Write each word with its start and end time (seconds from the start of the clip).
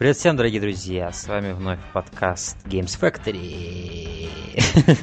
Привет 0.00 0.16
всем, 0.16 0.34
дорогие 0.34 0.62
друзья! 0.62 1.12
С 1.12 1.28
вами 1.28 1.52
вновь 1.52 1.78
подкаст 1.92 2.56
Games 2.66 2.98
Factory. 2.98 4.30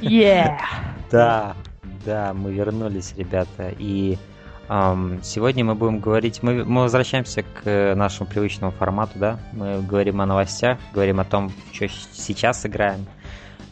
Yeah! 0.02 0.58
да, 1.12 1.56
да, 2.04 2.34
мы 2.34 2.52
вернулись, 2.52 3.14
ребята, 3.16 3.72
и 3.78 4.18
эм, 4.68 5.20
сегодня 5.22 5.64
мы 5.64 5.76
будем 5.76 6.00
говорить, 6.00 6.42
мы, 6.42 6.66
мы 6.66 6.82
возвращаемся 6.82 7.44
к 7.44 7.94
нашему 7.96 8.28
привычному 8.28 8.72
формату, 8.72 9.20
да, 9.20 9.40
мы 9.54 9.84
говорим 9.84 10.20
о 10.20 10.26
новостях, 10.26 10.80
говорим 10.96 11.20
о 11.20 11.26
том, 11.26 11.52
что 11.74 11.88
сейчас 11.88 12.66
играем. 12.66 13.06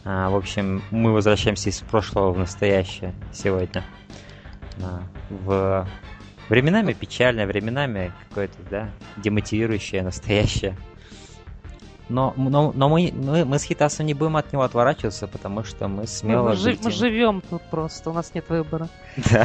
А, 0.04 0.30
в 0.30 0.36
общем, 0.36 0.80
мы 0.92 1.12
возвращаемся 1.12 1.70
из 1.70 1.80
прошлого 1.80 2.30
в 2.30 2.38
настоящее 2.38 3.12
сегодня. 3.32 3.82
А, 4.80 5.02
в 5.28 5.88
временами 6.48 6.92
печальное, 6.92 7.48
временами 7.48 8.12
какое-то, 8.28 8.58
да, 8.70 8.90
демотивирующее, 9.16 10.04
настоящее. 10.04 10.76
Но, 12.08 12.32
но, 12.36 12.72
но 12.72 12.88
мы, 12.88 13.12
мы, 13.12 13.44
мы 13.44 13.58
с 13.58 13.64
Хитасом 13.64 14.06
не 14.06 14.14
будем 14.14 14.36
от 14.36 14.52
него 14.52 14.62
отворачиваться, 14.62 15.26
потому 15.26 15.64
что 15.64 15.88
мы 15.88 16.06
смело... 16.06 16.50
Мы, 16.50 16.56
жи- 16.56 16.78
мы 16.82 16.90
живем 16.92 17.40
тут 17.40 17.62
просто, 17.62 18.10
у 18.10 18.12
нас 18.12 18.32
нет 18.32 18.48
выбора. 18.48 18.88
Да, 19.30 19.44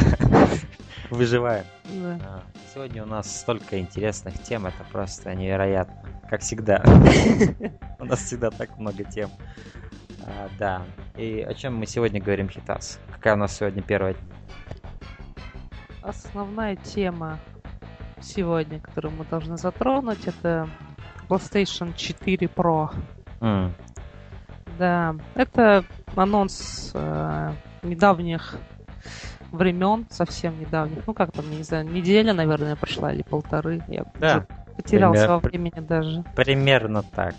выживаем. 1.09 1.65
Да. 1.85 2.19
А, 2.23 2.43
Сегодня 2.73 3.03
у 3.03 3.07
нас 3.07 3.39
столько 3.39 3.79
интересных 3.79 4.41
тем, 4.43 4.67
это 4.67 4.85
просто 4.91 5.33
невероятно. 5.33 5.95
Как 6.29 6.41
всегда. 6.41 6.81
У 7.99 8.05
нас 8.05 8.19
всегда 8.21 8.51
так 8.51 8.77
много 8.77 9.03
тем. 9.03 9.29
А, 10.23 10.47
Да. 10.57 10.83
И 11.17 11.41
о 11.41 11.53
чем 11.53 11.75
мы 11.75 11.85
сегодня 11.87 12.21
говорим, 12.21 12.47
Хитас? 12.47 12.99
Какая 13.11 13.33
у 13.33 13.37
нас 13.37 13.57
сегодня 13.57 13.81
первая 13.81 14.15
Основная 16.01 16.77
тема 16.77 17.39
сегодня, 18.21 18.79
которую 18.79 19.13
мы 19.15 19.25
должны 19.25 19.57
затронуть, 19.57 20.25
это 20.25 20.69
PlayStation 21.35 21.93
4 21.95 22.47
Pro. 22.47 22.89
М, 23.39 23.73
Да, 24.77 25.15
это 25.35 25.83
анонс 26.15 26.91
э, 26.93 27.51
недавних 27.83 28.55
времен, 29.51 30.05
совсем 30.09 30.59
недавних. 30.59 31.05
Ну, 31.07 31.13
как 31.13 31.31
там, 31.31 31.49
не 31.51 31.63
знаю, 31.63 31.85
неделя, 31.85 32.33
наверное, 32.33 32.75
прошла 32.75 33.13
или 33.13 33.21
полторы. 33.21 33.81
Я 33.87 34.05
Да. 34.19 34.37
уже 34.37 34.47
потерялся 34.75 35.21
Пример- 35.25 35.29
во 35.29 35.39
времени 35.39 35.79
даже. 35.79 36.23
Примерно 36.35 37.03
так. 37.03 37.35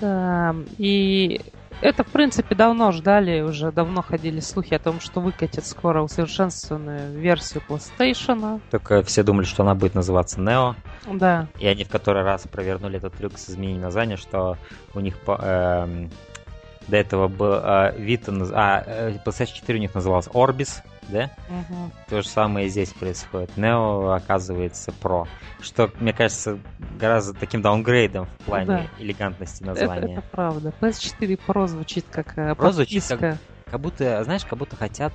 Да, 0.00 0.54
и 0.78 1.40
это, 1.80 2.04
в 2.04 2.08
принципе, 2.08 2.54
давно 2.54 2.90
ждали, 2.92 3.40
уже 3.42 3.70
давно 3.72 4.02
ходили 4.02 4.40
слухи 4.40 4.74
о 4.74 4.78
том, 4.78 5.00
что 5.00 5.20
выкатят 5.20 5.64
скоро 5.66 6.02
усовершенствованную 6.02 7.18
версию 7.18 7.62
PlayStation. 7.68 8.60
Только 8.70 9.02
все 9.02 9.22
думали, 9.22 9.44
что 9.44 9.62
она 9.62 9.74
будет 9.74 9.94
называться 9.94 10.40
Neo. 10.40 10.74
Да, 11.06 11.46
И 11.58 11.66
они 11.66 11.84
в 11.84 11.88
который 11.88 12.22
раз 12.24 12.42
провернули 12.50 12.96
этот 12.98 13.14
трюк 13.14 13.38
с 13.38 13.50
изменением 13.50 13.82
названия, 13.82 14.16
что 14.16 14.56
у 14.94 15.00
них 15.00 15.18
по- 15.18 15.38
эм, 15.40 16.10
до 16.88 16.96
этого 16.96 17.28
был 17.28 17.52
э, 17.52 17.92
наз- 17.96 18.52
а 18.54 18.82
э, 18.84 19.18
PlayStation 19.24 19.54
4 19.54 19.78
у 19.78 19.82
них 19.82 19.94
называлась 19.94 20.26
Orbis, 20.28 20.80
да? 21.08 21.30
мгм. 21.48 21.92
То 22.08 22.22
же 22.22 22.28
самое 22.28 22.66
и 22.66 22.68
здесь 22.70 22.90
происходит. 22.92 23.50
Neo 23.56 24.14
оказывается 24.14 24.92
Pro. 25.02 25.26
Что, 25.60 25.90
мне 26.00 26.12
кажется, 26.12 26.58
гораздо 26.98 27.32
таким 27.34 27.62
даунгрейдом 27.62 28.26
в 28.40 28.44
плане 28.44 28.66
Да. 28.66 28.86
элегантности 28.98 29.62
это, 29.62 29.72
названия. 29.72 30.14
это 30.18 30.22
правда. 30.30 30.72
PS4 30.80 31.40
Pro 31.46 31.66
звучит 31.66 32.04
как 32.10 32.36
э, 32.38 32.52
Pro 32.52 32.72
звучит 32.72 33.02
подписка. 33.08 33.38
Как 33.70 33.80
будто, 33.80 34.22
знаешь, 34.24 34.44
как 34.44 34.58
будто 34.58 34.76
хотят 34.76 35.12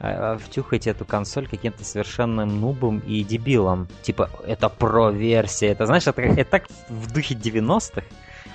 э, 0.00 0.38
втюхать 0.38 0.86
эту 0.86 1.04
консоль 1.04 1.46
каким-то 1.48 1.84
совершенным 1.84 2.60
нубом 2.60 3.00
и 3.00 3.22
дебилом. 3.24 3.88
Типа, 4.02 4.30
это 4.46 4.68
про-версия. 4.68 5.68
Это, 5.68 5.86
знаешь, 5.86 6.06
это, 6.06 6.22
это 6.22 6.44
так 6.50 6.64
в 6.88 7.12
духе 7.12 7.34
90-х, 7.34 8.02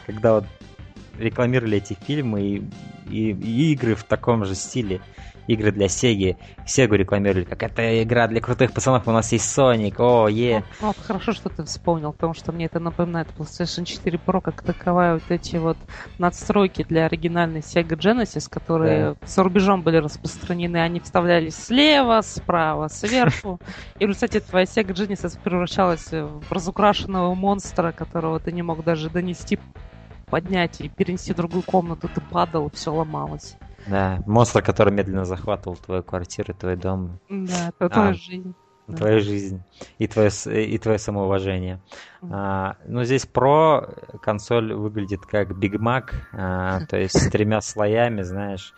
когда 0.05 0.35
вот 0.35 0.45
рекламировали 1.19 1.77
эти 1.77 1.97
фильмы 2.05 2.41
и, 2.41 2.63
и- 3.09 3.31
и 3.31 3.73
игры 3.73 3.95
в 3.95 4.03
таком 4.03 4.45
же 4.45 4.55
стиле. 4.55 5.01
Игры 5.47 5.71
для 5.71 5.87
Сеги. 5.87 6.37
Сегу 6.65 6.95
рекламировали, 6.95 7.45
как 7.45 7.63
это 7.63 8.03
игра 8.03 8.27
для 8.27 8.41
крутых 8.41 8.73
пацанов, 8.73 9.07
у 9.07 9.11
нас 9.11 9.31
есть 9.31 9.49
Соник, 9.49 9.99
о, 9.99 10.27
е. 10.27 10.63
Ну, 10.81 10.87
вот 10.87 10.97
хорошо, 10.97 11.31
что 11.31 11.49
ты 11.49 11.63
вспомнил, 11.63 12.11
потому 12.11 12.33
что 12.33 12.51
мне 12.51 12.65
это 12.65 12.79
напоминает 12.79 13.27
PlayStation 13.37 13.85
4 13.85 14.19
Pro 14.25 14.41
как 14.41 14.61
таковая 14.61 15.15
вот 15.15 15.29
эти 15.29 15.55
вот 15.55 15.77
надстройки 16.17 16.83
для 16.83 17.05
оригинальной 17.05 17.61
Sega 17.61 17.97
Genesis, 17.97 18.49
которые 18.49 19.15
за 19.25 19.43
рубежом 19.43 19.81
были 19.81 19.97
распространены. 19.97 20.77
Они 20.77 20.99
вставлялись 20.99 21.55
слева, 21.55 22.21
справа, 22.21 22.87
сверху. 22.89 23.59
И 23.99 24.05
в 24.05 24.09
результате 24.09 24.41
твоя 24.41 24.65
Sega 24.65 24.93
Genesis 24.93 25.39
превращалась 25.41 26.11
в 26.11 26.51
разукрашенного 26.51 27.33
монстра, 27.35 27.91
которого 27.91 28.39
ты 28.39 28.51
не 28.51 28.61
мог 28.61 28.83
даже 28.83 29.09
донести 29.09 29.59
поднять 30.29 30.81
и 30.81 30.89
перенести 30.89 31.33
в 31.33 31.37
другую 31.37 31.63
комнату, 31.63 32.09
ты 32.13 32.19
падал, 32.19 32.69
все 32.73 32.93
ломалось. 32.93 33.55
Да, 33.87 34.19
монстр, 34.25 34.61
который 34.61 34.93
медленно 34.93 35.25
захватывал 35.25 35.77
твою 35.77 36.03
квартиру, 36.03 36.53
твой 36.53 36.75
дом. 36.75 37.19
Да, 37.29 37.71
это 37.79 38.09
А. 38.09 38.13
жизнь. 38.13 38.53
Да. 38.87 38.99
твою 38.99 39.19
жизнь 39.19 39.65
и 39.97 40.07
твое, 40.07 40.29
и 40.65 40.77
твое 40.77 40.97
самоуважение. 40.97 41.81
Мгм. 42.21 42.33
А, 42.33 42.77
ну, 42.85 43.03
здесь 43.03 43.25
про 43.25 43.81
консоль 44.21 44.73
выглядит 44.73 45.25
как 45.25 45.51
Big 45.51 45.73
Mac, 45.73 46.11
а, 46.31 46.85
то 46.85 46.97
есть 46.97 47.19
с 47.19 47.29
тремя 47.29 47.59
слоями, 47.59 48.21
знаешь. 48.21 48.73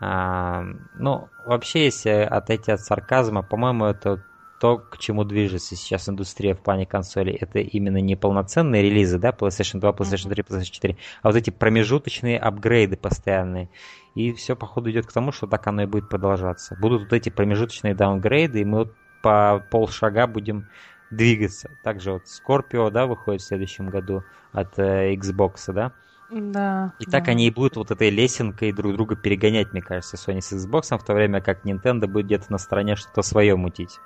А, 0.00 0.64
ну, 0.92 1.30
вообще, 1.46 1.86
если 1.86 2.10
отойти 2.10 2.72
от 2.72 2.80
сарказма, 2.82 3.42
по-моему, 3.42 3.86
это 3.86 4.22
то, 4.64 4.78
к 4.78 4.96
чему 4.96 5.24
движется 5.24 5.76
сейчас 5.76 6.08
индустрия 6.08 6.54
в 6.54 6.60
плане 6.60 6.86
консолей, 6.86 7.34
это 7.34 7.58
именно 7.58 7.98
не 7.98 8.16
полноценные 8.16 8.80
релизы, 8.80 9.18
да, 9.18 9.28
PlayStation 9.28 9.78
2, 9.78 9.90
PlayStation 9.90 10.30
3, 10.30 10.42
PlayStation 10.42 10.70
4, 10.70 10.96
а 11.20 11.28
вот 11.28 11.36
эти 11.36 11.50
промежуточные 11.50 12.38
апгрейды 12.38 12.96
постоянные. 12.96 13.68
И 14.14 14.32
все, 14.32 14.56
походу, 14.56 14.90
идет 14.90 15.04
к 15.04 15.12
тому, 15.12 15.32
что 15.32 15.46
так 15.46 15.66
оно 15.66 15.82
и 15.82 15.86
будет 15.86 16.08
продолжаться. 16.08 16.78
Будут 16.80 17.02
вот 17.02 17.12
эти 17.12 17.28
промежуточные 17.28 17.94
даунгрейды, 17.94 18.62
и 18.62 18.64
мы 18.64 18.78
вот 18.78 18.94
по 19.22 19.62
полшага 19.70 20.26
будем 20.26 20.66
двигаться. 21.10 21.68
Также 21.82 22.12
вот 22.12 22.22
Scorpio, 22.22 22.90
да, 22.90 23.04
выходит 23.04 23.42
в 23.42 23.46
следующем 23.46 23.90
году 23.90 24.24
от 24.52 24.78
э, 24.78 25.12
Xbox, 25.12 25.74
да. 25.74 25.92
Да. 26.30 26.94
И 27.00 27.04
так 27.04 27.26
да. 27.26 27.32
они 27.32 27.48
и 27.48 27.50
будут 27.50 27.76
вот 27.76 27.90
этой 27.90 28.08
лесенкой 28.08 28.72
друг 28.72 28.94
друга 28.94 29.14
перегонять, 29.14 29.74
мне 29.74 29.82
кажется, 29.82 30.16
Sony 30.16 30.40
с 30.40 30.54
Xbox, 30.54 30.98
в 30.98 31.04
то 31.04 31.12
время 31.12 31.42
как 31.42 31.66
Nintendo 31.66 32.06
будет 32.06 32.24
где-то 32.24 32.50
на 32.50 32.56
стороне 32.56 32.96
что-то 32.96 33.20
свое 33.20 33.56
мутить. 33.56 34.00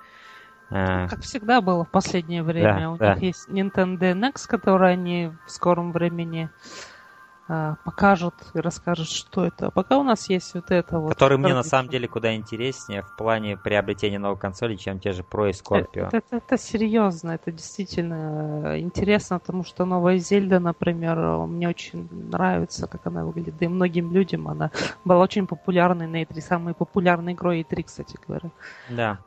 Э, 0.71 1.09
Как 1.09 1.21
всегда 1.23 1.61
было 1.61 1.85
в 1.85 1.91
последнее 1.91 2.43
время. 2.43 2.81
Да, 2.81 2.91
У 2.91 2.97
да. 2.97 3.15
них 3.15 3.23
есть 3.23 3.49
Nintendo 3.49 4.13
NX, 4.13 4.47
который 4.47 4.93
они 4.93 5.33
в 5.47 5.51
скором 5.51 5.93
времени 5.93 6.51
а, 7.51 7.77
покажут 7.83 8.35
и 8.53 8.61
расскажут, 8.61 9.09
что 9.09 9.47
это. 9.47 9.69
А 9.69 9.71
пока 9.71 9.97
у 9.97 10.03
нас 10.03 10.29
есть 10.29 10.53
вот 10.53 10.71
это 10.71 10.99
вот. 10.99 11.09
который 11.15 11.39
мне 11.39 11.55
на 11.55 11.63
самом 11.63 11.89
деле 11.89 12.07
куда 12.07 12.35
интереснее 12.35 13.01
в 13.03 13.17
плане 13.17 13.57
приобретения 13.57 14.19
новой 14.19 14.37
консоли, 14.37 14.77
чем 14.77 15.01
те 15.01 15.13
же 15.13 15.23
Pro 15.23 15.47
и 15.47 15.51
Это, 15.51 15.59
Scorpio. 15.59 16.09
это, 16.13 16.37
это 16.37 16.59
серьезно, 16.59 17.31
это 17.31 17.51
действительно 17.51 18.75
э, 18.75 18.81
интересно, 18.81 19.39
потому 19.39 19.65
что 19.65 19.87
новая 19.87 20.19
Зельда, 20.19 20.61
например, 20.61 21.19
э, 21.19 21.47
мне 21.47 21.71
очень 21.71 22.07
нравится, 22.11 22.87
как 22.87 23.07
она 23.07 23.25
выглядит. 23.25 23.57
Да 23.57 23.65
и 23.65 23.69
многим 23.69 24.13
людям 24.13 24.47
она 24.47 24.71
была 25.07 25.23
очень 25.23 25.47
популярной 25.47 26.07
на 26.07 26.23
E3, 26.23 26.41
самой 26.43 26.75
популярной 26.75 27.33
игрой 27.33 27.63
E3, 27.63 27.83
кстати 27.85 28.19
говоря. 28.27 28.51
Да. 28.91 29.21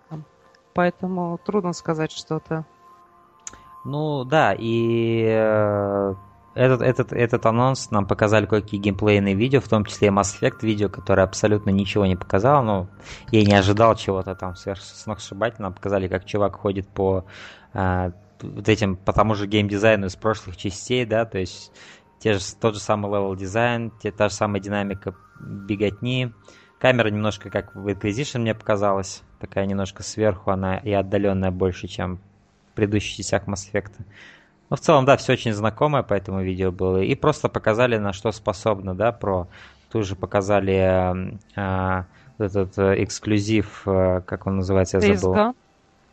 Поэтому 0.74 1.40
трудно 1.44 1.74
сказать 1.74 2.12
что-то. 2.12 2.66
Ну 3.84 4.24
да, 4.26 4.54
и 4.58 5.26
э, 5.28 6.16
этот, 6.54 6.82
этот, 6.82 7.14
этот 7.14 7.46
анонс 7.46 7.90
нам 7.92 8.06
показали 8.06 8.46
кое-какие 8.46 8.80
геймплейные 8.80 9.34
видео, 9.34 9.60
в 9.60 9.68
том 9.68 9.86
числе 9.86 10.10
и 10.10 10.12
Mass 10.12 10.40
Effect 10.40 10.60
видео, 10.62 10.90
которое 10.90 11.24
абсолютно 11.24 11.72
ничего 11.72 12.06
не 12.06 12.16
показало, 12.16 12.62
но 12.62 12.88
я 13.32 13.44
не 13.44 13.54
ожидал 13.54 13.96
чего-то 13.96 14.36
там 14.36 14.56
сверх 14.56 14.82
сногсшибательного. 14.82 15.74
Показали, 15.74 16.08
как 16.08 16.26
чувак 16.26 16.58
ходит 16.58 16.88
по 16.88 17.26
э, 17.74 18.12
вот 18.42 18.70
этим, 18.70 18.96
по 18.96 19.14
тому 19.14 19.36
же 19.36 19.48
геймдизайну 19.48 20.08
из 20.08 20.16
прошлых 20.16 20.58
частей, 20.58 21.06
да, 21.06 21.26
то 21.26 21.40
есть 21.40 21.72
те 22.20 22.34
же, 22.34 22.40
тот 22.60 22.76
же 22.76 22.80
самый 22.80 23.08
level 23.12 23.36
дизайн, 23.36 23.92
те, 24.02 24.12
та 24.12 24.30
же 24.30 24.36
самая 24.36 24.62
динамика 24.62 25.16
беготни. 25.40 26.34
Камера 26.82 27.10
немножко 27.10 27.52
как 27.52 27.76
в 27.76 27.88
Inquisition 27.88 28.40
мне 28.40 28.56
показалась, 28.56 29.22
такая 29.40 29.68
немножко 29.68 30.02
сверху, 30.02 30.50
она 30.50 30.78
и 30.78 30.92
отдаленная 30.92 31.52
больше, 31.52 31.88
чем 31.88 32.18
в 32.18 32.76
предыдущих 32.76 33.18
частях 33.18 33.44
Mass 33.48 33.72
Effect. 33.72 33.92
Ну, 34.72 34.78
в 34.78 34.80
целом, 34.80 35.06
да, 35.06 35.16
все 35.16 35.34
очень 35.34 35.54
знакомое 35.54 36.02
по 36.02 36.16
этому 36.16 36.42
видео 36.42 36.72
было. 36.72 36.98
И 36.98 37.14
просто 37.14 37.50
показали, 37.50 37.98
на 37.98 38.14
что 38.14 38.32
способно, 38.32 38.96
да, 38.96 39.12
про... 39.12 39.48
Тут 39.92 40.08
же 40.08 40.16
показали 40.16 40.74
э, 40.74 41.38
э, 41.56 42.04
этот 42.40 42.80
эксклюзив, 42.80 43.84
э, 43.86 44.22
как 44.26 44.48
он 44.48 44.56
называется, 44.56 44.98
я 44.98 45.18
забыл. 45.18 45.54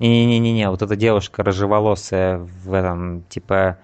Не-не-не-не, 0.00 0.68
вот 0.68 0.82
эта 0.82 0.96
девушка 0.96 1.44
рыжеволосая 1.44 2.38
в 2.38 2.74
этом, 2.74 3.22
типа, 3.30 3.78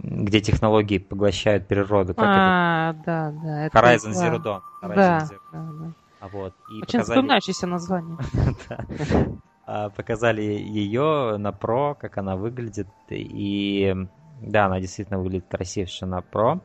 где 0.00 0.40
технологии 0.40 0.98
поглощают 0.98 1.68
природу. 1.68 2.14
Как 2.14 2.24
А, 2.26 2.96
да, 3.06 3.30
да. 3.30 3.66
это? 3.66 3.78
это 3.78 3.86
Horizon. 3.86 4.10
Zero 4.10 4.42
Dawn. 4.42 4.60
Horizon 4.82 4.96
Да, 4.96 5.18
Zero. 5.30 5.38
да, 5.52 5.68
да. 5.78 5.92
Вот. 6.20 6.54
И 6.70 6.82
Очень 6.82 7.00
показали- 7.00 7.04
запоминающееся 7.16 7.66
название. 7.66 8.18
А, 9.68 9.90
Показали 9.90 10.42
ее 10.42 11.38
на 11.38 11.50
про, 11.50 11.96
как 11.96 12.18
она 12.18 12.36
выглядит, 12.36 12.86
и 13.10 13.92
Да, 14.40 14.66
она 14.66 14.78
действительно 14.80 15.18
выглядит 15.18 15.46
красивше 15.50 16.06
на 16.06 16.20
Pro. 16.20 16.60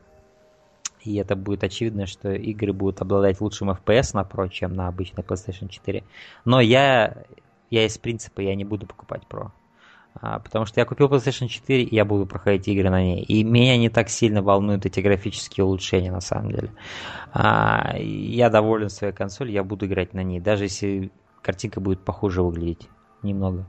И 1.00 1.16
это 1.16 1.34
будет 1.34 1.64
очевидно, 1.64 2.06
что 2.06 2.30
игры 2.32 2.72
будут 2.72 3.00
обладать 3.02 3.40
лучшим 3.40 3.70
FPS 3.70 4.10
на 4.14 4.22
Pro, 4.22 4.48
чем 4.48 4.74
на 4.74 4.86
обычной 4.86 5.24
PlayStation 5.24 5.68
4. 5.68 6.04
Но 6.44 6.60
я, 6.60 7.24
я 7.70 7.84
из 7.86 7.98
принципа 7.98 8.40
я 8.40 8.54
не 8.54 8.64
буду 8.64 8.86
покупать 8.86 9.22
Pro. 9.28 9.50
А, 10.14 10.38
потому 10.38 10.66
что 10.66 10.80
я 10.80 10.84
купил 10.84 11.08
PlayStation 11.08 11.48
4, 11.48 11.82
и 11.82 11.94
я 11.94 12.04
буду 12.04 12.26
проходить 12.26 12.68
игры 12.68 12.90
на 12.90 13.02
ней. 13.02 13.22
И 13.22 13.44
меня 13.44 13.76
не 13.76 13.88
так 13.88 14.08
сильно 14.08 14.42
волнуют 14.42 14.86
эти 14.86 15.00
графические 15.00 15.64
улучшения, 15.64 16.12
на 16.12 16.20
самом 16.20 16.52
деле. 16.52 16.70
А, 17.32 17.96
я 17.98 18.50
доволен 18.50 18.90
своей 18.90 19.12
консолью, 19.12 19.54
я 19.54 19.64
буду 19.64 19.86
играть 19.86 20.14
на 20.14 20.22
ней, 20.22 20.40
даже 20.40 20.64
если 20.64 21.10
картинка 21.40 21.80
будет 21.80 22.00
похуже 22.00 22.42
выглядеть 22.42 22.88
немного. 23.22 23.66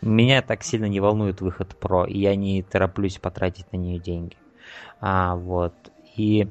Меня 0.00 0.42
так 0.42 0.64
сильно 0.64 0.86
не 0.86 0.98
волнует 0.98 1.40
выход 1.40 1.76
Pro, 1.80 2.08
и 2.08 2.18
я 2.18 2.34
не 2.34 2.62
тороплюсь 2.62 3.18
потратить 3.18 3.70
на 3.72 3.76
нее 3.76 3.98
деньги. 3.98 4.36
А, 5.00 5.36
вот. 5.36 5.74
И 6.16 6.48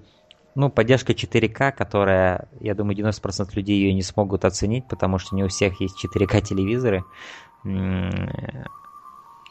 ну, 0.54 0.69
поддержка 0.69 1.12
4К, 1.12 1.74
которая, 1.74 2.48
я 2.62 2.75
думаю, 2.75 2.95
90% 2.95 3.50
людей 3.56 3.77
ее 3.77 3.94
не 3.94 4.04
смогут 4.04 4.45
оценить, 4.45 4.88
потому 4.88 5.18
что 5.18 5.36
не 5.36 5.44
у 5.44 5.50
всех 5.50 5.81
есть 5.81 6.04
4К 6.04 6.42
телевизоры 6.42 7.04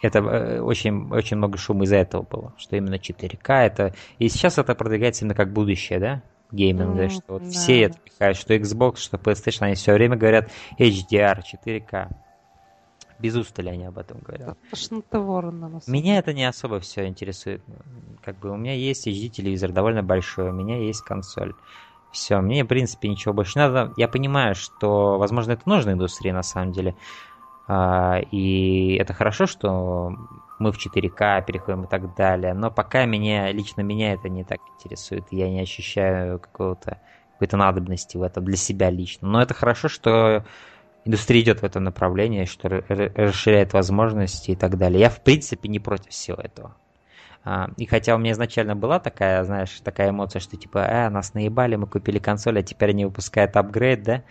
это 0.04 0.18
э, 0.18 0.60
очень, 0.60 1.10
очень 1.10 1.36
много 1.36 1.58
шума 1.58 1.84
из-за 1.84 1.96
этого 1.96 2.22
было, 2.22 2.52
что 2.56 2.76
именно 2.76 2.96
4К 2.96 3.52
это... 3.64 3.94
И 4.18 4.28
сейчас 4.28 4.58
это 4.58 4.74
продвигается 4.74 5.24
именно 5.24 5.34
как 5.34 5.52
будущее, 5.52 5.98
да? 5.98 6.22
Гейминг, 6.52 6.96
mm, 6.96 7.08
что 7.08 7.22
вот 7.28 7.42
да. 7.42 7.50
все 7.50 7.82
это 7.82 7.98
пихают, 7.98 8.36
что 8.36 8.54
Xbox, 8.54 8.98
что 8.98 9.16
PlayStation, 9.16 9.62
они 9.62 9.74
все 9.74 9.92
время 9.94 10.16
говорят 10.16 10.50
HDR, 10.78 11.40
4К. 11.40 12.10
Без 13.18 13.34
устали 13.34 13.70
они 13.70 13.84
об 13.86 13.98
этом 13.98 14.18
говорят. 14.20 14.58
Тошнотворно. 14.70 15.80
Меня 15.86 16.18
это 16.18 16.32
не 16.32 16.44
особо 16.44 16.80
все 16.80 17.06
интересует. 17.06 17.62
Как 18.22 18.38
бы 18.38 18.50
у 18.50 18.56
меня 18.56 18.74
есть 18.74 19.06
HD-телевизор 19.08 19.72
довольно 19.72 20.02
большой, 20.02 20.50
у 20.50 20.52
меня 20.52 20.76
есть 20.78 21.00
консоль. 21.00 21.54
Все, 22.12 22.40
мне, 22.40 22.62
в 22.62 22.68
принципе, 22.68 23.08
ничего 23.08 23.32
больше 23.32 23.58
не 23.58 23.66
надо. 23.66 23.92
Я 23.96 24.08
понимаю, 24.08 24.54
что, 24.54 25.18
возможно, 25.18 25.52
это 25.52 25.62
нужно 25.66 25.92
индустрии 25.92 26.30
на 26.30 26.42
самом 26.42 26.72
деле. 26.72 26.94
А, 27.66 28.20
и 28.30 28.96
это 29.00 29.14
хорошо, 29.14 29.46
что 29.46 30.14
мы 30.58 30.72
в 30.72 30.76
4К 30.76 31.44
переходим 31.44 31.84
и 31.84 31.86
так 31.86 32.14
далее. 32.14 32.54
Но 32.54 32.70
пока 32.70 33.06
меня, 33.06 33.50
лично 33.52 33.80
меня 33.80 34.12
это 34.12 34.28
не 34.28 34.44
так 34.44 34.60
интересует. 34.74 35.24
Я 35.30 35.50
не 35.50 35.60
ощущаю 35.60 36.38
какого-то 36.38 36.98
какой-то 37.32 37.56
надобности 37.56 38.16
в 38.16 38.22
этом 38.22 38.44
для 38.44 38.56
себя 38.56 38.90
лично. 38.90 39.28
Но 39.28 39.42
это 39.42 39.54
хорошо, 39.54 39.88
что 39.88 40.44
индустрия 41.04 41.42
идет 41.42 41.60
в 41.60 41.64
этом 41.64 41.84
направлении, 41.84 42.44
что 42.44 42.68
расширяет 42.68 43.72
возможности 43.72 44.52
и 44.52 44.56
так 44.56 44.78
далее. 44.78 45.00
Я, 45.00 45.10
в 45.10 45.20
принципе, 45.20 45.68
не 45.68 45.80
против 45.80 46.10
всего 46.10 46.40
этого. 46.40 46.76
А, 47.44 47.70
и 47.76 47.86
хотя 47.86 48.14
у 48.14 48.18
меня 48.18 48.32
изначально 48.32 48.74
была 48.74 49.00
такая, 49.00 49.44
знаешь, 49.44 49.80
такая 49.82 50.10
эмоция, 50.10 50.40
что 50.40 50.56
типа, 50.56 50.78
э, 50.78 51.08
нас 51.10 51.34
наебали, 51.34 51.76
мы 51.76 51.86
купили 51.86 52.18
консоль, 52.18 52.58
а 52.60 52.62
теперь 52.62 52.90
они 52.90 53.04
выпускают 53.04 53.56
апгрейд, 53.56 54.02
да, 54.02 54.22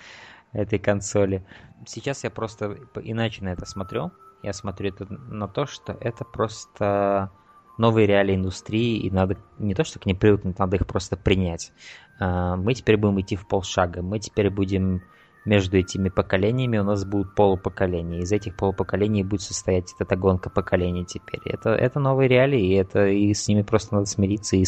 этой 0.54 0.80
консоли 0.80 1.46
сейчас 1.88 2.24
я 2.24 2.30
просто 2.30 2.78
иначе 3.02 3.44
на 3.44 3.50
это 3.50 3.66
смотрю. 3.66 4.12
Я 4.42 4.54
смотрю 4.54 4.90
это 4.90 5.06
на 5.12 5.48
то, 5.48 5.66
что 5.66 5.94
это 6.00 6.26
просто 6.26 7.32
новые 7.78 8.08
реалии 8.08 8.36
индустрии, 8.36 8.98
и 8.98 9.10
надо 9.10 9.38
не 9.58 9.74
то, 9.74 9.84
что 9.84 10.00
к 10.00 10.06
ним 10.06 10.18
привыкнуть, 10.18 10.60
надо 10.60 10.76
их 10.76 10.86
просто 10.86 11.18
принять. 11.18 11.72
А, 12.20 12.56
мы 12.56 12.74
теперь 12.74 12.98
будем 12.98 13.20
идти 13.22 13.36
в 13.36 13.48
полшага, 13.48 14.02
мы 14.02 14.20
теперь 14.20 14.50
будем 14.50 15.02
между 15.46 15.78
этими 15.78 16.10
поколениями 16.10 16.78
у 16.78 16.84
нас 16.84 17.04
будут 17.04 17.36
полупоколения. 17.36 18.22
Из 18.22 18.32
этих 18.32 18.56
полупоколений 18.56 19.24
будет 19.24 19.42
состоять 19.42 19.94
эта 20.00 20.16
гонка 20.16 20.50
поколений 20.50 21.04
теперь. 21.04 21.42
Это, 21.46 21.72
это 21.72 22.00
новые 22.00 22.30
реалии, 22.30 22.68
и, 22.68 22.74
это, 22.76 23.08
и 23.08 23.34
с 23.34 23.48
ними 23.48 23.62
просто 23.62 23.96
надо 23.96 24.06
смириться 24.06 24.56
и, 24.56 24.64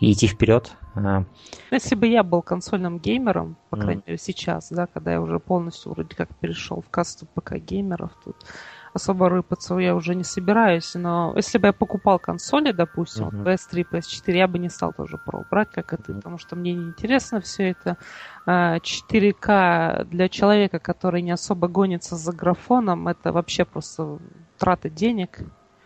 и 0.00 0.12
идти 0.12 0.26
вперед. 0.26 0.76
А. 0.94 1.24
Если 1.70 1.94
бы 1.94 2.06
я 2.06 2.22
был 2.22 2.42
консольным 2.42 2.98
геймером, 2.98 3.56
по 3.70 3.76
крайней 3.76 4.02
мере 4.06 4.18
сейчас, 4.18 4.70
да, 4.70 4.86
когда 4.86 5.12
я 5.12 5.20
уже 5.20 5.38
полностью 5.38 5.92
вроде 5.92 6.14
как 6.14 6.28
перешел 6.36 6.82
в 6.82 6.90
касту 6.90 7.26
ПК 7.34 7.54
геймеров 7.54 8.12
тут, 8.24 8.36
особо 8.92 9.28
рыпаться 9.28 9.76
я 9.78 9.94
уже 9.94 10.14
не 10.14 10.24
собираюсь, 10.24 10.94
но 10.94 11.32
если 11.34 11.58
бы 11.58 11.68
я 11.68 11.72
покупал 11.72 12.18
консоли, 12.18 12.72
допустим, 12.72 13.28
uh-huh. 13.28 13.44
PS3, 13.44 13.86
PS4, 13.90 14.36
я 14.36 14.48
бы 14.48 14.58
не 14.58 14.68
стал 14.68 14.92
тоже 14.92 15.18
Pro 15.26 15.44
брать, 15.50 15.70
как 15.70 15.92
это, 15.92 16.12
uh-huh. 16.12 16.16
потому 16.16 16.38
что 16.38 16.56
мне 16.56 16.74
не 16.74 16.84
интересно 16.84 17.40
все 17.40 17.70
это. 17.70 17.96
4К 18.46 19.34
а, 19.46 20.04
для 20.04 20.28
человека, 20.28 20.78
который 20.78 21.22
не 21.22 21.30
особо 21.30 21.68
гонится 21.68 22.16
за 22.16 22.32
графоном, 22.32 23.08
это 23.08 23.32
вообще 23.32 23.64
просто 23.64 24.18
трата 24.58 24.90
денег. 24.90 25.40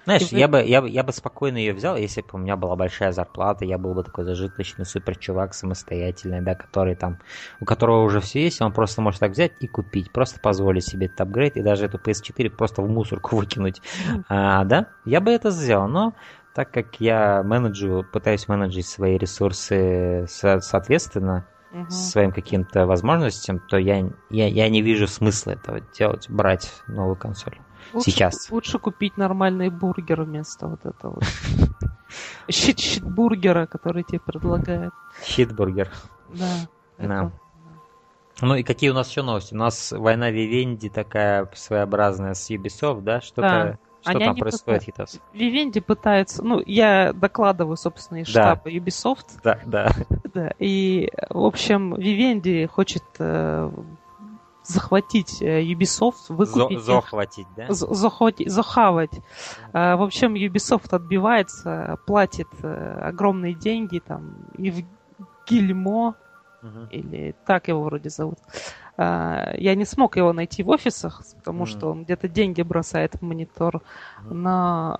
Знаешь, 0.06 0.28
я 0.30 0.46
бы, 0.46 0.62
я, 0.62 0.82
бы, 0.82 0.88
я 0.88 1.02
бы 1.02 1.12
спокойно 1.12 1.56
ее 1.56 1.74
взял, 1.74 1.96
если 1.96 2.20
бы 2.20 2.28
у 2.34 2.38
меня 2.38 2.56
была 2.56 2.76
большая 2.76 3.10
зарплата, 3.10 3.64
я 3.64 3.76
был 3.76 3.92
бы 3.92 4.04
такой 4.04 4.24
зажиточный 4.24 4.86
супер 4.86 5.16
чувак 5.16 5.52
самостоятельный, 5.52 6.40
да, 6.40 6.54
который 6.54 6.94
там, 6.94 7.18
у 7.60 7.64
которого 7.64 8.04
уже 8.04 8.20
все 8.20 8.44
есть, 8.44 8.62
он 8.62 8.72
просто 8.72 9.02
может 9.02 9.18
так 9.18 9.32
взять 9.32 9.54
и 9.58 9.66
купить, 9.66 10.12
просто 10.12 10.38
позволить 10.38 10.86
себе 10.86 11.06
этот 11.06 11.22
апгрейд 11.22 11.56
и 11.56 11.62
даже 11.62 11.86
эту 11.86 11.98
PS4 11.98 12.50
просто 12.50 12.82
в 12.82 12.88
мусорку 12.88 13.34
выкинуть. 13.36 13.82
А, 14.28 14.62
да, 14.62 14.86
я 15.04 15.20
бы 15.20 15.32
это 15.32 15.50
сделал, 15.50 15.88
но 15.88 16.14
так 16.54 16.70
как 16.70 17.00
я 17.00 17.42
менеджу, 17.42 18.06
пытаюсь 18.12 18.46
менеджить 18.46 18.86
свои 18.86 19.18
ресурсы 19.18 20.24
соответственно, 20.28 21.48
угу. 21.72 21.90
своим 21.90 22.30
каким-то 22.30 22.86
возможностям, 22.86 23.58
то 23.58 23.76
я, 23.76 24.08
я, 24.30 24.46
я 24.46 24.68
не 24.68 24.82
вижу 24.82 25.08
смысла 25.08 25.50
этого 25.50 25.80
делать, 25.98 26.30
брать 26.30 26.70
новую 26.86 27.16
консоль. 27.16 27.58
Лучше, 27.92 28.10
сейчас. 28.10 28.50
Лучше 28.50 28.78
купить 28.78 29.16
нормальный 29.16 29.70
бургер 29.70 30.22
вместо 30.22 30.68
вот 30.68 30.84
этого. 30.84 31.20
Щит 32.50 32.78
щитбургера, 32.78 33.66
который 33.66 34.04
тебе 34.04 34.20
предлагают. 34.20 34.94
Щитбургер. 35.24 35.90
Да. 36.28 36.68
Да. 36.98 37.32
Ну 38.42 38.54
и 38.54 38.62
какие 38.62 38.90
у 38.90 38.94
нас 38.94 39.08
еще 39.08 39.22
новости? 39.22 39.54
У 39.54 39.56
нас 39.56 39.92
война 39.92 40.30
Вивенди 40.30 40.90
такая 40.90 41.48
своеобразная 41.54 42.34
с 42.34 42.50
Ubisoft, 42.50 43.00
да? 43.00 43.20
Что-то 43.20 43.42
да. 43.42 43.78
Что 44.02 44.18
Они 44.18 44.24
там 44.24 44.36
происходит, 44.36 44.82
Хитос? 44.84 45.20
Вивенди 45.32 45.80
пытается... 45.80 46.44
Ну, 46.44 46.62
я 46.64 47.12
докладываю, 47.12 47.76
собственно, 47.76 48.18
из 48.18 48.32
да. 48.32 48.54
штаба 48.54 48.70
Ubisoft. 48.70 49.40
Да, 49.42 49.58
да. 49.66 49.90
да. 50.34 50.52
И, 50.60 51.10
в 51.28 51.44
общем, 51.44 51.94
Вивенди 51.96 52.66
хочет 52.66 53.02
э, 53.18 53.68
захватить 54.66 55.40
э, 55.40 55.62
Ubisoft, 55.62 56.26
выкупить... 56.28 56.80
Зо 56.80 57.00
захватить, 57.00 57.46
да? 57.56 57.66
Захватить, 57.70 58.50
захавать. 58.50 59.20
В 59.72 60.02
общем, 60.02 60.34
Ubisoft 60.34 60.88
отбивается, 60.90 61.98
платит 62.06 62.48
э, 62.62 63.00
огромные 63.02 63.54
деньги 63.54 63.98
там 63.98 64.34
и 64.58 64.70
в 64.70 64.84
Гильмо, 65.48 66.16
uh-huh. 66.62 66.90
или 66.90 67.34
так 67.46 67.68
его 67.68 67.84
вроде 67.84 68.10
зовут. 68.10 68.38
Я 68.98 69.74
не 69.74 69.84
смог 69.84 70.16
его 70.16 70.32
найти 70.32 70.62
в 70.62 70.70
офисах, 70.70 71.22
потому 71.36 71.64
uh-huh. 71.64 71.66
что 71.66 71.90
он 71.90 72.04
где-то 72.04 72.28
деньги 72.28 72.62
бросает 72.62 73.14
в 73.14 73.22
монитор, 73.22 73.76
uh-huh. 73.76 74.32
но 74.32 74.98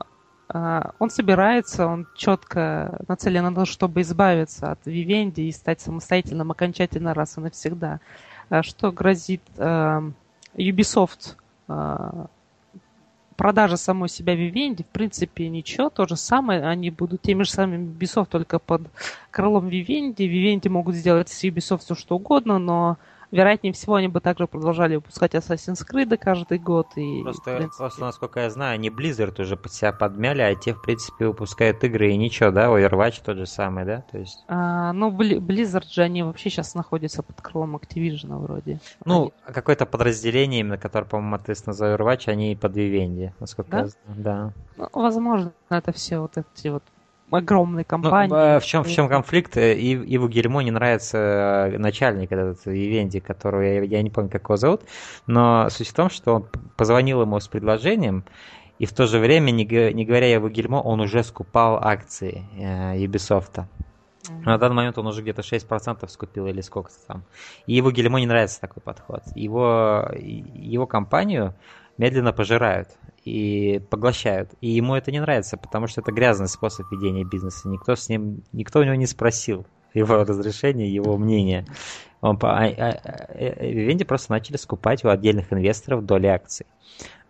он 0.49 1.11
собирается, 1.11 1.87
он 1.87 2.07
четко 2.15 3.01
нацелен 3.09 3.45
на 3.45 3.55
то, 3.55 3.65
чтобы 3.65 4.03
избавиться 4.03 4.71
от 4.71 4.87
Vivendi 4.87 5.41
и 5.41 5.53
стать 5.53 5.81
самостоятельным 5.81 6.53
окончательно 6.53 7.15
раз 7.15 7.37
и 7.37 7.41
навсегда. 7.41 7.95
Э, 7.95 7.99
что 8.63 8.93
грозит 8.93 9.43
э, 9.57 10.01
Ubisoft 10.55 11.37
э, 11.69 12.27
продажа 13.37 13.77
самой 13.77 14.09
себя 14.09 14.35
Vivendi, 14.35 14.83
в 14.83 14.87
принципе, 14.87 15.49
ничего, 15.49 15.91
то 15.91 16.07
же 16.07 16.17
самое, 16.17 16.67
они 16.67 16.91
будут 16.91 17.23
теми 17.23 17.43
же 17.43 17.51
самыми 17.51 17.93
Ubisoft, 17.93 18.29
только 18.31 18.59
под 18.59 18.83
крылом 19.31 19.69
Vivendi. 19.69 20.17
Vivendi 20.17 20.69
могут 20.69 20.95
сделать 20.95 21.29
с 21.29 21.45
Ubisoft 21.45 21.79
все 21.79 21.95
что 21.95 22.17
угодно, 22.17 22.59
но 22.59 22.97
вероятнее 23.31 23.73
всего, 23.73 23.95
они 23.95 24.09
бы 24.09 24.21
также 24.21 24.47
продолжали 24.47 24.97
выпускать 24.97 25.35
Assassin's 25.35 25.85
Creed 25.89 26.17
каждый 26.17 26.59
год. 26.59 26.89
И, 26.97 27.23
просто, 27.23 27.57
принципе... 27.57 27.79
просто, 27.79 28.01
насколько 28.03 28.41
я 28.41 28.51
знаю, 28.51 28.75
они 28.75 28.89
Blizzard 28.89 29.41
уже 29.41 29.57
под 29.57 29.73
себя 29.73 29.93
подмяли, 29.93 30.43
а 30.43 30.55
те, 30.55 30.75
в 30.75 30.83
принципе, 30.83 31.27
выпускают 31.27 31.83
игры 31.85 32.11
и 32.13 32.17
ничего, 32.17 32.51
да? 32.51 32.67
Overwatch 32.67 33.23
тот 33.25 33.37
же 33.37 33.47
самый, 33.47 33.85
да? 33.85 34.03
То 34.11 34.19
есть... 34.19 34.45
а, 34.49 34.93
ну, 34.93 35.11
Blizzard 35.11 35.91
же, 35.91 36.03
они 36.03 36.23
вообще 36.23 36.51
сейчас 36.51 36.75
находятся 36.75 37.23
под 37.23 37.41
крылом 37.41 37.77
Activision 37.77 38.39
вроде. 38.39 38.81
Ну, 39.05 39.33
они... 39.45 39.55
какое-то 39.55 39.87
подразделение, 39.87 40.61
именно 40.61 40.79
которое, 40.79 41.07
по-моему, 41.07 41.37
ответственно 41.37 41.75
за 41.75 41.95
Overwatch, 41.95 42.29
они 42.29 42.57
под 42.57 42.77
Vivendi, 42.77 43.33
насколько 43.41 43.71
да? 43.71 43.79
я 43.79 43.87
знаю. 43.87 43.97
Да. 44.07 44.53
Ну, 44.77 44.89
возможно, 44.93 45.53
это 45.71 45.93
все 45.93 46.19
вот 46.19 46.37
эти 46.37 46.69
вот 46.69 46.83
огромной 47.31 47.85
компании. 47.85 48.33
Ну, 48.33 48.61
в 48.61 48.65
чем 48.65 48.85
в 48.85 48.89
чем 48.89 49.09
конфликт? 49.09 49.57
Э, 49.57 49.75
и 49.75 49.93
Иву 50.15 50.29
Гельмо 50.29 50.63
не 50.63 50.71
нравится 50.71 51.19
э, 51.73 51.79
начальник 51.79 52.33
этот 52.33 52.67
Ивенди, 52.67 53.21
которого 53.21 53.63
я, 53.63 53.83
я 53.83 54.03
не 54.03 54.11
помню, 54.11 54.31
как 54.31 54.45
его 54.45 54.57
зовут, 54.57 54.83
но 55.27 55.69
суть 55.71 55.89
в 55.89 55.95
том, 55.95 56.11
что 56.11 56.35
он 56.35 56.47
позвонил 56.77 57.23
ему 57.23 57.39
с 57.41 57.49
предложением, 57.49 58.25
и 58.79 58.87
в 58.87 58.93
то 58.93 59.07
же 59.07 59.19
время, 59.19 59.51
не, 59.51 59.65
не 59.65 60.05
говоря 60.05 60.31
его 60.31 60.49
Гельмо, 60.49 60.77
он 60.77 61.01
уже 61.01 61.23
скупал 61.25 61.79
акции 61.83 62.45
э, 62.59 62.99
Ubisoft. 62.99 63.65
Mm-hmm. 64.29 64.43
На 64.45 64.59
данный 64.59 64.77
момент 64.77 64.99
он 64.99 65.07
уже 65.07 65.23
где-то 65.23 65.43
6% 65.43 66.09
скупил 66.09 66.47
или 66.47 66.61
сколько-то 66.61 66.99
там. 67.07 67.25
И 67.67 67.75
его 67.75 67.91
Гельмо 67.91 68.21
не 68.21 68.27
нравится 68.27 68.61
такой 68.61 68.83
подход. 68.83 69.23
Его, 69.35 70.11
его 70.15 70.87
компанию 70.87 71.55
медленно 71.97 72.33
пожирают. 72.33 72.89
И 73.27 73.81
поглощают. 73.91 74.53
И 74.61 74.69
ему 74.69 74.95
это 74.95 75.11
не 75.11 75.21
нравится, 75.21 75.57
потому 75.57 75.89
что 75.89 76.01
это 76.01 76.13
грязный 76.13 76.47
способ 76.47 76.87
ведения 76.93 77.25
бизнеса. 77.25 77.69
Никто 77.69 77.97
с 77.97 78.09
ним, 78.09 78.45
никто 78.53 78.79
у 78.79 78.85
него 78.85 78.95
не 78.95 79.07
спросил 79.07 79.67
его 79.95 80.15
разрешения, 80.25 80.89
его 80.89 81.19
мнения. 81.19 81.67
Он, 82.21 82.39
а, 82.43 82.67
а, 82.67 83.01
а, 83.05 83.65
Венди 83.67 84.05
просто 84.05 84.31
начали 84.31 84.57
скупать 84.57 85.05
у 85.05 85.09
отдельных 85.09 85.53
инвесторов 85.53 86.07
доли 86.07 86.29
акций. 86.29 86.67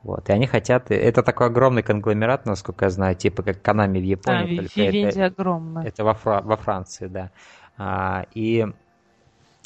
Вот, 0.03 0.29
и 0.29 0.33
они 0.33 0.47
хотят... 0.47 0.91
Это 0.91 1.23
такой 1.23 1.47
огромный 1.47 1.83
конгломерат, 1.83 2.45
насколько 2.45 2.85
я 2.85 2.91
знаю, 2.91 3.17
типа 3.17 3.43
как 3.43 3.63
Канами 3.63 3.99
в 3.99 4.05
Японии. 4.05 4.69
А, 4.77 4.79
Вивенди 4.79 5.19
огромная. 5.19 5.87
Это 5.87 6.05
во, 6.05 6.13
Фра... 6.13 6.43
во 6.43 6.59
Франции, 6.59 7.07
да. 7.07 7.31
А, 7.79 8.27
и 8.35 8.67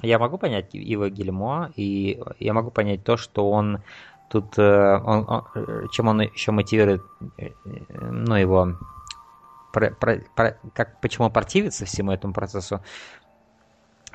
я 0.01 0.19
могу 0.21 0.39
понять 0.39 0.69
Ива 0.75 1.11
Гильмо, 1.11 1.73
и 1.75 2.23
я 2.39 2.55
могу 2.55 2.71
понять 2.71 3.03
то, 3.03 3.17
что 3.17 3.51
он 3.51 3.81
тут... 4.31 4.59
Э, 4.59 4.99
он, 5.05 5.27
он, 5.29 5.89
чем 5.91 6.09
он 6.09 6.21
еще 6.21 6.53
мотивирует, 6.53 7.03
э, 7.39 7.51
ну, 8.01 8.37
его... 8.37 8.77
Про, 9.73 9.91
про, 9.91 10.21
про, 10.35 10.59
как, 10.75 11.01
почему 11.01 11.31
противится 11.31 11.85
всему 11.85 12.11
этому 12.11 12.33
процессу, 12.35 12.81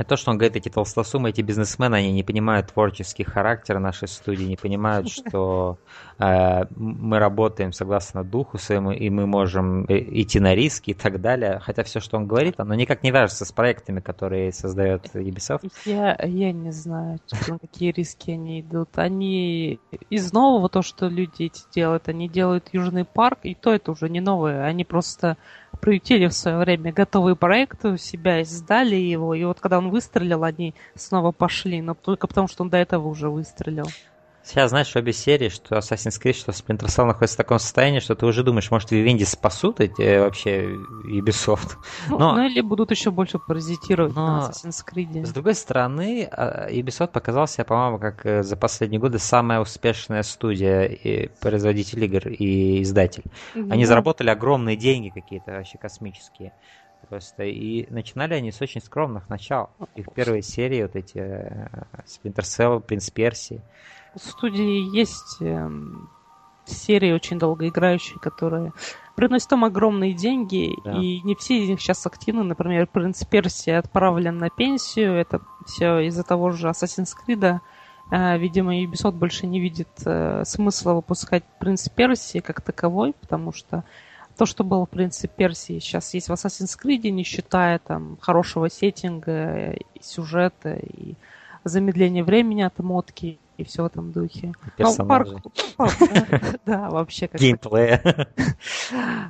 то, 0.03 0.17
что 0.17 0.31
он 0.31 0.37
говорит, 0.37 0.57
эти 0.57 0.69
толстосумы, 0.69 1.29
эти 1.29 1.41
бизнесмены, 1.41 1.95
они 1.95 2.11
не 2.11 2.23
понимают 2.23 2.73
творческий 2.73 3.23
характер 3.23 3.79
нашей 3.79 4.07
студии, 4.07 4.43
не 4.43 4.57
понимают, 4.57 5.09
что 5.11 5.77
э, 6.19 6.65
мы 6.75 7.19
работаем 7.19 7.71
согласно 7.71 8.23
духу 8.23 8.57
своему, 8.57 8.91
и 8.91 9.09
мы 9.09 9.25
можем 9.25 9.85
э, 9.85 9.97
идти 10.21 10.39
на 10.39 10.53
риски 10.53 10.91
и 10.91 10.93
так 10.93 11.21
далее. 11.21 11.59
Хотя 11.63 11.83
все, 11.83 11.99
что 11.99 12.17
он 12.17 12.27
говорит, 12.27 12.55
оно 12.57 12.73
никак 12.75 13.03
не 13.03 13.11
вяжется 13.11 13.45
с 13.45 13.51
проектами, 13.51 14.01
которые 14.01 14.51
создает 14.51 15.15
Ubisoft. 15.15 15.71
Я, 15.85 16.17
я 16.23 16.51
не 16.51 16.71
знаю, 16.71 17.19
на 17.47 17.59
какие 17.59 17.91
риски 17.91 18.31
они 18.31 18.61
идут. 18.61 18.97
Они 18.97 19.79
из 20.09 20.33
нового, 20.33 20.69
то, 20.69 20.81
что 20.81 21.07
люди 21.07 21.43
эти 21.43 21.61
делают, 21.73 22.09
они 22.09 22.27
делают 22.27 22.69
Южный 22.73 23.05
парк, 23.05 23.39
и 23.43 23.55
то 23.55 23.73
это 23.73 23.91
уже 23.91 24.09
не 24.09 24.19
новое. 24.19 24.63
Они 24.63 24.83
просто 24.83 25.37
приютили 25.75 26.27
в 26.27 26.34
свое 26.34 26.58
время 26.58 26.91
готовый 26.91 27.36
проект 27.36 27.86
у 27.86 27.98
себя, 27.98 28.41
издали 28.41 28.96
его, 28.96 29.34
и 29.34 29.44
вот 29.44 29.60
когда 29.60 29.77
он 29.77 29.89
выстрелил, 29.89 30.44
они 30.44 30.74
снова 30.96 31.32
пошли, 31.32 31.82
но 31.82 31.94
только 31.94 32.27
потому, 32.27 32.48
что 32.48 32.63
он 32.63 32.70
до 32.70 32.77
этого 32.77 33.08
уже 33.08 33.29
выстрелил. 33.29 33.88
Сейчас, 34.45 34.69
знаешь, 34.69 34.95
обе 34.95 35.11
серии, 35.11 35.49
что 35.49 35.75
Assassin's 35.75 36.21
Creed, 36.21 36.33
что 36.33 36.51
Splinter 36.51 36.85
Cell 36.85 37.05
находится 37.05 37.33
в 37.33 37.37
таком 37.37 37.57
состоянии, 37.57 37.99
что 37.99 38.13
ты 38.13 38.27
уже 38.27 38.43
думаешь, 38.43 38.69
может, 38.69 38.91
Vivendi 38.91 39.25
спасут 39.25 39.79
эти 39.79 40.03
э, 40.03 40.21
вообще 40.21 40.65
Ubisoft. 41.03 41.77
Ну, 42.09 42.19
Но... 42.19 42.35
ну 42.35 42.45
или 42.45 42.61
будут 42.61 42.91
еще 42.91 43.09
больше 43.09 43.39
паразитировать 43.39 44.13
Но... 44.13 44.27
на 44.27 44.49
Assassin's 44.51 44.85
Creed. 44.85 45.25
С 45.25 45.31
другой 45.31 45.55
стороны, 45.55 46.29
а, 46.31 46.69
Ubisoft 46.69 47.07
показал 47.07 47.47
себя, 47.47 47.65
по-моему, 47.65 47.97
как 47.97 48.23
э, 48.23 48.43
за 48.43 48.55
последние 48.55 48.99
годы 49.01 49.17
самая 49.17 49.59
успешная 49.59 50.21
студия 50.21 50.83
и 50.83 51.27
производитель 51.41 52.03
игр 52.03 52.27
и 52.27 52.83
издатель. 52.83 53.23
Да. 53.55 53.73
Они 53.73 53.85
заработали 53.85 54.29
огромные 54.29 54.75
деньги 54.75 55.09
какие-то 55.09 55.53
вообще 55.53 55.79
космические. 55.79 56.53
Просто 57.09 57.43
и 57.43 57.91
начинали 57.91 58.35
они 58.35 58.51
с 58.51 58.61
очень 58.61 58.81
скромных 58.81 59.27
начал. 59.27 59.71
Их 59.95 60.05
первые 60.13 60.43
серии, 60.43 60.83
вот 60.83 60.95
эти 60.95 61.17
э, 61.17 61.67
Splinter 62.05 62.43
Cell, 62.43 62.79
Принц 62.79 63.09
Персии 63.09 63.63
студии 64.22 64.95
есть 64.95 65.38
э, 65.41 65.69
серии 66.65 67.12
очень 67.12 67.39
долгоиграющие, 67.39 68.19
которые 68.19 68.74
приносят 69.15 69.50
там 69.50 69.63
огромные 69.63 70.13
деньги, 70.13 70.75
да. 70.84 70.93
и 71.00 71.22
не 71.22 71.36
все 71.36 71.63
из 71.63 71.69
них 71.69 71.81
сейчас 71.81 72.05
активны. 72.05 72.43
Например, 72.43 72.88
Принц 72.88 73.24
Персии 73.24 73.72
отправлен 73.72 74.38
на 74.38 74.50
пенсию, 74.50 75.13
это 75.13 75.41
все 75.65 76.00
из-за 76.00 76.24
того 76.24 76.51
же 76.51 76.67
Assassin's 76.67 77.13
Creed. 77.15 77.60
Э, 78.12 78.38
видимо, 78.38 78.75
Ubisoft 78.75 79.13
больше 79.13 79.48
не 79.48 79.60
видит 79.60 79.89
э, 80.05 80.43
смысла 80.45 80.93
выпускать 80.93 81.43
Принц 81.60 81.88
Персии 81.89 82.39
как 82.39 82.62
таковой, 82.62 83.13
потому 83.13 83.51
что 83.51 83.84
то, 84.38 84.45
что 84.45 84.63
было 84.65 84.86
в 84.86 84.89
Принце 84.89 85.27
Персии, 85.27 85.79
сейчас 85.79 86.13
есть 86.13 86.27
в 86.27 86.34
Assassin's 86.34 86.77
Creed, 86.81 87.10
не 87.10 87.24
считая 87.24 87.79
там 87.79 88.17
хорошего 88.19 88.69
сеттинга, 88.69 89.72
и 89.72 89.86
сюжета, 90.01 90.74
и 90.74 91.15
замедления 91.63 92.24
времени 92.24 92.62
от 92.62 92.77
мотки 92.79 93.39
и 93.57 93.63
все 93.63 93.83
в 93.83 93.85
этом 93.85 94.12
духе. 94.12 94.53
Ну, 94.77 94.95
парк... 95.05 95.27
Да, 96.65 96.89
вообще 96.89 97.27
как 97.27 97.41
Геймплея. 97.41 98.01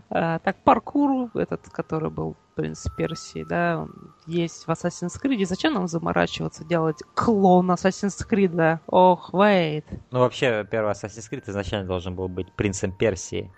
А, 0.09 0.39
так, 0.39 0.57
паркур, 0.63 1.29
этот, 1.33 1.69
который 1.69 2.09
был 2.09 2.35
принц 2.55 2.85
Персии, 2.97 3.43
да, 3.43 3.87
есть 4.27 4.65
в 4.65 4.69
Assassin's 4.69 5.21
Creed. 5.21 5.45
Зачем 5.45 5.73
нам 5.73 5.87
заморачиваться, 5.87 6.63
делать 6.63 6.97
клон 7.13 7.71
Assassin's 7.71 8.17
Creed? 8.29 8.79
Ох, 8.87 9.33
wait. 9.33 9.85
Ну, 10.11 10.19
вообще, 10.19 10.65
первый 10.69 10.91
Assassin's 10.91 11.29
Creed 11.29 11.43
изначально 11.47 11.87
должен 11.87 12.15
был 12.15 12.27
быть 12.27 12.51
принцем 12.53 12.91
Персии. 12.91 13.51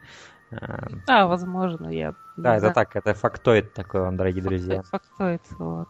А, 1.08 1.28
возможно, 1.28 1.90
я... 1.90 2.14
Да, 2.38 2.56
это 2.56 2.72
так, 2.72 2.96
это 2.96 3.14
фактоид 3.14 3.74
такой, 3.74 4.02
он, 4.02 4.18
дорогие 4.18 4.44
друзья. 4.44 4.82
Фактоид, 4.84 5.42
вот. 5.60 5.90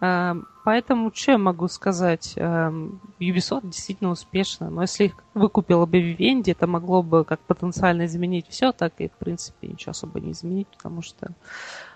Эм, 0.00 0.46
поэтому 0.64 1.12
что 1.14 1.32
я 1.32 1.38
могу 1.38 1.68
сказать? 1.68 2.34
Эм, 2.36 3.00
Ubisoft 3.18 3.66
действительно 3.66 4.10
успешно, 4.10 4.70
но 4.70 4.82
если 4.82 5.04
их 5.04 5.14
выкупила 5.34 5.86
бы 5.86 5.98
Vivendi, 6.00 6.52
это 6.52 6.66
могло 6.66 7.02
бы 7.02 7.24
как 7.24 7.40
потенциально 7.40 8.04
изменить 8.06 8.46
все, 8.48 8.72
так 8.72 8.92
и 8.98 9.08
в 9.08 9.12
принципе 9.12 9.68
ничего 9.68 9.90
особо 9.90 10.20
не 10.20 10.32
изменить, 10.32 10.68
потому 10.68 11.02
что... 11.02 11.28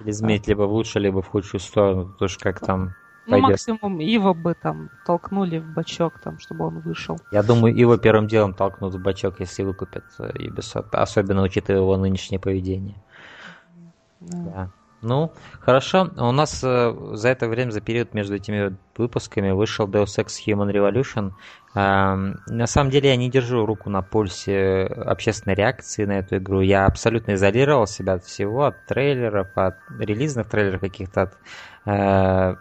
Или 0.01 0.11
изменить 0.11 0.47
либо 0.47 0.63
в 0.63 0.73
лучшую, 0.73 1.03
либо 1.03 1.23
в 1.23 1.29
худшую 1.29 1.61
сторону, 1.61 2.07
потому 2.13 2.29
что 2.29 2.43
как 2.43 2.61
там 2.61 2.95
ну, 3.27 3.33
пойдет. 3.33 3.51
максимум 3.51 4.01
Ива 4.01 4.33
бы 4.33 4.55
там 4.55 4.91
толкнули 5.07 5.59
в 5.59 5.73
бачок, 5.75 6.19
там, 6.19 6.39
чтобы 6.39 6.67
он 6.67 6.81
вышел. 6.81 7.19
Я 7.31 7.43
думаю, 7.43 7.75
Ива 7.75 7.99
первым 7.99 8.27
делом 8.27 8.55
толкнут 8.55 8.95
в 8.95 9.03
бачок, 9.03 9.39
если 9.41 9.63
выкупят 9.63 10.05
э, 10.19 10.33
Ubisoft, 10.39 10.89
особенно 10.93 11.43
учитывая 11.43 11.83
его 11.83 11.97
нынешнее 11.97 12.41
поведение. 12.41 12.97
Да. 14.21 14.39
да. 14.39 14.71
Ну, 15.03 15.33
хорошо. 15.59 16.11
У 16.17 16.31
нас 16.31 16.63
э, 16.63 16.95
за 17.15 17.29
это 17.31 17.49
время, 17.49 17.73
за 17.73 17.81
период 17.81 18.15
между 18.15 18.37
этими 18.37 18.77
выпусками 18.97 19.51
вышел 19.51 19.89
Deus 19.89 20.17
Ex 20.17 20.29
Human 20.47 20.71
Revolution. 20.73 21.33
Э, 21.75 22.35
на 22.47 22.67
самом 22.69 22.91
деле 22.91 23.09
я 23.09 23.17
не 23.17 23.29
держу 23.29 23.67
руку 23.67 23.91
на 23.91 24.03
пульсе 24.03 24.85
общественной 24.85 25.57
реакции 25.57 26.05
на 26.05 26.21
эту 26.21 26.37
игру. 26.37 26.61
Я 26.61 26.87
абсолютно 26.87 27.35
изолировал 27.35 27.89
себя 27.89 28.15
от 28.15 28.25
всего, 28.25 28.67
от 28.67 28.87
трейлеров, 28.87 29.49
от 29.57 29.75
релизных 29.99 30.49
трейлеров 30.49 30.81
каких-то, 30.81 31.23
от, 31.23 31.33
э, 31.85 32.55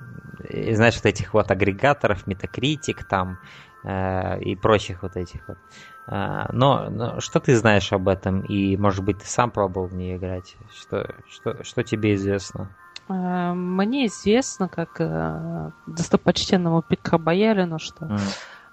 знаешь, 0.73 0.95
вот 0.95 1.05
этих 1.05 1.35
вот 1.35 1.51
агрегаторов, 1.51 2.25
Metacritic 2.25 3.05
там 3.07 3.37
э, 3.83 4.39
и 4.39 4.55
прочих 4.55 5.03
вот 5.03 5.15
этих 5.15 5.47
вот. 5.47 5.57
А, 5.57 5.90
но, 6.07 6.89
но 6.89 7.19
что 7.19 7.39
ты 7.39 7.55
знаешь 7.55 7.93
об 7.93 8.07
этом? 8.07 8.41
И, 8.41 8.75
может 8.77 9.03
быть, 9.03 9.19
ты 9.19 9.25
сам 9.25 9.51
пробовал 9.51 9.87
в 9.87 9.93
нее 9.93 10.17
играть? 10.17 10.57
Что, 10.73 11.15
что, 11.29 11.63
что 11.63 11.83
тебе 11.83 12.15
известно? 12.15 12.69
А, 13.11 13.53
мне 13.53 14.07
известно, 14.07 14.67
как 14.67 14.99
э, 14.99 15.71
достопочтенному 15.87 16.81
Петра 16.81 17.17
Боярину, 17.17 17.77
что 17.77 18.05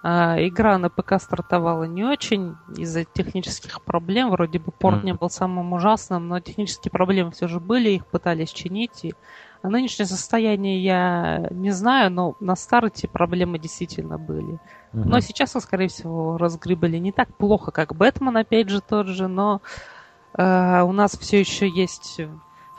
mm. 0.02 0.48
игра 0.48 0.78
на 0.78 0.90
ПК 0.90 1.14
стартовала 1.20 1.84
не 1.84 2.04
очень 2.04 2.56
из-за 2.76 3.04
технических 3.04 3.82
проблем. 3.82 4.30
Вроде 4.30 4.58
бы 4.58 4.70
порт 4.70 5.02
mm. 5.02 5.04
не 5.04 5.14
был 5.14 5.28
самым 5.28 5.72
ужасным, 5.72 6.28
но 6.28 6.40
технические 6.40 6.92
проблемы 6.92 7.32
все 7.32 7.48
же 7.48 7.58
были, 7.58 7.90
их 7.90 8.06
пытались 8.06 8.50
чинить. 8.50 9.04
И 9.04 9.14
нынешнее 9.62 10.06
состояние 10.06 10.82
я 10.82 11.48
не 11.50 11.70
знаю, 11.70 12.12
но 12.12 12.36
на 12.38 12.54
старте 12.54 13.08
проблемы 13.08 13.58
действительно 13.58 14.18
были. 14.18 14.60
Угу. 14.92 15.08
Но 15.08 15.20
сейчас, 15.20 15.52
скорее 15.52 15.88
всего, 15.88 16.38
разгребали 16.38 16.98
не 16.98 17.12
так 17.12 17.34
плохо, 17.36 17.70
как 17.70 17.94
Бэтмен, 17.94 18.36
опять 18.36 18.68
же, 18.68 18.80
тот 18.80 19.06
же, 19.06 19.28
но 19.28 19.60
э, 20.36 20.82
у 20.82 20.92
нас 20.92 21.16
все 21.16 21.40
еще 21.40 21.68
есть 21.68 22.20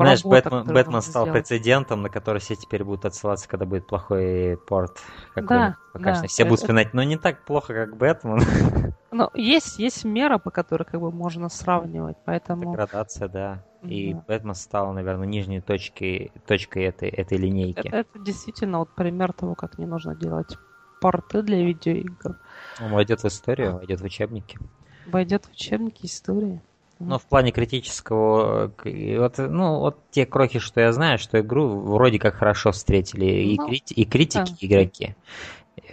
знаешь, 0.03 0.23
работа, 0.23 0.49
Бэтмен, 0.49 0.73
Бэтмен 0.73 1.01
стал 1.01 1.25
сделать. 1.25 1.47
прецедентом, 1.47 2.01
на 2.01 2.09
который 2.09 2.39
все 2.39 2.55
теперь 2.55 2.83
будут 2.83 3.05
отсылаться, 3.05 3.47
когда 3.49 3.65
будет 3.65 3.87
плохой 3.87 4.57
порт. 4.57 4.97
Да, 5.35 5.75
да. 5.93 6.23
Все 6.23 6.45
будут 6.45 6.59
вспоминать, 6.59 6.93
но 6.93 7.03
не 7.03 7.17
так 7.17 7.43
плохо, 7.45 7.73
как 7.73 7.97
Бэтмен. 7.97 8.39
Но 9.11 9.31
есть, 9.33 9.79
есть 9.79 10.05
мера, 10.05 10.37
по 10.37 10.51
которой 10.51 10.83
как 10.83 11.01
бы 11.01 11.11
можно 11.11 11.49
сравнивать, 11.49 12.17
поэтому... 12.25 12.73
Градация, 12.73 13.27
да. 13.27 13.65
И 13.81 14.13
да. 14.13 14.23
Бэтмен 14.27 14.53
стал, 14.53 14.93
наверное, 14.93 15.25
нижней 15.25 15.61
точкой, 15.61 16.31
точкой 16.45 16.83
этой, 16.83 17.09
этой 17.09 17.39
линейки. 17.39 17.87
Это, 17.87 17.97
это 17.97 18.19
действительно 18.19 18.77
вот 18.79 18.93
пример 18.93 19.33
того, 19.33 19.55
как 19.55 19.79
не 19.79 19.87
нужно 19.87 20.15
делать 20.15 20.57
порты 20.99 21.41
для 21.41 21.63
видеоигр. 21.63 22.37
Он 22.81 22.91
войдет 22.91 23.21
в 23.21 23.25
историю, 23.25 23.75
войдет 23.77 24.01
в 24.01 24.03
учебники. 24.03 24.59
Войдет 25.05 25.45
в 25.45 25.51
учебники 25.51 26.05
истории. 26.05 26.61
Но 26.99 27.17
в 27.17 27.23
плане 27.23 27.51
критического, 27.51 28.73
вот, 28.83 29.37
ну, 29.37 29.79
вот 29.79 29.99
те 30.11 30.25
крохи, 30.25 30.59
что 30.59 30.81
я 30.81 30.91
знаю, 30.91 31.17
что 31.17 31.39
игру 31.39 31.79
вроде 31.79 32.19
как 32.19 32.35
хорошо 32.35 32.73
встретили 32.73 33.25
и, 33.25 33.57
ну, 33.57 33.69
крити- 33.69 33.93
и 33.93 34.03
критики, 34.03 34.49
да. 34.49 34.55
и 34.59 34.65
игроки. 34.67 35.15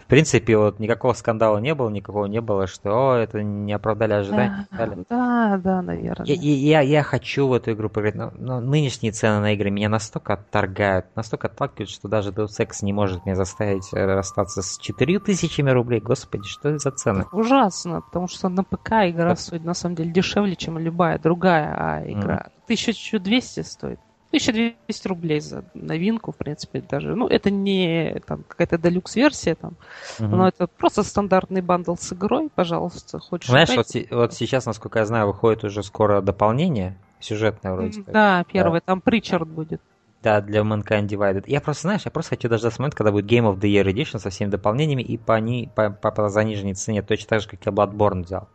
В 0.07 0.09
принципе, 0.09 0.57
вот 0.57 0.79
никакого 0.79 1.15
скандала 1.15 1.59
не 1.59 1.75
было, 1.75 1.89
никакого 1.91 2.27
не 2.27 2.41
было, 2.41 2.69
что 2.69 2.91
о, 2.91 3.17
это 3.17 3.43
не 3.43 3.73
оправдали 3.73 4.13
ожидания. 4.13 4.69
Да, 4.71 4.87
да, 5.09 5.57
да, 5.59 5.83
наверное. 5.83 6.25
Я, 6.25 6.37
я, 6.37 6.81
я 6.81 7.03
хочу 7.03 7.49
в 7.49 7.53
эту 7.53 7.73
игру 7.73 7.89
поиграть, 7.89 8.15
но, 8.15 8.33
но 8.39 8.61
нынешние 8.61 9.11
цены 9.11 9.41
на 9.41 9.55
игры 9.55 9.71
меня 9.71 9.89
настолько 9.89 10.35
отторгают, 10.35 11.07
настолько 11.17 11.49
отталкивают, 11.49 11.91
что 11.91 12.07
даже 12.07 12.31
Deus 12.31 12.61
Ex 12.61 12.77
не 12.83 12.93
может 12.93 13.27
меня 13.27 13.35
заставить 13.35 13.93
э, 13.93 14.05
расстаться 14.05 14.63
с 14.63 14.79
4000 14.79 15.63
рублей. 15.73 16.01
Господи, 16.01 16.45
что 16.47 16.69
это 16.69 16.79
за 16.79 16.93
цены? 16.93 17.25
Ужасно, 17.33 18.01
потому 18.01 18.29
что 18.29 18.49
на 18.49 18.63
ПК 18.63 18.93
игра 19.09 19.35
стоит 19.35 19.65
на 19.65 19.75
самом 19.75 19.97
деле 19.97 20.13
дешевле, 20.13 20.55
чем 20.55 20.79
любая 20.79 21.19
другая 21.19 21.75
а 21.77 22.05
игра. 22.07 22.47
Mm. 22.47 22.51
1200 22.67 23.61
стоит. 23.63 23.99
1200 24.37 25.09
рублей 25.09 25.40
за 25.40 25.64
новинку, 25.75 26.33
в 26.33 26.37
принципе, 26.37 26.81
даже. 26.81 27.14
Ну, 27.14 27.26
это 27.26 27.50
не 27.50 28.21
там 28.26 28.45
какая-то 28.47 28.78
делюкс-версия 28.78 29.55
там, 29.55 29.76
угу. 30.19 30.28
но 30.28 30.49
это 30.49 30.66
просто 30.66 31.02
стандартный 31.02 31.62
бандл 31.62 31.95
с 31.97 32.12
игрой, 32.12 32.50
пожалуйста, 32.55 33.19
хочешь 33.19 33.49
Знаешь, 33.49 33.75
вот, 33.76 33.87
вот 34.11 34.35
сейчас, 34.35 34.66
насколько 34.66 34.99
я 34.99 35.07
знаю, 35.07 35.26
выходит 35.26 35.64
уже 35.64 35.83
скоро 35.83 36.21
дополнение, 36.21 36.97
сюжетное 37.21 37.73
вроде. 37.73 38.02
Да, 38.07 38.45
первый, 38.50 38.81
да. 38.81 38.85
там 38.87 39.00
Причард 39.00 39.49
будет. 39.49 39.81
Да, 40.23 40.40
для 40.40 40.62
Mankind 40.62 41.07
Divided. 41.07 41.45
Я 41.47 41.61
просто, 41.61 41.83
знаешь, 41.83 42.02
я 42.05 42.11
просто 42.11 42.31
хочу 42.31 42.49
дождаться 42.49 42.81
момента, 42.81 42.97
когда 42.97 43.12
будет 43.12 43.31
Game 43.31 43.49
of 43.49 43.61
the 43.61 43.71
Year 43.71 43.85
Edition 43.85 44.19
со 44.19 44.31
всеми 44.31 44.50
дополнениями 44.50 45.02
и 45.02 45.16
по, 45.19 45.35
они, 45.35 45.71
по, 45.75 45.90
по, 45.90 46.11
по 46.11 46.28
заниженной 46.28 46.75
цене, 46.75 47.02
точно 47.02 47.28
так 47.28 47.43
же, 47.43 47.49
как 47.49 47.64
я 47.64 47.71
Bloodborne 47.71 48.25
взял. 48.25 48.49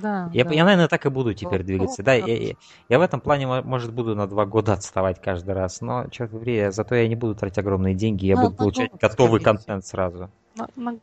Да, 0.00 0.30
я, 0.32 0.44
да. 0.44 0.54
я, 0.54 0.64
наверное, 0.64 0.88
так 0.88 1.06
и 1.06 1.08
буду 1.08 1.34
теперь 1.34 1.62
двигаться. 1.62 2.02
Да, 2.02 2.14
я, 2.14 2.26
я, 2.26 2.54
я 2.88 2.98
в 2.98 3.02
этом 3.02 3.20
плане, 3.20 3.46
может, 3.46 3.92
буду 3.92 4.14
на 4.14 4.26
два 4.26 4.46
года 4.46 4.72
отставать 4.72 5.20
каждый 5.20 5.54
раз, 5.54 5.80
но, 5.80 6.06
черт 6.08 6.30
побери, 6.30 6.70
зато 6.70 6.94
я 6.94 7.08
не 7.08 7.16
буду 7.16 7.34
тратить 7.34 7.58
огромные 7.58 7.94
деньги, 7.94 8.26
я 8.26 8.36
буду 8.36 8.54
получать 8.54 8.92
готовый 9.00 9.40
контент 9.40 9.84
сразу. 9.84 10.30
На, 10.56 10.68
на 10.76 10.98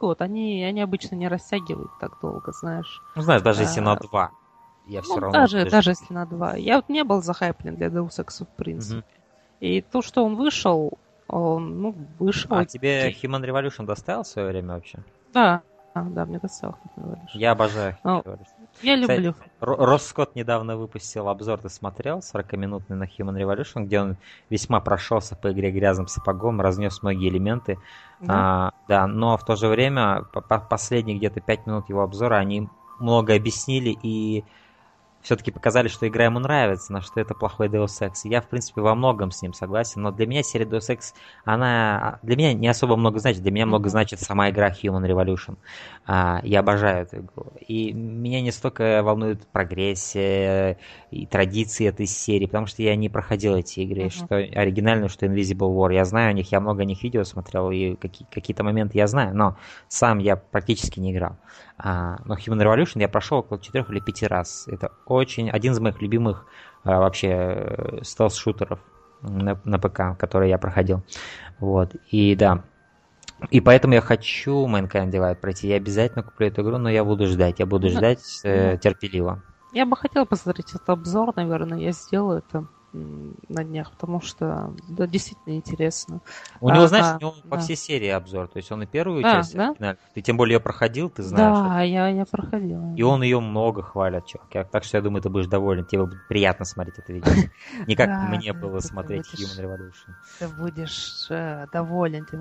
год. 0.00 0.22
Они, 0.22 0.64
они 0.64 0.80
обычно 0.80 1.14
не 1.14 1.28
растягивают 1.28 1.90
так 2.00 2.18
долго, 2.20 2.52
знаешь. 2.52 3.02
Ну, 3.14 3.22
знаешь, 3.22 3.42
даже 3.42 3.62
если 3.62 3.80
на 3.80 3.96
два, 3.96 4.30
я 4.86 5.02
все 5.02 5.14
ну, 5.14 5.20
равно... 5.20 5.38
Даже, 5.38 5.68
даже 5.68 5.90
если 5.90 6.12
на 6.12 6.26
два. 6.26 6.56
Я 6.56 6.76
вот 6.76 6.88
не 6.88 7.04
был 7.04 7.22
захайплен 7.22 7.76
для 7.76 7.88
Deus 7.88 8.18
Ex, 8.18 8.44
в 8.44 8.48
принципе. 8.48 8.98
Угу. 8.98 9.06
И 9.60 9.82
то, 9.82 10.02
что 10.02 10.24
он 10.24 10.36
вышел, 10.36 10.98
он, 11.28 11.82
ну, 11.82 11.94
вышел. 12.18 12.54
А 12.54 12.64
тебе 12.64 13.10
Human 13.10 13.44
Revolution 13.44 13.84
доставил 13.84 14.22
в 14.22 14.26
свое 14.26 14.48
время 14.48 14.74
вообще? 14.74 14.98
Да, 15.32 15.62
а, 15.92 16.04
да, 16.04 16.24
мне 16.24 16.38
достал 16.38 16.76
Я 17.34 17.52
обожаю 17.52 17.96
ну, 18.04 18.22
Я 18.80 18.94
люблю. 18.94 19.34
Росскот 19.60 20.36
недавно 20.36 20.76
выпустил 20.76 21.28
обзор, 21.28 21.60
ты 21.60 21.68
смотрел, 21.68 22.18
40-минутный 22.18 22.96
на 22.96 23.04
Human 23.04 23.36
Revolution, 23.36 23.84
где 23.84 24.00
он 24.00 24.16
весьма 24.50 24.80
прошелся 24.80 25.34
по 25.34 25.50
игре 25.52 25.72
грязным 25.72 26.06
сапогом, 26.06 26.60
разнес 26.60 27.02
многие 27.02 27.28
элементы. 27.28 27.78
Да, 28.20 28.68
а, 28.68 28.70
да 28.86 29.06
но 29.08 29.36
в 29.36 29.44
то 29.44 29.56
же 29.56 29.66
время 29.66 30.22
по 30.32 30.40
последние 30.40 31.18
где-то 31.18 31.40
5 31.40 31.66
минут 31.66 31.88
его 31.88 32.02
обзора 32.02 32.36
они 32.36 32.68
много 33.00 33.34
объяснили 33.34 33.96
и 34.02 34.44
все-таки 35.22 35.50
показали, 35.50 35.88
что 35.88 36.08
игра 36.08 36.24
ему 36.24 36.38
нравится, 36.38 36.92
на 36.92 37.00
что 37.02 37.20
это 37.20 37.34
плохой 37.34 37.68
Deus 37.68 38.00
Ex. 38.00 38.12
Я, 38.24 38.40
в 38.40 38.48
принципе, 38.48 38.80
во 38.80 38.94
многом 38.94 39.30
с 39.30 39.42
ним 39.42 39.52
согласен, 39.52 40.02
но 40.02 40.10
для 40.10 40.26
меня 40.26 40.42
серия 40.42 40.64
Deus 40.64 40.88
Ex, 40.88 41.12
она 41.44 42.18
для 42.22 42.36
меня 42.36 42.54
не 42.54 42.68
особо 42.68 42.96
много 42.96 43.18
значит. 43.18 43.42
Для 43.42 43.52
меня 43.52 43.66
много 43.66 43.88
значит 43.88 44.20
сама 44.20 44.50
игра 44.50 44.70
Human 44.70 45.06
Revolution. 45.06 45.56
А, 46.06 46.40
я 46.42 46.60
обожаю 46.60 47.02
эту 47.02 47.18
игру. 47.18 47.52
И 47.66 47.92
меня 47.92 48.40
не 48.40 48.50
столько 48.50 49.02
волнует 49.02 49.46
прогрессия 49.48 50.78
и 51.10 51.26
традиции 51.26 51.86
этой 51.86 52.06
серии, 52.06 52.46
потому 52.46 52.66
что 52.66 52.82
я 52.82 52.96
не 52.96 53.08
проходил 53.08 53.56
эти 53.56 53.80
игры, 53.80 54.04
uh-huh. 54.04 54.10
что 54.10 54.36
оригинальную, 54.36 55.08
что 55.08 55.26
Invisible 55.26 55.74
War. 55.74 55.92
Я 55.92 56.04
знаю 56.04 56.30
о 56.30 56.32
них, 56.32 56.50
я 56.52 56.60
много 56.60 56.82
о 56.82 56.84
них 56.84 57.02
видео 57.02 57.24
смотрел, 57.24 57.70
и 57.70 57.94
какие- 57.96 58.26
какие-то 58.30 58.64
моменты 58.64 58.98
я 58.98 59.06
знаю, 59.06 59.36
но 59.36 59.56
сам 59.88 60.18
я 60.18 60.36
практически 60.36 61.00
не 61.00 61.12
играл. 61.12 61.36
А, 61.82 62.18
но 62.24 62.34
Human 62.34 62.62
Revolution 62.62 63.00
я 63.00 63.08
прошел 63.08 63.38
около 63.38 63.58
4 63.58 63.86
или 63.88 64.00
5 64.00 64.22
раз. 64.24 64.68
Это 64.68 64.92
очень 65.06 65.50
один 65.50 65.72
из 65.72 65.80
моих 65.80 66.00
любимых 66.02 66.46
а, 66.84 67.00
вообще 67.00 67.28
э, 67.28 67.98
стелс-шутеров 68.02 68.78
на, 69.22 69.58
на 69.64 69.78
ПК, 69.78 70.18
который 70.18 70.48
я 70.48 70.58
проходил. 70.58 71.02
Вот. 71.58 71.94
И 72.10 72.34
да. 72.36 72.64
И 73.50 73.60
поэтому 73.60 73.94
я 73.94 74.02
хочу 74.02 74.66
Mankind 74.66 75.10
Divide 75.10 75.36
пройти. 75.36 75.68
Я 75.68 75.76
обязательно 75.76 76.22
куплю 76.22 76.48
эту 76.48 76.62
игру, 76.62 76.76
но 76.76 76.90
я 76.90 77.04
буду 77.04 77.26
ждать. 77.26 77.58
Я 77.58 77.66
буду 77.66 77.88
ждать 77.88 78.40
э, 78.44 78.76
терпеливо. 78.78 79.42
Я 79.72 79.86
бы 79.86 79.96
хотел 79.96 80.26
посмотреть 80.26 80.70
этот 80.70 80.88
обзор, 80.90 81.34
наверное, 81.36 81.78
я 81.78 81.92
сделаю 81.92 82.38
это 82.38 82.66
на 82.92 83.64
днях, 83.64 83.92
потому 83.92 84.20
что 84.20 84.74
да, 84.88 85.06
действительно 85.06 85.54
интересно. 85.54 86.20
У 86.60 86.68
а, 86.68 86.74
него, 86.74 86.86
знаешь, 86.86 87.06
да, 87.06 87.16
у 87.16 87.20
него 87.20 87.34
да. 87.44 87.50
по 87.50 87.58
всей 87.58 87.76
серии 87.76 88.08
обзор, 88.08 88.48
то 88.48 88.56
есть 88.56 88.70
он 88.72 88.82
и 88.82 88.86
первую 88.86 89.22
да, 89.22 89.36
часть, 89.36 89.54
да? 89.54 89.96
ты 90.14 90.22
тем 90.22 90.36
более 90.36 90.54
ее 90.54 90.60
проходил, 90.60 91.08
ты 91.08 91.22
знаешь. 91.22 91.56
Да, 91.56 91.82
я, 91.82 92.08
я 92.08 92.24
проходил. 92.24 92.94
И 92.94 93.02
он 93.02 93.22
ее 93.22 93.40
много 93.40 93.82
хвалит, 93.82 94.26
чувак. 94.26 94.70
Так 94.70 94.84
что 94.84 94.96
я 94.96 95.02
думаю, 95.02 95.22
ты 95.22 95.30
будешь 95.30 95.46
доволен, 95.46 95.84
тебе 95.84 96.04
будет 96.04 96.26
приятно 96.28 96.64
смотреть 96.64 96.98
это 96.98 97.12
видео. 97.12 97.32
Не 97.86 97.94
как 97.94 98.28
мне 98.28 98.52
было 98.52 98.80
смотреть 98.80 99.26
Human 99.34 99.64
Revolution. 99.64 100.14
Ты 100.38 100.48
будешь 100.48 101.26
э, 101.30 101.66
доволен. 101.72 102.26
Ты 102.26 102.38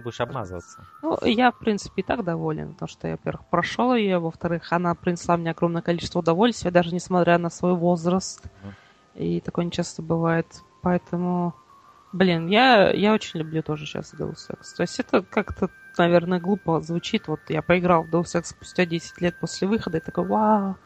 будешь 0.00 0.20
обмазываться. 0.20 0.84
Ну, 1.02 1.18
я, 1.24 1.52
в 1.52 1.58
принципе, 1.58 2.02
и 2.02 2.04
так 2.04 2.24
доволен, 2.24 2.72
потому 2.72 2.88
что 2.88 3.08
я, 3.08 3.14
во-первых, 3.14 3.46
прошел 3.46 3.94
ее, 3.94 4.18
во-вторых, 4.18 4.72
она 4.72 4.94
принесла 4.94 5.36
мне 5.36 5.50
огромное 5.50 5.82
количество 5.82 6.18
удовольствия, 6.20 6.70
даже 6.70 6.92
несмотря 6.94 7.38
на 7.38 7.50
свой 7.50 7.74
возраст. 7.74 8.42
И 9.14 9.40
такое 9.40 9.64
нечасто 9.64 10.02
бывает. 10.02 10.46
Поэтому, 10.82 11.54
блин, 12.12 12.46
я, 12.48 12.90
я 12.90 13.12
очень 13.12 13.40
люблю 13.40 13.62
тоже 13.62 13.86
сейчас 13.86 14.14
Deus 14.14 14.48
Ex. 14.50 14.74
То 14.76 14.82
есть 14.82 14.98
это 15.00 15.22
как-то, 15.22 15.70
наверное, 15.98 16.40
глупо 16.40 16.80
звучит. 16.80 17.28
Вот 17.28 17.40
я 17.48 17.62
поиграл 17.62 18.04
в 18.04 18.10
Deus 18.10 18.34
Ex 18.34 18.44
спустя 18.44 18.86
10 18.86 19.20
лет 19.20 19.38
после 19.38 19.68
выхода 19.68 19.98
и 19.98 20.00
такой, 20.00 20.26
вау, 20.26 20.76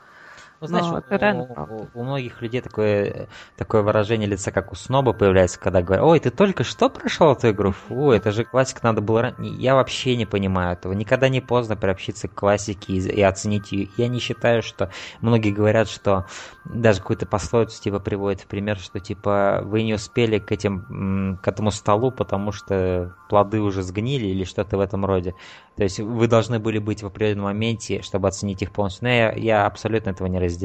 ну, 0.68 0.79
знаешь, 0.79 0.87
ну, 0.87 0.98
это 0.98 1.16
реально 1.16 1.42
у, 1.44 1.74
у, 1.74 1.88
у 1.94 2.05
многих 2.05 2.40
людей 2.42 2.61
такое, 2.61 3.29
такое 3.57 3.83
выражение 3.83 4.29
лица, 4.29 4.50
как 4.52 4.72
у 4.72 4.74
сноба 4.74 5.12
появляется, 5.12 5.59
когда 5.59 5.83
говорят, 5.83 6.05
ой, 6.05 6.20
ты 6.20 6.31
только 6.31 6.64
что 6.64 6.88
прошел 6.88 7.33
эту 7.33 7.50
игру? 7.50 7.72
Фу, 7.72 8.11
это 8.11 8.33
же 8.33 8.44
классика, 8.44 8.81
надо 8.83 9.00
было... 9.00 9.35
Я 9.38 9.74
вообще 9.74 10.16
не 10.16 10.26
понимаю 10.26 10.72
этого. 10.72 10.92
Никогда 10.92 11.29
не 11.29 11.40
поздно 11.40 11.76
приобщиться 11.76 12.29
к 12.29 12.35
классике 12.35 12.94
и, 12.94 12.98
и 12.98 13.22
оценить 13.22 13.72
ее. 13.72 13.88
Я 13.96 14.09
не 14.09 14.18
считаю, 14.18 14.62
что... 14.62 14.90
Многие 15.20 15.52
говорят, 15.52 15.88
что 15.88 16.26
даже 16.64 17.00
какую-то 17.00 17.26
пословицу 17.26 17.83
типа 17.83 18.00
приводят 18.00 18.42
в 18.42 18.46
пример, 18.46 18.79
что 18.79 19.00
типа 19.00 19.61
вы 19.64 19.83
не 19.83 19.94
успели 19.94 20.38
к, 20.38 20.52
этим, 20.52 21.38
к 21.42 21.48
этому 21.48 21.70
столу, 21.70 22.11
потому 22.11 22.52
что 22.52 23.14
плоды 23.29 23.61
уже 23.61 23.83
сгнили 23.83 24.26
или 24.26 24.44
что-то 24.44 24.76
в 24.76 24.81
этом 24.81 25.05
роде. 25.05 25.35
То 25.76 25.83
есть 25.83 26.00
вы 26.00 26.26
должны 26.26 26.59
были 26.59 26.79
быть 26.79 27.02
в 27.02 27.07
определенном 27.07 27.44
моменте, 27.44 28.02
чтобы 28.02 28.29
оценить 28.29 28.62
их 28.62 28.72
полностью. 28.72 29.05
Но 29.05 29.11
я, 29.11 29.33
я 29.33 29.66
абсолютно 29.66 30.11
этого 30.11 30.26
не 30.26 30.38
разделяю. 30.38 30.56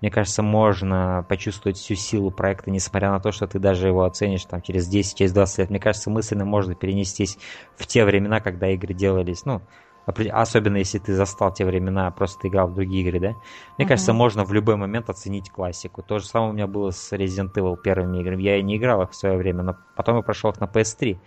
Мне 0.00 0.10
кажется, 0.10 0.42
можно 0.42 1.24
почувствовать 1.28 1.76
всю 1.76 1.94
силу 1.94 2.30
проекта, 2.30 2.70
несмотря 2.70 3.10
на 3.10 3.20
то, 3.20 3.32
что 3.32 3.46
ты 3.46 3.58
даже 3.58 3.88
его 3.88 4.04
оценишь 4.04 4.44
там, 4.44 4.62
через 4.62 4.88
10, 4.88 5.16
через 5.16 5.32
20 5.32 5.58
лет. 5.58 5.70
Мне 5.70 5.80
кажется, 5.80 6.10
мысленно 6.10 6.44
можно 6.44 6.74
перенестись 6.74 7.38
в 7.76 7.86
те 7.86 8.04
времена, 8.04 8.40
когда 8.40 8.68
игры 8.68 8.94
делались. 8.94 9.44
Ну, 9.44 9.60
особенно 10.06 10.76
если 10.76 10.98
ты 10.98 11.14
застал 11.14 11.52
те 11.52 11.64
времена, 11.64 12.10
просто 12.10 12.48
играл 12.48 12.68
в 12.68 12.74
другие 12.74 13.02
игры, 13.02 13.20
да? 13.20 13.28
Мне 13.76 13.84
uh-huh. 13.84 13.88
кажется, 13.88 14.12
можно 14.12 14.44
в 14.44 14.52
любой 14.52 14.76
момент 14.76 15.10
оценить 15.10 15.50
классику. 15.50 16.02
То 16.02 16.18
же 16.18 16.26
самое 16.26 16.50
у 16.52 16.54
меня 16.54 16.66
было 16.66 16.90
с 16.90 17.12
Resident 17.12 17.52
Evil 17.54 17.76
первыми 17.76 18.20
играми. 18.20 18.42
Я 18.42 18.62
не 18.62 18.76
играл 18.76 19.02
их 19.02 19.10
в 19.10 19.16
свое 19.16 19.36
время, 19.36 19.62
но 19.62 19.76
потом 19.96 20.16
я 20.16 20.22
прошел 20.22 20.50
их 20.50 20.60
на 20.60 20.64
PS3. 20.64 21.18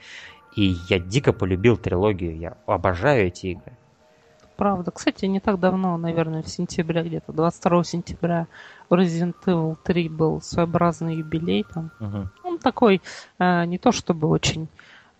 И 0.56 0.76
я 0.90 1.00
дико 1.00 1.34
полюбил 1.34 1.78
трилогию. 1.78 2.38
Я 2.38 2.58
обожаю 2.66 3.28
эти 3.28 3.48
игры. 3.48 3.78
Правда. 4.60 4.92
Кстати, 4.92 5.26
не 5.26 5.40
так 5.40 5.58
давно, 5.58 5.96
наверное, 5.96 6.44
в 6.44 6.50
сентябре, 6.50 7.02
где-то 7.02 7.32
22 7.32 7.86
сентября 7.86 8.48
у 8.90 8.96
Resident 8.96 9.36
Evil 9.46 9.78
3 9.82 10.10
был 10.10 10.42
своеобразный 10.42 11.16
юбилей. 11.16 11.64
Там. 11.64 11.92
Угу. 12.02 12.28
Он 12.44 12.58
такой, 12.58 13.02
э, 13.40 13.64
не 13.64 13.78
то 13.78 13.94
чтобы 13.94 14.28
очень 14.28 14.68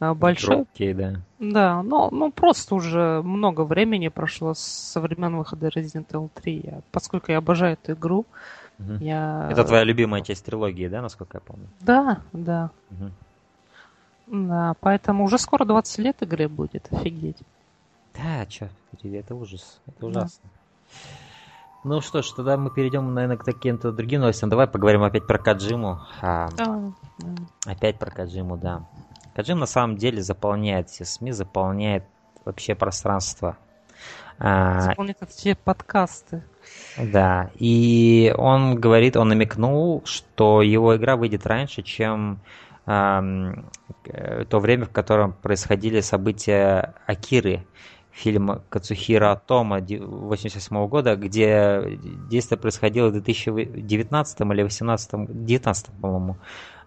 э, 0.02 0.14
большой. 0.14 0.56
Громкий, 0.56 0.94
да. 0.94 1.22
Да, 1.40 1.82
но 1.84 2.10
ну, 2.12 2.34
просто 2.34 2.76
уже 2.76 3.22
много 3.24 3.62
времени 3.62 4.10
прошло 4.10 4.54
со 4.56 5.00
времен 5.00 5.38
выхода 5.38 5.70
Resident 5.70 6.08
Evil 6.12 6.30
3. 6.34 6.62
Я, 6.62 6.82
поскольку 6.92 7.32
я 7.32 7.38
обожаю 7.38 7.78
эту 7.82 7.94
игру, 7.94 8.26
угу. 8.78 8.96
я... 9.00 9.48
Это 9.50 9.64
твоя 9.64 9.86
любимая 9.86 10.22
часть 10.22 10.44
трилогии, 10.44 10.90
да, 10.90 11.02
насколько 11.02 11.38
я 11.38 11.42
помню? 11.42 11.68
Да, 11.80 12.20
да. 12.34 12.72
Угу. 12.92 14.48
Да, 14.50 14.74
поэтому 14.82 15.24
уже 15.24 15.38
скоро 15.38 15.64
20 15.64 15.98
лет 16.00 16.18
игре 16.20 16.50
будет, 16.50 16.90
офигеть. 16.92 17.38
Да, 18.24 18.46
чё, 18.46 18.68
это 19.04 19.36
ужас, 19.36 19.82
это 19.88 20.06
ужасно. 20.06 20.50
Да. 20.54 20.60
Ну 21.86 22.02
что 22.02 22.22
ж, 22.22 22.32
тогда 22.32 22.58
мы 22.58 22.72
перейдем, 22.72 23.14
наверное, 23.14 23.38
к 23.38 23.46
каким-то 23.46 23.94
другим 23.94 24.22
новостям. 24.22 24.50
Давай 24.50 24.68
поговорим 24.68 25.04
опять 25.04 25.26
про 25.26 25.38
Каджиму. 25.38 26.02
А, 26.22 26.50
да. 26.58 26.92
Опять 27.66 27.98
про 27.98 28.12
Каджиму, 28.12 28.58
да. 28.58 28.84
Каджим 29.34 29.60
на 29.60 29.66
самом 29.66 29.96
деле 29.96 30.22
заполняет 30.22 30.90
все 30.90 31.06
СМИ, 31.06 31.32
заполняет 31.32 32.04
вообще 32.44 32.76
пространство. 32.76 33.58
А, 34.40 34.82
заполняет 34.82 35.18
все 35.30 35.56
подкасты. 35.56 36.44
Да, 36.98 37.50
и 37.56 38.34
он 38.38 38.76
говорит, 38.76 39.16
он 39.16 39.30
намекнул, 39.30 40.02
что 40.06 40.62
его 40.62 40.98
игра 40.98 41.16
выйдет 41.16 41.48
раньше, 41.48 41.82
чем 41.82 42.42
э, 42.86 43.54
то 44.50 44.60
время, 44.60 44.86
в 44.86 44.92
котором 44.92 45.32
происходили 45.32 46.02
события 46.02 46.94
Акиры, 47.06 47.66
фильм 48.20 48.62
Кацухира 48.70 49.42
Тома 49.48 49.78
1988 49.78 50.88
года, 50.88 51.16
где 51.16 51.98
действие 52.30 52.60
происходило 52.60 53.10
в 53.10 53.14
2019 53.14 54.40
или 54.42 54.48
2018, 54.48 55.12
2019, 55.12 55.88
по-моему. 56.02 56.38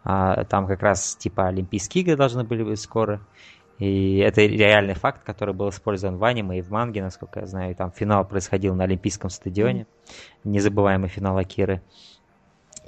А, 0.05 0.45
там 0.45 0.67
как 0.67 0.83
раз 0.83 1.17
типа 1.17 1.49
Олимпийские 1.49 2.05
игры 2.05 2.17
должны 2.17 2.45
были 2.45 2.63
быть 2.63 2.81
скоро. 2.81 3.21
И 3.79 4.19
это 4.19 4.43
реальный 4.43 4.95
факт, 4.95 5.25
который 5.25 5.55
был 5.55 5.71
использован 5.71 6.19
в 6.19 6.25
аниме 6.25 6.59
и 6.59 6.63
в 6.63 6.71
манге, 6.71 7.03
насколько 7.03 7.41
я 7.41 7.47
знаю. 7.47 7.73
И 7.73 7.75
там 7.75 7.91
финал 7.91 8.25
происходил 8.27 8.75
на 8.75 8.85
Олимпийском 8.85 9.31
стадионе. 9.31 9.87
Незабываемый 10.45 11.09
финал 11.09 11.39
Акиры 11.39 11.83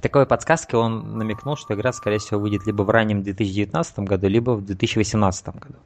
такой 0.00 0.26
подсказкой 0.26 0.80
он 0.80 1.18
намекнул, 1.18 1.57
что 1.57 1.74
игра, 1.74 1.92
скорее 1.92 2.18
всего, 2.18 2.40
выйдет 2.40 2.66
либо 2.66 2.83
в 2.83 2.90
раннем 2.90 3.22
2019 3.22 4.00
году, 4.00 4.28
либо 4.28 4.50
в 4.52 4.64
2018 4.64 5.46
году. 5.46 5.78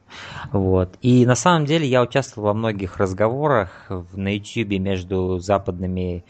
Вот. 0.53 0.97
И 1.03 1.25
на 1.27 1.35
самом 1.35 1.67
деле 1.67 1.87
я 1.87 2.03
участвовал 2.03 2.49
во 2.49 2.55
многих 2.55 2.97
разговорах 2.97 3.91
на 4.13 4.35
YouTube 4.35 4.81
между 4.81 5.39
западными 5.39 6.25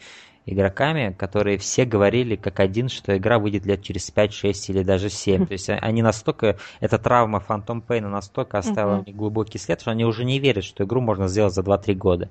игроками, 0.53 1.15
которые 1.17 1.57
все 1.57 1.85
говорили 1.85 2.35
как 2.35 2.59
один, 2.59 2.89
что 2.89 3.15
игра 3.17 3.39
выйдет 3.39 3.65
лет 3.65 3.81
через 3.81 4.09
5, 4.11 4.33
6 4.33 4.69
или 4.69 4.83
даже 4.83 5.09
7. 5.09 5.45
То 5.45 5.53
есть 5.53 5.69
они 5.69 6.01
настолько, 6.01 6.57
эта 6.79 6.97
травма 6.97 7.43
Phantom 7.47 7.83
Pain 7.85 8.07
настолько 8.07 8.57
оставила 8.57 9.01
uh-huh. 9.01 9.13
глубокий 9.13 9.57
след, 9.57 9.81
что 9.81 9.91
они 9.91 10.05
уже 10.05 10.25
не 10.25 10.39
верят, 10.39 10.63
что 10.63 10.83
игру 10.83 11.01
можно 11.01 11.27
сделать 11.27 11.53
за 11.53 11.61
2-3 11.61 11.93
года. 11.95 12.29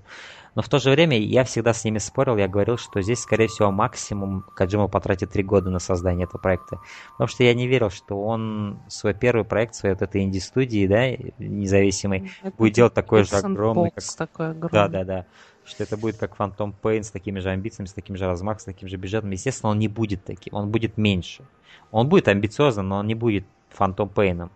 Но 0.55 0.63
в 0.63 0.69
то 0.69 0.79
же 0.79 0.91
время 0.91 1.17
я 1.17 1.45
всегда 1.45 1.73
с 1.73 1.85
ними 1.85 1.99
спорил, 1.99 2.37
я 2.37 2.49
говорил, 2.49 2.79
что 2.79 3.01
здесь, 3.01 3.21
скорее 3.21 3.47
всего, 3.47 3.71
максимум 3.71 4.45
Каджима 4.57 4.89
потратит 4.89 5.31
три 5.31 5.45
года 5.45 5.71
на 5.71 5.79
создание 5.79 6.25
этого 6.25 6.41
проекта. 6.41 6.81
Потому 7.13 7.29
что 7.29 7.45
я 7.45 7.55
не 7.55 7.69
верил, 7.69 7.91
что 7.91 8.21
он 8.21 8.81
свой 8.89 9.15
первый 9.15 9.45
проект, 9.45 9.77
своей 9.77 9.95
вот 9.95 10.03
этой 10.03 10.23
инди-студии, 10.23 10.89
да, 10.89 11.11
независимой, 11.39 12.33
это 12.43 12.57
будет 12.57 12.73
делать 12.73 12.95
такой 12.95 13.23
же 13.23 13.37
огромный. 13.37 13.93
Как... 13.93 14.05
Такой 14.17 14.51
огромный. 14.51 14.71
Да, 14.73 14.89
да, 14.89 15.05
да. 15.05 15.27
Что 15.69 15.83
это 15.83 15.97
будет 15.99 16.17
как 16.17 16.35
Phantom 16.37 16.75
Pain 16.83 17.03
с 17.03 17.11
такими 17.11 17.41
же 17.41 17.51
амбициями, 17.51 17.87
с 17.87 17.93
таким 17.93 18.17
же 18.17 18.25
размахом, 18.27 18.61
с 18.61 18.65
таким 18.65 18.89
же 18.89 18.97
бюджетом. 18.97 19.31
Естественно, 19.31 19.71
он 19.71 19.79
не 19.79 19.89
будет 19.89 20.25
таким, 20.25 20.55
он 20.55 20.71
будет 20.71 20.97
меньше. 20.97 21.45
Он 21.91 22.09
будет 22.09 22.27
амбициозным, 22.27 22.89
но 22.89 22.99
он 22.99 23.07
не 23.07 23.15
будет 23.15 23.45
Phantom 23.79 24.11
Pain. 24.13 24.51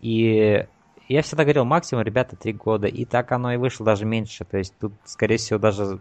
И 0.00 0.66
я 1.08 1.22
всегда 1.22 1.44
говорил, 1.44 1.64
максимум, 1.64 2.04
ребята, 2.04 2.36
три 2.36 2.52
года. 2.52 2.86
И 2.86 3.06
так 3.06 3.32
оно 3.32 3.52
и 3.52 3.56
вышло 3.56 3.86
даже 3.86 4.04
меньше. 4.04 4.44
То 4.44 4.58
есть 4.58 4.74
тут, 4.78 4.92
скорее 5.04 5.38
всего, 5.38 5.58
даже, 5.58 6.00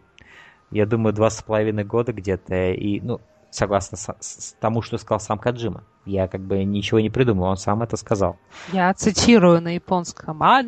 я 0.70 0.86
думаю, 0.86 1.14
два 1.14 1.30
с 1.30 1.42
половиной 1.42 1.86
года 1.86 2.12
где-то. 2.12 2.72
И, 2.72 3.00
ну, 3.00 3.22
согласно 3.58 3.98
с, 3.98 4.08
с 4.20 4.54
тому, 4.60 4.82
что 4.82 4.98
сказал 4.98 5.20
сам 5.20 5.40
Каджима. 5.40 5.84
Я 6.06 6.28
как 6.28 6.42
бы 6.42 6.64
ничего 6.64 7.00
не 7.00 7.10
придумал, 7.10 7.48
он 7.48 7.58
сам 7.58 7.82
это 7.82 7.98
сказал. 7.98 8.38
Я 8.72 8.94
цитирую 8.94 9.62
на 9.62 9.76
японском. 9.76 10.42
А, 10.42 10.64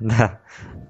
да. 0.00 0.40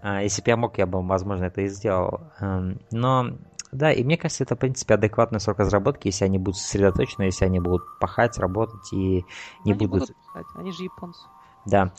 А, 0.03 0.23
если 0.23 0.43
бы 0.43 0.51
я 0.51 0.57
мог, 0.57 0.79
я 0.79 0.87
бы, 0.87 1.03
возможно, 1.07 1.45
это 1.45 1.63
и 1.63 1.69
сделал. 1.69 2.21
Эм, 2.39 2.79
но 2.91 3.39
да, 3.73 3.91
и 3.91 4.05
мне 4.05 4.17
кажется, 4.17 4.45
это, 4.45 4.55
в 4.55 4.59
принципе, 4.59 4.95
адекватный 4.95 5.41
срок 5.41 5.59
разработки, 5.59 6.09
если 6.09 6.27
они 6.27 6.39
будут 6.39 6.59
сосредоточены, 6.59 7.25
если 7.25 7.47
они 7.47 7.59
будут 7.59 7.83
пахать, 7.99 8.39
работать 8.39 8.93
и 8.93 9.25
не 9.65 9.73
они 9.73 9.87
будут... 9.87 10.09
будут 10.09 10.17
пахать, 10.27 10.47
они 10.57 10.73
же 10.73 10.85
японцы. 10.85 11.21
Да. 11.67 11.93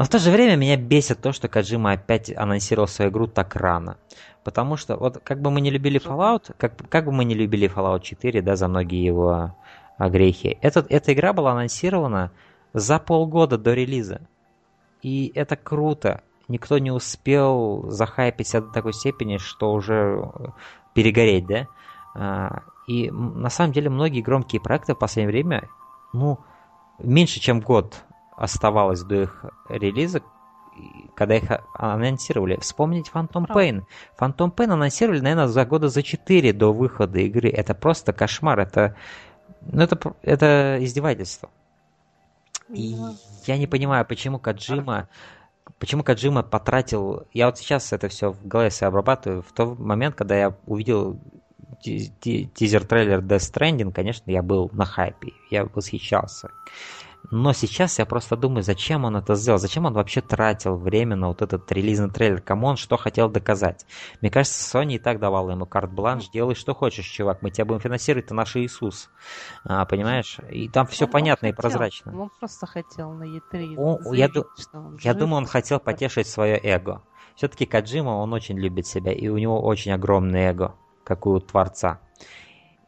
Но 0.00 0.04
в 0.06 0.08
то 0.08 0.18
же 0.18 0.30
время 0.30 0.56
меня 0.56 0.78
бесит 0.78 1.20
то, 1.20 1.30
что 1.30 1.46
Каджима 1.46 1.92
опять 1.92 2.34
анонсировал 2.34 2.88
свою 2.88 3.10
игру 3.10 3.26
так 3.26 3.54
рано. 3.54 3.98
Потому 4.44 4.78
что, 4.78 4.96
вот 4.96 5.18
как 5.22 5.42
бы 5.42 5.50
мы 5.50 5.60
не 5.60 5.70
любили 5.70 6.00
Fallout, 6.00 6.54
как, 6.56 6.74
как 6.88 7.04
бы 7.04 7.12
мы 7.12 7.26
не 7.26 7.34
любили 7.34 7.70
Fallout 7.70 8.00
4, 8.00 8.40
да, 8.40 8.56
за 8.56 8.66
многие 8.66 9.04
его 9.04 9.54
грехи, 9.98 10.56
этот, 10.62 10.90
эта 10.90 11.12
игра 11.12 11.34
была 11.34 11.52
анонсирована 11.52 12.32
за 12.72 12.98
полгода 12.98 13.58
до 13.58 13.74
релиза. 13.74 14.22
И 15.02 15.32
это 15.34 15.54
круто. 15.56 16.22
Никто 16.48 16.78
не 16.78 16.90
успел 16.90 17.84
захайпиться 17.90 18.62
до 18.62 18.72
такой 18.72 18.94
степени, 18.94 19.36
что 19.36 19.70
уже 19.74 20.32
перегореть, 20.94 21.46
да? 21.46 21.66
А, 22.14 22.62
и 22.88 23.10
на 23.10 23.50
самом 23.50 23.74
деле 23.74 23.90
многие 23.90 24.22
громкие 24.22 24.62
проекты 24.62 24.94
в 24.94 24.98
последнее 24.98 25.30
время, 25.30 25.68
ну, 26.14 26.38
меньше 26.98 27.38
чем 27.38 27.60
год 27.60 28.02
оставалось 28.40 29.02
до 29.02 29.22
их 29.22 29.44
релиза, 29.68 30.22
когда 31.14 31.36
их 31.36 31.44
анонсировали. 31.74 32.58
Вспомнить 32.60 33.10
Phantom 33.12 33.46
Pain. 33.46 33.82
Phantom 34.18 34.52
Pain 34.52 34.72
анонсировали, 34.72 35.20
наверное, 35.20 35.46
за 35.46 35.64
года 35.64 35.88
за 35.88 36.02
4 36.02 36.52
до 36.52 36.72
выхода 36.72 37.18
игры. 37.20 37.50
Это 37.50 37.74
просто 37.74 38.12
кошмар. 38.12 38.58
Это, 38.58 38.96
ну, 39.60 39.82
это, 39.82 40.14
это 40.22 40.78
издевательство. 40.80 41.50
И 42.70 42.96
я 43.46 43.58
не 43.58 43.66
понимаю, 43.66 44.06
почему 44.06 44.38
Каджима 44.38 45.08
почему 45.78 46.02
Каджима 46.02 46.42
потратил... 46.42 47.26
Я 47.32 47.46
вот 47.46 47.58
сейчас 47.58 47.92
это 47.92 48.08
все 48.08 48.32
в 48.32 48.46
голове 48.46 48.70
себе 48.70 48.88
обрабатываю. 48.88 49.42
В 49.42 49.52
тот 49.52 49.78
момент, 49.78 50.14
когда 50.14 50.36
я 50.36 50.56
увидел 50.66 51.18
тизер-трейлер 51.82 53.20
Death 53.20 53.52
Stranding, 53.52 53.92
конечно, 53.92 54.30
я 54.30 54.42
был 54.42 54.70
на 54.72 54.84
хайпе. 54.84 55.32
Я 55.50 55.64
восхищался. 55.64 56.50
Но 57.30 57.52
сейчас 57.52 57.98
я 57.98 58.06
просто 58.06 58.36
думаю, 58.36 58.62
зачем 58.62 59.04
он 59.04 59.16
это 59.16 59.34
сделал, 59.34 59.58
зачем 59.58 59.86
он 59.86 59.92
вообще 59.92 60.20
тратил 60.20 60.76
время 60.76 61.16
на 61.16 61.28
вот 61.28 61.42
этот 61.42 61.70
релизный 61.70 62.10
трейлер, 62.10 62.40
кому 62.40 62.66
он 62.66 62.76
что 62.76 62.96
хотел 62.96 63.28
доказать. 63.28 63.86
Мне 64.20 64.30
кажется, 64.30 64.78
Sony 64.78 64.94
и 64.94 64.98
так 64.98 65.20
давала 65.20 65.50
ему 65.50 65.66
карт-бланш, 65.66 66.28
делай 66.30 66.54
что 66.54 66.74
хочешь, 66.74 67.06
чувак, 67.06 67.42
мы 67.42 67.50
тебя 67.50 67.66
будем 67.66 67.80
финансировать, 67.80 68.26
ты 68.26 68.34
наш 68.34 68.56
Иисус. 68.56 69.10
А, 69.64 69.84
понимаешь? 69.84 70.38
И 70.50 70.68
там 70.68 70.86
все 70.86 71.04
он 71.04 71.10
понятно 71.12 71.48
хотел, 71.48 71.52
и 71.52 71.56
прозрачно. 71.56 72.20
Он 72.20 72.30
просто 72.38 72.66
хотел 72.66 73.12
на 73.12 73.24
E3 73.24 73.76
он, 73.76 74.02
заявить, 74.02 74.34
я, 74.34 74.78
он 74.78 74.98
я 75.00 75.14
думаю, 75.14 75.38
он 75.38 75.46
хотел 75.46 75.78
потешить 75.78 76.26
свое 76.26 76.58
эго. 76.62 77.02
Все-таки 77.36 77.66
Каджима, 77.66 78.10
он 78.10 78.32
очень 78.32 78.58
любит 78.58 78.86
себя, 78.86 79.12
и 79.12 79.28
у 79.28 79.38
него 79.38 79.60
очень 79.60 79.92
огромное 79.92 80.50
эго, 80.50 80.74
как 81.04 81.26
у 81.26 81.38
творца. 81.38 82.00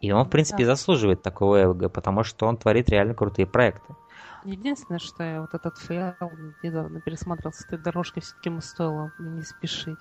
И 0.03 0.11
он, 0.11 0.25
в 0.25 0.31
принципе, 0.31 0.65
да. 0.65 0.75
заслуживает 0.75 1.23
такого 1.23 1.57
эго, 1.57 1.89
потому 1.89 2.25
что 2.25 2.47
он 2.47 2.57
творит 2.57 2.89
реально 2.89 3.15
крутые 3.15 3.47
проекты. 3.47 3.95
Единственное, 4.45 4.99
что 4.99 5.23
я 5.23 5.41
вот 5.41 5.55
этот 5.55 5.79
фейл 5.79 6.15
недавно 6.63 7.01
пересмотрел 7.01 7.53
с 7.53 7.65
этой 7.65 7.79
дорожкой, 7.79 8.23
все-таки 8.23 8.49
ему 8.49 8.61
стоило 8.61 9.13
не 9.19 9.43
спешить. 9.43 9.99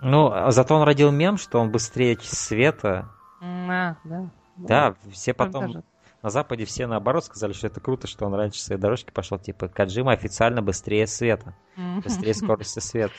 Ну, 0.00 0.30
а 0.32 0.50
зато 0.50 0.74
он 0.76 0.82
родил 0.82 1.10
мем, 1.10 1.36
что 1.38 1.58
он 1.58 1.70
быстрее 1.70 2.16
света. 2.20 3.08
А, 3.40 3.96
да. 4.04 4.30
Да, 4.56 4.94
все 5.12 5.34
потом... 5.34 5.66
Даже. 5.66 5.84
На 6.20 6.30
Западе 6.30 6.64
все 6.64 6.88
наоборот 6.88 7.24
сказали, 7.24 7.52
что 7.52 7.68
это 7.68 7.80
круто, 7.80 8.08
что 8.08 8.26
он 8.26 8.34
раньше 8.34 8.60
своей 8.60 8.80
дорожки 8.80 9.12
пошел. 9.12 9.38
Типа, 9.38 9.68
Каджима 9.68 10.12
официально 10.12 10.60
быстрее 10.62 11.06
света. 11.06 11.54
Быстрее 12.02 12.34
скорости 12.34 12.80
света. 12.80 13.14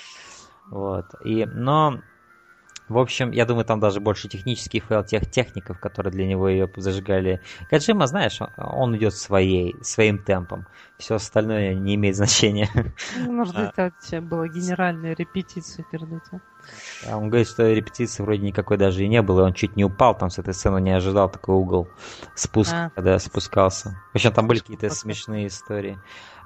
Вот. 0.69 1.05
И, 1.23 1.45
но 1.45 2.01
в 2.89 2.97
общем, 2.97 3.31
я 3.31 3.45
думаю, 3.45 3.65
там 3.65 3.79
даже 3.79 3.99
больше 3.99 4.27
технический 4.27 4.79
фейл 4.79 5.03
тех 5.03 5.29
техников, 5.29 5.79
которые 5.79 6.11
для 6.11 6.25
него 6.25 6.49
ее 6.49 6.69
зажигали. 6.75 7.41
Каджима, 7.69 8.07
знаешь, 8.07 8.39
он 8.57 8.97
идет 8.97 9.13
своей, 9.13 9.75
своим 9.81 10.19
темпом. 10.19 10.65
Все 10.97 11.15
остальное 11.15 11.75
не 11.75 11.95
имеет 11.95 12.15
значения. 12.15 12.69
Ну, 13.17 13.31
может 13.31 13.55
быть, 13.55 13.71
а. 13.77 13.91
это 14.07 14.21
была 14.21 14.47
генеральная 14.47 15.15
репетиция 15.15 15.85
перед 15.89 16.07
этим. 16.07 16.41
А 17.07 17.17
он 17.17 17.29
говорит, 17.29 17.47
что 17.47 17.71
репетиции 17.71 18.23
вроде 18.23 18.41
никакой 18.41 18.77
даже 18.77 19.03
и 19.03 19.07
не 19.07 19.21
было, 19.21 19.45
он 19.45 19.53
чуть 19.53 19.75
не 19.75 19.85
упал 19.85 20.17
там 20.17 20.29
с 20.29 20.39
этой 20.39 20.53
сцены, 20.53 20.81
не 20.81 20.91
ожидал 20.91 21.29
такой 21.29 21.55
угол 21.55 21.87
спуска, 22.35 22.85
а. 22.85 22.89
когда 22.95 23.17
спускался. 23.19 24.01
В 24.11 24.15
общем, 24.15 24.33
там 24.33 24.47
были 24.47 24.59
какие-то 24.59 24.89
смешные 24.89 25.47
истории. 25.47 25.97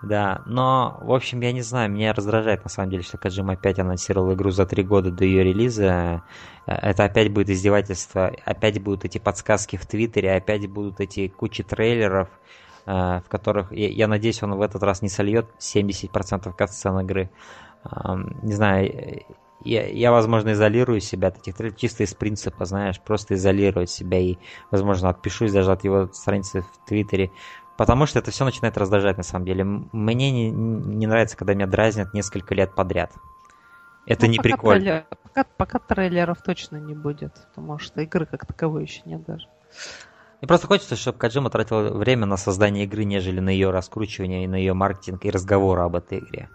Да, 0.03 0.41
но, 0.45 0.99
в 1.01 1.13
общем, 1.13 1.39
я 1.39 1.53
не 1.53 1.61
знаю, 1.61 1.89
меня 1.89 2.11
раздражает 2.11 2.65
на 2.65 2.69
самом 2.69 2.89
деле, 2.89 3.03
что 3.03 3.17
Каджима 3.17 3.53
опять 3.53 3.79
анонсировал 3.79 4.33
игру 4.33 4.51
за 4.51 4.65
три 4.65 4.83
года 4.83 5.11
до 5.11 5.23
ее 5.23 5.45
релиза. 5.45 6.23
Это 6.65 7.05
опять 7.05 7.31
будет 7.31 7.49
издевательство, 7.49 8.33
опять 8.43 8.81
будут 8.81 9.05
эти 9.05 9.17
подсказки 9.17 9.77
в 9.77 9.85
Твиттере, 9.85 10.33
опять 10.35 10.69
будут 10.69 10.99
эти 10.99 11.29
кучи 11.29 11.63
трейлеров, 11.63 12.27
э, 12.85 12.91
в 12.91 13.23
которых, 13.29 13.71
я, 13.71 14.09
надеюсь, 14.09 14.43
он 14.43 14.55
в 14.55 14.61
этот 14.61 14.83
раз 14.83 15.01
не 15.01 15.09
сольет 15.09 15.47
70% 15.59 16.53
катсцен 16.53 16.99
игры. 16.99 17.29
Не 18.41 18.53
знаю, 18.53 19.23
я, 19.63 19.87
я, 19.87 20.11
возможно, 20.11 20.51
изолирую 20.51 20.99
себя 20.99 21.29
от 21.29 21.37
этих 21.37 21.55
трейлеров 21.55 21.79
чисто 21.79 22.03
из 22.03 22.13
принципа, 22.13 22.65
знаешь, 22.65 22.99
просто 22.99 23.35
изолировать 23.35 23.89
себя 23.89 24.19
и, 24.19 24.37
возможно, 24.71 25.09
отпишусь 25.09 25.53
даже 25.53 25.71
от 25.71 25.83
его 25.83 26.07
страницы 26.11 26.61
в 26.61 26.87
Твиттере, 26.87 27.31
Потому 27.83 28.05
что 28.05 28.19
это 28.19 28.31
все 28.31 28.45
начинает 28.45 28.77
раздражать 28.77 29.17
на 29.17 29.23
самом 29.23 29.43
деле. 29.43 29.65
Мне 29.65 30.31
не, 30.31 30.49
не 30.49 31.05
нравится, 31.05 31.35
когда 31.35 31.53
меня 31.53 31.67
дразнят 31.67 32.13
несколько 32.13 32.55
лет 32.55 32.73
подряд. 32.73 33.11
Это 34.05 34.25
ну, 34.25 34.31
не 34.31 34.37
пока 34.37 34.49
прикольно. 34.49 34.79
Трейлер, 34.79 35.05
пока, 35.21 35.43
пока 35.57 35.79
трейлеров 35.79 36.41
точно 36.41 36.77
не 36.77 36.93
будет, 36.93 37.33
потому 37.49 37.79
что 37.79 37.99
игры 37.99 38.25
как 38.25 38.45
таковой 38.45 38.83
еще 38.83 39.01
нет 39.03 39.25
даже. 39.25 39.49
Мне 40.39 40.47
просто 40.47 40.67
хочется, 40.67 40.95
чтобы 40.95 41.17
Каджима 41.17 41.49
тратил 41.49 41.97
время 41.97 42.25
на 42.25 42.37
создание 42.37 42.85
игры, 42.85 43.03
нежели 43.03 43.41
на 43.41 43.49
ее 43.49 43.69
раскручивание 43.69 44.45
и 44.45 44.47
на 44.47 44.55
ее 44.55 44.73
маркетинг 44.73 45.25
и 45.25 45.29
разговоры 45.29 45.81
об 45.81 45.97
этой 45.97 46.19
игре. 46.19 46.47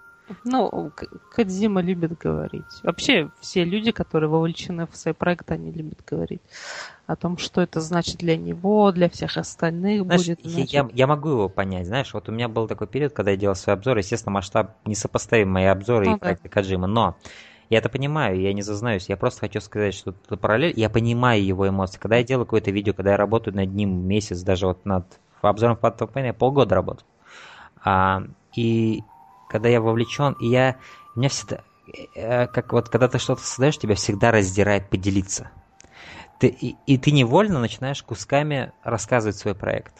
Ну, 0.44 0.92
Кадзима 1.34 1.80
любит 1.80 2.18
говорить. 2.18 2.64
Вообще, 2.82 3.30
все 3.40 3.64
люди, 3.64 3.92
которые 3.92 4.28
вовлечены 4.28 4.86
в 4.86 4.96
свой 4.96 5.14
проект, 5.14 5.50
они 5.50 5.70
любят 5.72 5.98
говорить 6.06 6.42
о 7.06 7.16
том, 7.16 7.38
что 7.38 7.62
это 7.62 7.80
значит 7.80 8.18
для 8.18 8.36
него, 8.36 8.92
для 8.92 9.08
всех 9.08 9.36
остальных 9.36 10.04
знаешь, 10.04 10.26
будет. 10.26 10.40
Значит... 10.44 10.70
Я, 10.70 10.88
я 10.92 11.06
могу 11.06 11.30
его 11.30 11.48
понять, 11.48 11.86
знаешь, 11.86 12.12
вот 12.12 12.28
у 12.28 12.32
меня 12.32 12.48
был 12.48 12.68
такой 12.68 12.86
период, 12.86 13.12
когда 13.12 13.30
я 13.30 13.36
делал 13.36 13.54
свой 13.54 13.74
обзор, 13.74 13.96
естественно, 13.96 14.32
масштаб 14.32 14.76
несопоставим 14.84 15.50
мои 15.50 15.64
обзоры 15.64 16.06
ну, 16.06 16.12
и 16.12 16.14
да. 16.14 16.18
проекты 16.18 16.48
Каджима, 16.48 16.86
но 16.86 17.16
я 17.70 17.78
это 17.78 17.88
понимаю, 17.88 18.40
я 18.40 18.52
не 18.52 18.62
зазнаюсь. 18.62 19.08
Я 19.08 19.16
просто 19.16 19.40
хочу 19.40 19.60
сказать, 19.60 19.94
что 19.94 20.14
это 20.24 20.36
параллель. 20.36 20.72
Я 20.76 20.88
понимаю 20.88 21.44
его 21.44 21.68
эмоции. 21.68 21.98
Когда 21.98 22.16
я 22.16 22.24
делаю 22.24 22.46
какое-то 22.46 22.70
видео, 22.70 22.94
когда 22.94 23.12
я 23.12 23.16
работаю 23.18 23.54
над 23.54 23.72
ним 23.74 24.06
месяц, 24.06 24.40
даже 24.40 24.66
вот 24.66 24.86
над 24.86 25.04
обзором 25.42 25.78
Phantom 25.80 26.10
Pain, 26.10 26.26
я 26.26 26.34
полгода 26.34 26.74
работаю. 26.74 27.06
А, 27.84 28.22
и 28.56 29.02
когда 29.48 29.68
я 29.68 29.80
вовлечен, 29.80 30.34
и 30.40 30.46
я... 30.46 30.76
У 31.14 31.18
меня 31.18 31.28
всегда... 31.28 31.62
Э, 32.14 32.46
как 32.46 32.72
вот 32.72 32.88
когда 32.88 33.08
ты 33.08 33.18
что-то 33.18 33.42
создаешь, 33.42 33.78
тебя 33.78 33.94
всегда 33.94 34.30
раздирает 34.30 34.88
поделиться. 34.88 35.50
Ты, 36.38 36.48
и, 36.48 36.76
и 36.86 36.98
ты 36.98 37.10
невольно 37.10 37.60
начинаешь 37.60 38.02
кусками 38.02 38.72
рассказывать 38.82 39.36
свой 39.36 39.54
проект. 39.54 39.94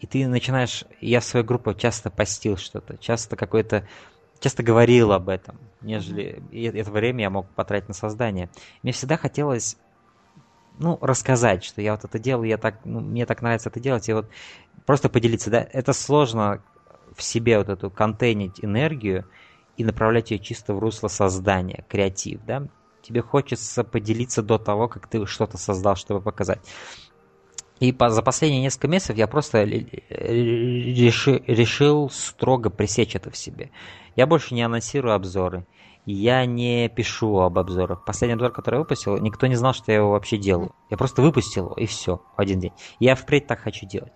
И 0.00 0.06
ты 0.06 0.26
начинаешь... 0.26 0.84
Я 1.00 1.20
в 1.20 1.24
свою 1.24 1.44
группу 1.44 1.74
часто 1.74 2.10
постил 2.10 2.56
что-то, 2.56 2.96
часто 2.98 3.36
какой-то... 3.36 3.86
Часто 4.40 4.62
говорил 4.62 5.12
об 5.12 5.28
этом, 5.28 5.58
нежели... 5.80 6.42
И 6.50 6.64
это 6.64 6.90
время 6.90 7.22
я 7.22 7.30
мог 7.30 7.48
потратить 7.50 7.88
на 7.88 7.94
создание. 7.94 8.50
Мне 8.82 8.92
всегда 8.92 9.16
хотелось 9.16 9.76
ну, 10.78 10.98
рассказать, 11.00 11.64
что 11.64 11.80
я 11.80 11.92
вот 11.92 12.04
это 12.04 12.18
делаю, 12.18 12.48
я 12.48 12.58
так, 12.58 12.80
ну, 12.84 13.00
мне 13.00 13.26
так 13.26 13.42
нравится 13.42 13.68
это 13.68 13.80
делать, 13.80 14.08
и 14.08 14.12
вот 14.12 14.28
просто 14.86 15.08
поделиться, 15.08 15.50
да, 15.50 15.66
это 15.72 15.92
сложно 15.92 16.62
в 17.16 17.22
себе 17.22 17.58
вот 17.58 17.68
эту 17.68 17.90
контейнить 17.90 18.64
энергию 18.64 19.26
и 19.76 19.84
направлять 19.84 20.30
ее 20.30 20.38
чисто 20.38 20.74
в 20.74 20.78
русло 20.78 21.08
создания, 21.08 21.84
креатив, 21.88 22.40
да? 22.46 22.68
Тебе 23.02 23.20
хочется 23.20 23.84
поделиться 23.84 24.42
до 24.42 24.58
того, 24.58 24.88
как 24.88 25.08
ты 25.08 25.26
что-то 25.26 25.58
создал, 25.58 25.94
чтобы 25.96 26.20
показать. 26.22 26.60
И 27.80 27.92
по, 27.92 28.08
за 28.08 28.22
последние 28.22 28.62
несколько 28.62 28.88
месяцев 28.88 29.16
я 29.16 29.26
просто 29.26 29.64
реши, 29.64 31.42
решил 31.46 32.08
строго 32.08 32.70
пресечь 32.70 33.16
это 33.16 33.30
в 33.30 33.36
себе. 33.36 33.70
Я 34.16 34.26
больше 34.26 34.54
не 34.54 34.62
анонсирую 34.62 35.14
обзоры. 35.14 35.66
Я 36.06 36.44
не 36.44 36.88
пишу 36.88 37.38
об 37.38 37.58
обзорах. 37.58 38.04
Последний 38.04 38.34
обзор, 38.34 38.52
который 38.52 38.74
я 38.74 38.80
выпустил, 38.80 39.16
никто 39.18 39.46
не 39.46 39.56
знал, 39.56 39.72
что 39.72 39.90
я 39.90 39.98
его 39.98 40.10
вообще 40.10 40.36
делаю. 40.36 40.74
Я 40.90 40.98
просто 40.98 41.22
выпустил 41.22 41.64
его, 41.64 41.74
и 41.74 41.86
все, 41.86 42.22
один 42.36 42.60
день. 42.60 42.72
Я 43.00 43.14
впредь 43.14 43.46
так 43.46 43.60
хочу 43.60 43.86
делать. 43.86 44.12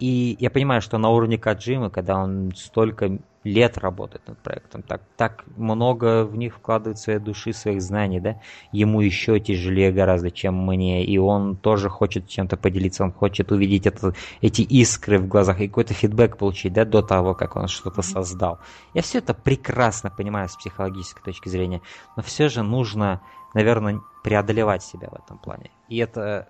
И 0.00 0.36
я 0.40 0.50
понимаю, 0.50 0.80
что 0.80 0.96
на 0.96 1.10
уровне 1.10 1.36
Каджимы, 1.36 1.90
когда 1.90 2.16
он 2.16 2.52
столько 2.56 3.18
лет 3.44 3.78
работает 3.78 4.26
над 4.26 4.38
проектом, 4.38 4.82
так, 4.82 5.02
так 5.16 5.44
много 5.56 6.24
в 6.24 6.36
них 6.36 6.56
вкладывает 6.56 6.98
своей 6.98 7.18
души, 7.18 7.52
своих 7.52 7.82
знаний, 7.82 8.18
да, 8.18 8.40
ему 8.72 9.02
еще 9.02 9.38
тяжелее 9.40 9.92
гораздо, 9.92 10.30
чем 10.30 10.54
мне, 10.66 11.04
и 11.04 11.18
он 11.18 11.56
тоже 11.56 11.90
хочет 11.90 12.28
чем-то 12.28 12.56
поделиться, 12.56 13.04
он 13.04 13.12
хочет 13.12 13.52
увидеть 13.52 13.86
это, 13.86 14.14
эти 14.40 14.62
искры 14.62 15.18
в 15.18 15.28
глазах 15.28 15.60
и 15.60 15.68
какой-то 15.68 15.92
фидбэк 15.92 16.38
получить, 16.38 16.72
да, 16.72 16.84
до 16.86 17.02
того, 17.02 17.34
как 17.34 17.56
он 17.56 17.68
что-то 17.68 18.00
создал. 18.02 18.58
Я 18.94 19.02
все 19.02 19.18
это 19.18 19.34
прекрасно 19.34 20.10
понимаю 20.10 20.48
с 20.48 20.56
психологической 20.56 21.22
точки 21.22 21.48
зрения, 21.50 21.82
но 22.16 22.22
все 22.22 22.48
же 22.48 22.62
нужно, 22.62 23.20
наверное, 23.54 24.00
преодолевать 24.22 24.82
себя 24.82 25.08
в 25.10 25.14
этом 25.14 25.38
плане. 25.38 25.70
И 25.88 25.98
это 25.98 26.48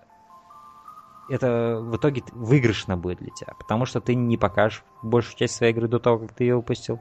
это 1.31 1.79
в 1.81 1.95
итоге 1.95 2.23
выигрышно 2.33 2.97
будет 2.97 3.19
для 3.19 3.29
тебя, 3.29 3.53
потому 3.57 3.85
что 3.85 4.01
ты 4.01 4.15
не 4.15 4.37
покажешь 4.37 4.83
большую 5.01 5.37
часть 5.37 5.55
своей 5.55 5.73
игры 5.73 5.87
до 5.87 5.99
того, 5.99 6.19
как 6.19 6.33
ты 6.33 6.43
ее 6.43 6.57
выпустил, 6.57 6.99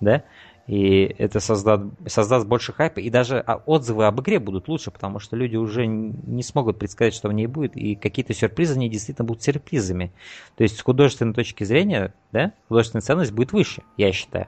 да, 0.00 0.24
и 0.66 1.04
это 1.18 1.40
создаст, 1.40 1.84
создаст 2.06 2.46
больше 2.46 2.72
хайпа, 2.72 3.00
и 3.00 3.10
даже 3.10 3.40
а, 3.40 3.56
отзывы 3.56 4.06
об 4.06 4.20
игре 4.20 4.38
будут 4.38 4.68
лучше, 4.68 4.90
потому 4.90 5.18
что 5.18 5.34
люди 5.34 5.56
уже 5.56 5.86
не 5.86 6.42
смогут 6.42 6.78
предсказать, 6.78 7.14
что 7.14 7.28
в 7.28 7.32
ней 7.32 7.46
будет, 7.46 7.76
и 7.76 7.96
какие-то 7.96 8.32
сюрпризы, 8.32 8.74
они 8.74 8.88
действительно 8.88 9.26
будут 9.26 9.42
сюрпризами. 9.42 10.12
То 10.56 10.62
есть 10.62 10.78
с 10.78 10.82
художественной 10.82 11.34
точки 11.34 11.64
зрения, 11.64 12.14
да, 12.30 12.52
художественная 12.68 13.02
ценность 13.02 13.32
будет 13.32 13.52
выше, 13.52 13.82
я 13.96 14.12
считаю. 14.12 14.46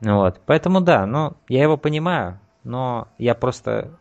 Вот, 0.00 0.40
поэтому 0.46 0.80
да, 0.80 1.04
ну, 1.06 1.34
я 1.48 1.62
его 1.62 1.76
понимаю, 1.76 2.40
но 2.64 3.08
я 3.18 3.34
просто... 3.34 3.98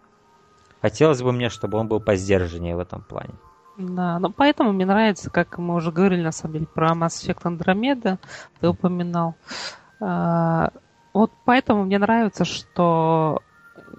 Хотелось 0.82 1.22
бы 1.22 1.32
мне, 1.32 1.50
чтобы 1.50 1.80
он 1.80 1.88
был 1.88 2.00
по 2.00 2.16
сдержаннее 2.16 2.76
в 2.76 2.80
этом 2.80 3.02
плане. 3.02 3.34
Да, 3.78 4.20
ну 4.20 4.32
поэтому 4.32 4.72
мне 4.72 4.86
нравится, 4.86 5.30
как 5.30 5.58
мы 5.58 5.76
уже 5.76 5.92
говорили 5.92 6.22
на 6.22 6.32
самом 6.32 6.54
деле 6.54 6.66
про 6.66 6.92
Mass 6.92 7.26
Effect 7.26 7.44
Andromeda, 7.44 8.18
ты 8.60 8.70
упоминал. 8.70 9.36
А, 10.00 10.72
вот 11.14 11.32
поэтому 11.44 11.84
мне 11.84 11.98
нравится, 11.98 12.46
что 12.46 13.42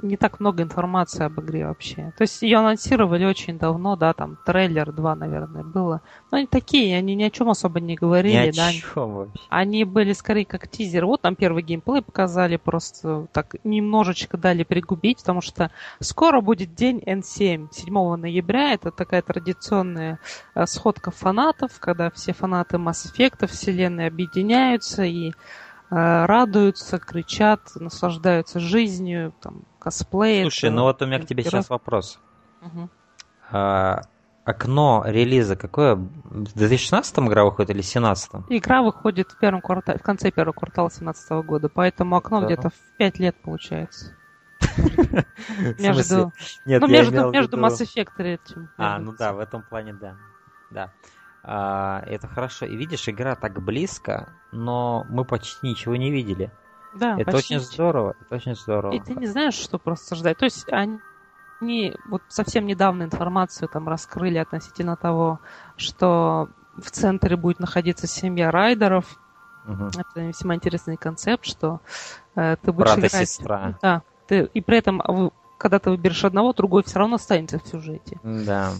не 0.08 0.16
так 0.16 0.40
много 0.40 0.62
информации 0.62 1.24
об 1.24 1.40
игре 1.40 1.66
вообще. 1.66 2.12
То 2.16 2.22
есть 2.22 2.42
ее 2.42 2.58
анонсировали 2.58 3.24
очень 3.24 3.58
давно, 3.58 3.96
да, 3.96 4.12
там 4.12 4.38
трейлер 4.44 4.92
2, 4.92 5.16
наверное, 5.16 5.64
было. 5.64 6.02
Но 6.30 6.38
они 6.38 6.46
такие, 6.46 6.96
они 6.96 7.14
ни 7.14 7.24
о 7.24 7.30
чем 7.30 7.48
особо 7.50 7.80
не 7.80 7.96
говорили, 7.96 8.48
ни 8.48 8.50
да. 8.52 8.72
чем 8.72 9.14
вообще. 9.14 9.42
Они 9.48 9.84
были 9.84 10.12
скорее 10.12 10.44
как 10.44 10.68
тизер. 10.68 11.06
Вот 11.06 11.22
там 11.22 11.36
первый 11.36 11.62
геймплей 11.62 12.02
показали, 12.02 12.56
просто 12.56 13.26
так 13.32 13.56
немножечко 13.64 14.36
дали 14.36 14.64
пригубить, 14.64 15.18
потому 15.18 15.40
что 15.40 15.70
скоро 16.00 16.40
будет 16.40 16.74
день 16.74 17.02
N7, 17.04 17.68
7 17.72 18.16
ноября. 18.16 18.74
Это 18.74 18.90
такая 18.90 19.22
традиционная 19.22 20.18
э, 20.54 20.66
сходка 20.66 21.10
фанатов, 21.10 21.78
когда 21.80 22.10
все 22.10 22.32
фанаты 22.32 22.76
Mass 22.76 23.06
Effect 23.06 23.46
вселенной 23.46 24.06
объединяются 24.06 25.04
и 25.04 25.32
Э, 25.88 26.26
радуются, 26.26 26.98
кричат, 26.98 27.60
наслаждаются 27.76 28.58
жизнью, 28.58 29.32
там, 29.40 29.62
косплеят. 29.86 30.52
Слушай, 30.52 30.70
ну 30.70 30.82
вот 30.82 31.00
у 31.00 31.06
меня 31.06 31.20
к 31.20 31.26
тебе 31.26 31.44
сейчас 31.44 31.70
вопрос. 31.70 32.18
Угу. 32.60 32.90
А, 33.52 34.00
окно 34.44 35.04
релиза 35.06 35.54
какое? 35.54 35.94
В 35.94 36.54
2016 36.56 37.18
игра 37.20 37.44
выходит 37.44 37.70
или 37.70 37.82
в 37.82 37.92
2017? 37.92 38.32
Игра 38.48 38.82
выходит 38.82 39.30
в, 39.30 39.38
первом 39.38 39.60
квартале, 39.60 40.00
в 40.00 40.02
конце 40.02 40.32
первого 40.32 40.54
квартала 40.54 40.88
2017 40.88 41.30
года, 41.46 41.68
поэтому 41.68 42.16
окно 42.16 42.40
да. 42.40 42.46
где-то 42.46 42.70
в 42.70 42.96
5 42.98 43.18
лет 43.20 43.36
получается. 43.40 44.16
Между, 45.78 46.32
Нет, 46.64 46.80
ну, 46.80 46.88
между, 46.88 47.30
между 47.30 47.56
Mass 47.56 47.80
Effect 47.80 48.08
3. 48.16 48.38
А, 48.78 48.98
ну 48.98 49.12
да, 49.12 49.34
в 49.34 49.38
этом 49.38 49.62
плане 49.62 49.92
да. 49.92 50.16
Да. 50.72 50.92
А, 51.44 52.02
это 52.06 52.26
хорошо. 52.26 52.66
И 52.66 52.74
видишь, 52.74 53.08
игра 53.08 53.36
так 53.36 53.62
близко, 53.62 54.30
но 54.50 55.06
мы 55.08 55.24
почти 55.24 55.68
ничего 55.68 55.94
не 55.94 56.10
видели. 56.10 56.50
Да, 56.98 57.16
это 57.18 57.32
почти. 57.32 57.56
очень 57.56 57.64
здорово. 57.64 58.16
Это 58.20 58.34
очень 58.34 58.54
здорово. 58.54 58.92
И 58.92 59.00
ты 59.00 59.14
не 59.14 59.26
знаешь, 59.26 59.54
что 59.54 59.78
просто 59.78 60.14
ждать. 60.16 60.38
То 60.38 60.44
есть 60.44 60.66
они 60.72 60.98
они 61.60 61.94
вот 62.08 62.22
совсем 62.28 62.66
недавно 62.66 63.04
информацию 63.04 63.68
там 63.68 63.88
раскрыли 63.88 64.38
относительно 64.38 64.96
того, 64.96 65.40
что 65.76 66.48
в 66.76 66.90
центре 66.90 67.36
будет 67.36 67.60
находиться 67.60 68.06
семья 68.06 68.50
райдеров. 68.50 69.18
Угу. 69.66 69.86
Это 69.86 70.20
весьма 70.20 70.54
интересный 70.54 70.96
концепт, 70.96 71.44
что 71.44 71.80
э, 72.34 72.56
ты 72.60 72.72
будешь 72.72 72.86
Брат 72.86 72.98
играть... 72.98 73.14
и 73.14 73.26
сестра. 73.26 73.78
Да, 73.82 74.02
ты, 74.26 74.50
и 74.52 74.60
при 74.60 74.78
этом, 74.78 75.32
когда 75.58 75.78
ты 75.78 75.90
выберешь 75.90 76.24
одного, 76.24 76.52
другой 76.52 76.82
все 76.84 76.98
равно 76.98 77.16
останется 77.16 77.58
в 77.58 77.66
сюжете. 77.66 78.20
Да. 78.22 78.72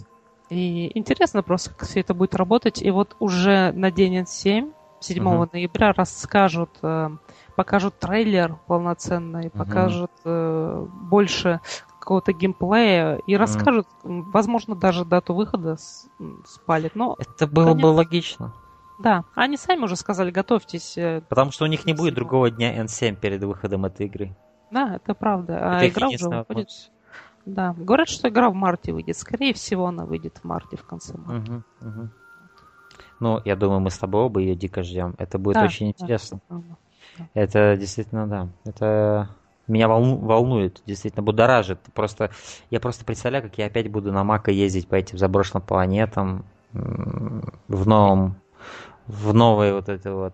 И 0.49 0.97
интересно 0.97 1.43
просто, 1.43 1.71
как 1.71 1.89
все 1.89 1.99
это 1.99 2.13
будет 2.13 2.35
работать. 2.35 2.81
И 2.81 2.89
вот 2.89 3.15
уже 3.19 3.71
на 3.73 3.91
день 3.91 4.25
7, 4.25 4.71
7 5.01 5.23
uh-huh. 5.23 5.49
ноября, 5.51 5.91
расскажут, 5.91 6.69
э, 6.81 7.09
покажут 7.57 7.97
трейлер 7.97 8.55
полноценный, 8.67 9.47
uh-huh. 9.47 9.57
покажут 9.57 10.11
э, 10.23 10.85
больше 11.09 11.59
какого-то 11.99 12.31
геймплея 12.31 13.15
и 13.25 13.35
расскажут, 13.35 13.87
возможно, 14.03 14.75
даже 14.75 15.05
дату 15.05 15.33
выхода 15.33 15.75
спалит. 16.45 16.95
Но 16.95 17.17
это 17.17 17.47
было 17.47 17.71
конечно, 17.71 17.81
бы 17.81 17.87
логично. 17.87 18.53
Да, 18.99 19.25
они 19.33 19.57
сами 19.57 19.81
уже 19.81 19.95
сказали, 19.95 20.29
готовьтесь. 20.29 20.99
Э, 20.99 21.21
Потому 21.27 21.51
что 21.51 21.65
у 21.65 21.67
них 21.67 21.85
не 21.87 21.93
будет 21.93 22.13
другого 22.13 22.51
дня 22.51 22.79
N7 22.83 23.15
перед 23.15 23.43
выходом 23.43 23.85
этой 23.85 24.05
игры. 24.05 24.35
Да, 24.69 24.95
это 24.95 25.15
правда. 25.15 25.59
А 25.59 25.77
это 25.77 25.89
игра 25.89 26.09
уже 26.09 26.29
выходит... 26.29 26.69
Да, 27.47 27.73
говорят, 27.75 28.09
что 28.09 28.29
игра 28.29 28.51
в 28.51 28.53
марте 28.53 28.93
выйдет. 28.93 29.17
Скорее 29.17 29.53
всего, 29.55 29.87
она 29.87 30.05
выйдет 30.05 30.37
в 30.37 30.43
марте, 30.43 30.77
в 30.77 30.83
конце 30.83 31.17
марта. 31.17 31.63
Угу, 31.81 31.89
угу. 31.89 32.09
Ну, 33.19 33.41
я 33.45 33.55
думаю, 33.55 33.79
мы 33.79 33.89
с 33.89 33.97
тобой 33.97 34.21
оба 34.21 34.41
ее 34.41 34.53
дико 34.53 34.83
ждем. 34.83 35.15
Это 35.17 35.39
будет 35.39 35.55
да, 35.55 35.63
очень 35.63 35.87
интересно. 35.87 36.39
Да. 36.49 36.61
Это 37.33 37.75
действительно, 37.77 38.27
да. 38.27 38.47
Это 38.65 39.29
меня 39.67 39.87
волну, 39.87 40.17
волнует, 40.17 40.81
действительно 40.85 41.23
будоражит. 41.23 41.79
Просто 41.93 42.31
я 42.69 42.79
просто 42.79 43.05
представляю, 43.05 43.43
как 43.43 43.57
я 43.57 43.65
опять 43.65 43.89
буду 43.89 44.11
на 44.11 44.23
Мака 44.23 44.51
ездить 44.51 44.87
по 44.87 44.95
этим 44.95 45.17
заброшенным 45.17 45.61
планетам 45.61 46.45
в 46.73 47.87
новом, 47.87 48.35
в 49.07 49.33
новой 49.33 49.73
вот 49.73 49.89
этой 49.89 50.13
вот 50.13 50.33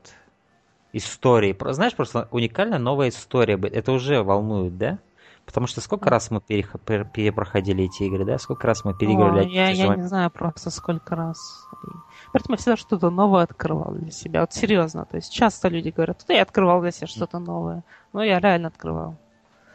истории. 0.93 1.55
Знаешь, 1.71 1.95
просто 1.95 2.27
уникальная 2.31 2.79
новая 2.79 3.09
история. 3.09 3.55
Это 3.55 3.91
уже 3.91 4.21
волнует, 4.23 4.77
да? 4.77 4.99
Потому 5.45 5.67
что 5.67 5.81
сколько 5.81 6.09
раз 6.09 6.31
мы 6.31 6.41
перепроходили 6.41 7.85
эти 7.85 8.03
игры, 8.03 8.25
да? 8.25 8.37
Сколько 8.37 8.67
раз 8.67 8.85
мы 8.85 8.93
переиграли? 8.93 9.45
О, 9.45 9.47
я, 9.47 9.69
я 9.69 9.95
не 9.95 10.03
знаю 10.03 10.31
просто 10.31 10.69
сколько 10.69 11.15
раз. 11.15 11.67
Поэтому 12.31 12.53
я 12.53 12.57
всегда 12.57 12.77
что-то 12.77 13.09
новое 13.09 13.43
открывал 13.43 13.93
для 13.93 14.11
себя. 14.11 14.41
Вот 14.41 14.53
серьезно. 14.53 15.05
То 15.05 15.17
есть 15.17 15.31
часто 15.31 15.67
люди 15.67 15.89
говорят, 15.89 16.23
да 16.27 16.33
я 16.33 16.43
открывал 16.43 16.81
для 16.81 16.91
себя 16.91 17.07
что-то 17.07 17.39
новое. 17.39 17.83
Но 18.13 18.23
я 18.23 18.39
реально 18.39 18.69
открывал. 18.69 19.17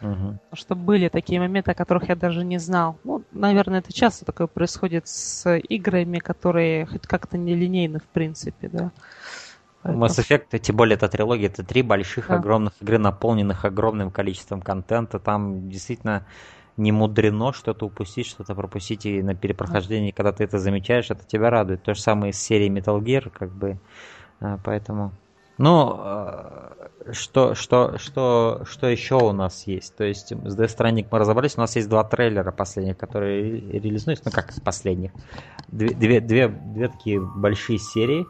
Угу. 0.01 0.11
Потому 0.15 0.55
что 0.55 0.75
были 0.75 1.09
такие 1.09 1.41
моменты, 1.41 1.73
о 1.73 1.75
которых 1.75 2.09
я 2.09 2.17
даже 2.17 2.45
не 2.45 2.59
знал. 2.59 2.99
Ну, 3.05 3.23
наверное, 3.33 3.81
это 3.81 3.93
часто 3.93 4.25
такое 4.25 4.47
происходит 4.47 5.07
с 5.09 5.59
играми, 5.59 6.19
которые 6.19 6.87
хоть 6.87 7.07
как-то 7.07 7.37
нелинейны 7.37 7.99
в 7.99 8.07
принципе, 8.07 8.69
да. 8.69 8.91
Поэтому... 9.83 10.05
Mass 10.05 10.19
Effect, 10.19 10.59
тем 10.59 10.77
более 10.77 10.97
эта 10.97 11.09
трилогия, 11.09 11.49
это 11.49 11.63
три 11.63 11.83
больших, 11.83 12.29
да. 12.29 12.37
огромных 12.37 12.75
игры, 12.81 12.99
наполненных 12.99 13.65
огромным 13.65 14.11
количеством 14.11 14.61
контента. 14.61 15.19
Там 15.19 15.69
действительно 15.69 16.27
не 16.77 16.93
мудрено 16.93 17.53
что-то 17.53 17.87
упустить, 17.87 18.27
что-то 18.27 18.55
пропустить 18.55 19.05
и 19.05 19.23
на 19.23 19.35
перепрохождении, 19.35 20.13
когда 20.13 20.33
ты 20.33 20.45
это 20.45 20.59
замечаешь, 20.59 21.11
это 21.11 21.25
тебя 21.27 21.51
радует. 21.51 21.83
То 21.83 21.95
же 21.95 22.01
самое 22.01 22.33
с 22.33 22.39
серией 22.39 22.73
Metal 22.73 22.99
Gear, 23.01 23.31
как 23.31 23.51
бы, 23.53 23.79
а, 24.41 24.59
поэтому... 24.65 25.13
Ну, 25.59 25.97
а, 25.99 26.91
что, 27.11 27.57
что, 27.57 27.99
что, 27.99 28.63
что 28.65 28.87
еще 28.87 29.17
у 29.17 29.33
нас 29.33 29.67
есть? 29.67 29.97
То 29.97 30.05
есть 30.05 30.29
с 30.29 30.57
Death 30.57 30.77
Stranding 30.77 31.09
мы 31.11 31.19
разобрались, 31.19 31.57
у 31.57 31.61
нас 31.61 31.75
есть 31.75 31.89
два 31.89 32.05
трейлера 32.05 32.53
последних, 32.53 32.97
которые 32.97 33.61
релизнулись, 33.61 34.25
ну 34.25 34.31
как 34.31 34.53
последних, 34.63 35.11
две, 35.67 35.89
две, 35.91 36.21
две, 36.21 36.49
две 36.49 36.89
такие 36.89 37.21
большие 37.21 37.79
серии, 37.79 38.25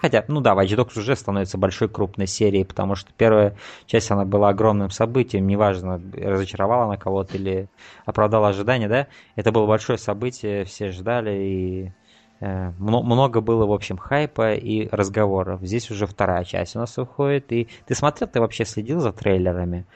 Хотя, 0.00 0.24
ну 0.28 0.40
да, 0.40 0.54
Watch 0.54 0.76
Dogs 0.76 0.98
уже 0.98 1.16
становится 1.16 1.58
большой 1.58 1.88
крупной 1.88 2.26
серией, 2.26 2.64
потому 2.64 2.94
что 2.94 3.10
первая 3.16 3.56
часть, 3.86 4.10
она 4.10 4.24
была 4.24 4.50
огромным 4.50 4.90
событием, 4.90 5.46
неважно, 5.46 6.00
разочаровала 6.14 6.84
она 6.84 6.96
кого-то 6.96 7.36
или 7.36 7.68
оправдала 8.04 8.48
ожидания, 8.48 8.88
да, 8.88 9.06
это 9.34 9.50
было 9.50 9.66
большое 9.66 9.98
событие, 9.98 10.64
все 10.64 10.90
ждали, 10.90 11.30
и 11.30 11.92
э, 12.40 12.72
много 12.78 13.40
было, 13.40 13.66
в 13.66 13.72
общем, 13.72 13.96
хайпа 13.96 14.54
и 14.54 14.88
разговоров. 14.90 15.62
Здесь 15.62 15.90
уже 15.90 16.06
вторая 16.06 16.44
часть 16.44 16.76
у 16.76 16.80
нас 16.80 16.96
уходит, 16.98 17.50
и 17.52 17.68
ты 17.86 17.94
смотрел, 17.94 18.28
ты 18.28 18.40
вообще 18.40 18.64
следил 18.64 19.00
за 19.00 19.12
трейлерами? 19.12 19.86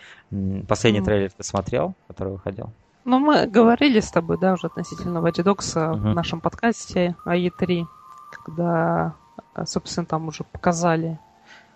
Последний 0.66 1.00
mm. 1.00 1.04
трейлер 1.04 1.30
ты 1.30 1.44
смотрел, 1.44 1.94
который 2.08 2.32
выходил? 2.32 2.72
Ну, 3.04 3.18
мы 3.18 3.46
говорили 3.46 4.00
с 4.00 4.10
тобой, 4.10 4.38
да, 4.38 4.54
уже 4.54 4.68
относительно 4.68 5.18
Watch 5.18 5.42
Dogs 5.42 5.76
uh-huh. 5.76 5.94
в 5.94 6.14
нашем 6.14 6.40
подкасте 6.40 7.16
АЕ3, 7.26 7.84
когда 8.30 8.62
а, 8.64 9.14
собственно, 9.66 10.06
там 10.06 10.28
уже 10.28 10.44
показали 10.44 11.18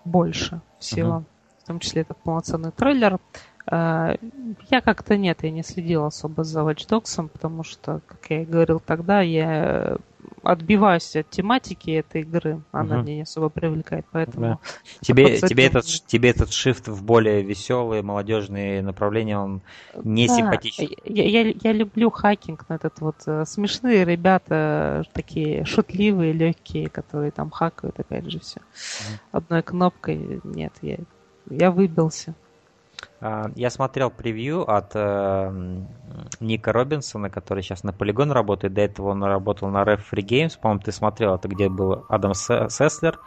больше 0.05 0.61
всего, 0.79 1.19
uh-huh. 1.19 1.63
в 1.63 1.67
том 1.67 1.79
числе 1.81 2.03
этот 2.03 2.19
полноценный 2.19 2.71
трейлер. 2.71 3.19
А, 3.69 4.17
я 4.71 4.81
как-то 4.81 5.17
нет, 5.17 5.43
я 5.43 5.51
не 5.51 5.63
следил 5.63 6.05
особо 6.05 6.45
за 6.45 6.61
Watch 6.61 6.89
Dogs, 6.89 7.29
потому 7.29 7.65
что, 7.65 8.01
как 8.07 8.21
я 8.29 8.43
и 8.43 8.45
говорил 8.45 8.81
тогда, 8.81 9.21
я 9.21 9.97
отбиваюсь 10.43 11.17
от 11.17 11.31
тематики 11.31 11.91
этой 11.91 12.23
игры, 12.23 12.63
она 12.71 12.97
угу. 12.97 13.03
меня 13.03 13.17
не 13.17 13.23
особо 13.23 13.49
привлекает, 13.49 14.07
поэтому... 14.13 14.47
Да. 14.47 14.59
Тебе, 15.01 15.39
тебе, 15.41 15.67
этот, 15.67 15.85
тебе 15.85 16.31
этот 16.31 16.53
шифт 16.53 16.89
в 16.89 17.03
более 17.03 17.43
веселые, 17.43 18.03
молодежные 18.03 18.83
направления, 18.83 19.39
он 19.39 19.63
не 20.03 20.29
да, 20.29 20.37
симпатичен. 20.37 20.89
Я, 21.05 21.25
я, 21.25 21.55
я 21.63 21.73
люблю 21.73 22.11
хакинг 22.11 22.69
на 22.69 22.75
этот 22.75 23.01
вот 23.01 23.17
э, 23.27 23.45
смешные 23.47 24.05
ребята, 24.05 25.05
такие 25.13 25.65
шутливые, 25.65 26.33
легкие, 26.33 26.89
которые 26.89 27.33
там 27.33 27.51
хакают, 27.51 27.99
опять 27.99 28.31
же, 28.31 28.39
все. 28.39 28.61
Угу. 28.61 29.19
Одной 29.33 29.63
кнопкой, 29.63 30.41
нет, 30.45 30.73
я, 30.83 30.99
я 31.51 31.71
выбился. 31.73 32.35
А, 33.21 33.51
я 33.55 33.71
смотрел 33.71 34.11
превью 34.11 34.71
от 34.71 34.93
э, 34.95 35.83
Ника 36.41 36.73
Робинсона, 36.73 37.31
который 37.31 37.63
сейчас 37.63 37.85
на 37.85 37.91
Polygon 37.91 38.33
работает. 38.33 38.75
До 38.75 38.81
этого 38.81 39.11
он 39.11 39.23
работал 39.25 39.69
на 39.69 39.83
Ref 39.83 40.01
Free 40.11 40.25
Games. 40.25 40.59
По-моему, 40.61 40.83
ты 40.83 40.93
смотрел, 40.93 41.35
это 41.35 41.49
где 41.49 41.69
был 41.69 42.05
Адам 42.09 42.35
Сеслер 42.35 43.19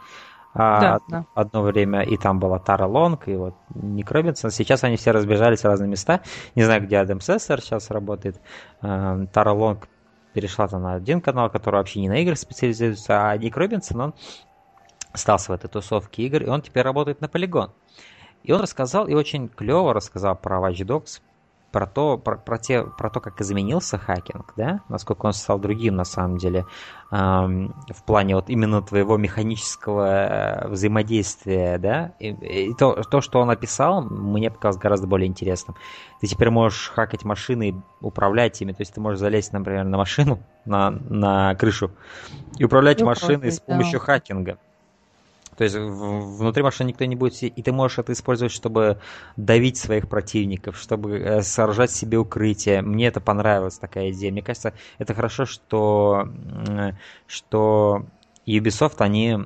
а, 0.52 0.80
да, 0.80 1.00
да. 1.08 1.24
одно 1.34 1.62
время, 1.62 2.02
и 2.02 2.16
там 2.16 2.40
была 2.40 2.58
Тара 2.58 2.86
Лонг, 2.86 3.28
и 3.28 3.36
вот 3.36 3.54
Ник 3.74 4.10
Робинсон. 4.10 4.50
Сейчас 4.50 4.82
они 4.82 4.96
все 4.96 5.12
разбежались 5.12 5.60
в 5.60 5.64
разные 5.64 5.88
места. 5.88 6.22
Не 6.56 6.64
знаю, 6.64 6.82
где 6.82 6.98
Адам 6.98 7.20
Сеслер 7.20 7.60
сейчас 7.60 7.90
работает. 7.90 8.40
А, 8.80 9.26
Тара 9.32 9.52
Лонг 9.52 9.88
перешла 10.32 10.66
там 10.68 10.82
на 10.82 10.94
один 10.94 11.20
канал, 11.20 11.50
который 11.50 11.76
вообще 11.76 12.00
не 12.00 12.08
на 12.08 12.18
играх 12.18 12.38
специализируется, 12.38 13.30
а 13.30 13.36
Ник 13.36 13.56
Робинсон, 13.56 14.00
он 14.00 14.14
остался 15.12 15.52
в 15.52 15.54
этой 15.54 15.68
тусовке 15.68 16.24
игр, 16.24 16.42
и 16.42 16.48
он 16.48 16.62
теперь 16.62 16.82
работает 16.82 17.20
на 17.20 17.26
Polygon. 17.26 17.70
И 18.42 18.52
он 18.52 18.60
рассказал, 18.60 19.06
и 19.06 19.14
очень 19.14 19.48
клево 19.48 19.92
рассказал 19.94 20.36
про 20.36 20.58
Watch 20.58 20.84
Dogs, 20.84 21.20
про 21.70 21.86
то, 21.86 22.18
про, 22.18 22.36
про, 22.36 22.58
те, 22.58 22.82
про 22.82 23.10
то, 23.10 23.20
как 23.20 23.40
изменился 23.40 23.98
хакинг, 23.98 24.54
да, 24.56 24.80
насколько 24.88 25.26
он 25.26 25.32
стал 25.32 25.58
другим 25.58 25.94
на 25.96 26.04
самом 26.04 26.36
деле, 26.36 26.66
эм, 27.12 27.74
в 27.88 28.02
плане 28.04 28.34
вот 28.34 28.50
именно 28.50 28.82
твоего 28.82 29.16
механического 29.16 30.06
э, 30.06 30.68
взаимодействия, 30.68 31.78
да, 31.78 32.12
и, 32.18 32.30
и 32.30 32.74
то, 32.74 33.02
то, 33.02 33.20
что 33.20 33.40
он 33.40 33.50
описал, 33.50 34.02
мне 34.02 34.50
показалось 34.50 34.82
гораздо 34.82 35.06
более 35.06 35.28
интересным. 35.28 35.76
Ты 36.20 36.26
теперь 36.26 36.50
можешь 36.50 36.90
хакать 36.90 37.24
машины 37.24 37.70
и 37.70 37.74
управлять 38.00 38.60
ими, 38.60 38.72
то 38.72 38.80
есть 38.80 38.94
ты 38.94 39.00
можешь 39.00 39.20
залезть, 39.20 39.52
например, 39.52 39.84
на 39.84 39.96
машину, 39.96 40.42
на, 40.64 40.90
на 40.90 41.54
крышу 41.54 41.92
и 42.58 42.64
управлять 42.64 43.00
ну, 43.00 43.06
машиной 43.06 43.52
с 43.52 43.60
помощью 43.60 44.00
да. 44.00 44.06
хакинга. 44.06 44.58
То 45.60 45.64
есть 45.64 45.76
внутри 45.76 46.62
машины 46.62 46.88
никто 46.88 47.04
не 47.04 47.16
будет 47.16 47.34
сидеть, 47.34 47.52
и 47.54 47.62
ты 47.62 47.70
можешь 47.70 47.98
это 47.98 48.14
использовать, 48.14 48.50
чтобы 48.50 48.98
давить 49.36 49.76
своих 49.76 50.08
противников, 50.08 50.78
чтобы 50.78 51.18
э, 51.18 51.42
сооружать 51.42 51.90
себе 51.90 52.16
укрытие. 52.16 52.80
Мне 52.80 53.08
это 53.08 53.20
понравилась 53.20 53.76
такая 53.76 54.10
идея. 54.10 54.32
Мне 54.32 54.40
кажется, 54.40 54.72
это 54.96 55.12
хорошо, 55.12 55.44
что, 55.44 56.26
что 57.26 58.06
Ubisoft, 58.46 58.94
они 59.00 59.36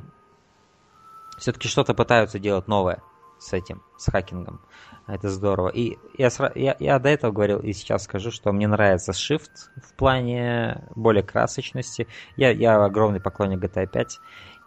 все-таки 1.36 1.66
что-то 1.66 1.94
пытаются 1.94 2.38
делать 2.38 2.68
новое 2.68 3.02
с 3.40 3.52
этим, 3.52 3.82
с 3.98 4.08
хакингом. 4.08 4.60
Это 5.06 5.28
здорово. 5.28 5.68
И 5.68 5.98
я, 6.16 6.30
я, 6.54 6.76
я 6.78 6.98
до 6.98 7.10
этого 7.10 7.30
говорил 7.30 7.58
и 7.58 7.72
сейчас 7.72 8.04
скажу, 8.04 8.30
что 8.30 8.52
мне 8.52 8.66
нравится 8.66 9.12
Shift 9.12 9.50
в 9.84 9.92
плане 9.94 10.88
более 10.94 11.22
красочности. 11.22 12.06
Я, 12.36 12.50
я 12.52 12.82
огромный 12.82 13.20
поклонник 13.20 13.58
GTA 13.58 13.86
5. 13.86 14.20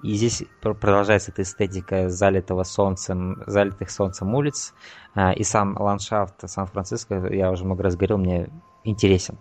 И 0.03 0.13
здесь 0.13 0.43
продолжается 0.61 1.31
эта 1.31 1.41
эстетика 1.41 2.09
залитого 2.09 2.63
солнцем, 2.63 3.43
залитых 3.47 3.89
солнцем 3.89 4.33
улиц. 4.35 4.73
А, 5.15 5.31
и 5.31 5.43
сам 5.43 5.75
ландшафт 5.79 6.47
Сан-Франциско, 6.47 7.27
я 7.33 7.51
уже 7.51 7.65
много 7.65 7.83
раз 7.83 7.95
говорил, 7.95 8.17
мне 8.17 8.49
интересен. 8.83 9.37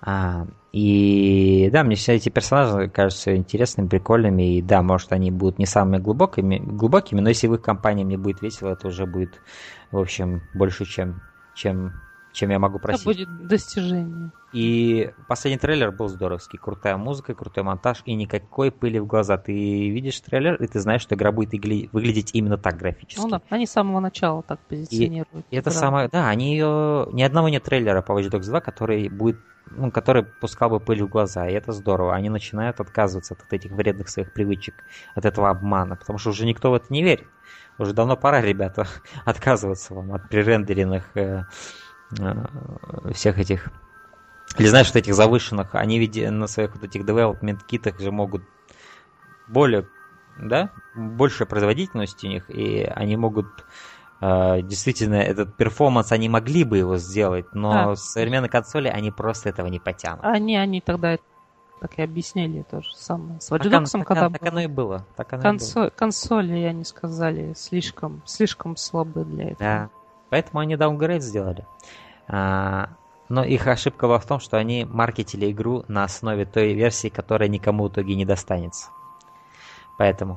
А, 0.00 0.46
и 0.72 1.70
да, 1.72 1.84
мне 1.84 1.96
все 1.96 2.14
эти 2.14 2.28
персонажи 2.28 2.88
кажутся 2.88 3.34
интересными, 3.34 3.88
прикольными. 3.88 4.56
И 4.56 4.62
да, 4.62 4.82
может, 4.82 5.12
они 5.12 5.30
будут 5.30 5.58
не 5.58 5.66
самыми 5.66 5.98
глубокими, 5.98 6.58
глубокими, 6.58 7.20
но 7.20 7.30
если 7.30 7.46
в 7.46 7.54
их 7.54 7.62
компании 7.62 8.04
мне 8.04 8.18
будет 8.18 8.42
весело, 8.42 8.70
это 8.70 8.88
уже 8.88 9.06
будет, 9.06 9.40
в 9.90 9.98
общем, 9.98 10.42
больше, 10.52 10.84
чем, 10.84 11.22
чем 11.54 11.92
чем 12.34 12.50
я 12.50 12.58
могу 12.58 12.78
просить. 12.78 13.06
Это 13.06 13.10
будет 13.10 13.46
достижение. 13.46 14.32
И 14.52 15.10
последний 15.28 15.58
трейлер 15.58 15.92
был 15.92 16.08
здоровский. 16.08 16.58
Крутая 16.58 16.96
музыка, 16.96 17.34
крутой 17.34 17.62
монтаж 17.62 18.02
и 18.04 18.14
никакой 18.14 18.70
пыли 18.70 18.98
в 18.98 19.06
глаза. 19.06 19.38
Ты 19.38 19.52
видишь 19.90 20.20
трейлер, 20.20 20.56
и 20.56 20.66
ты 20.66 20.80
знаешь, 20.80 21.00
что 21.00 21.14
игра 21.14 21.32
будет 21.32 21.52
выглядеть 21.92 22.30
именно 22.34 22.58
так 22.58 22.76
графически. 22.76 23.20
Ну 23.20 23.28
да, 23.28 23.40
они 23.48 23.66
с 23.66 23.70
самого 23.70 24.00
начала 24.00 24.42
так 24.42 24.58
позиционируют. 24.68 25.46
И 25.50 25.56
это 25.56 25.70
самое... 25.70 26.08
Да, 26.08 26.28
они 26.28 26.52
ее... 26.52 27.08
Ни 27.12 27.22
одного 27.22 27.48
нет 27.48 27.62
трейлера 27.62 28.02
по 28.02 28.12
Watch 28.12 28.30
Dogs 28.30 28.46
2, 28.46 28.60
который 28.60 29.08
будет 29.08 29.38
ну, 29.70 29.90
который 29.90 30.24
пускал 30.24 30.68
бы 30.68 30.78
пыль 30.78 31.02
в 31.02 31.08
глаза, 31.08 31.48
и 31.48 31.54
это 31.54 31.72
здорово. 31.72 32.14
Они 32.14 32.28
начинают 32.28 32.80
отказываться 32.80 33.34
от 33.34 33.50
этих 33.50 33.72
вредных 33.72 34.10
своих 34.10 34.32
привычек, 34.34 34.74
от 35.14 35.24
этого 35.24 35.48
обмана, 35.48 35.96
потому 35.96 36.18
что 36.18 36.30
уже 36.30 36.44
никто 36.44 36.70
в 36.70 36.74
это 36.74 36.86
не 36.90 37.02
верит. 37.02 37.26
Уже 37.78 37.94
давно 37.94 38.16
пора, 38.16 38.42
ребята, 38.42 38.86
отказываться 39.24 39.94
вам 39.94 40.12
от 40.12 40.28
пререндеренных 40.28 41.04
Э, 41.16 41.44
всех 43.12 43.38
этих 43.38 43.70
или 44.58 44.68
знаешь, 44.68 44.86
вот 44.88 44.96
этих 44.96 45.14
завышенных, 45.14 45.74
они 45.74 45.98
ведь 45.98 46.16
на 46.30 46.46
своих 46.46 46.74
вот 46.74 46.84
этих 46.84 47.02
development 47.02 47.60
китах 47.66 47.98
же 47.98 48.12
могут 48.12 48.42
более, 49.48 49.88
да, 50.38 50.70
большая 50.94 51.48
производительность 51.48 52.22
у 52.24 52.28
них, 52.28 52.48
и 52.50 52.82
они 52.82 53.16
могут 53.16 53.46
э, 54.20 54.62
действительно 54.62 55.16
этот 55.16 55.56
перформанс, 55.56 56.12
они 56.12 56.28
могли 56.28 56.64
бы 56.64 56.78
его 56.78 56.98
сделать, 56.98 57.46
но 57.52 57.90
а. 57.90 57.96
с 57.96 58.12
современной 58.12 58.48
консоли 58.48 58.88
они 58.88 59.10
просто 59.10 59.48
этого 59.48 59.66
не 59.66 59.80
потянут. 59.80 60.24
Они, 60.24 60.56
они 60.56 60.80
тогда 60.80 61.18
так 61.80 61.98
и 61.98 62.02
объяснили 62.02 62.62
то 62.62 62.80
же 62.80 62.94
самое. 62.94 63.40
С 63.40 63.50
Watch 63.50 63.68
Dogs, 63.68 63.90
так, 63.90 64.06
когда 64.06 64.28
так, 64.30 64.38
так 64.38 64.48
оно 64.52 64.60
и 64.60 64.66
было. 64.66 65.04
Так 65.16 65.32
оно 65.32 65.42
консоль, 65.42 65.86
и 65.86 65.90
было. 65.90 65.96
Консоли, 65.96 66.62
они 66.62 66.84
сказали, 66.84 67.54
слишком, 67.54 68.22
слишком 68.24 68.76
слабы 68.76 69.24
для 69.24 69.50
этого. 69.50 69.58
Да, 69.58 69.90
поэтому 70.34 70.58
они 70.58 70.74
даунгрейд 70.74 71.22
сделали. 71.22 71.64
А, 72.26 72.88
но 73.28 73.44
их 73.44 73.68
ошибка 73.68 74.08
была 74.08 74.18
в 74.18 74.26
том, 74.26 74.40
что 74.40 74.56
они 74.56 74.84
маркетили 74.84 75.52
игру 75.52 75.84
на 75.86 76.02
основе 76.02 76.44
той 76.44 76.72
версии, 76.74 77.08
которая 77.08 77.48
никому 77.48 77.84
в 77.84 77.92
итоге 77.92 78.16
не 78.16 78.24
достанется. 78.24 78.88
Поэтому. 79.96 80.36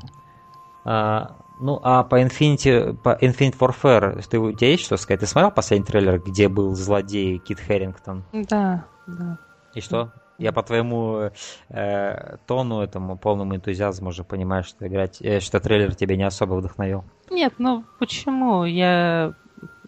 А, 0.85 1.35
Ну, 1.59 1.79
а 1.81 2.03
по 2.03 2.21
Infinity, 2.21 2.93
по 2.93 3.17
Infinite 3.19 3.57
Warfare, 3.57 4.23
ты, 4.29 4.37
у 4.37 4.51
тебя 4.51 4.69
есть 4.69 4.83
что 4.83 4.97
сказать? 4.97 5.21
Ты 5.21 5.25
смотрел 5.25 5.49
последний 5.49 5.87
трейлер, 5.87 6.19
где 6.19 6.47
был 6.47 6.75
злодей 6.75 7.39
Кит 7.39 7.59
Хэрингтон? 7.59 8.23
Да, 8.31 8.85
да. 9.07 9.39
И 9.73 9.81
что? 9.81 10.11
Я 10.37 10.51
по 10.51 10.61
твоему 10.61 11.31
э, 11.69 12.37
тону, 12.45 12.81
этому 12.81 13.17
полному 13.17 13.55
энтузиазму 13.55 14.09
уже 14.09 14.23
понимаю, 14.23 14.63
что 14.63 14.87
играть, 14.87 15.19
э, 15.23 15.39
что 15.39 15.59
трейлер 15.59 15.95
тебя 15.95 16.15
не 16.15 16.27
особо 16.27 16.53
вдохновил. 16.53 17.03
Нет, 17.31 17.55
ну 17.57 17.83
почему? 17.97 18.63
Я, 18.63 19.33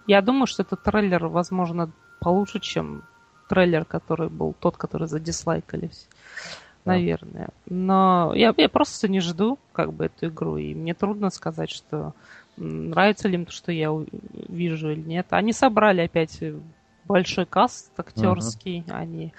я 0.10 0.24
думаю, 0.24 0.47
что 0.47 0.64
этот 0.64 0.82
трейлер, 0.82 1.28
возможно, 1.28 1.91
получше, 2.20 2.60
чем 2.60 3.03
трейлер, 3.47 3.86
который 3.86 4.30
был 4.30 4.55
тот, 4.60 4.76
который 4.76 5.07
задислайкались. 5.07 6.07
Да. 6.84 6.93
Наверное. 6.93 7.49
Но 7.68 8.34
я, 8.34 8.53
я 8.57 8.70
просто 8.70 9.07
не 9.07 9.20
жду 9.20 9.60
как 9.72 9.93
бы 9.93 10.05
эту 10.05 10.30
игру. 10.30 10.57
И 10.57 10.74
мне 10.74 10.95
трудно 10.95 11.30
сказать, 11.30 11.70
что 11.70 12.16
нравится 12.57 13.28
ли 13.28 13.36
им 13.36 13.45
то, 13.45 13.51
что 13.51 13.72
я 13.72 13.89
вижу 14.47 14.89
или 14.89 15.01
нет. 15.01 15.28
Они 15.30 15.53
собрали 15.53 16.01
опять 16.01 16.41
большой 17.05 17.45
каст 17.45 17.91
актерский. 17.95 18.80
Uh-huh. 18.88 18.93
Они 18.93 19.34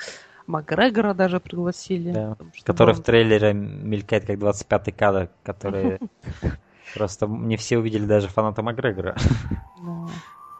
Макгрегора 0.46 1.14
даже 1.14 1.40
пригласили. 1.40 2.12
Да. 2.12 2.36
Который 2.62 2.94
он... 2.94 3.00
в 3.00 3.02
трейлере 3.02 3.54
мелькает 3.54 4.24
как 4.24 4.36
25-й 4.36 4.92
кадр, 4.92 5.30
который 5.42 5.98
просто 6.94 7.26
не 7.26 7.56
все 7.56 7.78
увидели 7.78 8.06
даже 8.06 8.28
фаната 8.28 8.62
Макгрегора. 8.62 9.16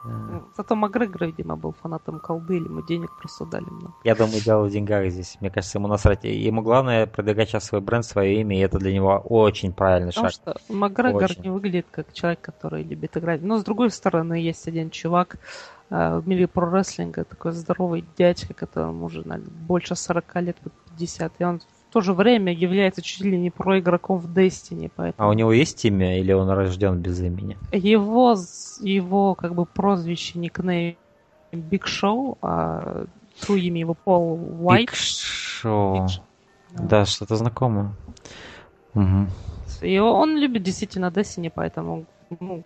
Ну, 0.05 0.42
зато 0.57 0.76
Макгрегор, 0.76 1.26
видимо, 1.26 1.57
был 1.57 1.72
фанатом 1.72 2.20
колды, 2.20 2.57
или 2.57 2.64
ему 2.64 2.82
денег 2.82 3.11
просто 3.18 3.44
дали 3.44 3.64
много. 3.64 3.94
Я 4.05 4.14
думаю, 4.14 4.40
дело 4.42 4.64
в 4.64 4.70
деньгах 4.70 5.11
здесь. 5.11 5.36
Мне 5.40 5.51
кажется, 5.51 5.78
ему 5.78 5.88
насрать. 5.88 6.24
Ему 6.24 6.62
главное 6.62 7.07
продвигать 7.07 7.51
сейчас 7.51 7.64
свой 7.64 7.82
бренд, 7.82 8.05
свое 8.05 8.40
имя, 8.40 8.57
и 8.57 8.61
это 8.61 8.78
для 8.78 8.94
него 8.94 9.18
очень 9.18 9.72
правильный 9.72 10.12
Потому 10.12 10.30
шаг. 10.30 10.40
Потому 10.40 10.64
что 10.64 10.74
Макгрегор 10.74 11.24
очень. 11.24 11.42
не 11.42 11.51
выглядит 11.51 11.86
как 11.90 12.12
человек, 12.14 12.40
который 12.40 12.82
любит 12.82 13.16
играть. 13.16 13.42
Но, 13.42 13.59
с 13.59 13.64
другой 13.64 13.90
стороны, 13.90 14.34
есть 14.34 14.66
один 14.66 14.90
чувак, 14.90 15.36
э, 15.90 16.18
в 16.18 16.26
мире 16.26 16.46
про 16.48 16.70
рестлинга 16.70 17.24
такой 17.24 17.53
здоровый 17.53 18.05
дядька, 18.16 18.55
которому 18.55 19.05
уже 19.05 19.26
наверное, 19.26 19.53
больше 19.53 19.96
40 19.96 20.40
лет, 20.40 20.57
вот 20.64 20.72
50, 20.98 21.32
и 21.38 21.44
он 21.44 21.61
то 21.91 22.01
же 22.01 22.12
время 22.12 22.53
является 22.53 23.03
чуть 23.03 23.22
ли 23.22 23.38
не 23.38 23.51
pro 23.51 23.80
игроком 23.80 24.18
в 24.18 24.26
Destiny. 24.26 24.91
Поэтому... 24.95 25.28
А 25.28 25.30
у 25.30 25.34
него 25.34 25.53
есть 25.53 25.84
имя 25.84 26.18
или 26.18 26.32
он 26.32 26.49
рожден 26.49 26.99
без 27.01 27.20
имени? 27.20 27.57
Его, 27.72 28.36
его 28.80 29.34
как 29.34 29.55
бы 29.55 29.66
прозвище, 29.66 30.38
никнейм 30.38 30.97
Big 31.53 31.86
Show, 31.86 32.38
а 32.43 33.05
true 33.40 33.57
имя 33.57 33.80
его 33.80 33.95
Пол 33.95 34.38
Уайт. 34.61 34.91
Big 34.90 34.94
Show. 34.94 36.07
Да, 36.72 36.82
да 36.82 37.05
что-то 37.05 37.36
знакомое. 37.36 37.93
Угу. 38.95 39.26
И 39.82 39.99
он 39.99 40.36
любит 40.36 40.62
действительно 40.62 41.07
Destiny, 41.07 41.51
поэтому 41.55 42.05
ну, 42.38 42.62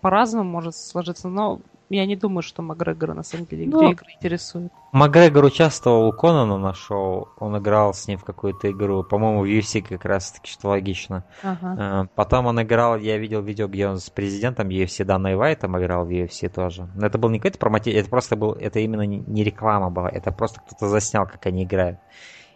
по-разному 0.00 0.50
может 0.50 0.74
сложиться, 0.74 1.28
но 1.28 1.60
я 1.88 2.06
не 2.06 2.16
думаю, 2.16 2.42
что 2.42 2.62
Макгрегора 2.62 3.14
на 3.14 3.22
самом 3.22 3.46
деле 3.46 3.66
ну, 3.66 3.90
игры 3.90 4.06
интересует. 4.16 4.72
Макгрегор 4.92 5.44
участвовал 5.44 6.08
у 6.08 6.12
Конана 6.12 6.58
на 6.58 6.74
шоу, 6.74 7.28
он 7.38 7.58
играл 7.58 7.94
с 7.94 8.08
ним 8.08 8.18
в 8.18 8.24
какую-то 8.24 8.70
игру, 8.70 9.04
по-моему, 9.04 9.42
в 9.42 9.44
UFC 9.44 9.82
как 9.82 10.04
раз 10.04 10.32
таки, 10.32 10.50
что 10.50 10.68
логично. 10.68 11.24
Ага. 11.42 12.04
Э, 12.04 12.08
потом 12.14 12.46
он 12.46 12.60
играл, 12.60 12.96
я 12.96 13.18
видел 13.18 13.42
видео, 13.42 13.68
где 13.68 13.86
он 13.86 13.98
с 13.98 14.10
президентом 14.10 14.68
UFC 14.68 15.04
Данной 15.04 15.36
Вайтом 15.36 15.78
играл 15.78 16.04
в 16.04 16.10
UFC 16.10 16.48
тоже. 16.48 16.88
Но 16.94 17.06
это 17.06 17.18
был 17.18 17.28
не 17.30 17.38
какой-то 17.38 17.58
промотив, 17.58 17.94
это 17.94 18.08
просто 18.08 18.36
был, 18.36 18.52
это 18.52 18.80
именно 18.80 19.02
не 19.02 19.44
реклама 19.44 19.90
была, 19.90 20.08
это 20.08 20.32
просто 20.32 20.60
кто-то 20.60 20.88
заснял, 20.88 21.26
как 21.26 21.46
они 21.46 21.64
играют. 21.64 21.98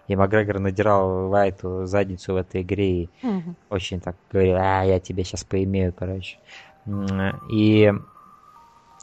И 0.09 0.17
Макгрегор 0.17 0.59
надирал 0.59 1.29
Вайту 1.29 1.87
задницу 1.87 2.35
в 2.35 2.37
этой 2.37 2.63
игре 2.63 3.03
и 3.03 3.11
угу. 3.23 3.55
очень 3.69 4.01
так 4.01 4.17
говорил, 4.33 4.57
а, 4.59 4.83
я 4.83 4.99
тебя 4.99 5.23
сейчас 5.23 5.45
поимею, 5.45 5.93
короче. 5.97 6.39
И 7.49 7.93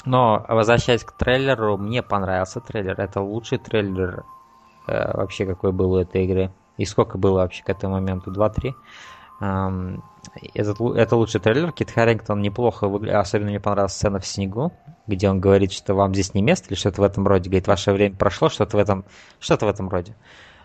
но 0.08 0.45
возвращаясь 0.47 1.03
к 1.03 1.12
трейлеру, 1.12 1.78
мне 1.78 2.01
понравился 2.01 2.62
трейлер. 2.62 2.99
Это 2.99 3.22
лучший 3.22 3.58
трейлер 3.58 4.24
э, 4.88 5.18
вообще, 5.18 5.45
какой 5.45 5.72
был 5.72 5.91
у 5.93 5.97
этой 5.97 6.24
игры. 6.24 6.51
И 6.78 6.86
сколько 6.86 7.18
было 7.18 7.39
вообще 7.39 7.64
к 7.64 7.70
этому 7.70 7.95
моменту? 7.95 8.32
2-3. 8.32 8.74
Эм, 9.41 10.03
этот, 10.53 10.80
это 10.80 11.16
лучший 11.16 11.41
трейлер. 11.41 11.72
Кит 11.74 11.91
Харрингтон 11.91 12.41
неплохо 12.41 12.88
выглядит. 12.88 13.16
Особенно 13.18 13.49
мне 13.49 13.60
понравилась 13.60 13.93
сцена 13.93 14.20
в 14.20 14.26
снегу, 14.26 14.72
где 15.08 15.30
он 15.30 15.41
говорит, 15.41 15.74
что 15.74 15.93
вам 15.93 16.14
здесь 16.14 16.34
не 16.34 16.41
место, 16.41 16.68
или 16.70 16.76
что-то 16.76 17.01
в 17.01 17.03
этом 17.03 17.28
роде. 17.28 17.49
Говорит, 17.49 17.68
ваше 17.68 17.91
время 17.91 18.16
прошло, 18.16 18.49
что-то 18.49 18.78
в 18.78 18.80
этом, 18.80 19.05
что-то 19.39 19.66
в 19.66 19.70
этом 19.70 19.89
роде. 19.89 20.16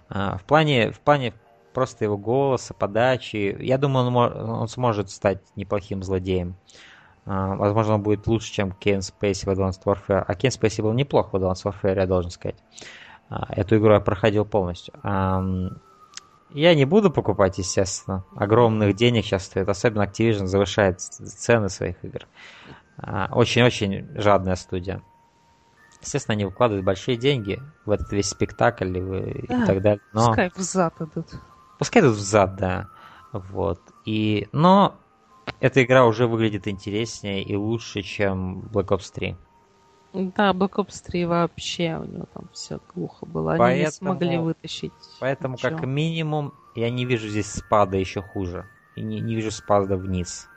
Э, 0.08 0.36
в 0.38 0.44
плане, 0.44 0.92
в 0.92 1.00
плане 1.00 1.34
просто 1.74 2.04
его 2.04 2.16
голоса, 2.16 2.74
подачи, 2.74 3.56
я 3.58 3.76
думаю, 3.76 4.06
он, 4.06 4.50
он 4.50 4.68
сможет 4.68 5.10
стать 5.10 5.40
неплохим 5.56 6.02
злодеем. 6.02 6.54
А, 6.54 6.91
возможно, 7.24 7.94
он 7.94 8.02
будет 8.02 8.26
лучше, 8.26 8.52
чем 8.52 8.72
Кен 8.72 9.02
Спейси 9.02 9.46
в 9.46 9.48
Advanced 9.48 9.82
Warfare. 9.84 10.24
А 10.26 10.34
Кен 10.34 10.50
Спейси 10.50 10.80
был 10.80 10.92
неплох 10.92 11.32
в 11.32 11.36
Advanced 11.36 11.64
Warfare, 11.64 11.96
я 11.96 12.06
должен 12.06 12.30
сказать. 12.30 12.56
А, 13.28 13.46
эту 13.50 13.76
игру 13.76 13.92
я 13.92 14.00
проходил 14.00 14.44
полностью. 14.44 14.94
Я 16.54 16.74
не 16.74 16.84
буду 16.84 17.10
покупать, 17.10 17.56
естественно. 17.58 18.24
Огромных 18.36 18.94
денег 18.94 19.24
сейчас 19.24 19.46
стоит. 19.46 19.68
Особенно 19.68 20.02
Activision 20.02 20.46
завышает 20.46 21.00
цены 21.00 21.70
своих 21.70 22.04
игр. 22.04 22.26
А, 22.98 23.30
очень-очень 23.32 24.08
жадная 24.20 24.56
студия. 24.56 25.02
Естественно, 26.02 26.34
они 26.34 26.44
выкладывают 26.44 26.84
большие 26.84 27.16
деньги 27.16 27.62
в 27.86 27.90
этот 27.90 28.12
весь 28.12 28.28
спектакль 28.28 28.98
и, 28.98 29.00
а, 29.00 29.62
и 29.62 29.66
так 29.66 29.80
далее. 29.80 30.02
Но... 30.12 30.26
Пускай 30.26 30.50
в 30.54 30.58
зад 30.58 31.00
идут. 31.00 31.28
Пускай 31.78 32.02
идут 32.02 32.16
в 32.16 32.20
зад, 32.20 32.56
да. 32.56 32.88
Вот. 33.32 33.80
И... 34.04 34.48
Но 34.52 34.96
эта 35.62 35.84
игра 35.84 36.04
уже 36.04 36.26
выглядит 36.26 36.66
интереснее 36.66 37.42
и 37.42 37.54
лучше, 37.54 38.02
чем 38.02 38.62
Black 38.72 38.88
Ops 38.88 39.12
3. 39.14 39.36
Да, 40.12 40.50
Black 40.50 40.72
Ops 40.72 41.04
3 41.06 41.24
вообще 41.24 41.98
у 41.98 42.04
него 42.04 42.26
там 42.34 42.48
все 42.52 42.80
глухо 42.92 43.26
было. 43.26 43.52
Они 43.52 43.58
поэтому, 43.58 43.84
не 43.84 43.90
смогли 43.90 44.38
вытащить. 44.38 44.92
Поэтому, 45.20 45.54
ничего. 45.54 45.70
как 45.70 45.86
минимум, 45.86 46.52
я 46.74 46.90
не 46.90 47.04
вижу 47.04 47.28
здесь 47.28 47.46
спада 47.46 47.96
еще 47.96 48.22
хуже. 48.22 48.66
И 48.96 49.02
не, 49.02 49.20
не 49.20 49.36
вижу 49.36 49.52
спада 49.52 49.96
вниз. 49.96 50.48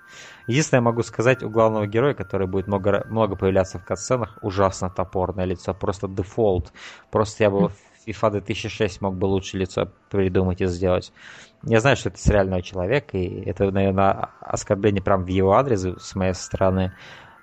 Единственное, 0.48 0.80
я 0.80 0.86
могу 0.86 1.04
сказать, 1.04 1.44
у 1.44 1.50
главного 1.50 1.86
героя, 1.86 2.16
который 2.16 2.48
будет 2.48 2.66
много, 2.66 3.06
много 3.08 3.36
появляться 3.36 3.78
в 3.78 3.86
катсценах, 3.86 4.40
ужасно 4.42 4.90
топорное 4.90 5.46
лицо. 5.46 5.76
Просто 5.76 6.08
дефолт. 6.08 6.74
Просто 7.12 7.44
я 7.44 7.52
бы 7.52 7.70
в 7.70 8.08
FIFA 8.08 8.32
2006 8.32 9.02
мог 9.02 9.16
бы 9.16 9.26
лучше 9.26 9.58
лицо 9.58 9.92
придумать 10.10 10.62
и 10.62 10.66
сделать. 10.66 11.14
Я 11.66 11.80
знаю, 11.80 11.98
что 11.98 12.10
это 12.10 12.20
сериальный 12.20 12.62
человек, 12.62 13.14
и 13.14 13.42
это, 13.42 13.72
наверное, 13.72 14.30
оскорбление 14.40 15.02
прям 15.02 15.24
в 15.24 15.28
его 15.28 15.54
адрес 15.54 15.84
с 15.84 16.16
моей 16.16 16.34
стороны. 16.36 16.94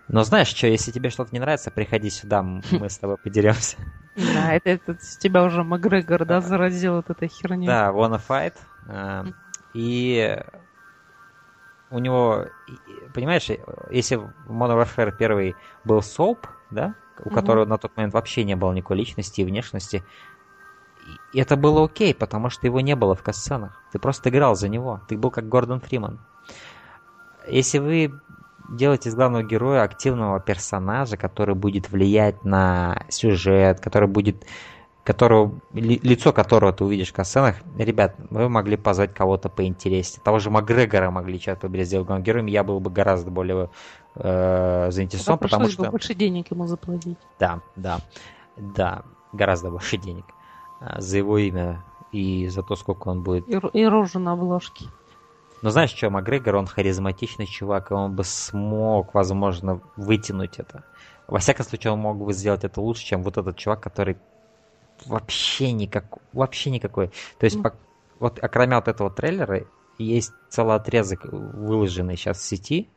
Но 0.07 0.23
знаешь 0.23 0.49
что, 0.49 0.69
если 0.69 0.93
тебе 0.93 1.11
что-то 1.11 1.31
не 1.33 1.41
нравится, 1.41 1.71
приходи 1.71 2.09
сюда, 2.09 2.43
мы 2.71 2.89
с 2.89 2.99
тобой 2.99 3.17
подеремся. 3.19 3.77
Да, 4.17 4.55
это, 4.55 4.71
это 4.71 4.97
с 5.01 5.17
тебя 5.17 5.43
уже 5.43 5.65
Макгрегор, 5.65 6.25
да, 6.25 6.41
заразил 6.41 6.97
вот 6.97 7.11
этой 7.11 7.29
херней. 7.29 7.67
Да, 7.67 7.91
Wanna 7.91 8.21
Fight. 8.27 8.55
Э, 8.87 9.25
и 9.75 10.39
у 11.91 11.99
него, 11.99 12.47
понимаешь, 13.15 13.49
если 13.91 14.17
в 14.17 14.31
Modern 14.49 14.83
Warfare 14.83 15.17
первый 15.17 15.57
был 15.85 16.01
Соуп, 16.01 16.47
да, 16.71 16.95
у 17.25 17.31
которого 17.31 17.65
на 17.65 17.79
тот 17.79 17.97
момент 17.97 18.15
вообще 18.15 18.45
не 18.45 18.57
было 18.57 18.73
никакой 18.73 18.97
личности 18.97 19.43
и 19.43 19.45
внешности, 19.45 20.05
и 21.33 21.41
это 21.41 21.57
было 21.57 21.85
окей, 21.85 22.15
потому 22.15 22.51
что 22.51 22.67
его 22.67 22.81
не 22.81 22.95
было 22.95 23.15
в 23.15 23.23
касценах. 23.23 23.81
Ты 23.93 23.99
просто 23.99 24.29
играл 24.29 24.55
за 24.55 24.69
него. 24.69 25.01
Ты 25.09 25.17
был 25.17 25.31
как 25.31 25.49
Гордон 25.49 25.81
Фриман. 25.81 26.21
Если 27.49 27.79
вы 27.79 28.13
делаете 28.69 29.09
из 29.09 29.15
главного 29.15 29.43
героя 29.43 29.83
активного 29.83 30.41
персонажа, 30.41 31.17
который 31.17 31.55
будет 31.55 31.91
влиять 31.91 32.45
на 32.45 33.05
сюжет, 33.09 33.81
который 33.81 34.09
будет 34.09 34.45
которого, 35.05 35.61
ли, 35.73 35.99
лицо 36.03 36.33
которого 36.33 36.73
ты 36.73 36.85
увидишь 36.85 37.11
в 37.11 37.13
касценах, 37.13 37.57
ребят, 37.77 38.15
вы 38.31 38.49
могли 38.49 38.77
позвать 38.77 39.13
кого-то 39.13 39.49
поинтереснее. 39.49 40.23
Того 40.23 40.39
же 40.39 40.51
Макгрегора 40.51 41.11
могли 41.11 41.41
что-то 41.41 41.67
выбрать 41.67 41.87
сделать 41.87 42.07
главным 42.07 42.25
героем, 42.25 42.47
я 42.47 42.63
был 42.63 42.79
бы 42.79 42.91
гораздо 42.91 43.31
более 43.31 43.71
э, 44.15 44.89
заинтересован, 44.91 45.39
потому 45.39 45.69
что... 45.69 45.91
больше 45.91 46.15
денег 46.15 46.51
ему 46.53 46.67
заплатить. 46.69 47.19
Да, 47.41 47.61
да, 47.75 47.99
да, 48.57 49.03
гораздо 49.33 49.71
больше 49.71 49.97
денег. 49.97 50.27
А, 50.27 50.42
за 50.99 51.19
его 51.19 51.39
имя 51.39 51.85
и 52.13 52.49
за 52.49 52.63
то, 52.63 52.77
сколько 52.77 53.09
он 53.09 53.23
будет... 53.23 53.49
И, 53.49 53.79
и 53.79 53.85
рожу 53.87 54.19
на 54.19 54.33
обложке. 54.33 54.87
Но 55.63 55.71
знаешь 55.71 55.91
что, 55.91 56.11
Макгрегор, 56.11 56.57
он 56.57 56.67
харизматичный 56.67 57.47
чувак, 57.47 57.91
и 57.91 57.95
он 57.95 58.15
бы 58.15 58.25
смог, 58.25 59.15
возможно, 59.15 59.81
вытянуть 59.97 60.59
это. 60.59 60.85
Во 61.29 61.39
всяком 61.39 61.65
случае, 61.65 61.93
он 61.93 62.01
мог 62.01 62.19
бы 62.19 62.33
сделать 62.33 62.65
это 62.65 62.81
лучше, 62.81 63.05
чем 63.05 63.23
вот 63.23 63.39
этот 63.39 63.57
чувак, 63.57 63.81
который 63.81 64.17
вообще 65.07 65.73
никак, 65.73 66.05
вообще 66.33 66.71
никакой. 66.71 67.09
То 67.39 67.45
есть, 67.45 67.57
mm. 67.57 67.63
по, 67.63 67.75
вот 68.19 68.43
окромя 68.43 68.77
вот 68.77 68.89
этого 68.89 69.11
трейлера, 69.11 69.65
есть 69.99 70.33
целый 70.49 70.75
отрезок, 70.75 71.25
выложенный 71.25 72.17
сейчас 72.17 72.39
в 72.39 72.43
сети, 72.43 72.89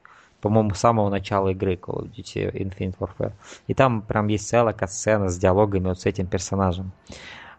по-моему, 0.41 0.73
с 0.73 0.79
самого 0.79 1.09
начала 1.09 1.49
игры 1.49 1.75
Call 1.75 2.03
of 2.03 2.11
Duty 2.11 2.51
Infinite 2.51 2.97
Warfare. 2.99 3.33
И 3.67 3.73
там 3.73 4.01
прям 4.01 4.27
есть 4.27 4.47
целая 4.47 4.73
катсцена 4.73 5.29
с 5.29 5.37
диалогами 5.37 5.89
вот 5.89 5.99
с 5.99 6.05
этим 6.05 6.27
персонажем. 6.27 6.91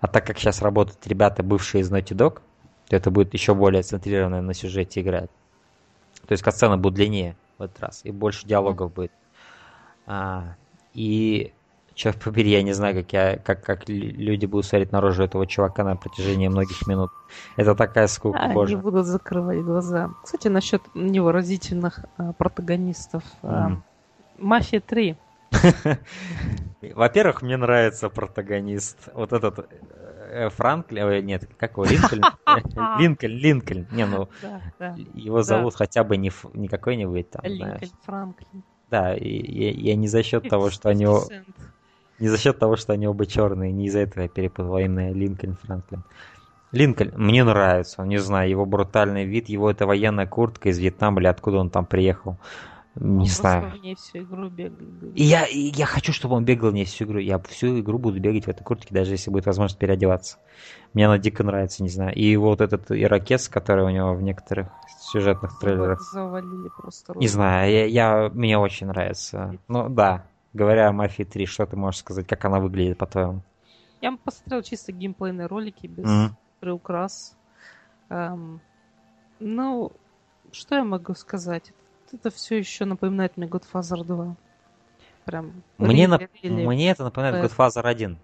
А 0.01 0.07
так 0.09 0.27
как 0.27 0.39
сейчас 0.39 0.63
работают 0.63 1.07
ребята, 1.07 1.43
бывшие 1.43 1.83
из 1.83 1.91
Naughty 1.91 2.15
Dog, 2.15 2.41
то 2.89 2.97
это 2.97 3.11
будет 3.11 3.35
еще 3.35 3.55
более 3.55 3.83
центрированно 3.83 4.43
на 4.43 4.55
сюжете 4.55 5.01
играть. 5.01 5.31
То 6.27 6.33
есть 6.33 6.43
катсцены 6.43 6.77
будут 6.77 6.95
длиннее. 6.97 7.37
в 7.59 7.63
этот 7.63 7.81
раз, 7.81 8.01
и 8.05 8.11
больше 8.11 8.47
диалогов 8.47 8.93
будет. 8.93 9.13
А, 10.07 10.55
и 10.93 11.53
черт 11.95 12.23
побери, 12.23 12.51
я 12.51 12.63
не 12.63 12.73
знаю, 12.75 12.95
как, 12.95 13.13
я, 13.13 13.39
как, 13.39 13.65
как 13.65 13.89
люди 13.89 14.45
будут 14.47 14.67
смотреть 14.67 14.93
на 14.93 15.01
рожу 15.01 15.23
этого 15.25 15.47
чувака 15.47 15.83
на 15.83 15.97
протяжении 15.97 16.49
многих 16.49 16.87
минут. 16.87 17.11
Это 17.57 17.75
такая 17.75 18.07
скука, 18.09 18.39
Они 18.39 18.55
боже. 18.55 18.77
будут 18.77 19.07
закрывать 19.07 19.63
глаза. 19.63 20.11
Кстати, 20.23 20.49
насчет 20.49 20.83
невыразительных 20.95 22.01
а, 22.19 22.33
протагонистов. 22.35 23.25
А, 23.43 23.69
Мгм. 23.71 23.83
Мафия 24.39 24.81
3. 24.81 25.17
Во-первых, 26.95 27.43
мне 27.43 27.57
нравится 27.57 28.09
протагонист. 28.09 29.09
Вот 29.15 29.33
этот 29.33 29.69
э, 30.31 30.49
Франклин, 30.51 31.25
нет, 31.25 31.49
как 31.59 31.73
его, 31.73 31.85
Линкольн? 31.85 32.25
Линкольн, 32.99 33.37
Линкольн. 33.37 33.87
Не, 33.91 34.07
ну, 34.07 34.29
его 35.15 35.43
зовут 35.43 35.75
хотя 35.75 36.05
бы 36.05 36.17
не, 36.17 36.31
какой-нибудь 36.69 37.31
там. 37.31 37.45
Линкольн 37.45 37.91
Франклин. 38.05 38.63
Да, 38.91 39.15
я, 39.15 39.97
не 39.97 40.07
за 40.07 40.23
счет 40.23 40.49
того, 40.49 40.71
что 40.71 40.89
они, 40.91 41.07
о- 41.07 41.27
50 41.27 41.33
Cent. 41.33 41.55
не 42.21 42.29
за 42.29 42.39
счет 42.39 42.59
того, 42.59 42.77
что 42.77 42.93
они 42.93 43.09
оба 43.09 43.27
черные, 43.27 43.73
не 43.73 43.87
из-за 43.87 44.01
этого 44.01 44.23
я 44.25 44.29
перепутал 44.29 44.79
именно 44.79 45.13
Линкольн 45.13 45.57
Франклин. 45.57 46.05
Линкольн, 46.73 47.13
мне 47.17 47.43
нравится, 47.43 48.03
не 48.03 48.19
знаю, 48.19 48.51
его 48.51 48.65
брутальный 48.65 49.25
вид, 49.25 49.49
его 49.49 49.71
эта 49.71 49.87
военная 49.87 50.27
куртка 50.27 50.69
из 50.69 50.79
Вьетнама 50.79 51.21
или 51.21 51.27
откуда 51.27 51.59
он 51.59 51.71
там 51.71 51.87
приехал. 51.87 52.33
Он 52.33 52.39
Не 52.97 53.27
просто 53.27 53.43
знаю. 53.43 53.71
в 53.73 53.83
ней 53.83 53.95
всю 53.95 54.19
игру. 54.23 54.49
И 54.49 55.23
я, 55.23 55.45
и 55.47 55.59
я 55.75 55.85
хочу, 55.87 56.13
чтобы 56.13 56.35
он 56.35 56.45
бегал 56.45 56.73
не 56.73 56.85
всю 56.85 57.05
игру. 57.05 57.19
Я 57.19 57.39
всю 57.41 57.81
игру 57.81 57.99
буду 57.99 58.19
бегать 58.21 58.47
в 58.47 58.49
этой 58.49 58.65
куртке, 58.65 58.95
даже 58.95 59.13
если 59.13 59.31
будет 59.31 59.47
возможность 59.47 59.79
переодеваться. 59.79 60.39
Мне 60.95 61.07
она 61.07 61.19
дико 61.19 61.45
нравится, 61.45 61.83
не 61.83 61.91
знаю. 61.91 62.15
И 62.15 62.37
вот 62.37 62.61
этот 62.63 62.91
ирокез, 62.91 63.49
который 63.49 63.85
у 63.85 63.91
него 63.91 64.15
в 64.15 64.23
некоторых 64.23 64.69
сюжетных 64.99 65.59
трейлерах. 65.59 66.01
Завалили 66.01 66.69
просто 66.69 67.13
Не 67.19 67.29
знаю, 67.29 67.71
я, 67.71 67.85
я- 67.85 68.31
мне 68.31 68.59
очень 68.59 68.87
нравится. 68.87 69.59
Ну 69.69 69.89
да, 69.91 70.27
говоря 70.55 70.89
о 70.89 70.93
Мафии 70.93 71.25
3, 71.25 71.45
что 71.47 71.67
ты 71.67 71.77
можешь 71.77 72.01
сказать, 72.01 72.27
как 72.27 72.45
она 72.47 72.61
выглядит, 72.61 72.97
по-твоему? 72.99 73.43
Я 74.01 74.17
посмотрел 74.17 74.63
чисто 74.63 74.93
геймплейные 74.93 75.47
ролики 75.47 75.87
без 75.87 76.05
Мгм. 76.05 76.37
приукрас. 76.61 77.35
Эм, 78.09 78.61
ну, 79.41 79.93
что 80.53 80.77
я 80.77 80.85
могу 80.85 81.15
сказать? 81.15 81.73
Это 82.13 82.31
все 82.31 82.59
еще 82.59 82.85
напоминает 82.85 83.37
мне 83.37 83.47
Godfather 83.47 84.05
2. 84.05 84.37
Прям. 85.25 85.63
Мне, 85.79 86.07
нап- 86.07 86.29
мне 86.43 86.91
это 86.91 87.05
напоминает 87.05 87.37
Э. 87.45 87.47
Godfather 87.49 87.83
1. 87.83 88.17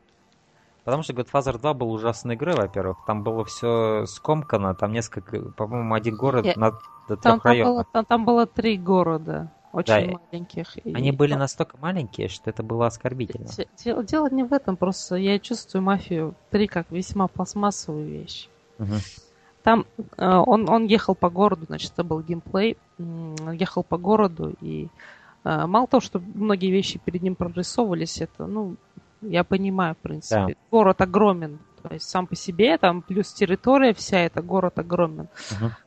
Потому 0.85 1.03
что 1.03 1.13
Godfather 1.13 1.59
2 1.59 1.75
был 1.75 1.93
ужасной 1.93 2.35
игрой, 2.35 2.55
во-первых. 2.57 2.99
Там 3.07 3.23
было 3.23 3.45
все 3.45 4.05
скомкано, 4.07 4.75
там 4.75 4.93
несколько, 4.93 5.41
по-моему, 5.53 5.95
один 5.95 6.17
город 6.17 6.45
Я- 6.45 6.55
на, 6.57 6.71
до 7.09 7.17
Там, 7.17 7.17
трех 7.17 7.23
там, 7.23 7.41
районов. 7.45 7.75
было, 7.75 7.85
там, 7.93 8.05
там 8.05 8.25
было 8.25 8.47
три 8.47 8.77
города, 8.79 9.49
очень 9.73 10.13
Да, 10.13 10.19
маленьких. 10.33 10.77
и- 10.85 10.93
Они 10.95 11.13
были 11.13 11.35
ну, 11.35 11.41
настолько 11.41 11.77
маленькие, 11.79 12.29
что 12.29 12.51
это 12.51 12.63
было 12.65 12.87
оскорбительно. 12.87 13.47
де- 13.57 13.69
Дело, 13.79 14.03
дело 14.05 14.29
не 14.31 14.43
в 14.45 14.53
этом, 14.53 14.77
просто 14.77 15.17
я 15.17 15.39
чувствую 15.39 15.83
мафию 15.83 16.35
3 16.51 16.67
как 16.67 16.91
весьма 16.91 17.29
пластмассовую 17.29 18.07
вещь. 18.07 18.49
Мгм. 18.79 18.99
Там 19.63 19.87
э, 20.17 20.27
он, 20.27 20.69
он 20.69 20.87
ехал 20.87 21.15
по 21.15 21.31
городу, 21.31 21.67
значит, 21.67 21.93
это 21.93 22.05
был 22.05 22.21
геймплей. 22.21 22.77
Ехал 23.53 23.83
по 23.83 23.97
городу, 23.97 24.55
и 24.61 24.89
э, 25.45 25.67
мало 25.67 25.87
того, 25.87 26.01
что 26.01 26.21
многие 26.35 26.71
вещи 26.71 27.01
перед 27.05 27.23
ним 27.23 27.35
прорисовывались, 27.35 28.21
это, 28.21 28.47
ну, 28.47 28.77
я 29.21 29.45
понимаю, 29.45 29.95
в 29.95 29.99
принципе. 29.99 30.55
Да. 30.55 30.61
Город 30.71 31.01
огромен. 31.01 31.59
То 31.83 31.95
есть 31.95 32.09
сам 32.09 32.27
по 32.27 32.37
себе, 32.37 32.79
там 32.79 33.03
плюс 33.03 33.33
территория 33.33 33.93
вся, 33.93 34.19
это 34.19 34.43
город 34.43 34.79
огромен. 34.79 35.29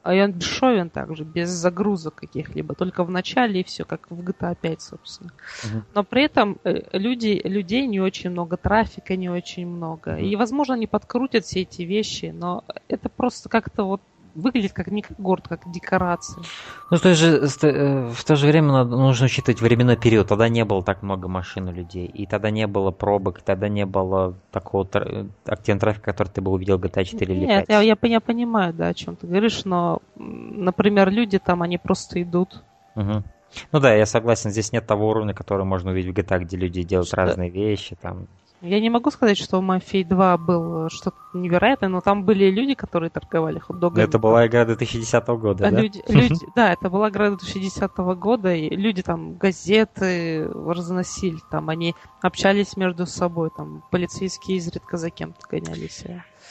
А 0.04 0.14
и 0.14 0.22
он 0.22 0.34
бесшовен 0.34 0.90
также, 0.90 1.24
без 1.24 1.50
загрузок 1.50 2.16
каких-либо, 2.16 2.76
только 2.76 3.04
в 3.04 3.10
начале 3.10 3.62
и 3.62 3.64
все, 3.64 3.86
как 3.86 4.10
в 4.12 4.20
GTA 4.22 4.58
5, 4.60 4.82
собственно. 4.82 5.32
Мгм. 5.64 5.86
Но 5.94 6.04
при 6.04 6.26
этом 6.26 6.58
э, 6.64 6.82
люди, 6.94 7.42
людей 7.44 7.88
не 7.88 8.00
очень 8.00 8.30
много, 8.30 8.58
трафика 8.58 9.16
не 9.16 9.30
очень 9.30 9.68
много. 9.68 10.12
Мгм. 10.12 10.24
И, 10.24 10.36
возможно, 10.36 10.76
они 10.76 10.88
подкрутят 10.88 11.46
все 11.46 11.62
эти 11.62 11.84
вещи, 11.84 12.32
но 12.34 12.64
это 12.88 13.10
просто 13.10 13.50
как-то 13.50 13.84
вот 13.84 14.02
выглядит 14.36 14.74
как 14.74 14.88
не 14.88 15.02
как 15.02 15.20
город, 15.20 15.48
как 15.48 15.62
декорация. 15.72 16.44
Ну, 16.92 16.98
в 16.98 17.02
то, 17.02 17.14
же, 17.16 17.48
э, 17.64 18.10
в 18.14 18.24
то 18.24 18.36
же 18.36 18.48
время 18.48 18.72
надо- 18.72 18.96
нужно 18.98 19.26
учитывать 19.26 19.62
временной 19.62 19.96
период. 19.98 20.28
Тогда 20.28 20.50
не 20.50 20.64
было 20.66 20.84
так 20.84 21.02
много 21.02 21.28
машин 21.28 21.68
у 21.70 21.72
людей. 21.72 22.06
И 22.06 22.26
тогда 22.28 22.50
не 22.52 22.68
было 22.68 22.92
пробок, 22.92 23.40
и 23.40 23.42
тогда 23.42 23.70
не 23.70 23.86
было 23.86 24.36
такого 24.52 24.84
тр- 24.84 25.30
активного 25.46 25.80
трафика, 25.80 26.12
который 26.12 26.28
ты 26.30 26.42
бы 26.42 26.52
увидел 26.52 26.78
в 26.78 26.82
GTA 26.82 27.04
4 27.06 27.34
или 27.36 27.46
5. 27.46 27.50
Нет, 27.50 27.66
я, 27.70 27.82
я, 27.82 27.98
я 28.02 28.20
понимаю, 28.22 28.74
да, 28.74 28.88
о 28.90 28.94
чем 28.94 29.16
ты 29.16 29.26
говоришь, 29.28 29.66
но, 29.66 30.02
например, 30.16 31.10
люди 31.10 31.40
там, 31.40 31.62
они 31.62 31.78
просто 31.78 32.22
идут. 32.22 32.64
Мгм. 32.96 33.24
Ну 33.72 33.80
да, 33.80 33.94
я 33.94 34.06
согласен, 34.06 34.50
здесь 34.52 34.74
нет 34.74 34.86
того 34.86 35.08
уровня, 35.10 35.34
который 35.34 35.66
можно 35.66 35.92
увидеть 35.92 36.14
в 36.14 36.20
GTA, 36.20 36.40
где 36.40 36.58
люди 36.58 36.84
делают 36.84 37.08
Что- 37.08 37.18
разные 37.18 37.50
вещи. 37.50 37.96
Там. 38.02 38.28
Я 38.66 38.80
не 38.80 38.90
могу 38.90 39.12
сказать, 39.12 39.38
что 39.38 39.60
в 39.60 39.62
Мафии 39.62 40.04
2 40.04 40.38
был 40.38 40.90
что-то 40.90 41.18
невероятное, 41.34 41.90
но 41.90 42.02
там 42.02 42.24
были 42.26 42.50
люди, 42.50 42.74
которые 42.74 43.10
торговали 43.12 43.60
хот-догами. 43.60 44.04
это 44.04 44.18
была 44.18 44.48
игра 44.48 44.66
2010 44.66 45.28
года, 45.28 45.68
А 45.68 45.72
да? 45.72 45.82
люди, 45.82 46.02
люди, 46.08 46.46
да, 46.56 46.74
это 46.74 46.90
была 46.90 47.10
игра 47.10 47.30
2010 47.30 47.98
года, 48.18 48.54
и 48.54 48.70
люди 48.76 49.04
там 49.04 49.36
газеты 49.36 50.48
разносили, 50.50 51.38
там 51.52 51.70
они 51.70 51.96
общались 52.22 52.76
между 52.76 53.06
собой, 53.06 53.52
там 53.56 53.84
полицейские 53.92 54.58
изредка 54.58 54.98
за 54.98 55.12
кем-то 55.12 55.40
гонялись. 55.50 56.04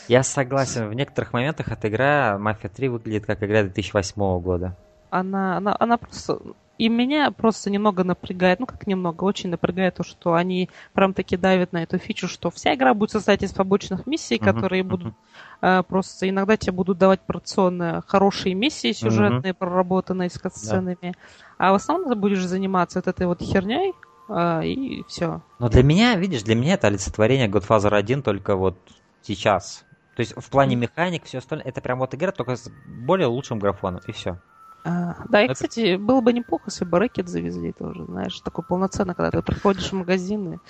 Я 0.06 0.22
согласен, 0.22 0.88
в 0.88 0.94
некоторых 0.94 1.32
моментах 1.32 1.68
эта 1.68 1.88
игра, 1.88 2.38
Мафия 2.38 2.70
3, 2.70 2.88
выглядит 2.88 3.26
как 3.26 3.42
игра 3.42 3.62
2008 3.62 4.40
года. 4.40 4.76
Она, 5.10 5.56
она, 5.56 5.76
она 5.78 5.96
просто... 5.96 6.38
И 6.77 6.89
меня 6.89 7.31
просто 7.31 7.70
немного 7.70 8.03
напрягает, 8.03 8.59
ну 8.59 8.66
как 8.66 8.87
немного, 8.87 9.25
очень 9.25 9.51
напрягает 9.51 9.95
то, 9.95 10.03
что 10.03 10.35
они 10.35 10.68
прям 10.93 11.14
таки 11.14 11.37
давят 11.37 11.72
на 11.72 11.85
эту 11.85 11.99
фичу, 11.99 12.27
что 12.27 12.51
вся 12.51 12.75
игра 12.75 12.95
будет 12.95 13.12
состоять 13.12 13.43
из 13.45 13.53
побочных 13.53 14.07
миссий, 14.07 14.39
которые 14.39 14.83
мгм. 14.83 14.91
будут 14.91 15.14
э, 15.62 15.83
просто 15.87 16.29
иногда 16.29 16.57
тебе 16.57 16.72
будут 16.72 16.99
давать 16.99 17.20
порционно 17.20 18.03
хорошие 18.07 18.55
миссии 18.55 18.93
сюжетные, 18.93 19.55
проработанные 19.55 20.31
с 20.31 20.39
катсценами, 20.39 21.14
а 21.59 21.72
в 21.72 21.75
основном 21.77 22.09
ты 22.09 22.14
будешь 22.16 22.45
заниматься 22.45 22.99
вот 22.99 23.07
этой 23.07 23.27
вот 23.27 23.41
херней, 23.41 23.93
э, 24.29 24.66
и 24.66 25.05
все. 25.07 25.43
Но 25.61 25.68
для 25.68 25.85
меня, 25.85 26.16
видишь, 26.16 26.43
для 26.43 26.57
меня 26.57 26.75
это 26.75 26.89
олицетворение 26.89 27.49
Godfather 27.49 27.95
1 27.95 28.22
только 28.22 28.57
вот 28.57 28.77
сейчас. 29.22 29.85
То 30.16 30.20
есть 30.20 30.35
в 30.37 30.51
плане 30.51 30.77
механик, 30.77 31.25
все 31.25 31.39
остальное, 31.39 31.66
это 31.66 31.81
прям 31.81 31.99
вот 32.01 32.14
игра, 32.14 32.33
только 32.33 32.57
с 32.57 32.68
более 32.87 33.27
лучшим 33.27 33.59
графоном, 33.59 34.01
и 34.07 34.12
все. 34.12 34.39
А, 34.85 35.16
да, 35.28 35.41
и, 35.41 35.45
Это- 35.47 35.55
кстати, 35.55 35.97
было 35.97 36.20
бы 36.20 36.32
неплохо, 36.32 36.64
если 36.66 36.85
бы 36.85 36.99
рэкет 36.99 37.28
завезли 37.28 37.72
тоже, 37.72 38.05
знаешь, 38.05 38.39
такой 38.41 38.64
полноценный, 38.64 39.14
когда 39.14 39.30
ты 39.30 39.43
приходишь 39.43 39.91
в 39.91 39.95
магазины. 39.95 40.61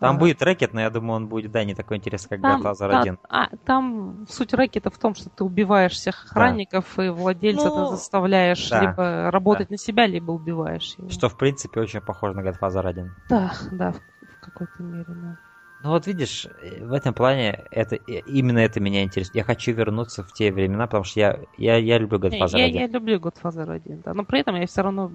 Там 0.00 0.16
а, 0.16 0.18
будет 0.18 0.42
рэкет, 0.42 0.72
но 0.72 0.80
я 0.80 0.90
думаю, 0.90 1.16
он 1.16 1.28
будет, 1.28 1.52
да, 1.52 1.62
не 1.62 1.74
такой 1.74 1.98
интересный, 1.98 2.30
как 2.30 2.40
Там, 2.40 2.62
Godfather 2.62 2.88
да, 2.88 3.00
1. 3.02 3.18
а, 3.28 3.48
там 3.64 4.26
суть 4.28 4.54
рэкета 4.54 4.90
в 4.90 4.98
том, 4.98 5.14
что 5.14 5.28
ты 5.30 5.44
убиваешь 5.44 5.92
всех 5.92 6.24
охранников, 6.24 6.98
и 6.98 7.10
владельца 7.10 7.68
Ну, 7.68 7.84
ты 7.90 7.96
заставляешь 7.96 8.70
да, 8.70 8.80
либо 8.80 9.30
работать 9.30 9.70
на 9.70 9.76
себя, 9.76 10.06
либо 10.06 10.32
убиваешь 10.32 10.94
его. 10.96 11.10
Что, 11.10 11.28
в 11.28 11.36
принципе, 11.36 11.80
очень 11.80 12.00
похоже 12.00 12.34
на 12.34 12.40
Godfather 12.40 12.86
1. 12.86 13.10
Да, 13.28 13.52
да, 13.70 13.92
в, 13.92 13.96
в 13.96 14.40
какой-то 14.40 14.82
мере, 14.82 15.06
да. 15.08 15.36
Ну 15.82 15.90
вот 15.90 16.06
видишь, 16.06 16.46
э, 16.60 16.84
в 16.84 16.92
этом 16.92 17.14
плане 17.14 17.64
это 17.70 17.96
э, 17.96 18.20
именно 18.26 18.58
это 18.58 18.80
меня 18.80 19.02
интересует. 19.02 19.34
Я 19.34 19.44
хочу 19.44 19.72
вернуться 19.72 20.22
в 20.22 20.32
те 20.32 20.52
времена, 20.52 20.86
потому 20.86 21.04
что 21.04 21.20
я, 21.20 21.40
я, 21.56 21.76
я 21.76 21.98
люблю 21.98 22.18
Godfather 22.18 22.58
я, 22.58 22.66
1. 22.66 22.80
я 22.80 22.86
люблю 22.86 23.18
Godfather 23.18 23.70
1, 23.72 24.02
да, 24.02 24.14
но 24.14 24.24
при 24.24 24.40
этом 24.40 24.56
я 24.56 24.66
все 24.66 24.82
равно 24.82 25.10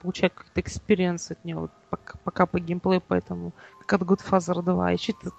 получаю 0.00 0.30
какой-то 0.30 0.60
experience 0.60 1.30
от 1.32 1.44
него, 1.44 1.70
пока, 1.90 2.18
пока 2.22 2.46
по 2.46 2.60
геймплею, 2.60 3.02
поэтому 3.06 3.54
как 3.86 4.02
от 4.02 4.08
Godfather 4.08 4.62
2. 4.62 4.90
Еще 4.92 5.12
это 5.12 5.32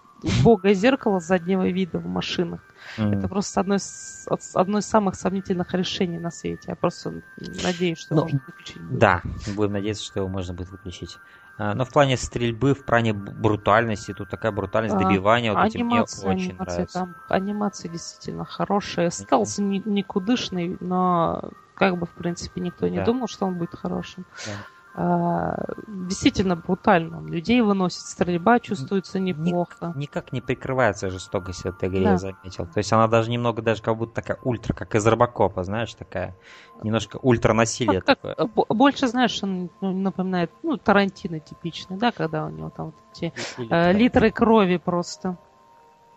бога 0.43 0.73
зеркало 0.73 1.19
заднего 1.19 1.67
вида 1.67 1.99
в 1.99 2.07
машинах. 2.07 2.59
М. 2.97 3.13
Это 3.13 3.28
просто 3.28 3.61
одно 3.61 3.76
из, 3.76 4.28
одно 4.53 4.80
из 4.80 4.86
самых 4.86 5.15
сомнительных 5.15 5.73
решений 5.73 6.17
на 6.17 6.32
свете. 6.32 6.63
Я 6.67 6.76
просто 6.76 7.21
надеюсь, 7.63 7.99
что 7.99 8.15
Ну, 8.15 8.21
можно 8.23 8.41
выключить. 8.45 8.82
будет. 8.82 8.99
Да, 8.99 9.21
будем 9.55 9.73
надеяться, 9.73 10.03
что 10.03 10.19
его 10.19 10.30
можно 10.30 10.53
будет 10.53 10.69
выключить. 10.69 11.17
А, 11.57 11.73
Но 11.73 11.85
в 11.85 11.89
плане 11.91 12.17
стрельбы, 12.17 12.73
в 12.73 12.83
плане 12.83 13.13
брутальности, 13.13 14.13
тут 14.13 14.29
такая 14.29 14.51
брутальность 14.51 14.95
А, 14.95 14.99
добивания, 14.99 15.51
вот 15.51 15.61
эти 15.63 15.77
мне 15.77 16.01
Анимация, 16.01 16.29
очень 16.29 16.53
анимация 16.53 16.59
нравится. 16.65 16.99
там, 16.99 17.15
анимация 17.29 17.89
действительно 17.89 18.43
хорошая. 18.45 19.09
Стелс 19.09 19.57
никудышный, 19.57 20.77
но 20.81 21.51
как 21.73 21.97
бы 21.97 22.05
в 22.05 22.11
принципе 22.11 22.59
никто 22.61 22.87
не 22.89 22.97
Да. 22.97 23.05
думал, 23.05 23.27
что 23.27 23.45
он 23.45 23.55
будет 23.55 23.73
хорошим. 23.75 24.25
Да. 24.45 24.65
А, 24.97 25.57
действительно 25.87 26.55
брутально. 26.55 27.19
Людей 27.27 27.59
выносит, 27.61 27.99
стрельба 27.99 28.59
чувствуется 28.61 29.19
неплохо. 29.19 29.91
Никак 29.97 30.31
не 30.31 30.39
прикрывается 30.39 31.09
жестокость 31.09 31.63
в 31.63 31.65
этой 31.65 31.89
игре, 31.89 32.03
Да. 32.05 32.11
я 32.11 32.17
заметил. 32.17 32.65
То 32.65 32.77
есть 32.77 32.93
она 32.93 33.09
даже 33.09 33.29
немного, 33.29 33.61
даже 33.61 33.81
как 33.81 33.97
будто 33.97 34.13
такая 34.13 34.39
ультра, 34.43 34.73
как 34.73 34.95
из 34.95 35.05
Робокопа, 35.05 35.63
знаешь, 35.63 35.93
такая 35.93 36.33
немножко 36.81 37.17
ультра 37.21 37.51
насилие 37.51 37.99
Как- 38.01 38.15
такое. 38.19 38.35
как- 38.35 38.53
бо- 38.53 38.65
больше, 38.69 39.07
знаешь, 39.09 39.37
он 39.43 39.69
ну, 39.81 39.91
напоминает, 39.91 40.49
ну, 40.63 40.77
Тарантино 40.77 41.41
типичный, 41.41 41.97
да, 41.97 42.13
когда 42.13 42.45
у 42.45 42.49
него 42.49 42.69
там 42.69 42.85
вот 42.87 42.95
эти 43.11 43.33
Или 43.57 43.67
э, 43.69 43.91
литры 43.91 44.31
крови 44.31 44.77
просто. 44.77 45.37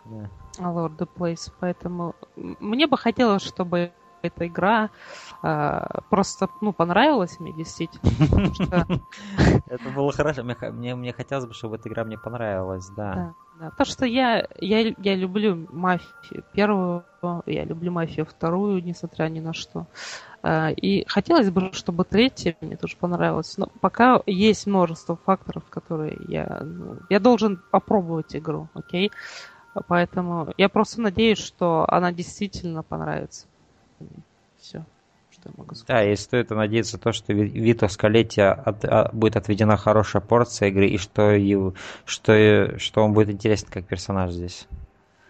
да. 0.05 0.29
Over 0.57 0.95
the 0.97 1.07
place. 1.17 1.51
Поэтому 1.59 2.15
мне 2.37 2.87
бы 2.87 2.97
хотелось, 2.97 3.41
чтобы 3.41 3.91
эта 4.21 4.47
игра 4.47 4.89
а, 5.41 6.01
просто, 6.09 6.49
ну, 6.61 6.73
понравилась 6.73 7.39
мне 7.39 7.53
действительно. 7.53 8.09
Это 9.67 9.89
было 9.89 10.11
хорошо. 10.11 10.43
Мне, 10.43 11.13
хотелось 11.13 11.45
бы, 11.45 11.53
чтобы 11.53 11.75
эта 11.75 11.89
игра 11.89 12.03
мне 12.03 12.17
понравилась, 12.17 12.89
да. 12.89 13.33
Да, 13.59 13.71
то, 13.71 13.83
что 13.83 14.05
я, 14.05 14.47
я, 14.59 14.93
я 14.97 15.15
люблю 15.15 15.67
мафию 15.71 16.43
первую, 16.53 17.03
я 17.45 17.65
люблю 17.65 17.91
мафию 17.91 18.25
вторую, 18.25 18.81
несмотря 18.81 19.25
ни 19.25 19.41
на 19.41 19.53
что. 19.53 19.85
А, 20.41 20.71
и 20.71 21.05
хотелось 21.07 21.49
бы, 21.49 21.71
чтобы 21.73 22.05
третья 22.05 22.55
мне 22.61 22.77
тоже 22.77 22.95
понравилась. 22.97 23.57
Но 23.57 23.67
пока 23.81 24.21
есть 24.25 24.65
множество 24.65 25.17
факторов, 25.17 25.63
которые 25.69 26.17
я... 26.27 26.61
Ну, 26.63 26.99
я 27.09 27.19
должен 27.19 27.59
попробовать 27.69 28.35
игру, 28.35 28.69
окей? 28.73 29.11
Поэтому 29.87 30.53
я 30.57 30.69
просто 30.69 31.01
надеюсь, 31.01 31.39
что 31.39 31.85
она 31.89 32.11
действительно 32.11 32.83
понравится. 32.83 33.48
Все, 34.57 34.85
что 35.31 35.49
я 35.49 35.53
могу 35.57 35.75
сказать. 35.75 35.87
Да, 35.87 36.11
и 36.11 36.15
стоит 36.15 36.49
надеяться 36.49 36.97
то, 36.97 37.11
что 37.11 37.33
Вито 37.33 37.87
Скалетти 37.87 38.41
от, 38.41 38.83
от, 38.85 39.13
будет 39.13 39.35
отведена 39.37 39.77
хорошая 39.77 40.21
порция 40.21 40.69
игры, 40.69 40.87
и 40.87 40.97
что, 40.97 41.31
его, 41.31 41.73
что, 42.05 42.77
что 42.77 43.03
он 43.03 43.13
будет 43.13 43.29
интересен 43.29 43.67
как 43.69 43.85
персонаж 43.85 44.31
здесь. 44.31 44.67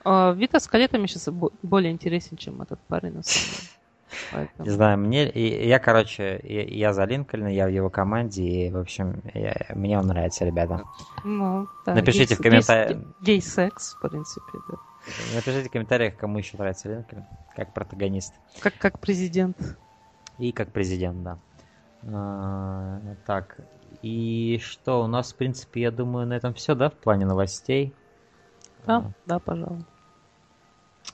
А, 0.04 0.32
Вита 0.32 0.60
Скалетти 0.60 0.98
мне 0.98 1.08
сейчас 1.08 1.30
более 1.62 1.92
интересен, 1.92 2.38
чем 2.38 2.62
этот 2.62 2.80
парень. 2.88 3.14
На 3.14 3.24
самом 3.24 3.46
деле. 3.48 3.70
Поэтому... 4.32 4.66
Не 4.66 4.72
знаю, 4.72 4.98
мне, 4.98 5.30
я, 5.68 5.80
короче, 5.80 6.40
я, 6.44 6.64
я 6.64 6.94
за 6.94 7.06
Линкольна, 7.06 7.48
я 7.48 7.68
в 7.68 7.70
его 7.70 7.90
команде, 7.90 8.44
и, 8.44 8.72
в 8.72 8.78
общем, 8.78 9.22
я, 9.34 9.68
мне 9.76 10.00
он 10.00 10.08
нравится, 10.08 10.46
ребята. 10.46 10.84
Ну, 11.24 11.68
да. 11.86 11.94
Напишите 11.94 12.36
гей, 12.36 12.36
в 12.36 12.42
комментариях. 12.42 13.00
Гей-секс, 13.22 13.96
в 13.96 14.10
принципе, 14.10 14.58
да. 14.70 14.78
Напишите 15.34 15.70
в 15.70 15.72
комментариях, 15.72 16.16
кому 16.16 16.38
еще 16.38 16.58
нравится 16.58 16.90
Линкольн, 16.90 17.26
как 17.56 17.74
протагонист. 17.74 18.34
Как, 18.60 18.78
как 18.78 19.00
президент. 19.00 19.58
И 20.38 20.52
как 20.52 20.72
президент, 20.72 21.24
да. 21.24 21.38
А, 22.04 23.02
так, 23.26 23.58
и 24.02 24.60
что, 24.64 25.04
у 25.04 25.08
нас, 25.08 25.34
в 25.34 25.36
принципе, 25.36 25.82
я 25.82 25.92
думаю, 25.92 26.28
на 26.28 26.34
этом 26.34 26.54
все, 26.54 26.76
да, 26.76 26.90
в 26.90 26.94
плане 26.94 27.26
новостей? 27.26 27.94
Да, 28.86 28.98
а. 28.98 29.12
да, 29.26 29.40
пожалуй. 29.40 29.84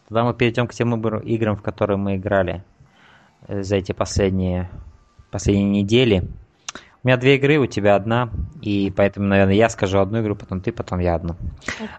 Тогда 0.07 0.23
мы 0.23 0.33
перейдем 0.33 0.67
к 0.67 0.73
тем 0.73 0.93
играм, 1.21 1.55
в 1.55 1.61
которые 1.61 1.97
мы 1.97 2.17
играли. 2.17 2.63
Э, 3.47 3.63
за 3.63 3.77
эти 3.77 3.91
последние, 3.91 4.69
последние 5.31 5.81
недели. 5.81 6.27
У 7.05 7.07
меня 7.07 7.17
две 7.17 7.35
игры, 7.35 7.59
у 7.59 7.67
тебя 7.67 7.93
одна, 7.95 8.31
и 8.61 8.91
поэтому, 8.97 9.27
наверное, 9.27 9.53
я 9.53 9.69
скажу 9.69 9.99
одну 9.99 10.21
игру, 10.21 10.35
потом 10.35 10.59
ты, 10.59 10.71
потом 10.71 10.97
я 10.97 11.13
одну. 11.13 11.35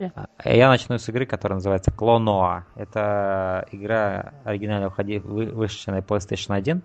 Okay. 0.01 0.11
Я 0.45 0.69
начну 0.69 0.99
с 0.99 1.09
игры, 1.09 1.27
которая 1.27 1.59
называется 1.59 1.93
Clonoa. 1.97 2.63
Это 2.75 3.69
игра 3.71 4.33
оригинально 4.43 4.89
вышедшая 4.91 5.95
на 5.95 6.01
PlayStation 6.01 6.57
1. 6.57 6.83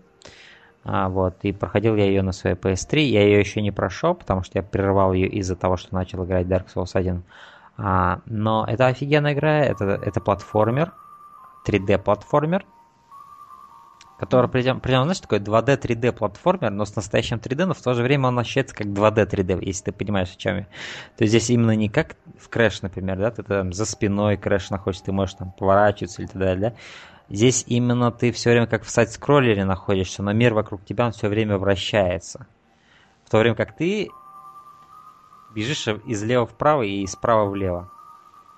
А, 0.84 1.10
вот, 1.10 1.38
и 1.42 1.52
проходил 1.52 1.96
я 1.96 2.06
ее 2.06 2.22
на 2.22 2.32
своей 2.32 2.56
PS3. 2.56 3.00
Я 3.00 3.24
ее 3.24 3.40
еще 3.40 3.60
не 3.60 3.72
прошел, 3.72 4.14
потому 4.14 4.44
что 4.44 4.60
я 4.60 4.62
прервал 4.62 5.14
ее 5.14 5.28
из-за 5.28 5.56
того, 5.56 5.76
что 5.78 5.96
начал 5.96 6.24
играть 6.24 6.46
Dark 6.46 6.68
Souls 6.72 6.92
1. 6.94 7.24
А, 7.78 8.20
но 8.28 8.68
это 8.70 8.86
офигенная 8.86 9.34
игра, 9.34 9.62
это, 9.62 10.00
это 10.00 10.22
платформер, 10.22 10.94
3D-платформер, 11.66 12.66
который, 14.22 14.48
придем, 14.48 14.80
придем, 14.80 15.02
знаешь, 15.02 15.20
такой 15.20 15.40
2D, 15.40 15.82
3D 15.82 16.12
платформер, 16.12 16.70
но 16.70 16.86
с 16.86 16.96
настоящим 16.96 17.38
3D, 17.38 17.66
но 17.66 17.74
в 17.74 17.82
то 17.82 17.96
же 17.96 18.04
время 18.04 18.28
он 18.28 18.38
ощущается 18.38 18.76
как 18.76 18.86
2D, 18.86 19.28
3D, 19.28 19.66
если 19.66 19.86
ты 19.86 19.92
понимаешь, 19.92 20.32
о 20.32 20.38
чем 20.38 20.58
я. 20.58 20.64
То 21.18 21.24
есть 21.24 21.32
здесь 21.32 21.50
именно 21.50 21.76
не 21.76 21.90
как 21.90 22.16
в 22.38 22.48
Crash, 22.48 22.82
например, 22.84 23.18
да, 23.18 23.32
ты 23.32 23.42
там 23.42 23.74
за 23.74 23.84
спиной 23.84 24.36
Crash 24.36 24.68
находишься, 24.70 25.06
ты 25.06 25.12
можешь 25.12 25.34
там 25.34 25.52
поворачиваться 25.52 26.22
или 26.22 26.28
так 26.28 26.38
далее, 26.38 26.70
да. 26.70 26.76
Здесь 27.30 27.64
именно 27.66 28.12
ты 28.12 28.32
все 28.32 28.52
время 28.52 28.68
как 28.68 28.84
в 28.84 28.92
сайт-скроллере 28.92 29.66
находишься, 29.66 30.22
но 30.22 30.34
мир 30.34 30.54
вокруг 30.54 30.86
тебя, 30.86 31.08
он 31.08 31.14
все 31.14 31.28
время 31.28 31.58
вращается. 31.58 32.46
В 33.26 33.32
то 33.32 33.40
время 33.40 33.56
как 33.56 33.76
ты 33.76 34.10
бежишь 35.56 35.88
из 35.88 36.22
лева 36.22 36.46
вправо 36.46 36.84
и 36.84 37.08
справа 37.08 37.50
влево. 37.50 37.90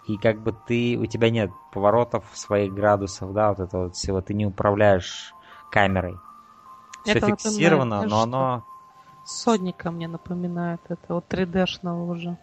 И 0.08 0.18
как 0.18 0.42
бы 0.42 0.54
ты, 0.68 0.98
у 0.98 1.06
тебя 1.06 1.30
нет 1.30 1.52
поворотов 1.72 2.26
своих 2.34 2.74
градусов, 2.74 3.32
да, 3.32 3.54
вот 3.54 3.60
это 3.62 3.78
вот 3.78 3.96
всего, 3.96 4.20
ты 4.20 4.34
не 4.34 4.46
управляешь 4.46 5.34
камерой. 5.74 6.18
Все 7.04 7.18
это 7.18 7.28
фиксировано, 7.28 8.04
но 8.04 8.22
оно... 8.22 8.64
Соника 9.26 9.90
мне 9.90 10.08
напоминает 10.08 10.82
это, 10.90 11.16
вот 11.16 11.26
3D-шного 11.34 12.12
уже. 12.12 12.38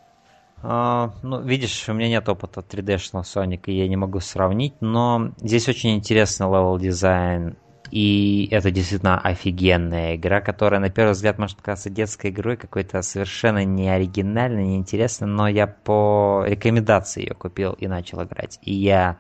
А, 0.63 1.13
ну, 1.23 1.41
видишь, 1.43 1.89
у 1.89 1.93
меня 1.93 2.09
нет 2.09 2.29
опыта 2.29 2.61
3D-шного 2.61 3.23
Соника, 3.23 3.71
я 3.71 3.87
не 3.87 3.97
могу 3.97 4.21
сравнить, 4.21 4.75
но 4.81 5.33
здесь 5.37 5.69
очень 5.69 5.97
интересный 5.97 6.47
level 6.47 6.79
дизайн. 6.79 7.57
И 7.91 8.49
это 8.51 8.71
действительно 8.71 9.19
офигенная 9.19 10.17
игра, 10.17 10.41
которая 10.41 10.81
на 10.81 10.91
первый 10.91 11.13
взгляд 11.13 11.39
может 11.39 11.57
показаться 11.57 11.91
детской 11.91 12.31
игрой, 12.31 12.57
какой-то 12.57 13.03
совершенно 13.03 13.65
не 13.65 13.89
оригинальной, 13.89 14.65
не 14.65 14.77
интересной, 14.77 15.29
но 15.29 15.49
я 15.49 15.67
по 15.67 16.45
рекомендации 16.47 17.23
ее 17.23 17.35
купил 17.35 17.73
и 17.73 17.89
начал 17.89 18.23
играть. 18.23 18.59
И 18.63 18.73
я 18.73 19.19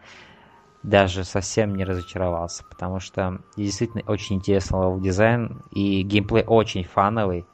даже 0.82 1.24
совсем 1.24 1.74
не 1.74 1.84
разочаровался, 1.84 2.64
потому 2.64 3.00
что 3.00 3.40
действительно 3.56 4.02
очень 4.06 4.36
интересный 4.36 4.78
level 4.78 5.00
design, 5.00 5.62
и 5.70 6.02
геймплей 6.02 6.44
очень 6.44 6.84
фановый, 6.84 7.46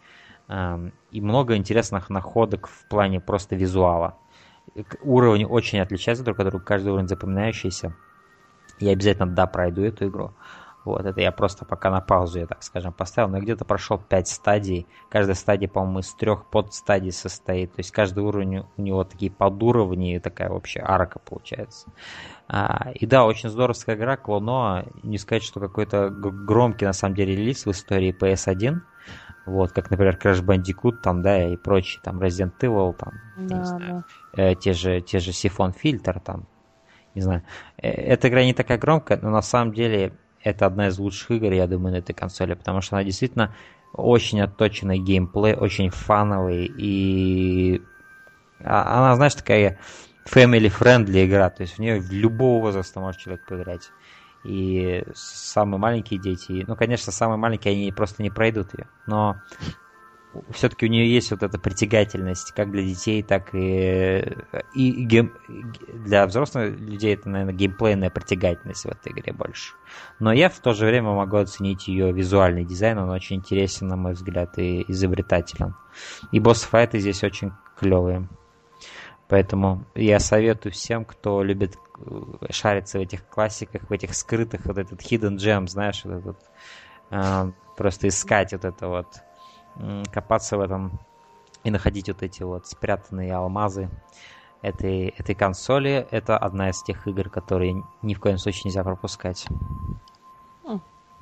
эм, 0.48 0.92
и 1.10 1.20
много 1.20 1.56
интересных 1.56 2.08
находок 2.08 2.68
в 2.68 2.84
плане 2.86 3.20
просто 3.20 3.56
визуала. 3.56 4.18
Уровни 5.02 5.44
очень 5.44 5.80
отличаются 5.80 6.24
друг 6.24 6.38
от 6.40 6.48
друга, 6.48 6.64
каждый 6.64 6.92
уровень 6.92 7.08
запоминающийся. 7.08 7.94
Я 8.78 8.92
обязательно, 8.92 9.26
да, 9.26 9.46
пройду 9.46 9.82
эту 9.82 10.06
игру. 10.08 10.32
Вот, 10.86 11.04
это 11.04 11.20
я 11.20 11.32
просто 11.32 11.64
пока 11.64 11.90
на 11.90 12.00
паузу, 12.00 12.38
я 12.38 12.46
так 12.46 12.62
скажем, 12.62 12.92
поставил. 12.92 13.28
Но 13.28 13.40
где-то 13.40 13.64
прошел 13.64 13.98
5 13.98 14.28
стадий. 14.28 14.86
Каждая 15.10 15.34
стадия, 15.34 15.68
по-моему, 15.68 15.98
из 15.98 16.14
трех 16.14 16.46
подстадий 16.46 17.10
состоит. 17.10 17.72
То 17.72 17.80
есть 17.80 17.90
каждый 17.90 18.22
уровень 18.22 18.64
у 18.76 18.80
него 18.80 19.02
такие 19.02 19.32
подуровни, 19.32 20.14
и 20.14 20.20
такая 20.20 20.48
вообще 20.48 20.78
арка 20.78 21.18
получается. 21.18 21.90
А, 22.46 22.92
и 22.94 23.04
да, 23.04 23.24
очень 23.24 23.48
здоровская 23.48 23.96
игра, 23.96 24.16
Клоно. 24.16 24.86
Не 25.02 25.18
сказать, 25.18 25.42
что 25.42 25.58
какой-то 25.58 26.08
громкий, 26.08 26.84
на 26.84 26.92
самом 26.92 27.16
деле, 27.16 27.34
релиз 27.34 27.66
в 27.66 27.72
истории 27.72 28.16
PS1. 28.16 28.78
Вот, 29.46 29.72
как, 29.72 29.90
например, 29.90 30.16
Crash 30.22 30.44
Bandicoot, 30.44 30.98
там, 31.02 31.20
да, 31.22 31.48
и 31.48 31.56
прочие, 31.56 32.00
там, 32.04 32.20
Resident 32.20 32.52
Evil, 32.60 32.94
там, 32.94 33.14
да, 33.36 33.58
не 33.58 33.64
знаю, 33.64 34.04
да. 34.36 34.42
э, 34.42 34.54
те 34.54 34.72
же, 34.72 35.00
те 35.00 35.18
же 35.18 35.32
Siphon 35.32 35.74
Filter, 35.82 36.20
там, 36.20 36.46
не 37.16 37.22
знаю. 37.22 37.42
Э, 37.76 37.88
эта 37.88 38.28
игра 38.28 38.44
не 38.44 38.54
такая 38.54 38.78
громкая, 38.78 39.18
но 39.20 39.30
на 39.30 39.42
самом 39.42 39.72
деле 39.72 40.12
это 40.46 40.66
одна 40.66 40.88
из 40.88 40.98
лучших 40.98 41.32
игр, 41.32 41.52
я 41.52 41.66
думаю, 41.66 41.94
на 41.94 41.98
этой 41.98 42.14
консоли, 42.14 42.54
потому 42.54 42.80
что 42.80 42.94
она 42.96 43.04
действительно 43.04 43.52
очень 43.92 44.40
отточенный 44.40 44.98
геймплей, 44.98 45.54
очень 45.54 45.90
фановый, 45.90 46.66
и 46.66 47.82
а, 48.62 48.98
она, 48.98 49.16
знаешь, 49.16 49.34
такая 49.34 49.78
family-friendly 50.24 51.26
игра, 51.26 51.50
то 51.50 51.62
есть 51.62 51.74
в 51.74 51.78
нее 51.80 52.00
в 52.00 52.12
любого 52.12 52.62
возраста 52.62 53.00
может 53.00 53.20
человек 53.20 53.44
поиграть. 53.44 53.90
И 54.44 55.02
самые 55.14 55.80
маленькие 55.80 56.20
дети, 56.20 56.64
ну, 56.68 56.76
конечно, 56.76 57.10
самые 57.10 57.38
маленькие, 57.38 57.72
они 57.72 57.90
просто 57.90 58.22
не 58.22 58.30
пройдут 58.30 58.72
ее, 58.78 58.86
но 59.06 59.42
все-таки 60.50 60.86
у 60.86 60.88
нее 60.88 61.12
есть 61.12 61.30
вот 61.30 61.42
эта 61.42 61.58
притягательность, 61.58 62.52
как 62.52 62.70
для 62.70 62.82
детей, 62.82 63.22
так 63.22 63.54
и, 63.54 64.36
и 64.74 65.04
гейм, 65.04 65.32
для 66.04 66.26
взрослых 66.26 66.78
людей 66.78 67.14
это, 67.14 67.28
наверное, 67.28 67.54
геймплейная 67.54 68.10
притягательность 68.10 68.84
в 68.84 68.88
этой 68.88 69.12
игре 69.12 69.32
больше. 69.32 69.74
Но 70.18 70.32
я 70.32 70.48
в 70.48 70.58
то 70.60 70.72
же 70.72 70.86
время 70.86 71.12
могу 71.12 71.36
оценить 71.36 71.88
ее 71.88 72.12
визуальный 72.12 72.64
дизайн, 72.64 72.98
он 72.98 73.10
очень 73.10 73.36
интересен, 73.36 73.88
на 73.88 73.96
мой 73.96 74.12
взгляд, 74.12 74.58
и 74.58 74.84
изобретателен. 74.88 75.74
И 76.32 76.40
босс-файты 76.40 76.98
здесь 76.98 77.22
очень 77.24 77.52
клевые. 77.78 78.28
Поэтому 79.28 79.84
я 79.94 80.20
советую 80.20 80.72
всем, 80.72 81.04
кто 81.04 81.42
любит 81.42 81.76
э, 81.98 82.50
шариться 82.50 82.98
в 82.98 83.02
этих 83.02 83.26
классиках, 83.26 83.82
в 83.88 83.92
этих 83.92 84.14
скрытых, 84.14 84.66
вот 84.66 84.78
этот 84.78 85.00
hidden 85.00 85.36
gem, 85.36 85.66
знаешь, 85.66 86.04
вот 86.04 86.18
этот, 86.18 86.38
э, 87.10 87.50
просто 87.76 88.06
искать 88.06 88.52
вот 88.52 88.64
это 88.64 88.88
вот 88.88 89.06
копаться 90.12 90.56
в 90.56 90.60
этом 90.60 90.98
и 91.64 91.70
находить 91.70 92.08
вот 92.08 92.22
эти 92.22 92.42
вот 92.42 92.66
спрятанные 92.66 93.34
алмазы 93.34 93.90
этой, 94.62 95.08
этой 95.08 95.34
консоли. 95.34 96.06
Это 96.10 96.38
одна 96.38 96.70
из 96.70 96.82
тех 96.82 97.06
игр, 97.06 97.28
которые 97.28 97.82
ни 98.02 98.14
в 98.14 98.20
коем 98.20 98.38
случае 98.38 98.62
нельзя 98.66 98.84
пропускать. 98.84 99.46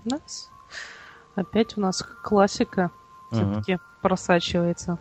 Nice. 0.04 0.48
Опять 1.34 1.76
у 1.76 1.80
нас 1.80 2.02
классика 2.22 2.90
все-таки 3.30 3.72
mm 3.74 3.80
просачивается 4.02 4.98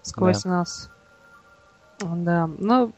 сквозь 0.00 0.44
да. 0.44 0.48
нас. 0.48 0.90
Да, 2.00 2.48
ну, 2.58 2.94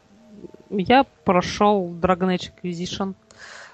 я 0.69 1.03
прошел 1.03 1.93
Dragon 1.93 2.33
Age 2.33 2.51
Inquisition. 2.63 3.13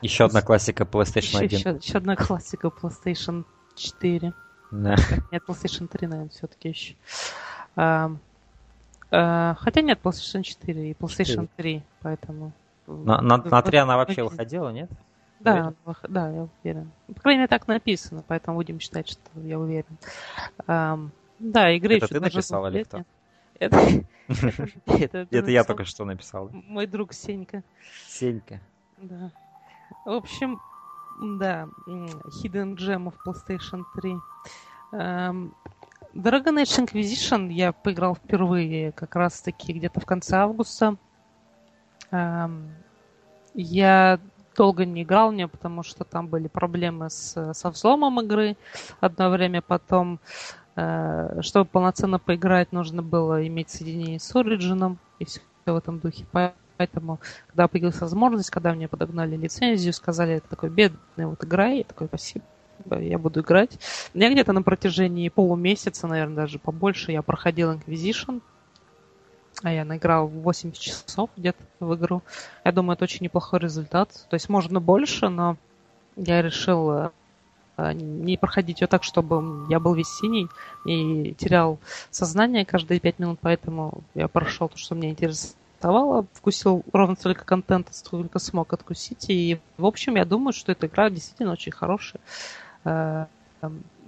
Еще 0.02 0.26
одна 0.26 0.42
классика 0.42 0.84
PlayStation 0.84 1.44
1. 1.44 1.60
Еще, 1.60 1.70
еще 1.80 1.98
одна 2.00 2.16
классика 2.16 2.70
PlayStation 2.70 3.46
4. 3.76 4.34
Да. 4.72 4.96
Нет, 5.32 5.44
PlayStation 5.48 5.88
3, 5.88 6.08
наверное, 6.08 6.30
все-таки 6.30 6.70
еще. 6.70 6.96
А, 7.76 8.12
а, 9.12 9.56
хотя 9.60 9.82
нет, 9.82 10.00
PlayStation 10.04 10.44
4 10.44 10.92
и 10.92 10.94
PlayStation 10.94 11.48
4. 11.48 11.50
3, 11.58 11.84
поэтому... 12.02 12.52
На, 12.88 13.22
на, 13.22 13.38
на 13.38 13.62
3 13.62 13.78
она 13.78 13.98
вообще 13.98 14.24
выходила, 14.24 14.70
нет? 14.70 14.90
Да, 15.40 15.74
да, 16.08 16.30
я 16.30 16.48
уверен. 16.62 16.92
По 17.14 17.22
крайней 17.22 17.40
мере, 17.40 17.48
так 17.48 17.68
написано, 17.68 18.24
поэтому 18.28 18.58
будем 18.58 18.80
считать, 18.80 19.10
что 19.10 19.40
я 19.42 19.60
уверен. 19.60 19.98
Um, 20.66 21.10
да, 21.40 21.72
игры 21.72 21.98
Это 21.98 22.08
ты 22.08 22.20
написал 22.20 22.68
или 22.68 22.84
кто? 22.84 23.04
Это 23.60 25.52
я 25.52 25.64
только 25.64 25.86
что 25.86 26.06
написал. 26.06 26.50
Мой 26.52 26.88
друг 26.88 27.14
Сенька. 27.14 27.64
Сенька. 28.08 28.60
Да. 28.98 29.32
В 30.06 30.12
общем, 30.12 30.60
да, 31.22 31.68
Hidden 31.88 32.76
Gem 32.76 33.08
of 33.08 33.16
PlayStation 33.26 33.84
3. 33.96 34.18
Um, 34.92 35.52
Dragon 36.14 36.58
Age 36.58 36.86
Inquisition 36.86 37.52
я 37.52 37.72
поиграл 37.74 38.16
впервые 38.16 38.92
как 38.92 39.16
раз-таки 39.16 39.74
где-то 39.74 40.00
в 40.00 40.06
конце 40.06 40.38
августа. 40.38 40.96
Um, 42.12 42.70
я 43.54 44.20
долго 44.56 44.86
не 44.86 45.04
играл 45.04 45.32
в 45.32 45.34
нее, 45.34 45.48
потому 45.48 45.84
что 45.84 46.04
там 46.04 46.28
были 46.28 46.48
проблемы 46.48 47.10
с, 47.10 47.54
со 47.54 47.70
взломом 47.70 48.22
игры. 48.22 48.58
Одно 49.00 49.30
время 49.30 49.62
потом, 49.62 50.20
э, 50.76 51.42
чтобы 51.42 51.66
полноценно 51.66 52.20
поиграть, 52.20 52.72
нужно 52.72 53.04
было 53.04 53.46
иметь 53.48 53.70
соединение 53.70 54.20
с 54.20 54.34
Origin 54.34 54.98
и 55.20 55.26
все 55.26 55.42
в 55.66 55.76
этом 55.76 56.00
духе. 56.00 56.26
Поэтому, 56.32 56.65
когда 56.78 57.68
появилась 57.68 58.00
возможность, 58.02 58.50
когда 58.50 58.74
мне 58.74 58.88
подогнали 58.88 59.36
лицензию, 59.36 59.94
сказали, 59.94 60.36
это 60.36 60.50
такой 60.50 60.70
бедный, 60.70 61.26
вот 61.26 61.44
играй, 61.44 61.80
я 61.80 61.84
такой, 61.84 62.08
спасибо, 62.08 62.46
я 63.00 63.18
буду 63.18 63.42
играть. 63.42 63.80
Я 64.14 64.32
где-то 64.32 64.54
на 64.54 64.62
протяжении 64.62 65.30
полумесяца, 65.30 66.08
наверное, 66.08 66.36
даже 66.36 66.60
побольше, 66.60 67.12
я 67.12 67.22
проходил 67.22 67.72
Inquisition, 67.72 68.42
а 69.64 69.72
я 69.72 69.86
наиграл 69.86 70.28
80 70.28 70.80
часов 70.80 71.30
где-то 71.38 71.64
в 71.80 71.96
игру. 71.96 72.22
Я 72.64 72.72
думаю, 72.72 72.96
это 72.96 73.06
очень 73.06 73.24
неплохой 73.24 73.60
результат. 73.60 74.10
То 74.30 74.36
есть 74.36 74.50
можно 74.50 74.82
больше, 74.82 75.30
но 75.30 75.58
я 76.18 76.42
решил 76.42 76.92
э, 76.92 77.94
не 77.94 78.38
проходить 78.38 78.82
ее 78.82 78.88
так, 78.88 79.04
чтобы 79.04 79.66
я 79.70 79.80
был 79.80 79.94
весь 79.94 80.10
синий 80.10 80.48
и 80.86 81.34
терял 81.34 81.80
сознание 82.12 82.66
каждые 82.66 83.00
пять 83.00 83.20
минут, 83.20 83.40
поэтому 83.42 84.04
я 84.14 84.28
прошел 84.28 84.70
то, 84.70 84.78
что 84.78 84.96
мне 84.96 85.12
интересовало, 85.86 86.26
вкусил 86.34 86.84
ровно 86.94 87.16
столько 87.16 87.46
контента, 87.46 87.94
сколько 87.94 88.40
смог 88.40 88.74
откусить, 88.74 89.30
и 89.30 89.60
в 89.78 89.86
общем 89.86 90.16
я 90.16 90.26
думаю, 90.26 90.54
что 90.54 90.72
эта 90.72 90.88
игра 90.88 91.10
действительно 91.10 91.54
очень 91.54 91.72
хорошая. 91.72 92.22
Э, 92.84 93.26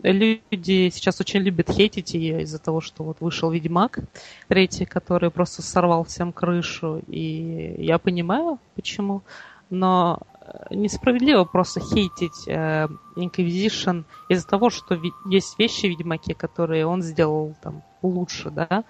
люди 0.03 0.89
сейчас 0.89 1.19
очень 1.21 1.41
любят 1.41 1.69
хейтить 1.69 2.13
ее 2.13 2.41
из-за 2.43 2.59
того, 2.59 2.82
что 2.82 3.03
вот 3.03 3.17
вышел 3.19 3.51
Ведьмак 3.51 3.99
третий, 4.47 4.86
который 4.86 5.30
просто 5.32 5.61
сорвал 5.61 6.03
всем 6.03 6.32
крышу. 6.32 7.01
И 7.07 7.75
я 7.80 7.97
понимаю, 7.97 8.59
почему. 8.75 9.21
Но 9.69 10.19
э, 10.41 10.75
несправедливо 10.75 11.45
просто 11.45 11.80
хейтить 11.80 12.47
э, 12.47 12.88
Inquisition 13.15 14.03
из-за 14.30 14.47
того, 14.47 14.69
что 14.69 14.99
есть 15.25 15.59
вещи 15.59 15.88
в 15.88 15.89
Ведьмаке, 15.89 16.34
которые 16.36 16.86
он 16.86 17.01
сделал 17.01 17.55
там 17.61 17.84
лучше, 18.01 18.49
да. 18.51 18.84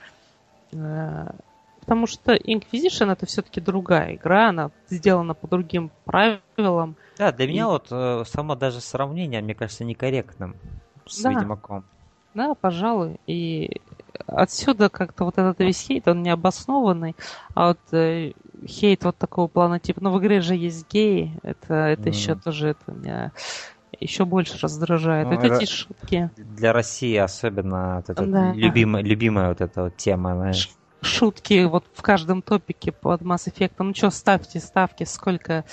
Э, 0.73 1.31
потому 1.87 2.05
что 2.05 2.35
Inquisition 2.35 3.09
это 3.13 3.25
все-таки 3.25 3.61
другая 3.61 4.15
игра, 4.15 4.49
она 4.49 4.71
сделана 4.89 5.33
по 5.33 5.47
другим 5.47 5.89
правилам. 6.03 6.97
Да, 7.17 7.31
для 7.31 7.45
и... 7.45 7.47
меня 7.47 7.67
вот 7.67 7.87
э, 7.91 8.23
само 8.27 8.55
даже 8.55 8.81
сравнение, 8.81 9.41
мне 9.41 9.55
кажется, 9.55 9.85
некорректным 9.85 10.57
с 11.05 11.21
да. 11.21 11.31
Ведьмаком. 11.31 11.85
Да, 12.33 12.53
пожалуй. 12.55 13.21
И 13.25 13.79
отсюда 14.27 14.89
как-то 14.89 15.23
вот 15.23 15.37
этот 15.37 15.59
весь 15.59 15.81
хейт, 15.81 16.09
он 16.09 16.23
необоснованный. 16.23 17.15
А 17.53 17.69
вот 17.69 17.79
э, 17.93 18.33
хейт 18.67 19.05
вот 19.05 19.17
такого 19.17 19.47
плана, 19.47 19.79
типа, 19.79 20.03
ну 20.03 20.11
в 20.11 20.19
игре 20.19 20.41
же 20.41 20.55
есть 20.55 20.91
геи, 20.91 21.39
это, 21.41 21.73
это 21.73 22.09
mm. 22.09 22.09
еще 22.09 22.35
тоже 22.35 22.67
это 22.69 22.91
меня 22.91 23.31
еще 23.97 24.25
больше 24.25 24.57
раздражает. 24.61 25.29
Ну, 25.29 25.33
это 25.35 25.55
эти 25.55 25.71
шутки. 25.71 26.29
Для 26.35 26.73
России 26.73 27.15
особенно 27.15 27.95
вот 27.95 28.09
эта 28.09 28.25
да. 28.25 28.51
любимая, 28.51 29.01
любимая 29.01 29.49
вот 29.49 29.61
эта 29.61 29.83
вот 29.83 29.95
тема, 29.95 30.35
знаешь. 30.35 30.69
Шутки 31.01 31.65
вот 31.65 31.85
в 31.93 32.01
каждом 32.01 32.41
топике 32.41 32.91
под 32.91 33.21
Mass 33.21 33.51
Effect. 33.51 33.73
Ну 33.79 33.93
что, 33.93 34.09
ставьте 34.09 34.59
ставки, 34.59 35.03
сколько 35.03 35.65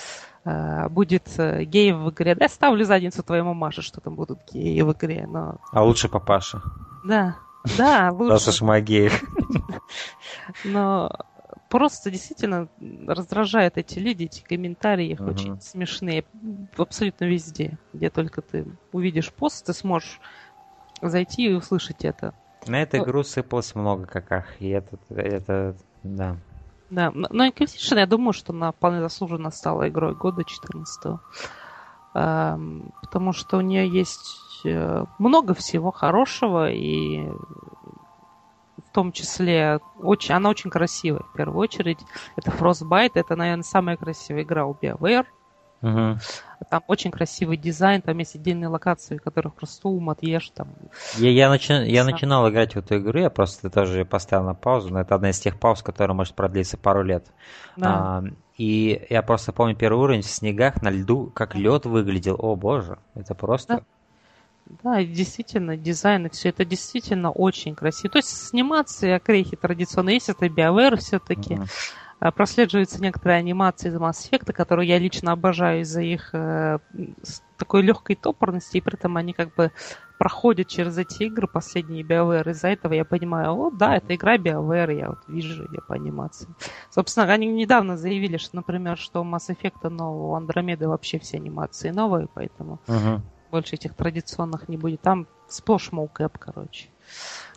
Э, 0.45 0.87
будет 0.89 1.27
э, 1.39 1.63
геев 1.63 1.97
в 1.97 2.11
игре. 2.11 2.35
Да, 2.35 2.47
ставлю 2.47 2.85
задницу 2.85 3.23
твоему 3.23 3.55
Маше, 3.55 3.81
что 3.81 3.99
там 3.99 4.13
будут 4.13 4.39
геи 4.51 4.79
в 4.81 4.93
игре, 4.93 5.25
но... 5.27 5.57
А 5.71 5.83
лучше 5.83 6.07
папаша. 6.07 6.61
Да, 7.03 7.37
да, 7.77 8.11
лучше. 8.13 8.45
Потому 8.45 8.51
что 8.51 8.81
геев. 8.81 9.23
Но 10.63 11.11
просто 11.67 12.11
действительно 12.11 12.67
раздражают 13.07 13.77
эти 13.77 13.97
люди, 13.97 14.25
эти 14.25 14.43
комментарии, 14.43 15.07
их 15.07 15.21
очень 15.21 15.59
смешные. 15.61 16.25
Абсолютно 16.77 17.25
везде. 17.25 17.79
Где 17.91 18.11
только 18.11 18.43
ты 18.43 18.67
увидишь 18.91 19.33
пост, 19.33 19.65
ты 19.65 19.73
сможешь 19.73 20.19
зайти 21.01 21.49
и 21.49 21.53
услышать 21.53 22.05
это. 22.05 22.35
На 22.67 22.81
эту 22.81 22.97
игру 22.97 23.23
сыпалось 23.23 23.75
много 23.75 24.05
каках, 24.05 24.59
и 24.61 24.69
это, 24.69 24.97
это, 25.09 25.75
да. 26.03 26.37
Да, 26.89 27.11
но 27.11 27.47
Inquisition, 27.47 27.99
я 27.99 28.05
думаю, 28.05 28.33
что 28.33 28.53
она 28.53 28.71
вполне 28.71 29.01
заслуженно 29.01 29.51
стала 29.51 29.89
игрой 29.89 30.13
года 30.15 30.43
14 30.43 31.19
эм, 32.13 32.91
потому 33.01 33.33
что 33.33 33.57
у 33.57 33.61
нее 33.61 33.87
есть 33.87 34.61
э, 34.63 35.05
много 35.19 35.53
всего 35.53 35.91
хорошего, 35.91 36.71
и 36.71 37.27
в 38.77 38.91
том 38.93 39.11
числе 39.11 39.79
очень, 39.99 40.33
она 40.33 40.49
очень 40.49 40.69
красивая, 40.69 41.23
в 41.23 41.33
первую 41.33 41.59
очередь. 41.59 41.99
Это 42.35 42.51
Frostbite, 42.51 43.11
это, 43.15 43.35
наверное, 43.35 43.63
самая 43.63 43.97
красивая 43.97 44.43
игра 44.43 44.65
у 44.65 44.73
BioWare. 44.73 45.25
Угу. 45.85 46.17
Там 46.71 46.83
очень 46.87 47.11
красивый 47.11 47.57
дизайн, 47.57 48.01
там 48.01 48.17
есть 48.17 48.35
отдельные 48.35 48.69
локации, 48.69 49.17
в 49.17 49.21
которых 49.21 49.53
просто 49.53 49.87
ум 49.87 50.09
отъешь. 50.09 50.49
Там. 50.49 50.69
Я, 51.17 51.29
я, 51.29 51.49
начи... 51.49 51.73
я 51.73 52.03
начинал 52.03 52.49
играть 52.49 52.73
в 52.73 52.77
эту 52.77 52.97
игру, 52.97 53.19
я 53.19 53.29
просто 53.29 53.69
тоже 53.69 54.03
поставил 54.03 54.45
на 54.45 54.55
паузу, 54.55 54.91
но 54.91 55.01
это 55.01 55.13
одна 55.13 55.29
из 55.29 55.39
тех 55.39 55.59
пауз, 55.59 55.83
которая 55.83 56.15
может 56.15 56.33
продлиться 56.33 56.75
пару 56.77 57.03
лет. 57.03 57.27
Да. 57.77 57.89
А, 57.93 58.23
и 58.57 59.05
я 59.11 59.21
просто 59.21 59.53
помню 59.53 59.75
первый 59.75 59.99
уровень 59.99 60.23
в 60.23 60.27
снегах 60.27 60.81
на 60.81 60.89
льду, 60.89 61.31
как 61.35 61.53
лед 61.53 61.85
выглядел. 61.85 62.35
О 62.39 62.55
боже, 62.55 62.97
это 63.13 63.35
просто... 63.35 63.75
Да. 63.75 63.83
Да, 64.81 65.03
действительно, 65.03 65.77
дизайн 65.77 66.25
и 66.25 66.29
все 66.29 66.49
это 66.49 66.65
действительно 66.65 67.29
очень 67.29 67.75
красиво. 67.75 68.09
То 68.09 68.17
есть 68.17 68.29
сниматься 68.29 69.13
окрехи 69.13 69.55
традиционно 69.55 70.09
есть, 70.09 70.29
это 70.29 70.47
BioWare 70.47 70.95
все-таки. 70.95 71.53
Uh-huh. 71.53 71.69
Прослеживаются 72.19 73.01
некоторые 73.01 73.39
анимации 73.39 73.89
из 73.89 73.95
Mass 73.95 74.29
Effect, 74.29 74.51
которые 74.53 74.89
я 74.89 74.99
лично 74.99 75.33
обожаю 75.33 75.81
из-за 75.81 76.01
их 76.01 76.29
э, 76.33 76.79
такой 77.57 77.81
легкой 77.81 78.15
топорности, 78.15 78.77
и 78.77 78.81
при 78.81 78.95
этом 78.95 79.17
они 79.17 79.33
как 79.33 79.53
бы 79.55 79.71
проходят 80.17 80.67
через 80.67 80.97
эти 80.97 81.23
игры, 81.23 81.47
последние 81.47 82.03
BioWare. 82.03 82.51
Из-за 82.51 82.69
этого 82.69 82.93
я 82.93 83.05
понимаю, 83.05 83.53
о, 83.53 83.71
да, 83.71 83.97
это 83.97 84.15
игра 84.15 84.37
BioWare, 84.37 84.97
я 84.97 85.09
вот 85.09 85.19
вижу 85.27 85.63
ее 85.63 85.81
по 85.81 85.95
анимации. 85.95 86.47
Собственно, 86.89 87.31
они 87.31 87.47
недавно 87.47 87.97
заявили, 87.97 88.37
что, 88.37 88.55
например, 88.55 88.97
что 88.97 89.21
у 89.21 89.25
Mass 89.25 89.49
Effect 89.49 89.89
нового, 89.89 90.31
у 90.31 90.35
Андромеды 90.35 90.87
вообще 90.87 91.19
все 91.19 91.37
анимации 91.37 91.89
новые, 91.89 92.27
поэтому 92.33 92.79
uh-huh. 92.87 93.19
больше 93.51 93.75
этих 93.75 93.93
традиционных 93.93 94.69
не 94.69 94.77
будет. 94.77 95.01
Там 95.01 95.27
сплошь 95.47 95.91
моукэп, 95.91 96.37
короче. 96.37 96.89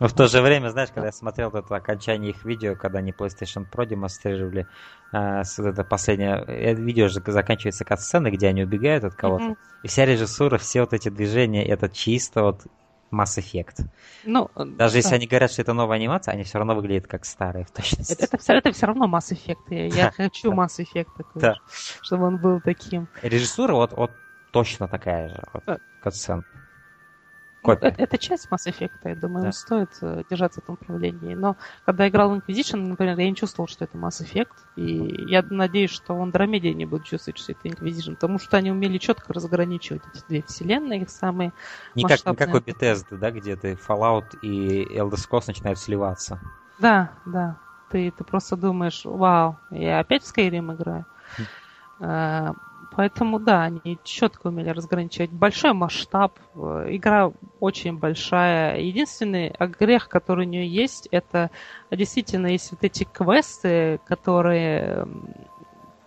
Но 0.00 0.08
в 0.08 0.12
то 0.12 0.28
же 0.28 0.40
время, 0.40 0.68
знаешь, 0.68 0.90
когда 0.94 1.06
я 1.06 1.12
смотрел 1.12 1.50
это 1.50 1.74
окончание 1.74 2.30
их 2.30 2.44
видео, 2.44 2.76
когда 2.76 3.00
они 3.00 3.12
PlayStation 3.12 3.66
Pro 3.70 3.84
демонстрировали, 3.86 4.66
э, 5.12 5.42
это 5.42 5.84
последнее 5.84 6.36
это 6.46 6.80
видео 6.80 7.08
же 7.08 7.22
заканчивается 7.26 7.84
кат-сцены, 7.84 8.28
где 8.30 8.48
они 8.48 8.62
убегают 8.62 9.04
от 9.04 9.14
кого-то. 9.14 9.44
Mm-hmm. 9.44 9.56
И 9.84 9.88
вся 9.88 10.06
режиссура, 10.06 10.58
все 10.58 10.80
вот 10.80 10.92
эти 10.92 11.08
движения, 11.08 11.66
это 11.66 11.88
чисто 11.88 12.42
вот 12.42 12.66
Mass 13.10 13.38
Effect. 13.38 13.86
Ну, 14.24 14.50
Даже 14.54 14.94
да. 14.94 14.98
если 14.98 15.14
они 15.14 15.26
говорят, 15.26 15.50
что 15.50 15.62
это 15.62 15.72
новая 15.72 15.96
анимация, 15.96 16.32
они 16.32 16.44
все 16.44 16.58
равно 16.58 16.74
выглядят 16.74 17.06
как 17.06 17.24
старые 17.24 17.64
в 17.64 17.70
точности. 17.70 18.12
Это, 18.12 18.36
это, 18.36 18.52
это 18.52 18.72
все 18.72 18.86
равно 18.86 19.06
Mass 19.06 19.32
Effect. 19.32 19.56
Я, 19.70 19.86
я 19.86 20.10
хочу 20.10 20.52
Mass 20.52 20.78
Effect 20.78 21.08
такой, 21.16 21.42
да. 21.42 21.56
чтобы 22.02 22.26
он 22.26 22.38
был 22.38 22.60
таким. 22.60 23.08
Режиссура 23.22 23.74
вот, 23.74 23.92
вот 23.92 24.10
точно 24.52 24.88
такая 24.88 25.28
же, 25.28 25.42
вот, 25.52 25.62
э, 25.66 25.78
катсцен. 26.02 26.44
Копия. 27.74 27.88
Это, 27.88 28.02
это 28.02 28.18
часть 28.18 28.48
Mass 28.50 28.66
Effect, 28.66 28.92
я 29.04 29.14
думаю, 29.14 29.46
да. 29.46 29.52
стоит 29.52 29.90
э, 30.00 30.22
держаться 30.30 30.60
в 30.60 30.64
этом 30.64 30.78
направлении. 30.80 31.34
Но 31.34 31.56
когда 31.84 32.04
я 32.04 32.10
играл 32.10 32.30
в 32.30 32.34
Inquisition, 32.34 32.76
например, 32.76 33.18
я 33.18 33.28
не 33.28 33.36
чувствовал, 33.36 33.68
что 33.68 33.84
это 33.84 33.98
Mass 33.98 34.22
Effect. 34.22 34.54
И 34.76 35.30
я 35.30 35.42
надеюсь, 35.48 35.90
что 35.90 36.14
в 36.14 36.22
Андромеде 36.22 36.72
не 36.74 36.86
буду 36.86 37.04
чувствовать, 37.04 37.38
что 37.38 37.52
это 37.52 37.68
Inquisition, 37.68 38.14
потому 38.14 38.38
что 38.38 38.56
они 38.56 38.70
умели 38.70 38.98
четко 38.98 39.32
разграничивать 39.32 40.02
эти 40.14 40.24
две 40.28 40.42
вселенные, 40.42 41.02
их 41.02 41.10
самые 41.10 41.52
не 41.94 42.04
как, 42.04 42.24
не 42.24 42.36
как 42.36 42.54
у 42.54 42.58
Bethesda, 42.58 43.16
да, 43.16 43.30
где 43.30 43.56
ты 43.56 43.72
Fallout 43.72 44.38
и 44.42 44.84
Elder 44.96 45.16
Scrolls 45.16 45.44
начинают 45.46 45.78
сливаться. 45.78 46.40
Да, 46.78 47.12
да. 47.26 47.56
Ты, 47.90 48.10
ты 48.10 48.24
просто 48.24 48.56
думаешь, 48.56 49.02
вау, 49.04 49.58
я 49.70 50.00
опять 50.00 50.22
в 50.22 50.36
Skyrim 50.36 50.74
играю. 50.74 51.06
Поэтому, 52.98 53.38
да, 53.38 53.62
они 53.62 53.96
четко 54.02 54.48
умели 54.48 54.70
разграничивать. 54.70 55.30
Большой 55.30 55.72
масштаб, 55.72 56.36
э, 56.56 56.86
игра 56.88 57.30
очень 57.60 57.96
большая. 57.96 58.80
Единственный 58.80 59.54
грех, 59.78 60.08
который 60.08 60.46
у 60.46 60.48
нее 60.48 60.66
есть, 60.66 61.06
это 61.12 61.52
действительно 61.92 62.48
есть 62.48 62.72
вот 62.72 62.82
эти 62.82 63.04
квесты, 63.04 64.00
которые 64.04 65.06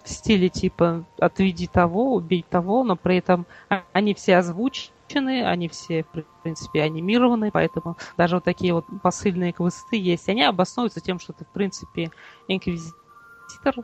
в 0.03 0.09
стиле 0.09 0.49
типа 0.49 1.05
«отведи 1.17 1.67
того, 1.67 2.13
убей 2.13 2.43
того», 2.49 2.83
но 2.83 2.97
при 2.97 3.19
этом 3.19 3.45
они 3.93 4.13
все 4.13 4.35
озвучены, 4.35 5.45
они 5.45 5.69
все, 5.69 6.03
в 6.03 6.25
принципе, 6.43 6.81
анимированы, 6.81 7.51
поэтому 7.51 7.95
даже 8.17 8.35
вот 8.35 8.43
такие 8.43 8.73
вот 8.73 8.85
посыльные 9.01 9.53
квесты 9.53 9.95
есть. 9.95 10.27
Они 10.27 10.43
обосновываются 10.43 10.99
тем, 10.99 11.21
что 11.21 11.31
ты, 11.31 11.45
в 11.45 11.53
принципе, 11.53 12.11
инквизитор, 12.49 13.00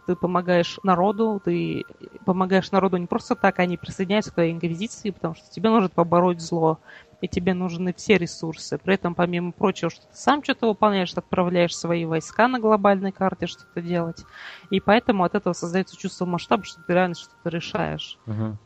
ты 0.05 0.15
помогаешь 0.15 0.79
народу, 0.83 1.41
ты 1.43 1.85
помогаешь 2.25 2.71
народу 2.71 2.97
не 2.97 3.07
просто 3.07 3.35
так, 3.35 3.59
они 3.59 3.77
присоединяются 3.77 4.31
к 4.31 4.35
твоей 4.35 4.53
инквизиции, 4.53 5.11
потому 5.11 5.35
что 5.35 5.49
тебе 5.49 5.69
нужно 5.69 5.89
побороть 5.89 6.41
зло 6.41 6.79
и 7.21 7.27
тебе 7.27 7.53
нужны 7.53 7.93
все 7.93 8.17
ресурсы. 8.17 8.77
При 8.77 8.95
этом, 8.95 9.15
помимо 9.15 9.51
прочего, 9.51 9.89
что 9.89 10.01
ты 10.01 10.15
сам 10.15 10.43
что-то 10.43 10.67
выполняешь, 10.67 11.13
отправляешь 11.13 11.75
свои 11.75 12.05
войска 12.05 12.47
на 12.47 12.59
глобальной 12.59 13.11
карте 13.11 13.47
что-то 13.47 13.81
делать. 13.81 14.25
И 14.69 14.79
поэтому 14.79 15.23
от 15.23 15.35
этого 15.35 15.53
создается 15.53 15.97
чувство 15.97 16.25
масштаба, 16.25 16.63
что 16.63 16.81
ты 16.83 16.93
реально 16.93 17.15
что-то 17.15 17.49
решаешь. 17.49 18.19
Угу. 18.27 18.57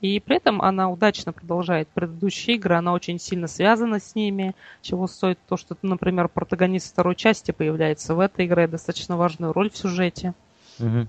И 0.00 0.20
при 0.20 0.36
этом 0.36 0.62
она 0.62 0.90
удачно 0.90 1.32
продолжает 1.32 1.88
предыдущие 1.88 2.56
игры, 2.56 2.76
она 2.76 2.92
очень 2.92 3.18
сильно 3.18 3.46
связана 3.46 4.00
с 4.00 4.14
ними, 4.14 4.54
чего 4.82 5.06
стоит 5.06 5.38
то, 5.48 5.56
что, 5.56 5.76
например, 5.82 6.28
протагонист 6.28 6.92
второй 6.92 7.14
части 7.14 7.50
появляется 7.50 8.14
в 8.14 8.20
этой 8.20 8.46
игре, 8.46 8.66
достаточно 8.66 9.16
важную 9.16 9.52
роль 9.52 9.70
в 9.70 9.76
сюжете. 9.76 10.34
Угу. 10.78 11.06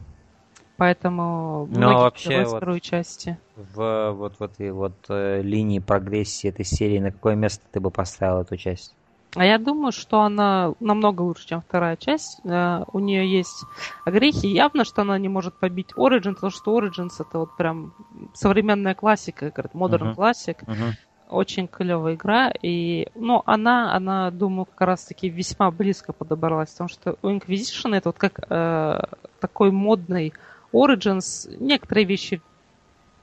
Поэтому 0.78 1.68
Но 1.72 2.04
вообще 2.04 2.46
вот 2.46 2.58
второй 2.58 2.80
части. 2.80 3.38
В 3.58 4.12
вот 4.12 4.40
в 4.40 4.44
этой 4.44 4.72
вот 4.72 4.94
э, 5.10 5.42
линии 5.42 5.80
прогрессии 5.80 6.48
этой 6.48 6.64
серии 6.64 7.00
на 7.00 7.12
какое 7.12 7.36
место 7.36 7.66
ты 7.70 7.82
бы 7.82 7.92
поставил 7.92 8.42
эту 8.42 8.56
часть? 8.56 8.96
А 9.36 9.46
я 9.46 9.60
думаю, 9.60 9.92
что 9.92 10.22
она 10.22 10.74
намного 10.80 11.22
лучше, 11.22 11.48
чем 11.48 11.62
вторая 11.62 11.96
часть. 11.98 12.42
Э, 12.44 12.84
у 12.92 13.00
нее 13.00 13.32
есть 13.32 13.64
грехи. 14.06 14.48
Явно, 14.48 14.86
что 14.86 15.04
она 15.04 15.18
не 15.20 15.30
может 15.30 15.54
побить 15.54 15.92
Origins, 15.96 16.36
потому 16.36 16.52
что 16.52 16.80
Origins 16.80 17.14
это 17.20 17.40
вот 17.40 17.56
прям 17.56 17.94
современная 18.34 18.96
классика, 18.96 19.54
модерн 19.74 20.16
классик. 20.16 20.64
Uh-huh. 20.64 20.76
Uh-huh. 20.76 20.94
Очень 21.30 21.68
клевая 21.68 22.16
игра. 22.16 22.52
И, 22.64 23.08
ну, 23.14 23.44
она, 23.46 23.94
она, 23.94 24.32
думаю, 24.32 24.66
как 24.66 24.82
раз-таки 24.82 25.30
весьма 25.30 25.70
близко 25.70 26.12
подобралась. 26.12 26.72
Потому 26.72 26.90
что 26.90 27.16
у 27.22 27.30
Inquisition 27.30 27.96
это 27.96 28.10
вот 28.10 28.18
как 28.18 28.40
э, 28.50 29.00
такой 29.40 29.70
модный 29.70 30.34
Origins 30.74 31.56
некоторые 31.60 32.06
вещи 32.06 32.42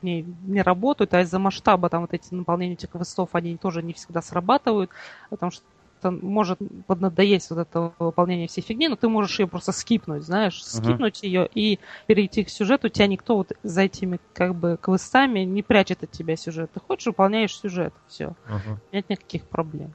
не, 0.03 0.23
не 0.23 0.63
работают, 0.63 1.15
а 1.15 1.23
из-за 1.23 1.41
масштаба 1.41 1.89
там 1.89 2.03
вот 2.03 2.13
эти 2.13 2.33
наполнения 2.33 2.75
этих 2.75 2.91
квестов, 2.91 3.31
они 3.33 3.57
тоже 3.57 3.83
не 3.83 3.93
всегда 3.93 4.23
срабатывают, 4.23 4.91
потому 5.31 5.51
что 5.51 5.65
может 6.03 6.59
поднадоесть 6.87 7.51
вот 7.51 7.59
это 7.59 7.93
выполнение 7.99 8.49
всей 8.49 8.63
фигни, 8.63 8.89
но 8.89 8.97
ты 8.97 9.09
можешь 9.09 9.39
ее 9.39 9.47
просто 9.47 9.73
скипнуть, 9.73 10.25
знаешь, 10.25 10.65
скипнуть 10.65 11.23
uh-huh. 11.23 11.27
ее 11.27 11.49
и 11.55 11.79
перейти 12.07 12.45
к 12.45 12.51
сюжету. 12.51 12.89
Тебя 12.89 13.07
никто 13.07 13.37
вот 13.37 13.53
за 13.63 13.83
этими 13.83 14.21
как 14.35 14.55
бы 14.55 14.79
квестами 14.81 15.41
не 15.41 15.63
прячет 15.63 16.03
от 16.03 16.11
тебя 16.11 16.37
сюжет. 16.37 16.71
Ты 16.73 16.81
хочешь, 16.81 17.07
выполняешь 17.07 17.57
сюжет, 17.57 17.95
все. 18.09 18.35
Uh-huh. 18.47 18.77
Нет 18.93 19.09
никаких 19.09 19.45
проблем. 19.45 19.93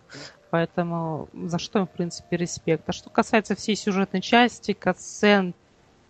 Поэтому 0.50 1.30
за 1.34 1.60
что, 1.60 1.86
в 1.86 1.90
принципе, 1.90 2.36
респект. 2.36 2.88
А 2.90 2.92
что 2.92 3.10
касается 3.10 3.56
всей 3.56 3.76
сюжетной 3.76 4.22
части, 4.22 4.74
катсцен, 4.74 5.54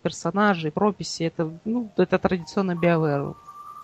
персонажей, 0.02 0.72
прописи. 0.72 1.22
Это, 1.22 1.50
ну, 1.64 1.90
это 1.96 2.18
традиционно 2.18 2.72
BioWare. 2.72 3.36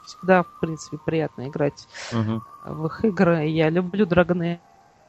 Всегда, 0.05 0.43
в 0.43 0.61
принципе, 0.61 0.99
приятно 0.99 1.49
играть 1.49 1.87
uh-huh. 2.13 2.41
в 2.65 2.87
их 2.87 3.05
игры. 3.05 3.47
Я 3.47 3.71
люблю 3.71 4.07
Dragon 4.07 4.59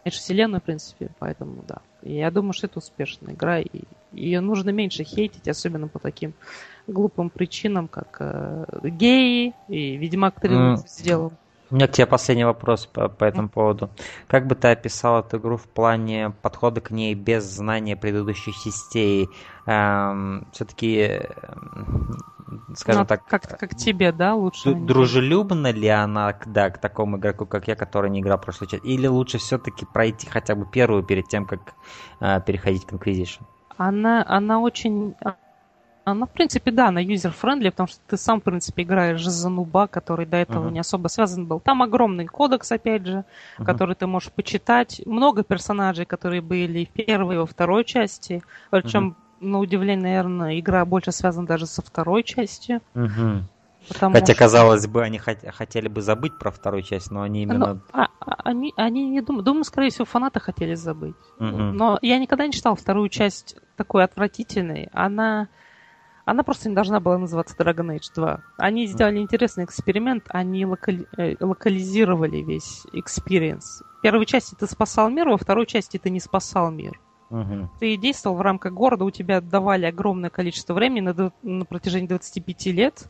Age 0.06 0.12
вселенную, 0.12 0.62
в 0.62 0.64
принципе, 0.64 1.10
поэтому 1.20 1.64
да. 1.68 1.78
И 2.02 2.16
я 2.16 2.32
думаю, 2.32 2.54
что 2.54 2.68
это 2.68 2.80
успешная 2.80 3.34
игра, 3.34 3.60
и 3.60 3.84
ее 4.14 4.39
нужно 4.39 4.70
меньше 4.70 5.04
хейтить, 5.04 5.47
особенно 5.47 5.88
по 5.88 6.00
таким 6.00 6.34
глупым 6.88 7.30
причинам, 7.30 7.88
как 7.88 8.18
э, 8.20 8.66
геи 8.84 9.54
и 9.68 9.97
Ведьмак 9.97 10.39
3 10.39 10.50
mm. 10.50 10.78
сделал. 10.88 11.34
У 11.72 11.76
меня 11.76 11.88
к 11.88 11.91
тебе 11.91 12.08
последний 12.08 12.45
вопрос 12.45 12.88
по, 12.88 13.10
по 13.10 13.26
этому 13.26 13.47
поводу. 13.47 13.91
Как 14.28 14.47
бы 14.47 14.56
ты 14.56 14.70
описал 14.70 15.20
эту 15.20 15.38
игру 15.38 15.58
в 15.58 15.68
плане 15.68 16.34
подхода 16.41 16.82
к 16.82 16.89
ней 16.89 17.14
без 17.14 17.43
знания 17.43 17.95
предыдущих 17.95 18.56
частей? 18.56 19.30
Эм, 19.68 20.47
все-таки, 20.52 20.97
эм, 20.97 22.18
скажем 22.76 23.02
ну, 23.02 23.08
так... 23.08 23.26
Как, 23.26 23.60
как 23.60 23.76
тебе, 23.76 24.12
да, 24.12 24.36
лучше? 24.36 24.74
Дружелюбна 24.74 25.72
ли 25.72 25.88
она 25.88 26.38
да, 26.45 26.70
к 26.70 26.80
такому 26.80 27.18
игроку, 27.18 27.45
как 27.45 27.68
я, 27.68 27.76
который 27.76 28.10
не 28.10 28.22
играл 28.22 28.38
в 28.38 28.41
прошлый 28.41 28.70
часть? 28.70 28.86
Или 28.86 29.08
лучше 29.08 29.38
все-таки 29.38 29.86
пройти 29.86 30.28
хотя 30.28 30.56
бы 30.56 30.66
первую 30.66 31.04
перед 31.04 31.28
тем, 31.28 31.45
как 31.45 31.60
э, 32.20 32.41
переходить 32.45 32.86
к 32.86 32.93
Inquisition? 32.93 33.41
Она, 33.78 34.26
она 34.28 34.60
очень 34.60 35.16
она, 36.10 36.26
в 36.26 36.32
принципе, 36.32 36.72
да, 36.72 36.88
она 36.88 37.02
user-friendly, 37.02 37.70
потому 37.70 37.88
что 37.88 38.00
ты 38.08 38.18
сам, 38.18 38.41
в 38.41 38.43
принципе, 38.43 38.84
играешь 38.84 39.26
за 39.26 39.50
нуба, 39.50 39.88
который 39.88 40.26
до 40.26 40.38
этого 40.38 40.68
uh-huh. 40.68 40.72
не 40.72 40.80
особо 40.80 41.08
связан 41.08 41.45
был. 41.45 41.60
Там 41.60 41.82
огромный 41.82 42.26
кодекс, 42.26 42.72
опять 42.72 43.06
же, 43.06 43.26
uh-huh. 43.58 43.66
который 43.66 43.95
ты 43.95 44.08
можешь 44.08 44.32
почитать. 44.32 45.02
Много 45.06 45.43
персонажей, 45.43 46.06
которые 46.06 46.41
были 46.41 46.86
в 46.86 46.89
первой 46.89 47.36
и 47.36 47.38
во 47.38 47.45
второй 47.45 47.86
части. 47.86 48.41
Причем, 48.72 49.10
uh-huh. 49.10 49.29
На 49.40 49.60
удивление, 49.60 50.04
наверное, 50.04 50.60
игра 50.60 50.86
больше 50.86 51.12
связана 51.12 51.48
даже 51.48 51.66
со 51.66 51.82
второй 51.82 52.24
частью. 52.24 52.82
Uh-huh. 52.94 53.44
Потому 53.88 54.14
Хотя, 54.14 54.34
что... 54.34 54.44
казалось 54.44 54.88
бы, 54.88 55.02
они 55.04 55.20
хот- 55.20 55.50
хотели 55.52 55.88
бы 55.88 56.02
забыть 56.02 56.38
про 56.38 56.52
вторую 56.52 56.84
часть, 56.84 57.12
но 57.12 57.22
они 57.22 57.44
именно... 57.44 57.76
Но, 57.76 57.82
а, 57.92 58.08
а, 58.20 58.36
они, 58.44 58.74
они 58.76 59.10
не 59.10 59.22
думают... 59.22 59.46
Думаю, 59.46 59.64
скорее 59.64 59.90
всего, 59.90 60.06
фанаты 60.06 60.40
хотели 60.40 60.76
забыть. 60.76 61.16
Угу. 61.40 61.48
Но 61.48 61.98
я 62.02 62.20
никогда 62.20 62.46
не 62.46 62.54
читал 62.54 62.76
вторую 62.76 63.10
часть 63.10 63.56
такой 63.78 64.04
отвратительной. 64.04 64.90
Она 64.94 65.48
она 66.30 66.44
просто 66.44 66.70
не 66.70 66.76
должна 66.76 67.00
была 67.00 67.18
называться 67.18 67.56
Dragon 67.58 67.96
Age 67.96 68.14
2. 68.14 68.44
Они 68.58 68.86
сделали 68.86 69.18
интересный 69.18 69.64
эксперимент, 69.64 70.26
они 70.28 70.64
локали... 70.64 71.08
Э, 71.18 71.36
локализировали 71.40 72.38
весь 72.44 72.86
experience. 72.94 73.82
В 73.98 74.02
первой 74.02 74.28
части 74.28 74.54
ты 74.54 74.68
спасал 74.68 75.10
мир, 75.10 75.28
во 75.28 75.38
второй 75.38 75.66
части 75.66 75.98
ты 75.98 76.12
не 76.12 76.20
спасал 76.20 76.70
мир. 76.70 77.00
Угу. 77.30 77.70
Ты 77.80 77.98
действовал 77.98 78.38
в 78.38 78.42
рамках 78.42 78.74
города, 78.74 79.06
у 79.06 79.12
тебя 79.12 79.42
давали 79.42 79.86
огромное 79.86 80.30
количество 80.30 80.74
времени 80.74 81.02
на, 81.02 81.32
на 81.44 81.66
протяжении 81.66 82.08
25 82.08 82.66
лет. 82.68 83.10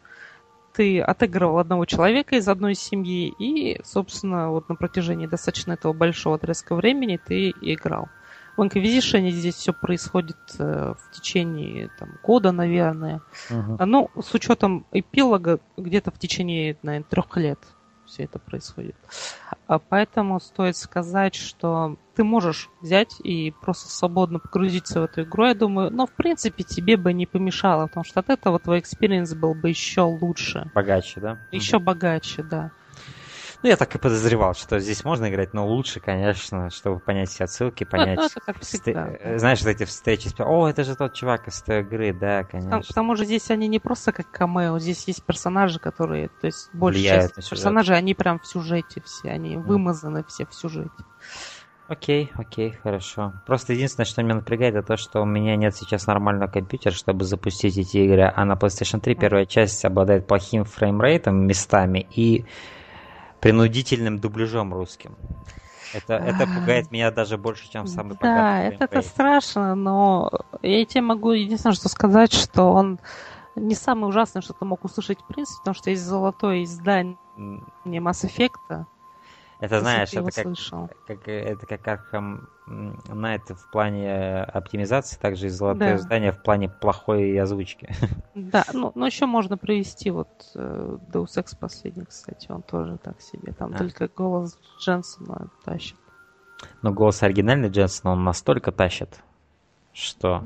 Ты 0.74 1.02
отыгрывал 1.02 1.60
одного 1.60 1.86
человека 1.86 2.36
из 2.36 2.48
одной 2.48 2.76
семьи, 2.76 3.34
и, 3.40 3.82
собственно, 3.84 4.50
вот 4.50 4.70
на 4.70 4.76
протяжении 4.76 5.26
достаточно 5.26 5.74
этого 5.74 5.94
большого 5.94 6.36
отрезка 6.36 6.76
времени 6.76 7.20
ты 7.24 7.50
играл. 7.62 8.08
В 8.56 8.62
Inquisition 8.62 9.30
здесь 9.30 9.56
все 9.56 9.72
происходит 9.72 10.38
э, 10.60 10.94
в 10.94 11.12
течение 11.16 11.90
там, 11.98 12.10
года, 12.22 12.52
наверное. 12.52 13.22
Uh-huh. 13.50 13.86
Ну, 13.86 14.12
с 14.22 14.34
учетом 14.34 14.86
эпилога, 14.92 15.60
где-то 15.78 16.12
в 16.12 16.20
течение, 16.20 16.78
наверное, 16.84 17.08
трех 17.10 17.38
лет 17.38 17.60
все 18.10 18.24
это 18.24 18.39
происходит. 18.39 18.95
А 19.68 19.80
поэтому 19.80 20.39
стоит 20.39 20.76
сказать, 20.76 21.36
что 21.36 21.97
ты 22.16 22.24
можешь 22.24 22.70
взять 22.82 23.16
и 23.24 23.51
просто 23.62 23.89
свободно 23.89 24.39
погрузиться 24.39 25.01
в 25.01 25.03
эту 25.05 25.22
игру, 25.24 25.45
я 25.45 25.53
думаю, 25.53 25.91
но 25.91 26.05
в 26.05 26.12
принципе 26.12 26.64
тебе 26.64 26.97
бы 26.97 27.14
не 27.14 27.26
помешало, 27.26 27.88
потому 27.88 28.03
что 28.03 28.20
от 28.20 28.30
этого 28.30 28.60
твой 28.60 28.80
experience 28.80 29.34
был 29.36 29.53
бы 29.53 29.70
еще 29.70 30.01
лучше. 30.01 30.70
Богаче, 30.74 31.22
да? 31.22 31.39
Еще 31.51 31.78
uh-huh. 31.78 31.84
богаче, 31.84 32.43
да. 32.43 32.72
Ну, 33.62 33.68
я 33.68 33.76
так 33.76 33.93
и 33.93 33.97
подозревал, 33.97 34.53
что 34.53 34.80
здесь 34.80 35.03
можно 35.03 35.30
играть, 35.30 35.53
но 35.53 35.68
лучше, 35.68 35.99
конечно, 35.99 36.70
чтобы 36.70 36.99
понять 36.99 37.30
все 37.30 37.43
отсылки, 37.43 37.84
ну, 37.84 37.89
понять... 37.89 38.18
Ну, 38.18 38.26
это 38.26 38.39
как 38.39 38.60
всегда. 38.62 39.07
Ст... 39.07 39.39
Знаешь, 39.39 39.62
вот 39.62 39.70
эти 39.70 39.84
встречи, 39.84 40.30
о, 40.39 40.68
это 40.68 40.86
же 40.86 40.95
тот 40.95 41.14
чувак 41.14 41.49
из 41.49 41.62
той 41.62 41.82
игры, 41.82 42.14
да, 42.14 42.43
конечно. 42.43 42.82
К 42.82 42.93
тому 42.93 43.18
же 43.18 43.26
здесь 43.26 43.51
они 43.51 43.68
не 43.68 43.80
просто 43.80 44.14
как 44.14 44.32
камео, 44.32 44.80
здесь 44.80 45.05
есть 45.07 45.24
персонажи, 45.24 45.80
которые, 45.80 46.30
то 46.30 46.47
есть 46.47 46.70
большая 46.72 47.30
часть 47.36 47.49
персонажей, 47.49 47.97
они 47.97 48.14
прям 48.14 48.39
в 48.39 48.47
сюжете 48.47 49.01
все, 49.01 49.30
они 49.30 49.55
мм. 49.56 49.62
вымазаны 49.62 50.24
все 50.24 50.45
в 50.45 50.53
сюжете. 50.53 50.89
Окей, 51.89 52.32
окей, 52.36 52.78
хорошо. 52.84 53.34
Просто 53.45 53.74
единственное, 53.74 54.05
что 54.05 54.22
меня 54.24 54.36
напрягает, 54.36 54.76
это 54.76 54.88
то, 54.89 54.95
что 54.95 55.22
у 55.22 55.26
меня 55.26 55.55
нет 55.55 55.76
сейчас 55.76 56.05
нормального 56.05 56.47
компьютера, 56.47 56.93
чтобы 56.93 57.26
запустить 57.26 57.78
эти 57.78 57.97
игры, 57.97 58.32
а 58.34 58.45
на 58.45 58.53
PlayStation 58.53 59.01
3 59.01 59.16
первая 59.16 59.45
часть 59.45 59.84
обладает 59.84 60.28
плохим 60.28 60.64
фреймрейтом 60.66 61.47
местами 61.47 62.07
и 62.16 62.45
принудительным 63.40 64.20
дубляжом 64.20 64.74
русским. 64.74 65.16
Это, 65.94 66.16
это 66.16 66.46
пугает 66.46 66.92
меня 66.92 67.10
даже 67.10 67.38
больше, 67.38 67.70
чем 67.72 67.88
самый 67.88 68.16
Да, 68.22 68.62
это, 68.62 68.86
это 68.86 69.02
страшно, 69.02 69.74
но 69.74 70.32
я 70.62 70.86
тебе 70.86 71.02
могу 71.02 71.32
единственное, 71.32 71.74
что 71.74 71.90
сказать, 71.90 72.32
что 72.32 72.72
он 72.72 73.00
не 73.56 73.74
самый 73.74 74.08
ужасный, 74.08 74.42
что 74.42 74.54
ты 74.54 74.66
мог 74.66 74.86
услышать 74.86 75.20
в 75.22 75.26
принципе, 75.26 75.58
потому 75.60 75.76
что 75.76 75.90
есть 75.90 76.04
золотое 76.04 76.64
издание 76.64 77.18
Mass 77.86 78.24
Effect, 78.24 78.86
это 79.60 79.82
знаешь, 79.82 80.14
это 80.14 80.32
как, 80.32 80.47
как, 81.05 81.28
это 81.28 81.66
как 81.66 81.86
Arkham 81.86 82.47
Knight 82.68 83.53
в 83.53 83.70
плане 83.72 84.43
оптимизации, 84.43 85.18
также 85.20 85.47
и 85.47 85.49
золотое 85.49 85.97
да. 85.97 85.97
здание 85.97 86.32
в 86.32 86.41
плане 86.41 86.70
плохой 86.70 87.38
озвучки. 87.38 87.89
Да, 88.36 88.64
ну, 88.72 88.93
но 88.95 89.05
еще 89.05 89.26
можно 89.26 89.57
привести 89.57 90.12
вот 90.12 90.30
э, 90.55 90.97
Deus 91.12 91.36
Ex 91.36 91.57
последний, 91.60 92.05
кстати, 92.05 92.49
он 92.49 92.62
тоже 92.62 92.97
так 92.97 93.20
себе. 93.20 93.51
Там 93.51 93.74
а. 93.74 93.78
только 93.78 94.07
голос 94.07 94.57
Дженсона 94.80 95.49
тащит. 95.66 95.97
Но 96.82 96.93
голос 96.93 97.22
оригинальный 97.22 97.70
Дженсона, 97.70 98.14
он 98.14 98.24
настолько 98.24 98.72
тащит, 98.72 99.22
что... 99.91 100.43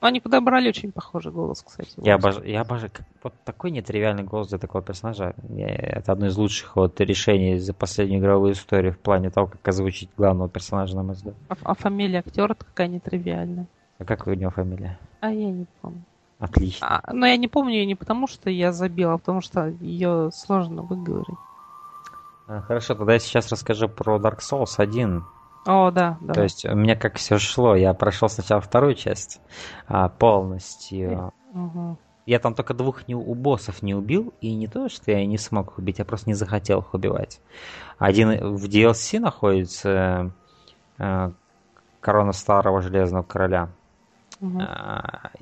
Они 0.00 0.20
подобрали 0.20 0.68
очень 0.68 0.92
похожий 0.92 1.32
голос, 1.32 1.62
кстати. 1.62 1.90
Я 1.96 2.16
обожаю, 2.16 2.46
я 2.46 2.60
обожаю, 2.60 2.90
вот 3.22 3.32
такой 3.44 3.70
нетривиальный 3.70 4.24
голос 4.24 4.48
для 4.48 4.58
такого 4.58 4.84
персонажа. 4.84 5.34
Это 5.56 6.12
одно 6.12 6.26
из 6.26 6.36
лучших 6.36 6.76
вот 6.76 7.00
решений 7.00 7.58
за 7.58 7.72
последнюю 7.72 8.20
игровую 8.20 8.52
историю 8.52 8.92
в 8.92 8.98
плане 8.98 9.30
того, 9.30 9.46
как 9.46 9.66
озвучить 9.66 10.10
главного 10.16 10.50
персонажа, 10.50 10.94
на 10.96 11.02
мой 11.02 11.14
взгляд. 11.14 11.34
А, 11.48 11.56
а 11.64 11.74
фамилия 11.74 12.18
актера 12.18 12.54
какая 12.54 12.88
нетривиальная? 12.88 13.66
А 13.98 14.04
как 14.04 14.26
у 14.26 14.34
него 14.34 14.50
фамилия? 14.50 14.98
А 15.20 15.30
я 15.30 15.50
не 15.50 15.66
помню. 15.80 16.02
Отлично. 16.38 16.86
А, 16.86 17.12
но 17.14 17.26
я 17.26 17.38
не 17.38 17.48
помню 17.48 17.72
ее 17.72 17.86
не 17.86 17.94
потому, 17.94 18.26
что 18.26 18.50
я 18.50 18.72
забила, 18.72 19.14
а 19.14 19.18
потому 19.18 19.40
что 19.40 19.68
ее 19.80 20.30
сложно 20.32 20.82
выговорить. 20.82 21.38
А, 22.46 22.60
хорошо, 22.60 22.94
тогда 22.94 23.14
я 23.14 23.18
сейчас 23.18 23.50
расскажу 23.50 23.88
про 23.88 24.18
Dark 24.18 24.40
Souls 24.40 24.74
1. 24.76 25.24
О, 25.66 25.90
да, 25.90 26.16
да. 26.20 26.32
То 26.32 26.42
есть 26.42 26.64
у 26.64 26.74
меня 26.74 26.94
как 26.94 27.16
все 27.16 27.38
шло. 27.38 27.74
Я 27.74 27.92
прошел 27.92 28.28
сначала 28.28 28.60
вторую 28.60 28.94
часть 28.94 29.40
а, 29.88 30.08
полностью. 30.08 31.32
Угу. 31.52 31.98
Я 32.24 32.38
там 32.38 32.54
только 32.54 32.74
двух 32.74 33.06
не, 33.08 33.14
у 33.14 33.34
боссов 33.34 33.82
не 33.82 33.94
убил, 33.94 34.32
и 34.40 34.54
не 34.54 34.66
то, 34.66 34.88
что 34.88 35.10
я 35.10 35.24
не 35.24 35.38
смог 35.38 35.72
их 35.72 35.78
убить, 35.78 35.98
я 35.98 36.04
просто 36.04 36.28
не 36.28 36.34
захотел 36.34 36.80
их 36.80 36.94
убивать. 36.94 37.40
Один 37.98 38.56
в 38.56 38.64
DLC 38.64 39.20
находится 39.20 40.32
э, 40.98 41.30
корона 42.00 42.32
старого 42.32 42.82
железного 42.82 43.22
короля. 43.22 43.68
Угу. 44.40 44.60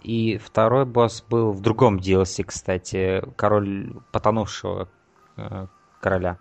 И 0.02 0.38
второй 0.38 0.84
босс 0.84 1.22
был 1.22 1.52
в 1.52 1.60
другом 1.60 1.96
DLC, 1.96 2.44
кстати, 2.44 3.22
король 3.36 3.94
потонувшего 4.12 4.88
э, 5.36 5.66
короля, 6.00 6.38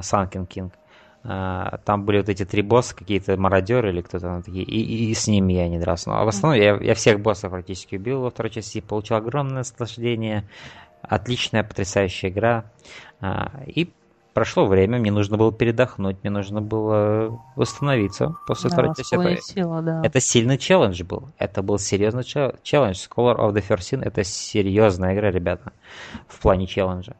Санкин 0.00 0.46
Кинг. 0.46 0.74
А, 1.24 1.78
там 1.84 2.04
были 2.04 2.18
вот 2.18 2.28
эти 2.28 2.44
три 2.44 2.62
босса, 2.62 2.96
какие-то 2.96 3.36
мародеры 3.36 3.90
или 3.90 4.00
кто-то 4.00 4.42
такие, 4.44 4.64
и, 4.64 4.80
и, 4.80 5.10
и 5.10 5.14
с 5.14 5.28
ними 5.28 5.52
я 5.52 5.68
не 5.68 5.78
дрался. 5.78 6.10
Но 6.10 6.16
а 6.18 6.24
в 6.24 6.28
основном 6.28 6.60
я, 6.60 6.76
я 6.76 6.94
всех 6.94 7.20
боссов 7.20 7.52
практически 7.52 7.96
убил 7.96 8.22
во 8.22 8.30
второй 8.30 8.50
части, 8.50 8.80
получил 8.80 9.16
огромное 9.16 9.58
наслаждение, 9.58 10.48
отличная, 11.02 11.62
потрясающая 11.62 12.30
игра. 12.30 12.64
А, 13.20 13.52
и 13.66 13.92
прошло 14.34 14.66
время, 14.66 14.98
мне 14.98 15.12
нужно 15.12 15.36
было 15.36 15.52
передохнуть, 15.52 16.16
мне 16.22 16.30
нужно 16.30 16.60
было 16.60 17.40
восстановиться 17.54 18.34
после 18.48 18.70
да, 18.70 18.74
второй 18.76 18.96
части. 18.96 19.14
Это, 19.14 19.42
сила, 19.42 19.82
да. 19.82 20.02
это 20.04 20.20
сильный 20.20 20.58
челлендж 20.58 21.04
был. 21.04 21.28
Это 21.38 21.62
был 21.62 21.78
серьезный 21.78 22.24
челлендж. 22.24 22.96
Scholar 22.96 23.36
of 23.36 23.52
the 23.52 23.64
First 23.66 23.92
Sin 23.92 24.02
это 24.02 24.24
серьезная 24.24 25.14
игра, 25.14 25.30
ребята, 25.30 25.72
в 26.26 26.40
плане 26.40 26.66
челленджа. 26.66 27.14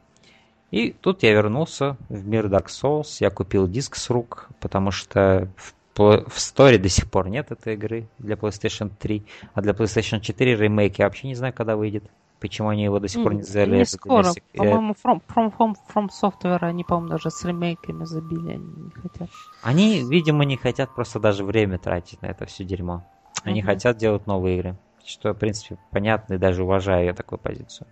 И 0.73 0.89
тут 0.89 1.21
я 1.21 1.33
вернулся 1.33 1.97
в 2.09 2.27
мир 2.27 2.47
Dark 2.47 2.65
Souls, 2.65 3.17
я 3.19 3.29
купил 3.29 3.67
диск 3.67 3.95
с 3.95 4.09
рук, 4.09 4.49
потому 4.59 4.89
что 4.89 5.47
в, 5.55 6.25
в 6.27 6.39
сторе 6.39 6.79
до 6.79 6.89
сих 6.89 7.11
пор 7.11 7.29
нет 7.29 7.51
этой 7.51 7.75
игры 7.75 8.07
для 8.17 8.33
PlayStation 8.33 8.89
3, 8.97 9.23
а 9.53 9.61
для 9.61 9.73
PlayStation 9.73 10.19
4 10.19 10.55
ремейк 10.55 10.97
я 10.97 11.05
вообще 11.05 11.27
не 11.27 11.35
знаю, 11.35 11.53
когда 11.53 11.75
выйдет. 11.75 12.05
Почему 12.39 12.69
они 12.69 12.85
его 12.85 12.99
до 12.99 13.07
сих 13.07 13.21
пор 13.21 13.35
не 13.35 13.43
сделали? 13.43 13.77
Не 13.77 13.85
скоро. 13.85 14.33
По-моему, 14.55 14.95
from, 14.95 15.21
from, 15.27 15.53
from, 15.55 15.75
from 15.93 16.09
Software 16.09 16.65
они, 16.65 16.83
по-моему, 16.83 17.09
даже 17.09 17.29
с 17.29 17.45
ремейками 17.45 18.05
забили, 18.05 18.53
они 18.53 18.65
не 18.65 18.89
хотят. 18.99 19.29
Они, 19.61 20.03
видимо, 20.03 20.43
не 20.43 20.57
хотят 20.57 20.95
просто 20.95 21.19
даже 21.19 21.43
время 21.45 21.77
тратить 21.77 22.19
на 22.23 22.25
это 22.25 22.47
все 22.47 22.63
дерьмо. 22.63 23.05
Они 23.43 23.61
uh-huh. 23.61 23.65
хотят 23.65 23.97
делать 23.97 24.25
новые 24.25 24.57
игры 24.57 24.75
что, 25.05 25.33
в 25.33 25.37
принципе, 25.37 25.77
понятно 25.91 26.35
и 26.35 26.37
даже 26.37 26.63
уважаю 26.63 27.05
я 27.05 27.13
такую 27.13 27.39
позицию. 27.39 27.87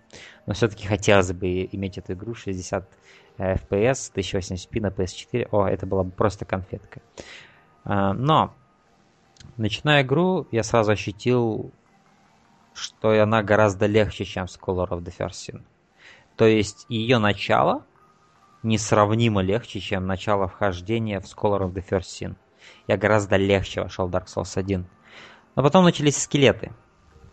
Но 0.46 0.54
все-таки 0.54 0.86
хотелось 0.86 1.32
бы 1.32 1.68
иметь 1.72 1.98
эту 1.98 2.14
игру 2.14 2.34
60 2.34 2.88
FPS, 3.38 4.12
1080p 4.14 4.80
на 4.80 4.88
PS4. 4.88 5.48
О, 5.50 5.66
это 5.66 5.86
была 5.86 6.04
бы 6.04 6.10
просто 6.10 6.44
конфетка. 6.44 7.02
А, 7.84 8.12
но, 8.12 8.54
начиная 9.56 10.02
игру, 10.02 10.46
я 10.50 10.62
сразу 10.62 10.92
ощутил, 10.92 11.72
что 12.74 13.10
она 13.22 13.42
гораздо 13.42 13.86
легче, 13.86 14.24
чем 14.24 14.44
Scholar 14.44 14.88
of 14.88 15.02
the 15.02 15.14
First 15.16 15.50
Sin. 15.50 15.62
То 16.36 16.46
есть 16.46 16.86
ее 16.88 17.18
начало 17.18 17.84
несравнимо 18.62 19.42
легче, 19.42 19.80
чем 19.80 20.06
начало 20.06 20.48
вхождения 20.48 21.20
в 21.20 21.24
Scholar 21.24 21.62
of 21.62 21.72
the 21.72 21.84
First 21.86 22.08
Sin. 22.20 22.36
Я 22.86 22.96
гораздо 22.96 23.36
легче 23.36 23.82
вошел 23.82 24.06
в 24.06 24.10
Dark 24.10 24.26
Souls 24.26 24.58
1. 24.58 24.86
Но 25.54 25.62
потом 25.62 25.84
начались 25.84 26.16
скелеты. 26.16 26.72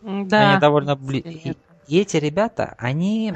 Да. 0.02 0.52
Они 0.52 0.60
довольно 0.60 0.96
близко. 0.96 1.30
И, 1.30 1.56
и 1.88 2.00
эти 2.00 2.18
ребята, 2.18 2.76
они, 2.78 3.34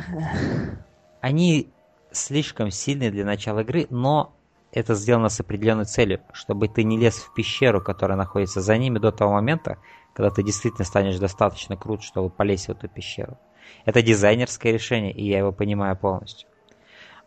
они 1.21 1.69
слишком 2.11 2.71
сильные 2.71 3.11
для 3.11 3.25
начала 3.25 3.59
игры, 3.59 3.87
но 3.89 4.33
это 4.71 4.95
сделано 4.95 5.29
с 5.29 5.39
определенной 5.39 5.85
целью, 5.85 6.21
чтобы 6.33 6.67
ты 6.67 6.83
не 6.83 6.97
лез 6.97 7.15
в 7.15 7.33
пещеру, 7.33 7.81
которая 7.81 8.17
находится 8.17 8.61
за 8.61 8.77
ними 8.77 8.99
до 8.99 9.11
того 9.11 9.33
момента, 9.33 9.77
когда 10.13 10.29
ты 10.29 10.43
действительно 10.43 10.85
станешь 10.85 11.17
достаточно 11.17 11.77
крут, 11.77 12.03
чтобы 12.03 12.29
полезть 12.29 12.67
в 12.67 12.71
эту 12.71 12.87
пещеру. 12.87 13.37
Это 13.85 14.01
дизайнерское 14.01 14.73
решение, 14.73 15.11
и 15.11 15.27
я 15.27 15.39
его 15.39 15.51
понимаю 15.51 15.95
полностью. 15.95 16.49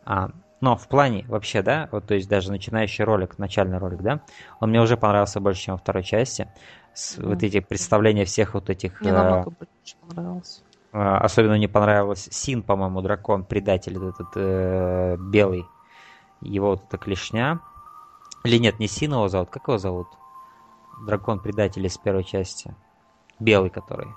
А, 0.05 0.31
но 0.61 0.77
в 0.77 0.89
плане 0.89 1.25
вообще, 1.29 1.63
да, 1.63 1.89
вот 1.93 2.07
то 2.07 2.15
есть 2.15 2.29
даже 2.29 2.51
начинающий 2.51 3.05
ролик, 3.05 3.39
начальный 3.39 3.79
ролик, 3.79 4.03
да, 4.03 4.21
он 4.61 4.71
мне 4.71 4.81
уже 4.81 4.97
понравился 4.97 5.41
больше, 5.41 5.63
чем 5.63 5.75
во 5.75 5.79
второй 5.79 6.03
части 6.03 6.49
с, 6.97 7.19
mm. 7.19 7.29
вот 7.29 7.43
эти 7.43 7.61
представления 7.61 8.25
всех 8.25 8.55
вот 8.55 8.71
этих... 8.71 9.01
Мне 9.03 9.13
намного 9.13 9.51
э, 9.51 9.55
больше 9.59 9.97
понравилось. 10.09 10.63
Э, 10.93 11.17
особенно 11.19 11.57
мне 11.57 11.69
понравилось 11.69 12.29
Син, 12.31 12.63
по-моему, 12.63 13.03
дракон, 13.03 13.45
предатель 13.45 13.99
этот 13.99 14.29
э, 14.35 15.17
белый. 15.19 15.67
Его 16.41 16.71
вот 16.71 16.85
эта 16.89 16.97
клешня. 16.97 17.61
Или 18.45 18.57
нет, 18.57 18.79
не 18.79 18.89
Син 18.89 19.13
его 19.13 19.29
зовут, 19.29 19.51
как 19.51 19.69
его 19.69 19.77
зовут? 19.77 20.09
Дракон-предатель 21.07 21.85
из 21.85 21.99
первой 21.99 22.25
части. 22.25 22.75
Белый 23.39 23.69
который. 23.69 24.09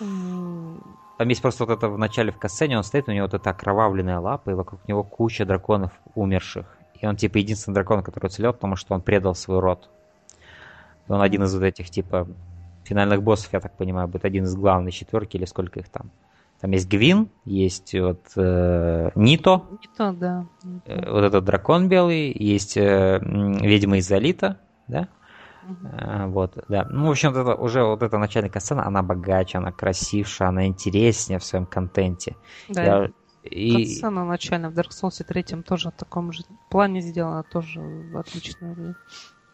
Mm. 0.00 0.82
Там 1.18 1.28
есть 1.28 1.42
просто 1.42 1.66
вот 1.66 1.76
это 1.76 1.90
в 1.90 1.98
начале 1.98 2.32
в 2.32 2.38
касцене, 2.38 2.78
он 2.78 2.84
стоит, 2.84 3.06
у 3.08 3.12
него 3.12 3.26
вот 3.26 3.34
эта 3.34 3.50
окровавленная 3.50 4.18
лапа, 4.18 4.50
и 4.50 4.54
вокруг 4.54 4.88
него 4.88 5.04
куча 5.04 5.44
драконов 5.44 5.92
умерших. 6.14 6.66
И 7.00 7.06
он 7.06 7.16
типа 7.16 7.36
единственный 7.36 7.74
дракон, 7.74 8.02
который 8.02 8.26
уцелел, 8.26 8.54
потому 8.54 8.76
что 8.76 8.94
он 8.94 9.02
предал 9.02 9.34
свой 9.34 9.60
род. 9.60 9.90
Он 11.08 11.20
один 11.20 11.42
из 11.44 11.54
вот 11.54 11.64
этих, 11.64 11.90
типа, 11.90 12.28
финальных 12.84 13.22
боссов, 13.22 13.52
я 13.52 13.60
так 13.60 13.76
понимаю, 13.76 14.08
будет 14.08 14.24
один 14.24 14.44
из 14.44 14.54
главных 14.54 14.94
четверки 14.94 15.36
или 15.36 15.44
сколько 15.44 15.80
их 15.80 15.88
там. 15.88 16.10
Там 16.60 16.70
есть 16.70 16.88
Гвин, 16.88 17.28
есть 17.44 17.92
вот 17.94 18.20
э, 18.36 19.10
Нито. 19.16 19.64
Нито, 19.80 20.12
да. 20.12 20.46
Э, 20.86 21.10
вот 21.10 21.24
этот 21.24 21.44
дракон 21.44 21.88
белый, 21.88 22.32
есть 22.32 22.76
э, 22.76 23.18
ведьма 23.20 23.96
из 23.96 24.06
Залита, 24.06 24.60
да? 24.86 25.08
Uh-huh. 25.68 26.28
Вот, 26.28 26.64
да. 26.68 26.86
Ну, 26.88 27.08
в 27.08 27.10
общем, 27.10 27.30
это 27.30 27.54
уже 27.54 27.82
вот 27.84 28.02
эта 28.02 28.16
начальная 28.18 28.50
сцена, 28.60 28.86
она 28.86 29.02
богаче, 29.02 29.58
она 29.58 29.72
красивше, 29.72 30.44
она 30.44 30.66
интереснее 30.66 31.40
в 31.40 31.44
своем 31.44 31.66
контенте. 31.66 32.36
Да. 32.68 32.82
Я... 32.82 33.10
И... 33.42 33.86
Сцена 33.86 34.24
начальная 34.24 34.70
в 34.70 34.74
Dark 34.74 34.90
Souls 34.90 35.24
3 35.24 35.62
тоже 35.62 35.90
в 35.90 35.94
таком 35.94 36.32
же 36.32 36.44
плане 36.70 37.00
сделана, 37.00 37.42
тоже 37.42 37.80
отлично. 38.14 38.94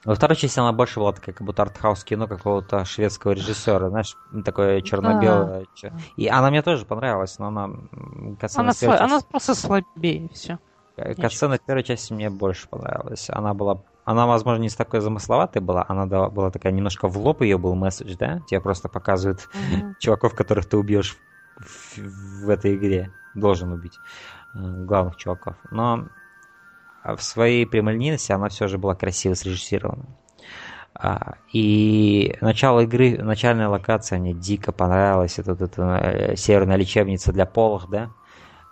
Во 0.05 0.15
второй 0.15 0.37
части 0.37 0.61
она 0.61 0.73
больше 0.73 1.01
была 1.01 1.13
такая, 1.13 1.35
как 1.35 1.47
будто 1.47 1.63
артхаус 1.63 2.05
кино 2.05 2.29
какого-то 2.29 2.85
шведского 2.85 3.33
режиссера, 3.33 3.89
знаешь, 3.89 4.17
такое 4.45 4.81
черно-белое. 4.81 5.67
Да. 5.83 5.93
И 6.17 6.29
она 6.29 6.51
мне 6.51 6.63
тоже 6.63 6.85
понравилась, 6.85 7.39
но 7.39 7.49
она... 7.49 7.65
Она, 7.65 8.73
сла... 8.73 8.73
части... 8.73 8.85
она 8.87 9.21
просто 9.29 9.55
слабее, 9.55 10.29
все. 10.33 10.59
Катсцена 10.97 11.59
первой 11.59 11.83
части 11.83 12.13
мне 12.13 12.31
больше 12.31 12.69
понравилась. 12.69 13.29
Она 13.31 13.55
была 13.55 13.83
она, 14.09 14.27
возможно, 14.27 14.63
не 14.63 14.71
с 14.71 14.75
такой 14.75 15.01
замысловатой 15.01 15.61
была, 15.61 15.85
она 15.87 16.07
была 16.07 16.51
такая 16.51 16.73
немножко 16.73 17.09
в 17.09 17.19
лоб 17.19 17.43
ее 17.43 17.59
был 17.59 17.75
месседж, 17.75 18.17
да? 18.19 18.41
Тебе 18.47 18.59
просто 18.59 18.89
показывают 18.89 19.41
mm-hmm. 19.41 19.93
чуваков, 19.99 20.35
которых 20.35 20.65
ты 20.65 20.79
убьешь 20.79 21.19
в, 21.59 21.99
в 21.99 22.49
этой 22.49 22.75
игре. 22.77 23.13
Должен 23.35 23.71
убить 23.71 23.99
э, 24.55 24.59
главных 24.59 25.17
чуваков. 25.17 25.57
Но 25.71 26.09
в 27.17 27.23
своей 27.23 27.67
прямолинейности 27.67 28.33
она 28.33 28.49
все 28.49 28.69
же 28.69 28.79
была 28.79 28.95
красиво 28.95 29.35
срежиссирована. 29.35 30.07
А, 30.95 31.37
и 31.53 32.37
начало 32.41 32.81
игры, 32.81 33.19
начальная 33.23 33.69
локация 33.69 34.19
мне 34.19 34.35
дико 34.35 34.73
понравилась. 34.73 35.39
Это, 35.39 35.53
это, 35.53 35.83
э, 36.03 36.37
северная 36.37 36.77
лечебница 36.77 37.33
для 37.33 37.47
полых, 37.47 37.89
да? 37.89 38.11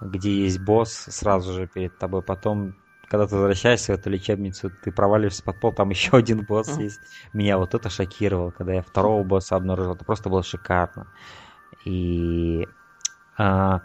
Где 0.00 0.32
есть 0.42 0.58
босс 0.58 0.92
сразу 0.92 1.52
же 1.52 1.68
перед 1.68 1.96
тобой. 1.98 2.22
Потом, 2.22 2.74
когда 3.08 3.28
ты 3.28 3.36
возвращаешься 3.36 3.94
в 3.94 3.98
эту 4.00 4.10
лечебницу, 4.10 4.70
ты 4.82 4.90
проваливаешься 4.90 5.44
под 5.44 5.60
пол, 5.60 5.72
там 5.72 5.90
еще 5.90 6.16
один 6.16 6.44
босс 6.44 6.76
есть. 6.78 7.00
Меня 7.32 7.58
вот 7.58 7.74
это 7.74 7.88
шокировало, 7.90 8.50
когда 8.50 8.74
я 8.74 8.82
второго 8.82 9.22
босса 9.22 9.54
обнаружил. 9.54 9.94
Это 9.94 10.04
просто 10.04 10.28
было 10.28 10.42
шикарно. 10.42 11.06
И 11.84 12.66
а, 13.38 13.82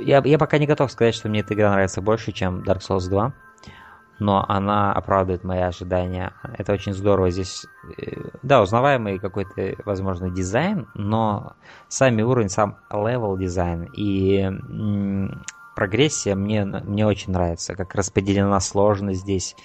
я, 0.00 0.22
я 0.24 0.38
пока 0.38 0.58
не 0.58 0.66
готов 0.66 0.90
сказать, 0.90 1.14
что 1.14 1.28
мне 1.28 1.40
эта 1.40 1.54
игра 1.54 1.70
нравится 1.70 2.00
больше, 2.00 2.32
чем 2.32 2.60
Dark 2.60 2.80
Souls 2.80 3.08
2, 3.08 3.32
но 4.18 4.44
она 4.48 4.92
оправдывает 4.92 5.42
мои 5.42 5.60
ожидания. 5.60 6.32
Это 6.56 6.72
очень 6.72 6.92
здорово 6.92 7.30
здесь. 7.30 7.66
Э, 7.98 8.12
да, 8.42 8.62
узнаваемый 8.62 9.18
какой-то, 9.18 9.74
возможно, 9.84 10.30
дизайн, 10.30 10.86
но 10.94 11.54
сами 11.88 12.22
уровень, 12.22 12.48
сам 12.48 12.78
level 12.90 13.36
design 13.36 13.88
и 13.96 14.48
прогрессия 15.74 16.34
мне, 16.34 16.64
мне 16.64 17.06
очень 17.06 17.32
нравится, 17.32 17.74
как 17.74 17.94
распределена 17.94 18.60
сложность 18.60 19.20
здесь, 19.20 19.56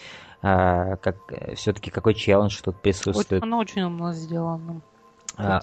э, 0.42 0.96
как 0.98 1.18
все-таки 1.56 1.92
какой 1.92 2.16
челлендж 2.16 2.60
тут 2.64 2.82
присутствует. 2.82 3.44
Она 3.44 3.58
очень 3.58 3.84
умно 3.84 4.12
сделана. 4.14 4.82
А, 5.38 5.62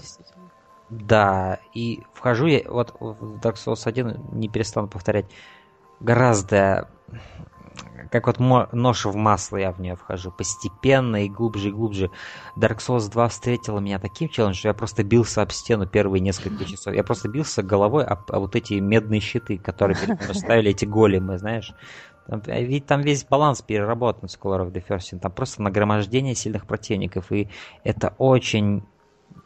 Да, 0.91 1.59
и 1.73 2.03
вхожу 2.13 2.47
я, 2.47 2.61
вот 2.69 2.95
в 3.01 3.39
Dark 3.39 3.55
Souls 3.55 3.83
1, 3.85 4.33
не 4.33 4.49
перестану 4.49 4.87
повторять, 4.87 5.27
гораздо, 6.01 6.89
как 8.11 8.27
вот 8.27 8.39
нож 8.39 9.07
в 9.07 9.17
масло 9.17 9.57
я 9.57 9.73
в 9.73 9.81
нее 9.81 9.97
вхожу, 9.97 10.31
постепенно 10.31 11.25
и 11.25 11.29
глубже 11.29 11.71
и 11.71 11.73
глубже. 11.73 12.11
Dark 12.57 12.79
Souls 12.79 13.11
2 13.11 13.29
встретила 13.29 13.81
меня 13.81 13.99
таким 13.99 14.29
челленджем, 14.29 14.59
что 14.59 14.69
я 14.69 14.75
просто 14.75 15.05
бился 15.05 15.43
об 15.43 15.53
стену 15.53 15.87
первые 15.87 16.21
несколько 16.21 16.65
часов. 16.65 16.95
Я 16.95 17.03
просто 17.03 17.29
бился 17.29 17.63
головой 17.63 18.05
об, 18.05 18.31
об 18.31 18.43
вот 18.43 18.55
эти 18.55 18.75
медные 18.75 19.21
щиты, 19.21 19.59
которые 19.59 19.97
перед 19.99 20.21
мной 20.21 20.35
ставили 20.35 20.71
эти 20.71 20.85
големы, 20.85 21.39
знаешь. 21.39 21.73
Там, 22.27 22.41
ведь 22.47 22.87
там 22.87 23.03
весь 23.03 23.25
баланс 23.25 23.63
переработан 23.63 24.29
в 24.29 24.33
Scholar 24.33 24.67
of 24.67 24.73
the 24.73 24.85
First. 24.87 25.19
Там 25.19 25.33
просто 25.33 25.63
нагромождение 25.63 26.35
сильных 26.35 26.67
противников. 26.67 27.33
И 27.33 27.49
это 27.83 28.15
очень 28.19 28.85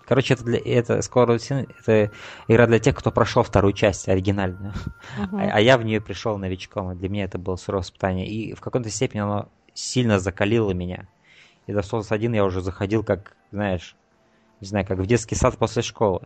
Короче, 0.09 0.33
это, 0.33 0.45
для, 0.45 0.59
это 0.59 1.01
of 1.01 1.75
это 1.81 2.11
игра 2.49 2.67
для 2.67 2.79
тех, 2.79 2.97
кто 2.97 3.13
прошел 3.13 3.43
вторую 3.43 3.75
часть 3.75 4.09
оригинальную. 4.09 4.73
Uh-huh. 4.73 5.51
А, 5.51 5.57
а 5.57 5.61
я 5.61 5.77
в 5.77 5.85
нее 5.85 6.01
пришел 6.01 6.39
новичком, 6.39 6.93
и 6.93 6.95
для 6.95 7.11
меня 7.11 7.25
это 7.25 7.37
было 7.37 7.57
суровое 7.57 7.83
испытание. 7.83 8.27
И 8.27 8.55
в 8.55 8.61
какой-то 8.63 8.89
степени 8.89 9.21
оно 9.21 9.51
сильно 9.75 10.19
закалило 10.19 10.71
меня. 10.71 11.09
И 11.67 11.75
в 11.75 11.76
Dark 11.76 11.81
Souls 11.81 12.07
1 12.09 12.33
я 12.33 12.47
уже 12.47 12.63
заходил 12.63 13.05
как, 13.05 13.37
знаешь, 13.51 13.97
не 14.63 14.67
знаю, 14.67 14.87
как 14.87 14.99
в 14.99 15.05
детский 15.05 15.35
сад 15.35 15.59
после 15.59 15.83
школы. 15.83 16.23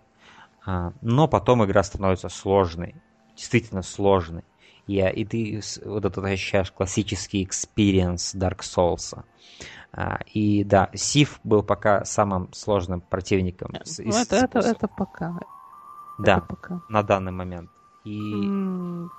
А, 0.64 0.93
но 1.01 1.26
потом 1.26 1.64
игра 1.64 1.83
становится 1.83 2.28
сложной. 2.28 2.95
Действительно 3.35 3.83
сложной. 3.83 4.45
И, 4.87 4.99
и 4.99 5.24
ты 5.24 5.61
вот 5.85 6.05
это 6.05 6.20
ощущаешь 6.22 6.72
классический 6.72 7.45
experience 7.45 8.34
Dark 8.35 8.61
Souls. 8.61 9.22
А, 9.93 10.20
и 10.33 10.64
да, 10.64 10.91
Сиф 10.95 11.38
был 11.45 11.62
пока 11.62 12.05
самым 12.05 12.53
сложным 12.53 13.01
противником. 13.01 13.72
Из, 13.76 13.99
ну, 13.99 14.16
это, 14.16 14.37
это, 14.37 14.59
это 14.61 14.89
пока. 14.89 15.39
Да, 16.18 16.39
это 16.39 16.47
пока. 16.47 16.80
на 16.89 17.03
данный 17.03 17.33
момент. 17.33 17.70
И... 18.05 18.11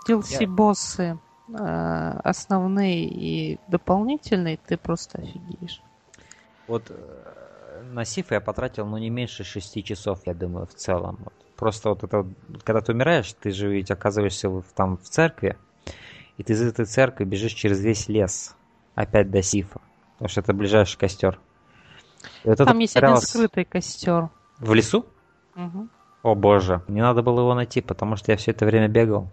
DLC-боссы 0.08 1.20
я... 1.48 2.22
основные 2.24 3.06
и 3.06 3.60
дополнительные, 3.68 4.58
ты 4.58 4.78
просто 4.78 5.20
офигеешь. 5.20 5.82
Вот 6.68 6.90
э, 6.90 7.84
на 7.92 8.04
Сиф 8.04 8.32
я 8.32 8.42
потратил, 8.42 8.86
ну, 8.86 8.98
не 8.98 9.10
меньше 9.10 9.44
шести 9.44 9.84
часов, 9.84 10.22
я 10.26 10.34
думаю, 10.34 10.66
в 10.66 10.74
целом. 10.74 11.20
Вот. 11.24 11.34
Просто 11.64 11.92
вот 11.92 12.04
это, 12.04 12.28
когда 12.66 12.82
ты 12.82 12.92
умираешь, 12.92 13.32
ты 13.40 13.52
же 13.52 13.70
ведь 13.70 13.90
оказываешься 13.90 14.50
в, 14.50 14.64
там 14.76 14.98
в 14.98 15.04
церкви, 15.04 15.56
и 16.36 16.44
ты 16.44 16.52
из 16.52 16.62
этой 16.62 16.84
церкви 16.84 17.24
бежишь 17.24 17.54
через 17.54 17.80
весь 17.80 18.10
лес, 18.10 18.54
опять 18.96 19.32
до 19.32 19.42
Сифа. 19.42 19.80
Потому 20.18 20.28
что 20.28 20.42
это 20.42 20.52
ближайший 20.52 20.98
костер. 20.98 21.40
вот 22.44 22.58
Там 22.58 22.80
есть 22.80 22.98
один 22.98 23.16
скрытый 23.16 23.64
костер. 23.64 24.28
В 24.60 24.74
лесу? 24.74 25.06
Угу. 25.56 25.88
О 26.24 26.36
боже, 26.36 26.82
не 26.90 27.00
надо 27.00 27.22
было 27.22 27.40
его 27.40 27.54
найти, 27.54 27.80
потому 27.80 28.18
что 28.18 28.34
я 28.34 28.38
все 28.38 28.52
это 28.52 28.66
время 28.66 28.90
бегал. 28.90 29.32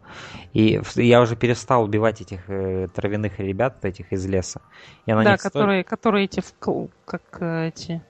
И 0.53 0.81
я 0.95 1.23
уже 1.23 1.35
перестал 1.35 1.83
убивать 1.83 2.21
этих 2.21 2.49
э, 2.49 2.87
травяных 2.95 3.41
ребят, 3.41 3.85
этих 3.85 4.13
из 4.13 4.25
леса. 4.25 4.61
Я 5.05 5.17
на 5.17 5.25
да, 5.25 5.33
них 5.33 5.41
которые, 5.41 5.83
сто... 5.83 5.91
которые 5.91 6.27
эти, 6.27 6.45
как 7.07 7.23
э, 7.41 7.67
эти, 7.67 8.01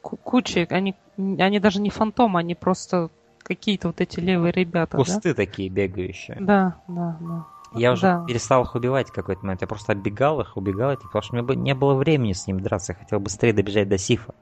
кучи, 0.00 0.66
они, 0.70 0.94
они 1.18 1.60
даже 1.60 1.82
не 1.82 1.90
фантомы, 1.90 2.40
они 2.40 2.54
просто 2.54 3.10
какие-то 3.46 3.88
вот 3.88 4.00
эти 4.00 4.18
левые 4.20 4.52
ребята. 4.52 4.96
Кусты 4.96 5.30
да? 5.30 5.34
такие 5.34 5.68
бегающие. 5.68 6.36
Да, 6.40 6.80
да, 6.88 7.16
да. 7.20 7.46
Я 7.74 7.92
уже 7.92 8.02
да. 8.02 8.24
перестал 8.26 8.62
их 8.64 8.74
убивать 8.74 9.10
в 9.10 9.12
какой-то 9.12 9.42
момент. 9.42 9.60
Я 9.60 9.66
просто 9.66 9.92
оббегал 9.92 10.40
их, 10.40 10.56
убегал 10.56 10.92
их, 10.92 11.02
потому 11.02 11.22
что 11.22 11.34
мне 11.34 11.42
бы 11.42 11.56
не 11.56 11.74
было 11.74 11.94
времени 11.94 12.32
с 12.32 12.46
ними 12.46 12.60
драться. 12.60 12.92
Я 12.92 12.98
хотел 12.98 13.20
быстрее 13.20 13.52
добежать 13.52 13.88
до 13.88 13.98
Сифа. 13.98 14.34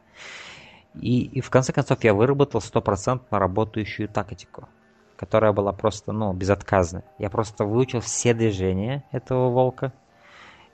И, 0.94 1.22
и 1.24 1.40
в 1.40 1.50
конце 1.50 1.72
концов 1.72 2.04
я 2.04 2.14
выработал 2.14 2.60
стопроцентно 2.60 3.38
работающую 3.38 4.08
тактику, 4.08 4.68
которая 5.16 5.52
была 5.52 5.72
просто, 5.72 6.12
ну, 6.12 6.32
безотказная. 6.32 7.04
Я 7.18 7.30
просто 7.30 7.64
выучил 7.64 8.00
все 8.00 8.34
движения 8.34 9.04
этого 9.10 9.50
волка. 9.50 9.92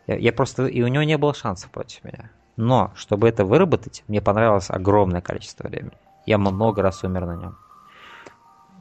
Я, 0.07 0.17
я 0.17 0.33
просто... 0.33 0.67
И 0.67 0.83
у 0.83 0.89
него 0.89 1.03
не 1.05 1.17
было 1.17 1.35
шансов 1.35 1.71
против 1.71 2.05
меня. 2.05 2.31
Но, 2.57 2.93
чтобы 2.95 3.29
это 3.29 3.45
выработать, 3.45 4.05
мне 4.07 4.21
понравилось 4.21 4.69
огромное 4.69 5.23
количество 5.23 5.69
времени. 5.69 5.97
Я 6.27 6.37
много 6.37 6.83
раз 6.83 7.03
умер 7.03 7.25
на 7.25 7.37
нем. 7.37 7.57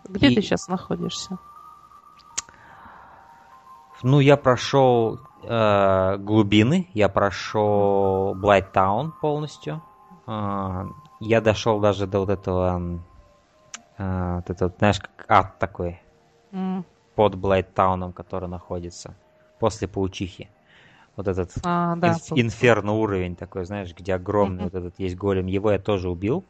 Где 0.10 0.30
и... 0.30 0.36
ты 0.36 0.42
сейчас 0.42 0.68
находишься? 0.68 1.38
Ну, 4.02 4.20
я 4.20 4.38
прошел 4.38 5.20
э, 5.44 6.18
глубины, 6.18 6.90
я 6.94 7.10
прошел 7.10 8.34
Блайттаун 8.34 9.12
полностью. 9.12 9.82
Э, 10.26 10.86
я 11.20 11.42
дошел 11.42 11.80
даже 11.80 12.08
до 12.08 12.20
вот 12.20 12.30
этого, 12.30 13.02
э, 13.98 14.36
вот 14.36 14.50
этого, 14.50 14.74
знаешь, 14.78 15.00
как 15.00 15.26
ад 15.28 15.60
такой. 15.60 16.02
Mm. 16.52 16.84
Под 17.16 17.36
Блайттауном, 17.36 18.14
который 18.14 18.48
находится. 18.48 19.16
После 19.60 19.88
паучихи. 19.88 20.50
Вот 21.18 21.28
этот 21.28 21.52
а, 21.66 21.98
да, 21.98 22.14
инф, 22.14 22.32
инферно 22.32 22.94
уровень 22.94 23.36
такой, 23.36 23.66
знаешь, 23.66 23.94
где 23.94 24.16
огромный 24.16 24.62
mm-hmm. 24.62 24.64
вот 24.64 24.74
этот 24.74 25.00
есть 25.00 25.18
голем. 25.18 25.48
Его 25.48 25.72
я 25.72 25.78
тоже 25.78 26.10
убил. 26.10 26.46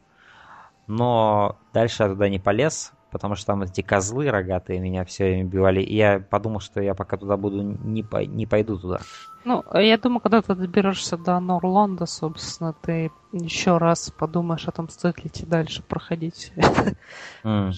Но 0.86 1.56
дальше 1.72 2.04
я 2.04 2.08
туда 2.08 2.28
не 2.28 2.38
полез 2.38 2.92
потому 3.10 3.34
что 3.34 3.46
там 3.46 3.62
эти 3.62 3.80
козлы 3.82 4.30
рогатые 4.30 4.80
меня 4.80 5.04
все 5.04 5.24
время 5.24 5.44
убивали. 5.46 5.82
И 5.82 5.96
я 5.96 6.20
подумал, 6.20 6.60
что 6.60 6.80
я 6.80 6.94
пока 6.94 7.16
туда 7.16 7.36
буду, 7.36 7.62
не, 7.62 8.02
по, 8.02 8.24
не 8.24 8.46
пойду 8.46 8.78
туда. 8.78 9.00
Ну, 9.44 9.64
я 9.72 9.96
думаю, 9.96 10.20
когда 10.20 10.42
ты 10.42 10.54
доберешься 10.54 11.16
до 11.16 11.40
Норланда, 11.40 12.04
собственно, 12.04 12.74
ты 12.74 13.10
еще 13.32 13.78
раз 13.78 14.10
подумаешь 14.10 14.68
о 14.68 14.72
том, 14.72 14.88
стоит 14.90 15.24
ли 15.24 15.30
тебе 15.30 15.48
дальше 15.48 15.82
проходить. 15.82 16.52
Mm. 17.42 17.72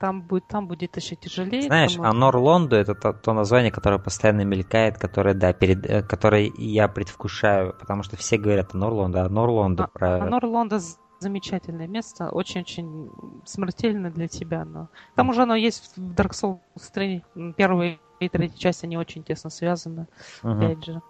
Там, 0.00 0.22
будет, 0.22 0.48
там 0.48 0.66
будет 0.66 0.96
еще 0.96 1.14
тяжелее. 1.14 1.62
Знаешь, 1.62 1.96
а 1.98 2.12
Норланду 2.12 2.74
это 2.74 2.96
то, 2.96 3.12
то 3.12 3.32
название, 3.32 3.70
которое 3.70 4.00
постоянно 4.00 4.40
мелькает, 4.40 4.98
которое, 4.98 5.34
да, 5.34 5.52
перед, 5.52 5.86
э, 5.86 6.02
которое 6.02 6.50
я 6.56 6.88
предвкушаю, 6.88 7.76
потому 7.78 8.02
что 8.02 8.16
все 8.16 8.38
говорят 8.38 8.74
о 8.74 8.76
Норланду, 8.76 9.20
а 9.20 9.28
Норланду 9.28 9.84
а, 9.84 9.86
про... 9.86 10.16
А 10.16 10.26
Норланда 10.26 10.80
замечательное 11.18 11.86
место, 11.86 12.30
очень-очень 12.30 13.10
смертельно 13.44 14.10
для 14.10 14.28
тебя. 14.28 14.64
Но... 14.64 14.88
К 15.12 15.16
тому 15.16 15.32
же 15.32 15.42
оно 15.42 15.54
есть 15.54 15.96
в 15.96 16.14
Dark 16.14 16.30
Souls 16.30 16.60
3. 16.92 17.24
Первая 17.56 17.98
и 18.20 18.28
третья 18.28 18.58
часть, 18.58 18.84
они 18.84 18.96
очень 18.96 19.22
тесно 19.22 19.50
связаны. 19.50 20.06
Угу. 20.42 20.52
Опять 20.52 20.84
же. 20.84 21.02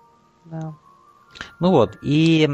Да. 0.44 0.74
Ну 1.61 1.70
вот, 1.70 1.98
и 2.02 2.48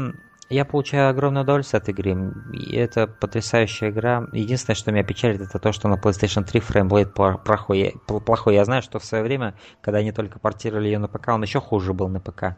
я 0.49 0.63
получаю 0.63 1.09
огромное 1.09 1.41
удовольствие 1.41 1.79
от 1.79 1.89
игры. 1.89 2.33
И 2.53 2.75
это 2.75 3.07
потрясающая 3.07 3.89
игра. 3.89 4.27
Единственное, 4.31 4.75
что 4.75 4.91
меня 4.91 5.03
печалит, 5.03 5.41
это 5.41 5.57
то, 5.59 5.71
что 5.71 5.87
на 5.87 5.95
PlayStation 5.95 6.43
3 6.43 6.59
фреймблейд 6.59 7.13
плохой. 7.13 7.95
плохой. 8.05 8.53
Я 8.53 8.65
знаю, 8.65 8.83
что 8.83 8.99
в 8.99 9.05
свое 9.05 9.23
время, 9.23 9.55
когда 9.81 9.99
они 9.99 10.11
только 10.11 10.39
портировали 10.39 10.85
ее 10.85 10.99
на 10.99 11.07
ПК, 11.07 11.29
он 11.29 11.41
еще 11.41 11.59
хуже 11.59 11.93
был 11.93 12.09
на 12.09 12.19
ПК. 12.19 12.57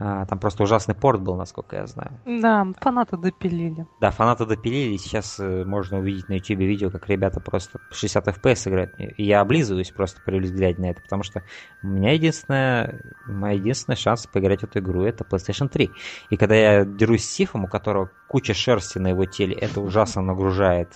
А, 0.00 0.24
там 0.26 0.38
просто 0.38 0.62
ужасный 0.62 0.94
порт 0.94 1.20
был, 1.20 1.34
насколько 1.34 1.74
я 1.74 1.86
знаю. 1.86 2.12
Да, 2.24 2.64
фанаты 2.80 3.16
допилили. 3.16 3.84
Да, 4.00 4.12
фанаты 4.12 4.46
допилили. 4.46 4.96
Сейчас 4.96 5.40
э, 5.40 5.64
можно 5.64 5.98
увидеть 5.98 6.28
на 6.28 6.34
YouTube 6.34 6.60
видео, 6.60 6.90
как 6.90 7.08
ребята 7.08 7.40
просто 7.40 7.80
60 7.90 8.28
FPS 8.28 8.68
играют. 8.68 8.94
И 8.98 9.24
я 9.24 9.40
облизываюсь 9.40 9.90
просто 9.90 10.20
при 10.24 10.38
взгляде 10.38 10.80
на 10.80 10.90
это, 10.90 11.02
потому 11.02 11.24
что 11.24 11.42
у 11.82 11.88
меня 11.88 12.12
единственная, 12.12 13.02
моя 13.26 13.56
единственный 13.56 13.96
шанс 13.96 14.28
поиграть 14.28 14.60
в 14.60 14.64
эту 14.64 14.78
игру 14.78 15.02
это 15.02 15.24
PlayStation 15.24 15.68
3. 15.68 15.90
И 16.30 16.36
когда 16.36 16.54
я 16.54 16.84
дерусь 16.84 17.24
с 17.24 17.30
Сифом, 17.30 17.64
у 17.64 17.68
которого 17.68 18.08
куча 18.28 18.54
шерсти 18.54 18.98
на 18.98 19.08
его 19.08 19.24
теле, 19.24 19.54
это 19.54 19.80
ужасно 19.80 20.22
нагружает 20.22 20.92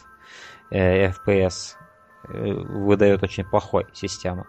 э, 0.70 1.08
FPS, 1.08 1.74
э, 2.28 2.52
выдает 2.52 3.24
очень 3.24 3.44
плохой 3.44 3.86
систему 3.92 4.46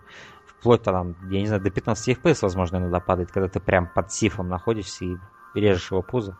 вплоть 0.63 0.81
там, 0.81 1.17
я 1.29 1.41
не 1.41 1.47
знаю, 1.47 1.61
до 1.61 1.69
15 1.69 2.17
FPS, 2.17 2.39
возможно, 2.41 2.77
иногда 2.77 3.01
падает, 3.01 3.33
когда 3.33 3.49
ты 3.49 3.59
прям 3.59 3.89
под 3.93 4.13
сифом 4.13 4.47
находишься 4.47 5.03
и 5.03 5.17
режешь 5.53 5.91
его 5.91 6.01
пузо. 6.01 6.37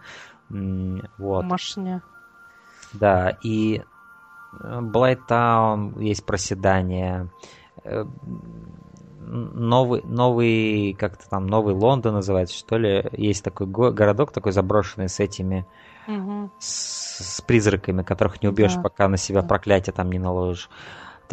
Вот. 1.18 1.44
Машня. 1.44 2.02
Да, 2.94 3.38
и 3.44 3.84
Блайтаун, 4.62 5.98
э, 5.98 6.04
есть 6.04 6.26
проседание. 6.26 7.30
Э, 7.84 8.06
новый, 9.20 10.04
новый, 10.06 10.94
как-то 10.94 11.30
там, 11.30 11.48
новый 11.48 11.74
Лондон 11.74 12.14
называется, 12.14 12.58
что 12.58 12.78
ли. 12.78 13.04
Есть 13.12 13.44
такой 13.44 13.68
го- 13.68 13.92
городок 13.92 14.32
такой 14.32 14.54
заброшенный 14.54 15.10
с 15.10 15.20
этими, 15.20 15.66
угу. 16.08 16.50
с, 16.60 17.36
с 17.36 17.42
призраками, 17.42 18.04
которых 18.04 18.42
не 18.42 18.48
убьешь, 18.48 18.76
да. 18.76 18.82
пока 18.82 19.10
на 19.10 19.18
себя 19.18 19.44
проклятие 19.44 19.94
там 19.94 20.10
не 20.10 20.20
наложишь. 20.20 20.70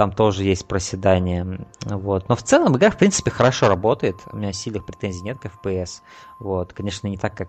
Там 0.01 0.12
тоже 0.12 0.44
есть 0.44 0.66
проседание. 0.66 1.66
Вот. 1.85 2.31
Но 2.31 2.35
в 2.35 2.43
целом 2.43 2.74
игра, 2.74 2.89
в 2.89 2.97
принципе, 2.97 3.31
хорошо 3.31 3.68
работает. 3.68 4.16
У 4.32 4.36
меня 4.39 4.51
сильных 4.51 4.86
претензий 4.86 5.20
нет 5.20 5.39
к 5.39 5.44
FPS. 5.44 6.01
Вот. 6.39 6.72
Конечно, 6.72 7.06
не 7.06 7.18
так, 7.18 7.36
как 7.36 7.48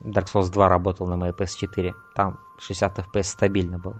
Dark 0.00 0.24
Souls 0.32 0.50
2 0.50 0.70
работал 0.70 1.06
на 1.06 1.18
моей 1.18 1.34
PS4. 1.34 1.92
Там 2.14 2.38
60 2.60 2.98
FPS 2.98 3.24
стабильно 3.24 3.78
был. 3.78 3.96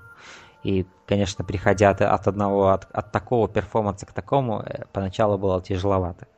И, 0.62 0.86
конечно, 1.04 1.44
переходя 1.44 1.90
от, 1.90 2.00
от 2.00 2.26
одного, 2.28 2.70
от, 2.70 2.86
от 2.92 3.12
такого 3.12 3.46
перформанса 3.46 4.06
к 4.06 4.14
такому, 4.14 4.62
э, 4.62 4.86
поначалу 4.94 5.36
было 5.36 5.60
тяжеловато. 5.60 6.28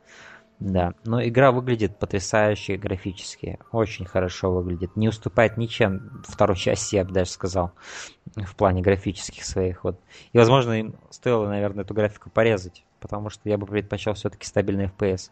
Да, 0.59 0.93
но 1.03 1.21
игра 1.25 1.51
выглядит 1.51 1.99
потрясающе 1.99 2.77
графически, 2.77 3.59
очень 3.71 4.05
хорошо 4.05 4.51
выглядит, 4.51 4.95
не 4.95 5.09
уступает 5.09 5.57
ничем 5.57 6.23
второй 6.25 6.55
части, 6.55 6.95
я 6.95 7.03
бы 7.03 7.11
даже 7.11 7.29
сказал, 7.31 7.71
в 8.35 8.55
плане 8.55 8.81
графических 8.81 9.43
своих 9.43 9.83
вот. 9.83 9.99
И, 10.31 10.37
возможно, 10.37 10.71
им 10.73 10.95
стоило, 11.09 11.47
наверное, 11.47 11.83
эту 11.83 11.93
графику 11.93 12.29
порезать, 12.29 12.85
потому 13.01 13.29
что 13.29 13.49
я 13.49 13.57
бы 13.57 13.67
предпочел 13.67 14.13
все-таки 14.13 14.45
стабильный 14.45 14.85
FPS. 14.85 15.29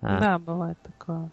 А, 0.00 0.20
да, 0.20 0.38
бывает 0.38 0.78
такое. 0.82 1.30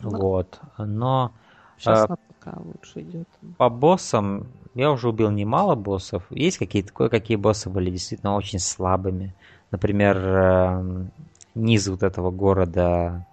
Вот, 0.00 0.60
но... 0.76 1.32
Сейчас 1.78 2.04
а, 2.08 2.16
пока 2.16 2.58
лучше 2.60 3.00
идет. 3.00 3.28
По 3.56 3.68
боссам 3.68 4.46
я 4.74 4.90
уже 4.90 5.08
убил 5.08 5.30
немало 5.30 5.74
боссов. 5.74 6.24
Есть 6.30 6.58
какие-то 6.58 6.92
кое-какие 6.92 7.36
боссы 7.36 7.70
были 7.70 7.90
действительно 7.90 8.36
очень 8.36 8.58
слабыми. 8.58 9.34
Например, 9.70 10.16
эм, 10.18 11.10
низ 11.54 11.86
вот 11.88 12.02
этого 12.02 12.30
города, 12.30 13.26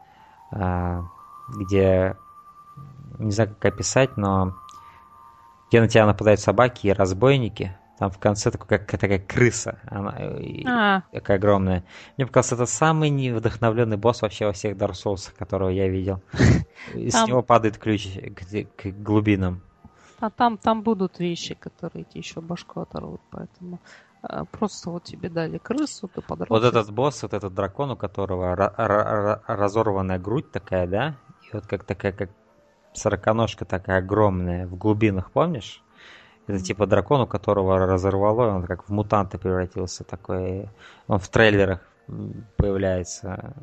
а, 0.52 1.04
где, 1.48 2.16
не 3.20 3.32
знаю 3.32 3.56
как 3.60 3.74
описать, 3.74 4.18
но 4.18 4.56
где 5.70 5.82
на 5.82 5.88
тебя 5.88 6.06
нападают 6.06 6.40
собаки 6.40 6.88
и 6.88 6.94
разбойники. 6.94 7.78
Там 7.98 8.10
в 8.10 8.18
конце 8.18 8.50
такой, 8.50 8.80
как 8.80 9.00
такая 9.00 9.20
крыса, 9.20 9.80
она 9.86 10.18
а. 10.66 11.04
такая 11.12 11.38
огромная. 11.38 11.84
Мне 12.18 12.26
показалось, 12.26 12.64
это 12.64 12.66
самый 12.66 13.12
невдохновленный 13.12 13.98
босс 13.98 14.24
вообще 14.24 14.48
во 14.48 14.54
всех 14.54 14.76
Dark 14.76 14.94
Souls, 14.94 15.32
которого 15.38 15.70
я 15.70 15.88
видел. 15.88 16.20
Из 16.96 17.14
там... 17.14 17.30
него 17.30 17.44
падает 17.44 17.78
ключ 17.78 18.08
к, 18.76 18.88
глубинам. 18.88 19.62
А 20.20 20.32
там, 20.32 20.58
там 20.58 20.82
будут 20.82 21.20
вещи, 21.20 21.54
которые 21.54 22.06
тебе 22.06 22.22
еще 22.22 22.42
башку 22.42 22.82
оторвут, 22.82 23.22
поэтому 23.30 23.80
просто 24.52 24.90
вот 24.92 25.04
тебе 25.04 25.30
дали 25.30 25.58
крысу, 25.58 26.08
ты 26.08 26.22
подрос. 26.22 26.50
Вот 26.50 26.64
этот 26.64 26.92
босс, 26.92 27.24
вот 27.24 27.34
этот 27.34 27.54
дракон, 27.54 27.92
у 27.92 27.96
которого 27.96 28.56
разорванная 29.48 30.20
грудь 30.20 30.52
такая, 30.52 30.88
да? 30.88 31.16
И 31.44 31.56
вот 31.56 31.66
как 31.68 31.84
такая, 31.84 32.12
как 32.12 32.30
сороконожка 32.94 33.66
такая 33.66 34.00
огромная 34.00 34.68
в 34.68 34.76
глубинах, 34.76 35.32
помнишь? 35.32 35.84
Это 36.48 36.60
типа 36.60 36.88
дракон, 36.88 37.22
у 37.22 37.28
которого 37.28 37.78
разорвало, 37.78 38.48
он 38.56 38.66
как 38.66 38.88
в 38.88 38.92
мутанта 38.92 39.38
превратился 39.38 40.04
такой. 40.04 40.70
Он 41.08 41.20
в 41.20 41.30
трейлерах 41.30 41.80
появляется. 42.58 43.54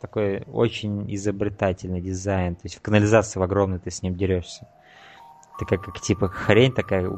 Такой 0.00 0.42
очень 0.46 1.12
изобретательный 1.14 2.00
дизайн. 2.00 2.54
То 2.54 2.62
есть 2.64 2.76
в 2.76 2.82
канализации 2.82 3.40
в 3.40 3.42
огромной 3.42 3.78
ты 3.78 3.90
с 3.90 4.02
ним 4.02 4.14
дерешься. 4.14 4.68
Такая 5.58 5.78
как 5.78 6.00
типа 6.00 6.28
хрень 6.28 6.72
такая 6.72 7.10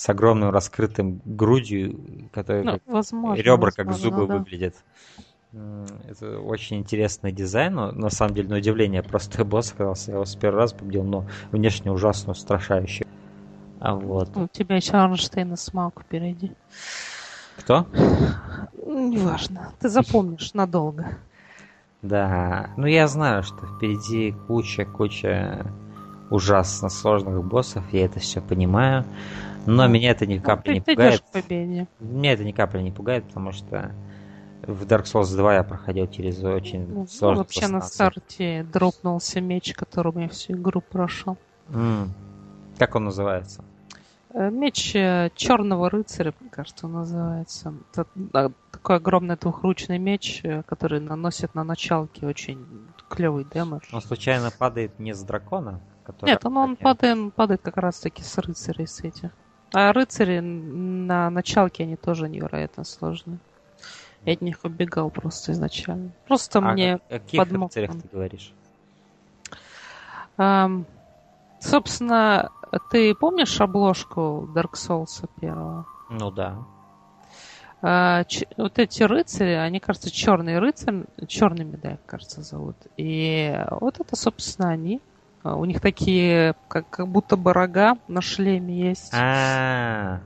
с 0.00 0.08
огромным 0.08 0.48
раскрытым 0.48 1.20
грудью, 1.26 2.30
которая 2.32 2.64
ну, 2.64 2.80
возможно, 2.86 3.38
ребра 3.38 3.66
возможно, 3.66 3.84
как 3.84 3.92
зубы 3.92 4.26
да. 4.26 4.38
выглядят. 4.38 4.74
Это 6.08 6.38
очень 6.40 6.78
интересный 6.78 7.32
дизайн, 7.32 7.74
но 7.74 7.92
на 7.92 8.08
самом 8.08 8.34
деле 8.34 8.48
на 8.48 8.56
удивление 8.56 9.02
просто 9.02 9.44
босс 9.44 9.72
оказался. 9.72 10.12
Я 10.12 10.14
его 10.14 10.24
с 10.24 10.34
первого 10.36 10.62
раза 10.62 10.74
победил, 10.74 11.02
но 11.02 11.26
внешне 11.52 11.92
ужасно 11.92 12.32
устрашающий. 12.32 13.06
А 13.78 13.94
вот. 13.94 14.34
У 14.38 14.48
тебя 14.48 14.76
еще 14.76 14.92
Арнштейн 14.92 15.52
и 15.52 15.56
Смаук 15.56 16.00
впереди. 16.00 16.52
Кто? 17.58 17.86
Неважно. 18.86 19.74
Ты 19.80 19.90
запомнишь 19.90 20.54
надолго. 20.54 21.18
Да, 22.00 22.70
ну 22.78 22.86
я 22.86 23.06
знаю, 23.06 23.42
что 23.42 23.66
впереди 23.66 24.34
куча-куча 24.46 25.66
ужасно 26.30 26.88
сложных 26.88 27.44
боссов, 27.44 27.84
я 27.92 28.04
это 28.04 28.20
все 28.20 28.40
понимаю. 28.40 29.04
Но 29.66 29.86
меня 29.88 30.10
это 30.10 30.26
ни 30.26 30.38
ну, 30.38 30.42
капли 30.42 30.74
не 30.74 30.80
пугает. 30.80 31.22
Меня 32.00 32.32
это 32.32 32.44
ни 32.44 32.52
капли 32.52 32.80
не 32.80 32.90
пугает, 32.90 33.24
потому 33.24 33.52
что 33.52 33.92
в 34.62 34.84
Dark 34.84 35.04
Souls 35.04 35.34
2 35.36 35.54
я 35.54 35.62
проходил 35.62 36.06
через 36.06 36.42
очень 36.42 36.86
ну, 36.86 37.06
сложный 37.06 37.36
ну, 37.36 37.42
Вообще 37.42 37.66
на 37.66 37.80
старте 37.80 38.66
дропнулся 38.72 39.40
меч, 39.40 39.74
которым 39.74 40.18
я 40.18 40.28
всю 40.28 40.54
игру 40.54 40.80
прошел. 40.80 41.36
Mm. 41.68 42.08
Как 42.78 42.94
он 42.94 43.04
называется? 43.04 43.64
Э, 44.32 44.50
меч 44.50 44.94
э, 44.94 45.30
Черного 45.34 45.90
рыцаря, 45.90 46.32
кажется, 46.50 46.86
он 46.86 46.92
называется. 46.92 47.74
Это 47.92 48.52
такой 48.70 48.96
огромный 48.96 49.36
двухручный 49.36 49.98
меч, 49.98 50.40
э, 50.44 50.62
который 50.62 51.00
наносит 51.00 51.54
на 51.54 51.64
началке 51.64 52.26
очень 52.26 52.64
клевый 53.08 53.44
дэмэдж. 53.44 53.84
Он 53.92 54.00
случайно 54.00 54.50
падает 54.50 54.98
не 54.98 55.14
с 55.14 55.22
дракона? 55.22 55.80
Нет, 56.22 56.44
он, 56.44 56.56
он 56.56 56.76
падает, 56.76 57.34
падает 57.34 57.62
как 57.62 57.76
раз 57.76 58.00
таки 58.00 58.22
с 58.22 58.38
рыцарей 58.38 58.86
с 58.86 59.00
этих. 59.00 59.30
А 59.72 59.92
рыцари 59.92 60.40
на 60.40 61.30
началке 61.30 61.84
они 61.84 61.96
тоже 61.96 62.28
невероятно 62.28 62.84
сложные. 62.84 63.38
Я 64.24 64.34
от 64.34 64.42
них 64.42 64.58
убегал 64.64 65.10
просто 65.10 65.52
изначально. 65.52 66.10
Просто 66.26 66.58
а 66.58 66.72
мне 66.72 66.94
о 66.94 66.98
каких 66.98 67.38
подмог. 67.38 67.70
рыцарях 67.70 67.96
ты 68.02 68.08
говоришь? 68.08 68.52
Um, 70.36 70.84
собственно, 71.58 72.50
ты 72.90 73.14
помнишь 73.14 73.60
обложку 73.60 74.48
Dark 74.54 74.72
Souls 74.72 75.28
первого? 75.40 75.86
Ну 76.08 76.30
да. 76.30 76.56
А, 77.82 78.24
ч- 78.24 78.46
вот 78.56 78.78
эти 78.78 79.02
рыцари, 79.02 79.52
они, 79.52 79.80
кажется, 79.80 80.10
черные 80.10 80.58
рыцари, 80.58 81.04
черными, 81.26 81.76
да, 81.76 81.96
кажется, 82.06 82.42
зовут. 82.42 82.76
И 82.96 83.58
вот 83.80 84.00
это, 84.00 84.16
собственно, 84.16 84.70
они. 84.70 85.00
А, 85.42 85.56
у 85.56 85.64
них 85.64 85.80
такие, 85.80 86.54
как, 86.68 86.88
как 86.90 87.08
будто 87.08 87.36
бы 87.36 87.52
рога 87.52 87.96
на 88.08 88.20
шлеме 88.20 88.88
есть. 88.88 89.12
А, 89.14 90.20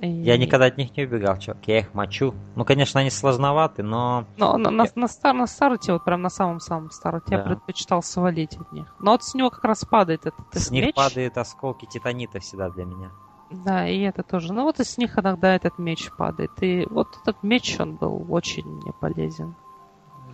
и... 0.00 0.08
Я 0.08 0.36
никогда 0.36 0.66
от 0.66 0.76
них 0.76 0.96
не 0.96 1.04
убегал, 1.04 1.38
чувак. 1.38 1.58
Я 1.66 1.80
их 1.80 1.94
мочу. 1.94 2.34
Ну, 2.54 2.64
конечно, 2.64 3.00
они 3.00 3.10
сложноваты, 3.10 3.82
но... 3.82 4.26
Но 4.36 4.56
на, 4.56 4.70
на, 4.70 4.86
на, 4.94 5.08
стар, 5.08 5.34
на 5.34 5.46
старте, 5.46 5.92
вот 5.92 6.04
прям 6.04 6.22
на 6.22 6.30
самом-самом 6.30 6.90
старте, 6.90 7.30
да. 7.30 7.36
я 7.36 7.42
предпочитал 7.42 8.02
свалить 8.02 8.56
от 8.56 8.70
них. 8.72 8.94
Но 9.00 9.12
вот 9.12 9.24
с 9.24 9.34
него 9.34 9.50
как 9.50 9.64
раз 9.64 9.84
падает 9.84 10.26
этот 10.26 10.40
С 10.52 10.70
них 10.70 10.94
падают 10.94 11.36
осколки 11.36 11.86
титанита 11.86 12.38
всегда 12.38 12.70
для 12.70 12.84
меня. 12.84 13.10
Да, 13.50 13.88
и 13.88 14.00
это 14.00 14.22
тоже. 14.22 14.52
Ну 14.52 14.64
вот 14.64 14.78
из 14.78 14.98
них 14.98 15.18
иногда 15.18 15.54
этот 15.54 15.78
меч 15.78 16.10
падает. 16.16 16.50
И 16.60 16.86
вот 16.90 17.08
этот 17.22 17.42
меч, 17.42 17.76
он 17.80 17.96
был 17.96 18.26
очень 18.28 18.66
мне 18.66 18.92
полезен. 18.92 19.56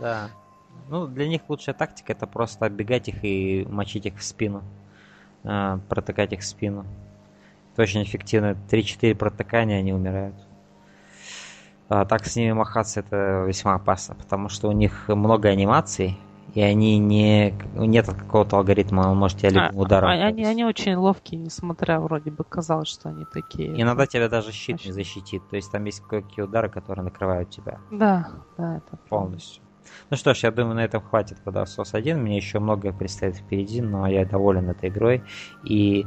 Да. 0.01 0.28
Ну, 0.89 1.06
для 1.06 1.28
них 1.28 1.43
лучшая 1.48 1.74
тактика 1.74 2.12
это 2.12 2.27
просто 2.27 2.66
оббегать 2.66 3.09
их 3.09 3.24
и 3.24 3.66
мочить 3.69 4.06
их 4.06 4.19
в 4.19 4.23
спину. 4.23 4.62
Э, 5.44 5.78
протыкать 5.89 6.32
их 6.32 6.40
в 6.40 6.44
спину. 6.44 6.85
Это 7.73 7.82
очень 7.82 8.02
эффективно. 8.02 8.56
3-4 8.70 9.15
протыкания 9.15 9.78
они 9.78 9.93
умирают. 9.93 10.36
А 11.89 12.05
так 12.05 12.24
с 12.27 12.36
ними 12.36 12.52
махаться 12.52 13.01
это 13.01 13.44
весьма 13.47 13.74
опасно, 13.74 14.15
потому 14.15 14.48
что 14.48 14.69
у 14.69 14.73
них 14.73 15.09
много 15.09 15.48
анимаций, 15.48 16.19
и 16.55 16.61
они 16.62 16.98
не... 16.98 17.52
Нет 17.74 18.06
какого-то 18.06 18.56
алгоритма, 18.56 19.09
он 19.09 19.19
может 19.19 19.39
тебя 19.39 19.51
любым 19.51 19.81
а, 19.81 19.82
ударом... 19.82 20.09
А, 20.09 20.12
они, 20.12 20.44
они 20.44 20.65
очень 20.65 20.94
ловкие, 20.94 21.40
несмотря 21.40 21.98
вроде 22.01 22.31
бы 22.31 22.44
казалось, 22.44 22.89
что 22.89 23.09
они 23.09 23.24
такие... 23.24 23.81
Иногда 23.81 24.06
тебя 24.06 24.28
даже 24.28 24.52
щит 24.52 24.85
не 24.85 24.93
защитит, 24.93 25.43
то 25.51 25.56
есть 25.56 25.73
там 25.73 25.85
есть 25.85 26.01
кое-какие 26.01 26.44
удары, 26.44 26.69
которые 26.69 27.05
накрывают 27.05 27.51
тебя. 27.51 27.81
Да, 27.90 28.31
да, 28.56 28.77
это 28.77 28.97
полностью. 29.09 29.63
Ну 30.10 30.16
что 30.16 30.34
ж, 30.34 30.44
я 30.44 30.50
думаю, 30.50 30.76
на 30.76 30.84
этом 30.84 31.02
хватит 31.02 31.42
Souls 31.66 31.90
1. 31.92 32.18
Мне 32.20 32.36
еще 32.36 32.58
многое 32.58 32.92
предстоит 32.92 33.36
впереди, 33.36 33.80
но 33.80 34.06
я 34.06 34.24
доволен 34.24 34.68
этой 34.70 34.88
игрой. 34.90 35.24
И 35.62 36.04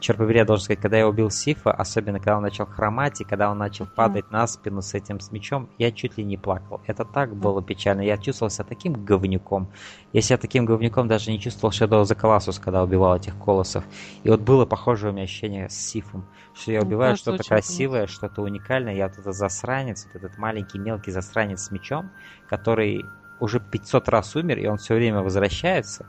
черт 0.00 0.18
побери, 0.18 0.38
я 0.38 0.44
должен 0.44 0.64
сказать, 0.64 0.80
когда 0.80 0.98
я 0.98 1.08
убил 1.08 1.30
Сифа, 1.30 1.72
особенно 1.72 2.18
когда 2.18 2.36
он 2.36 2.42
начал 2.42 2.66
хромать, 2.66 3.20
и 3.20 3.24
когда 3.24 3.50
он 3.50 3.58
начал 3.58 3.86
падать 3.86 4.30
на 4.30 4.46
спину 4.46 4.82
с 4.82 4.94
этим 4.94 5.20
с 5.20 5.30
мечом, 5.30 5.68
я 5.78 5.92
чуть 5.92 6.18
ли 6.18 6.24
не 6.24 6.36
плакал. 6.36 6.80
Это 6.86 7.04
так 7.04 7.34
было 7.34 7.62
печально. 7.62 8.02
Я 8.02 8.16
чувствовал 8.16 8.50
себя 8.50 8.64
таким 8.64 8.92
говнюком. 9.04 9.68
Я 10.12 10.20
себя 10.20 10.38
таким 10.38 10.64
говнюком 10.64 11.08
даже 11.08 11.30
не 11.30 11.40
чувствовал 11.40 11.72
Shadow 11.72 12.02
of 12.02 12.04
the 12.04 12.18
Colossus, 12.18 12.60
когда 12.62 12.82
убивал 12.82 13.16
этих 13.16 13.36
колоссов. 13.38 13.84
И 14.22 14.30
вот 14.30 14.40
было 14.40 14.66
похожее 14.66 15.10
у 15.10 15.14
меня 15.14 15.24
ощущение 15.24 15.68
с 15.68 15.74
Сифом, 15.74 16.26
что 16.54 16.72
я 16.72 16.80
убиваю 16.80 17.12
ну, 17.12 17.16
что-то 17.16 17.44
красивое, 17.44 18.06
что-то 18.06 18.42
уникальное, 18.42 18.94
я 18.94 19.08
вот 19.08 19.18
этот 19.18 19.34
засранец, 19.34 20.06
вот 20.06 20.22
этот 20.22 20.38
маленький 20.38 20.78
мелкий 20.78 21.10
засранец 21.10 21.62
с 21.62 21.70
мечом, 21.70 22.10
который 22.48 23.04
уже 23.40 23.60
500 23.60 24.08
раз 24.08 24.36
умер, 24.36 24.58
и 24.58 24.66
он 24.66 24.78
все 24.78 24.94
время 24.94 25.22
возвращается 25.22 26.06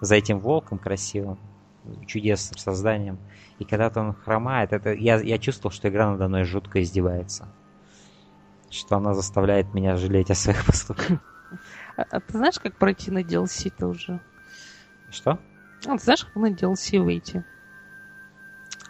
за 0.00 0.16
этим 0.16 0.40
волком 0.40 0.78
красивым 0.78 1.38
чудесным 2.06 2.58
созданием. 2.58 3.18
И 3.58 3.64
когда-то 3.64 4.00
он 4.00 4.14
хромает, 4.14 4.72
это 4.72 4.92
я, 4.92 5.20
я 5.20 5.38
чувствовал, 5.38 5.72
что 5.72 5.88
игра 5.88 6.10
надо 6.10 6.28
мной 6.28 6.44
жутко 6.44 6.82
издевается. 6.82 7.48
Что 8.70 8.96
она 8.96 9.14
заставляет 9.14 9.72
меня 9.74 9.96
жалеть 9.96 10.30
о 10.30 10.34
своих 10.34 10.64
поступках. 10.64 11.18
А, 11.96 12.02
а 12.10 12.20
ты 12.20 12.36
знаешь, 12.36 12.58
как 12.58 12.76
пройти 12.76 13.10
на 13.10 13.22
DLC-то 13.22 13.86
уже? 13.86 14.20
Что? 15.10 15.38
А, 15.86 15.96
ты 15.96 16.04
знаешь, 16.04 16.24
как 16.24 16.34
на 16.36 16.50
DLC 16.50 17.00
выйти? 17.00 17.44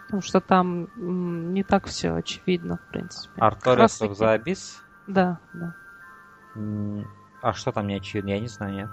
Потому 0.06 0.22
что 0.22 0.40
там 0.40 0.84
м, 0.96 1.52
не 1.52 1.64
так 1.64 1.86
все 1.86 2.14
очевидно, 2.14 2.76
в 2.78 2.90
принципе. 2.90 3.40
Artorias 3.40 4.00
of 4.00 4.12
the 4.12 4.42
Abyss? 4.42 4.78
Да, 5.06 5.40
да. 5.52 5.74
А 7.42 7.52
что 7.52 7.72
там 7.72 7.86
не 7.86 7.96
очевидно? 7.96 8.30
Я 8.30 8.40
не 8.40 8.48
знаю, 8.48 8.74
нет. 8.74 8.88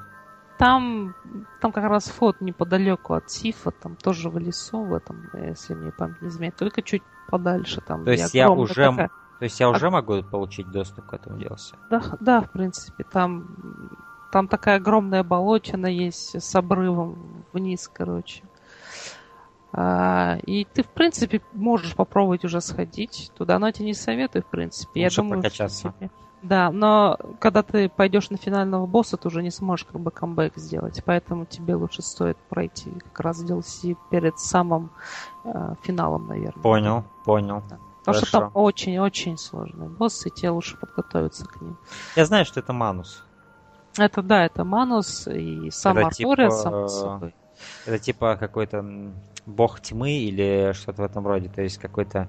Там, 0.58 1.16
там 1.62 1.72
как 1.72 1.86
раз 1.86 2.08
вход 2.08 2.40
неподалеку 2.42 3.16
от 3.16 3.30
Сифа, 3.30 3.72
там 3.72 3.96
тоже 3.96 4.30
в 4.30 4.38
лесу, 4.38 4.84
в 4.84 4.94
этом, 4.94 5.30
если 5.34 5.74
мне 5.74 5.92
память 5.92 6.22
не 6.22 6.30
изменяет, 6.30 6.56
только 6.56 6.82
чуть 6.82 7.04
подальше 7.28 7.82
там. 7.82 8.06
То 8.06 8.12
есть 8.12 8.34
я 8.34 8.50
уже, 8.52 8.90
такая... 8.90 9.08
то 9.40 9.44
есть 9.44 9.60
я 9.60 9.70
уже 9.70 9.88
а... 9.88 9.92
могу 9.92 10.22
получить 10.24 10.70
доступ 10.70 11.08
к 11.08 11.14
этому 11.14 11.40
DLC? 11.40 11.76
Да, 11.90 12.02
да, 12.20 12.42
в 12.42 12.52
принципе, 12.52 13.04
там 13.04 13.48
там 14.34 14.48
такая 14.48 14.78
огромная 14.78 15.24
болотина 15.24 15.86
есть 15.86 16.42
с 16.42 16.56
обрывом 16.56 17.46
вниз, 17.54 17.88
короче. 17.94 18.42
А, 19.72 20.38
и 20.46 20.66
ты, 20.66 20.82
в 20.82 20.88
принципе, 20.88 21.40
можешь 21.54 21.96
попробовать 21.96 22.44
уже 22.44 22.60
сходить 22.60 23.32
туда, 23.38 23.60
но 23.60 23.68
я 23.68 23.74
тебе 23.74 23.86
не 23.86 23.94
советую, 23.94 24.42
в 24.42 24.48
принципе. 24.48 25.04
Лучше 25.04 25.22
я 25.22 25.24
думаю, 25.24 25.42
прокачаться. 25.42 25.94
Тебе... 26.00 26.10
Да, 26.44 26.72
но 26.72 27.18
когда 27.40 27.64
ты 27.64 27.88
пойдешь 27.88 28.30
на 28.30 28.38
финального 28.38 28.86
босса, 28.86 29.16
ты 29.16 29.30
уже 29.30 29.42
не 29.42 29.50
сможешь 29.50 29.86
как 29.86 30.02
бы 30.02 30.12
камбэк 30.12 30.58
сделать. 30.58 31.02
Поэтому 31.06 31.46
тебе 31.46 31.76
лучше 31.76 32.02
стоит 32.02 32.38
пройти 32.50 32.92
как 32.92 33.22
раз 33.22 33.44
DLC 33.44 33.96
перед 34.12 34.38
самым 34.38 34.92
э, 35.46 35.76
финалом, 35.84 36.28
наверное. 36.28 36.62
Понял, 36.62 37.06
понял. 37.24 37.64
Да. 37.70 37.78
Потому 38.04 38.16
Хорошо. 38.16 38.26
что 38.26 38.40
там 38.40 38.52
очень-очень 38.54 39.38
сложные 39.38 39.88
боссы, 39.88 40.28
и 40.28 40.32
тебе 40.32 40.50
лучше 40.50 40.76
подготовиться 40.76 41.46
к 41.46 41.62
ним. 41.62 41.78
Я 42.18 42.26
знаю, 42.26 42.44
что 42.44 42.60
это 42.60 42.74
Манус. 42.74 43.24
Это 43.98 44.22
да, 44.22 44.46
это 44.46 44.66
Манус 44.66 45.28
и 45.28 45.70
сам 45.72 45.98
это 45.98 46.08
Артурия, 46.08 46.50
типа... 46.50 46.52
сам 46.52 46.88
собой. 46.90 47.36
Это 47.86 48.00
типа 48.00 48.36
какой-то 48.36 48.84
бог 49.46 49.80
тьмы 49.80 50.12
или 50.12 50.74
что-то 50.74 51.04
в 51.04 51.06
этом 51.06 51.26
роде. 51.26 51.48
То 51.48 51.62
есть 51.62 51.78
какой-то 51.78 52.28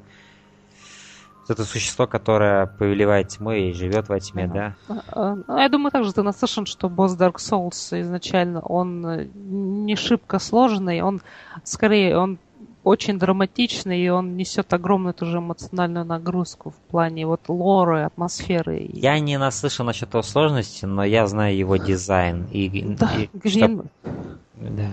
это 1.50 1.64
существо, 1.64 2.06
которое 2.06 2.66
повелевает 2.66 3.28
тьмой 3.28 3.70
и 3.70 3.72
живет 3.72 4.08
во 4.08 4.20
тьме, 4.20 4.46
да? 4.46 4.74
Ну, 4.88 5.58
я 5.58 5.68
думаю, 5.68 5.90
также 5.90 6.12
ты 6.12 6.22
наслышан, 6.22 6.66
что 6.66 6.88
босс 6.88 7.16
Dark 7.16 7.36
Souls 7.36 8.00
изначально, 8.00 8.60
он 8.60 9.06
э, 9.06 9.28
не 9.34 9.96
шибко 9.96 10.38
сложный, 10.38 11.02
он 11.02 11.20
скорее, 11.64 12.16
он 12.16 12.38
очень 12.84 13.18
драматичный, 13.18 14.00
и 14.00 14.08
он 14.08 14.36
несет 14.36 14.72
огромную 14.72 15.14
тоже 15.14 15.38
эмоциональную 15.38 16.04
нагрузку 16.04 16.70
в 16.70 16.76
плане 16.90 17.26
вот 17.26 17.48
лоры, 17.48 18.02
атмосферы. 18.02 18.88
Я 18.92 19.18
не 19.18 19.38
наслышан 19.38 19.86
насчет 19.86 20.10
его 20.10 20.22
сложности, 20.22 20.84
но 20.84 21.02
я 21.02 21.26
знаю 21.26 21.56
его 21.56 21.76
дизайн. 21.76 22.46
И, 22.52 22.68
да, 22.82 23.10
и 23.16 23.28
Гвин... 23.32 23.82
Что... 24.02 24.12
Да. 24.60 24.90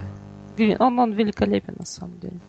Гвин... 0.56 0.78
Он, 0.82 1.00
он 1.00 1.12
великолепен 1.12 1.76
на 1.78 1.86
самом 1.86 2.18
деле. 2.20 2.40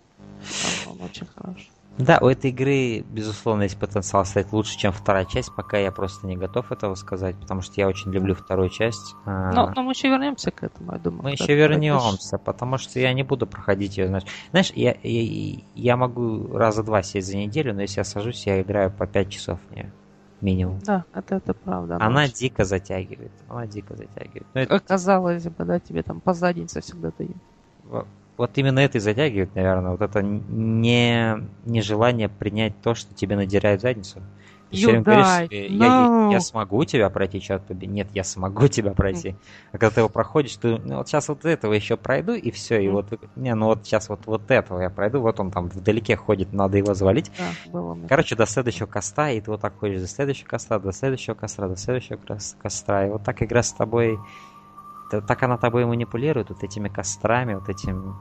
Он, 0.87 0.93
он 0.93 1.07
очень 1.07 1.27
хороший. 1.35 1.71
Да, 1.99 2.19
у 2.23 2.27
этой 2.27 2.51
игры, 2.51 3.05
безусловно, 3.11 3.65
есть 3.65 3.79
потенциал 3.79 4.25
стать 4.25 4.53
лучше, 4.53 4.79
чем 4.79 4.93
вторая 4.93 5.25
часть, 5.27 5.55
пока 5.55 5.77
я 5.79 5.93
просто 5.93 6.27
не 6.27 6.37
готов 6.37 6.73
этого 6.73 6.95
сказать, 6.95 7.37
потому 7.37 7.61
что 7.61 7.75
я 7.77 7.87
очень 7.87 8.11
люблю 8.13 8.35
вторую 8.35 8.71
часть. 8.71 9.15
А, 9.27 9.53
но, 9.53 9.73
но 9.75 9.83
мы 9.83 9.93
еще 9.93 10.09
вернемся 10.09 10.51
к 10.51 10.63
этому, 10.63 10.93
я 10.93 10.99
думаю. 10.99 11.25
Мы 11.25 11.31
еще 11.33 11.55
вернемся, 11.55 12.39
потому 12.39 12.79
что 12.79 12.99
я 12.99 13.13
не 13.13 13.23
буду 13.23 13.47
проходить 13.47 13.99
ее, 13.99 14.09
знаешь. 14.09 14.25
Знаешь, 14.51 14.73
я, 14.75 14.97
я, 15.03 15.61
я 15.75 15.97
могу 15.97 16.57
раза 16.57 16.83
два 16.83 17.03
сесть 17.03 17.29
за 17.29 17.37
неделю, 17.37 17.75
но 17.75 17.83
если 17.83 18.01
я 18.01 18.05
сажусь, 18.05 18.47
я 18.47 18.63
играю 18.63 18.91
по 18.91 19.07
5 19.07 19.29
часов 19.29 19.59
в 19.69 19.75
нее. 19.75 19.93
Минимум. 20.41 20.81
Да, 20.81 21.05
это, 21.15 21.37
это 21.37 21.55
правда. 21.55 21.97
Она 21.97 22.11
может... 22.11 22.35
дико 22.35 22.65
затягивает. 22.65 23.31
Она 23.49 23.67
дико 23.67 23.95
затягивает. 23.95 24.47
Но 24.55 24.61
это... 24.63 24.81
Казалось 24.81 25.45
бы, 25.45 25.65
да, 25.65 25.79
тебе 25.79 26.03
там 26.03 26.21
по 26.21 26.35
заднице 26.35 26.81
всегда 26.81 27.13
дают 27.17 27.37
вот 28.43 28.59
именно 28.59 28.81
это 28.81 28.99
и 28.99 29.01
затягивает, 29.01 29.55
наверное, 29.55 29.93
вот 29.93 30.01
это 30.01 30.21
не 30.21 31.49
нежелание 31.65 32.29
принять 32.29 32.75
то, 32.83 32.97
что 32.97 33.15
тебе 33.15 33.37
надирают 33.37 33.83
задницу. 33.83 34.21
Ты 34.69 34.79
все 34.79 34.87
время 34.87 35.03
говоришь, 35.03 35.51
я, 35.53 35.69
no. 35.69 36.31
я, 36.31 36.33
я 36.33 36.41
смогу 36.41 36.85
тебя 36.85 37.09
пройти, 37.09 37.41
черт 37.41 37.63
побери. 37.65 37.87
Нет, 37.93 38.09
я 38.15 38.25
смогу 38.25 38.67
тебя 38.77 38.95
пройти. 38.95 39.37
А 39.71 39.79
когда 39.79 39.91
ты 39.91 40.01
его 40.01 40.09
проходишь, 40.09 40.57
ты, 40.57 40.77
ну 40.79 40.97
вот 40.97 41.07
сейчас 41.07 41.29
вот 41.29 41.45
этого 41.45 41.73
еще 41.73 41.97
пройду, 41.97 42.33
и 42.33 42.51
все, 42.51 42.81
и 42.83 42.89
вот, 42.89 43.07
не, 43.37 43.55
ну 43.55 43.67
вот 43.67 43.87
сейчас 43.87 44.09
вот, 44.09 44.23
вот 44.27 44.51
этого 44.51 44.81
я 44.81 44.91
пройду, 44.91 45.21
вот 45.21 45.39
он 45.39 45.53
там 45.53 45.69
вдалеке 45.69 46.17
ходит, 46.17 46.53
надо 46.53 46.79
его 46.79 46.95
завалить. 46.95 47.31
Да, 47.73 47.97
Короче, 48.09 48.35
до 48.35 48.47
следующего 48.47 48.87
коста, 48.87 49.31
и 49.31 49.41
ты 49.41 49.53
вот 49.53 49.61
так 49.61 49.79
ходишь 49.79 50.01
до 50.01 50.09
следующего 50.09 50.49
коста, 50.49 50.81
до 50.81 50.91
следующего 50.91 51.35
коста, 51.35 51.69
до 51.69 51.77
следующего 51.77 52.19
коста, 52.61 53.07
и 53.07 53.11
вот 53.11 53.23
так 53.23 53.41
игра 53.41 53.63
с 53.63 53.73
тобой 53.73 54.19
так 55.21 55.43
она 55.43 55.59
тобой 55.59 55.85
манипулирует 55.85 56.49
вот 56.49 56.63
этими 56.63 56.89
кострами, 56.89 57.55
вот 57.55 57.69
этим, 57.69 58.17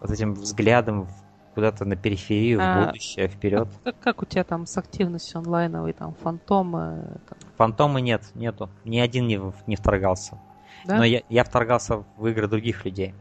вот 0.00 0.10
этим 0.10 0.34
взглядом 0.34 1.08
куда-то 1.54 1.84
на 1.84 1.96
периферию, 1.96 2.60
а, 2.62 2.82
в 2.82 2.86
будущее, 2.86 3.26
вперед. 3.26 3.68
Как, 3.82 3.98
как 3.98 4.22
у 4.22 4.24
тебя 4.24 4.44
там 4.44 4.64
с 4.64 4.76
активностью 4.76 5.38
онлайновой, 5.38 5.92
там, 5.92 6.14
фантомы? 6.14 7.20
Там... 7.28 7.38
Фантомы 7.56 8.00
нет, 8.00 8.30
нету. 8.34 8.70
Ни 8.84 8.98
один 9.00 9.26
не, 9.26 9.40
не 9.66 9.74
вторгался. 9.74 10.38
Да? 10.84 10.98
Но 10.98 11.04
я, 11.04 11.22
я 11.28 11.42
вторгался 11.42 12.04
в 12.16 12.26
игры 12.28 12.46
других 12.46 12.84
людей. 12.84 13.14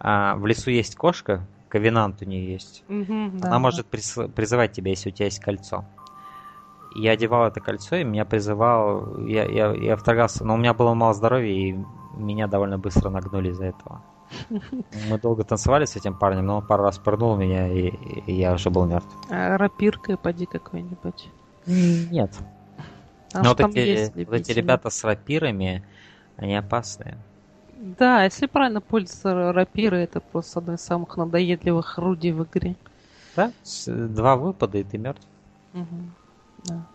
А, 0.00 0.34
в 0.34 0.46
лесу 0.46 0.70
есть 0.70 0.96
кошка, 0.96 1.46
ковенант 1.68 2.22
у 2.22 2.24
нее 2.24 2.52
есть. 2.52 2.82
Угу, 2.88 3.30
да, 3.34 3.48
Она 3.48 3.50
да. 3.50 3.58
может 3.58 3.86
приз, 3.86 4.18
призывать 4.34 4.72
тебя, 4.72 4.90
если 4.90 5.10
у 5.10 5.12
тебя 5.12 5.26
есть 5.26 5.40
кольцо. 5.40 5.84
Я 6.94 7.12
одевал 7.12 7.46
это 7.46 7.60
кольцо, 7.60 7.96
и 7.96 8.04
меня 8.04 8.24
призывал, 8.24 9.26
я, 9.26 9.44
я, 9.44 9.72
я 9.72 9.96
вторгался, 9.96 10.44
но 10.44 10.54
у 10.54 10.56
меня 10.56 10.72
было 10.74 10.94
мало 10.94 11.14
здоровья, 11.14 11.52
и 11.52 11.76
меня 12.16 12.46
довольно 12.46 12.78
быстро 12.78 13.10
нагнули 13.10 13.50
из-за 13.50 13.66
этого. 13.66 14.02
Мы 15.08 15.18
долго 15.18 15.44
танцевали 15.44 15.84
с 15.84 15.96
этим 15.96 16.14
парнем, 16.18 16.46
но 16.46 16.58
он 16.58 16.66
пару 16.66 16.82
раз 16.82 16.98
пырнул 16.98 17.36
меня, 17.36 17.68
и, 17.68 17.88
и 18.26 18.32
я 18.32 18.52
уже 18.52 18.70
был 18.70 18.86
мертв. 18.86 19.08
А 19.30 19.56
рапиркой 19.56 20.16
поди 20.16 20.46
какой-нибудь? 20.46 21.28
Нет. 21.66 22.32
А 23.32 23.42
но 23.42 23.50
вот 23.50 23.60
эти, 23.60 24.12
вот 24.24 24.34
эти 24.34 24.52
ребята 24.52 24.90
с 24.90 25.04
рапирами, 25.04 25.84
они 26.36 26.56
опасные. 26.56 27.18
Да, 27.76 28.24
если 28.24 28.46
правильно 28.46 28.80
пользоваться 28.80 29.52
рапирой, 29.52 30.04
это 30.04 30.20
просто 30.20 30.60
одно 30.60 30.74
из 30.74 30.80
самых 30.80 31.16
надоедливых 31.16 31.98
орудий 31.98 32.32
в 32.32 32.44
игре. 32.44 32.74
Да? 33.36 33.52
Два 33.86 34.36
выпада, 34.36 34.78
и 34.78 34.84
ты 34.84 34.96
мертв. 34.96 35.26
Угу. 35.74 35.84
Да. 36.64 36.86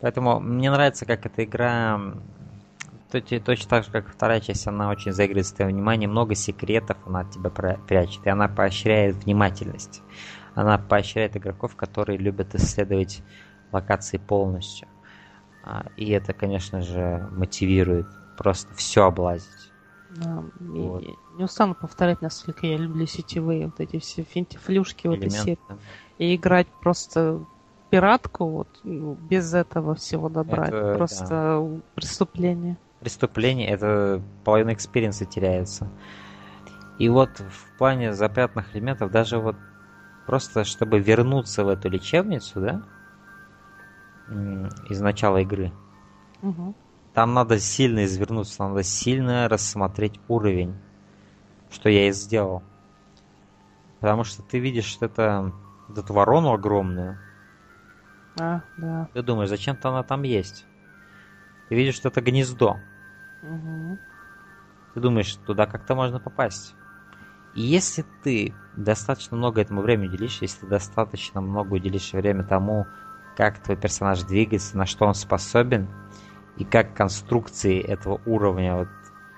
Поэтому 0.00 0.38
мне 0.38 0.70
нравится, 0.70 1.06
как 1.06 1.26
эта 1.26 1.44
игра 1.44 2.00
точно 3.10 3.68
так 3.68 3.84
же, 3.84 3.90
как 3.90 4.08
вторая 4.08 4.40
часть, 4.40 4.66
она 4.66 4.90
очень 4.90 5.12
заигрывает 5.12 5.46
с 5.46 5.52
твоим 5.52 5.70
вниманием, 5.70 6.10
много 6.10 6.34
секретов 6.34 6.96
она 7.06 7.20
от 7.20 7.30
тебя 7.30 7.50
прячет, 7.50 8.26
и 8.26 8.28
она 8.28 8.48
поощряет 8.48 9.16
внимательность. 9.24 10.02
Она 10.54 10.78
поощряет 10.78 11.36
игроков, 11.36 11.76
которые 11.76 12.18
любят 12.18 12.54
исследовать 12.54 13.22
локации 13.72 14.18
полностью. 14.18 14.88
А, 15.64 15.86
и 15.96 16.10
это, 16.10 16.32
конечно 16.32 16.82
же, 16.82 17.28
мотивирует 17.30 18.06
просто 18.36 18.74
все 18.74 19.04
облазить. 19.04 19.72
Да, 20.10 20.42
вот. 20.58 21.04
Не 21.36 21.44
устану 21.44 21.74
повторять, 21.74 22.22
насколько 22.22 22.66
я 22.66 22.76
люблю 22.76 23.06
сетевые 23.06 23.66
вот 23.66 23.78
эти 23.78 23.98
все 23.98 24.22
финтифлюшки, 24.22 25.06
вот 25.06 25.18
эти 25.18 25.28
все. 25.28 25.58
И 26.16 26.34
играть 26.34 26.66
просто 26.80 27.44
пиратку 27.90 28.46
вот 28.46 28.68
ну, 28.84 29.14
без 29.14 29.54
этого 29.54 29.94
всего 29.94 30.28
добра. 30.28 30.66
Это, 30.66 30.94
просто 30.96 31.26
да. 31.26 31.80
преступление 31.94 32.76
преступление, 33.00 33.68
это 33.68 34.22
половина 34.44 34.72
experience 34.72 35.19
а 35.19 35.24
теряется. 35.24 35.88
И 36.98 37.08
вот 37.08 37.30
в 37.38 37.78
плане 37.78 38.12
запрятных 38.12 38.74
элементов, 38.74 39.10
даже 39.10 39.38
вот 39.38 39.56
просто 40.26 40.64
чтобы 40.64 40.98
вернуться 40.98 41.64
в 41.64 41.68
эту 41.68 41.88
лечебницу, 41.88 42.60
да, 42.60 42.82
из 44.90 45.00
начала 45.00 45.38
игры, 45.38 45.72
угу. 46.42 46.74
там 47.14 47.34
надо 47.34 47.58
сильно 47.58 48.04
извернуться, 48.04 48.64
надо 48.64 48.82
сильно 48.82 49.48
рассмотреть 49.48 50.20
уровень, 50.28 50.74
что 51.70 51.88
я 51.88 52.08
и 52.08 52.12
сделал. 52.12 52.62
Потому 54.00 54.24
что 54.24 54.42
ты 54.42 54.58
видишь 54.58 54.84
что 54.84 55.06
это, 55.06 55.52
эту 55.96 56.12
ворону 56.12 56.52
огромную. 56.52 57.18
А, 58.40 58.62
да. 58.76 59.08
Ты 59.12 59.22
думаешь, 59.22 59.48
зачем-то 59.48 59.88
она 59.88 60.02
там 60.02 60.22
есть. 60.22 60.66
Ты 61.68 61.74
видишь, 61.74 61.96
что 61.96 62.08
это 62.08 62.20
гнездо. 62.20 62.78
Угу. 63.42 63.98
Ты 64.94 65.00
думаешь, 65.00 65.34
туда 65.46 65.66
как-то 65.66 65.94
можно 65.94 66.20
попасть. 66.20 66.74
И 67.54 67.62
если 67.62 68.04
ты 68.22 68.54
достаточно 68.74 69.36
много 69.36 69.60
этому 69.60 69.80
времени 69.80 70.08
уделишь, 70.08 70.38
если 70.40 70.60
ты 70.60 70.66
достаточно 70.66 71.40
много 71.40 71.74
уделишь 71.74 72.12
время 72.12 72.44
тому, 72.44 72.86
как 73.36 73.58
твой 73.62 73.76
персонаж 73.76 74.22
двигается, 74.22 74.76
на 74.76 74.86
что 74.86 75.06
он 75.06 75.14
способен, 75.14 75.88
и 76.56 76.64
как 76.64 76.94
конструкции 76.94 77.80
этого 77.80 78.20
уровня 78.26 78.74
вот 78.76 78.88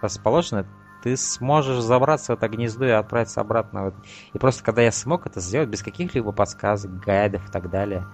расположены, 0.00 0.66
ты 1.02 1.16
сможешь 1.16 1.82
забраться 1.82 2.34
в 2.34 2.38
это 2.38 2.48
гнездо 2.48 2.86
и 2.86 2.90
отправиться 2.90 3.40
обратно. 3.40 3.94
И 4.32 4.38
просто 4.38 4.64
когда 4.64 4.82
я 4.82 4.92
смог 4.92 5.26
это 5.26 5.40
сделать 5.40 5.68
без 5.68 5.82
каких-либо 5.82 6.32
подсказок, 6.32 6.98
гайдов 6.98 7.46
и 7.48 7.52
так 7.52 7.70
далее, 7.70 8.06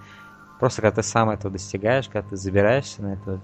просто 0.59 0.81
когда 0.81 1.01
ты 1.01 1.07
сам 1.07 1.29
этого 1.29 1.51
достигаешь, 1.51 2.07
когда 2.07 2.29
ты 2.29 2.35
забираешься 2.35 3.01
на 3.01 3.13
эту 3.13 3.41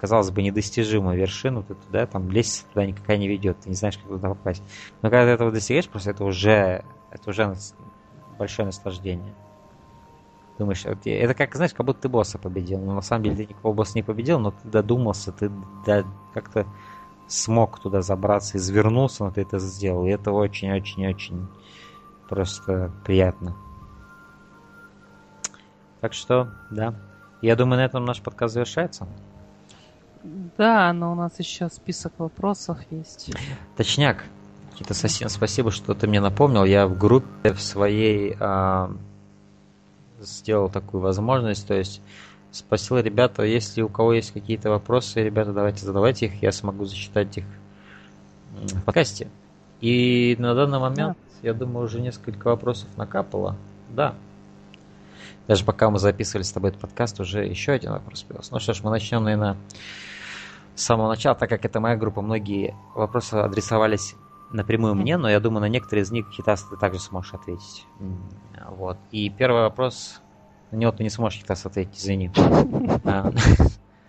казалось 0.00 0.30
бы, 0.30 0.42
недостижимую 0.42 1.18
вершину, 1.18 1.62
ты 1.62 1.74
туда, 1.74 2.06
там, 2.06 2.30
лестница 2.30 2.66
туда 2.72 2.86
никакая 2.86 3.18
не 3.18 3.28
ведет, 3.28 3.60
ты 3.60 3.68
не 3.68 3.74
знаешь, 3.74 3.98
как 3.98 4.08
туда 4.08 4.28
попасть. 4.30 4.62
Но 5.02 5.10
когда 5.10 5.26
ты 5.26 5.30
этого 5.30 5.50
достигаешь, 5.50 5.88
просто 5.88 6.10
это 6.10 6.24
уже, 6.24 6.84
это 7.10 7.30
уже 7.30 7.54
большое 8.38 8.66
наслаждение. 8.66 9.34
Думаешь, 10.58 10.84
это 10.84 11.34
как, 11.34 11.54
знаешь, 11.54 11.72
как 11.72 11.86
будто 11.86 12.02
ты 12.02 12.08
босса 12.08 12.38
победил. 12.38 12.80
Но 12.80 12.94
на 12.94 13.00
самом 13.00 13.24
деле 13.24 13.36
ты 13.36 13.42
никакого 13.46 13.72
босса 13.72 13.92
не 13.96 14.02
победил, 14.02 14.38
но 14.38 14.50
ты 14.50 14.68
додумался, 14.68 15.32
ты 15.32 15.50
да, 15.86 16.04
как-то 16.34 16.66
смог 17.28 17.80
туда 17.80 18.02
забраться, 18.02 18.58
извернулся, 18.58 19.24
но 19.24 19.30
ты 19.30 19.42
это 19.42 19.58
сделал. 19.58 20.06
И 20.06 20.10
это 20.10 20.32
очень-очень-очень 20.32 21.48
просто 22.28 22.92
приятно. 23.04 23.56
Так 26.00 26.12
что, 26.12 26.52
да. 26.70 26.94
Я 27.42 27.56
думаю, 27.56 27.78
на 27.78 27.84
этом 27.84 28.04
наш 28.04 28.20
подкаст 28.20 28.54
завершается. 28.54 29.06
Да, 30.22 30.92
но 30.92 31.12
у 31.12 31.14
нас 31.14 31.38
еще 31.38 31.68
список 31.68 32.12
вопросов 32.18 32.78
есть. 32.90 33.32
Точняк. 33.76 34.24
Кита 34.74 34.94
Сосин, 34.94 35.28
спасибо, 35.28 35.70
что 35.70 35.94
ты 35.94 36.06
мне 36.06 36.20
напомнил. 36.20 36.64
Я 36.64 36.86
в 36.86 36.96
группе 36.96 37.52
в 37.52 37.60
своей 37.60 38.36
а, 38.40 38.90
сделал 40.18 40.70
такую 40.70 41.02
возможность, 41.02 41.66
то 41.66 41.74
есть 41.74 42.00
спросил 42.50 42.98
ребята, 42.98 43.42
если 43.42 43.82
у 43.82 43.88
кого 43.88 44.14
есть 44.14 44.32
какие-то 44.32 44.70
вопросы, 44.70 45.22
ребята, 45.22 45.52
давайте 45.52 45.84
задавайте 45.84 46.26
их, 46.26 46.42
я 46.42 46.52
смогу 46.52 46.84
зачитать 46.84 47.38
их 47.38 47.44
в 48.52 48.82
подкасте. 48.82 49.28
И 49.80 50.36
на 50.38 50.54
данный 50.54 50.78
момент, 50.78 51.16
да. 51.42 51.48
я 51.48 51.54
думаю, 51.54 51.86
уже 51.86 52.00
несколько 52.00 52.48
вопросов 52.48 52.88
накапало. 52.96 53.56
Да. 53.88 54.14
Даже 55.46 55.64
пока 55.64 55.90
мы 55.90 55.98
записывали 55.98 56.42
с 56.42 56.52
тобой 56.52 56.70
этот 56.70 56.82
подкаст, 56.82 57.18
уже 57.20 57.44
еще 57.46 57.72
один 57.72 57.92
вопрос 57.92 58.22
появился. 58.22 58.52
Ну 58.52 58.60
что 58.60 58.74
ж, 58.74 58.82
мы 58.82 58.90
начнем, 58.90 59.24
наверное, 59.24 59.56
с 60.80 60.84
самого 60.84 61.08
начала, 61.08 61.34
так 61.34 61.48
как 61.50 61.64
это 61.64 61.78
моя 61.78 61.96
группа, 61.96 62.22
многие 62.22 62.74
вопросы 62.94 63.34
адресовались 63.34 64.16
напрямую 64.50 64.94
мне, 64.94 65.16
но 65.16 65.28
я 65.28 65.38
думаю, 65.38 65.60
на 65.60 65.68
некоторые 65.68 66.04
из 66.04 66.10
них, 66.10 66.26
Хитас, 66.32 66.64
ты 66.64 66.76
также 66.76 66.98
сможешь 67.00 67.34
ответить. 67.34 67.86
Вот. 68.70 68.96
И 69.10 69.28
первый 69.28 69.62
вопрос, 69.62 70.20
на 70.70 70.76
него 70.76 70.90
ты 70.92 71.02
не 71.02 71.10
сможешь, 71.10 71.40
Хитас, 71.40 71.66
ответить, 71.66 71.98
извини. 71.98 72.30
А, 73.04 73.30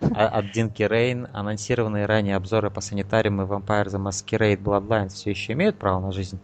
а, 0.00 0.28
от 0.28 0.50
Динки 0.52 0.82
Рейн. 0.82 1.28
Анонсированные 1.32 2.06
ранее 2.06 2.36
обзоры 2.36 2.70
по 2.70 2.80
санитариям 2.80 3.40
и 3.40 3.44
Vampire 3.44 3.86
the 3.86 4.02
Masquerade 4.02 4.60
Bloodlines 4.60 5.10
все 5.10 5.30
еще 5.30 5.52
имеют 5.52 5.78
право 5.78 6.00
на 6.00 6.12
жизнь? 6.12 6.40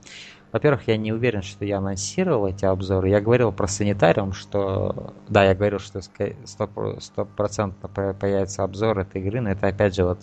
Во-первых, 0.50 0.88
я 0.88 0.96
не 0.96 1.12
уверен, 1.12 1.42
что 1.42 1.64
я 1.64 1.78
анонсировал 1.78 2.46
эти 2.46 2.64
обзоры. 2.64 3.10
Я 3.10 3.20
говорил 3.20 3.52
про 3.52 3.66
санитариум, 3.66 4.32
что... 4.32 5.12
Да, 5.28 5.44
я 5.44 5.54
говорил, 5.54 5.78
что 5.78 5.98
100% 5.98 8.14
появится 8.14 8.64
обзор 8.64 9.00
этой 9.00 9.20
игры, 9.20 9.42
но 9.42 9.50
это 9.50 9.66
опять 9.66 9.94
же 9.94 10.04
вот 10.04 10.20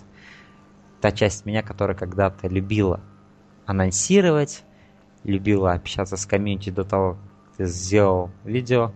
та 0.99 1.11
часть 1.11 1.45
меня, 1.45 1.61
которая 1.61 1.95
когда-то 1.95 2.47
любила 2.47 3.01
анонсировать, 3.67 4.63
любила 5.23 5.73
общаться 5.73 6.17
с 6.17 6.25
комьюнити 6.25 6.71
до 6.71 6.83
того, 6.83 7.17
как 7.45 7.57
ты 7.57 7.65
сделал 7.65 8.31
видео. 8.43 8.91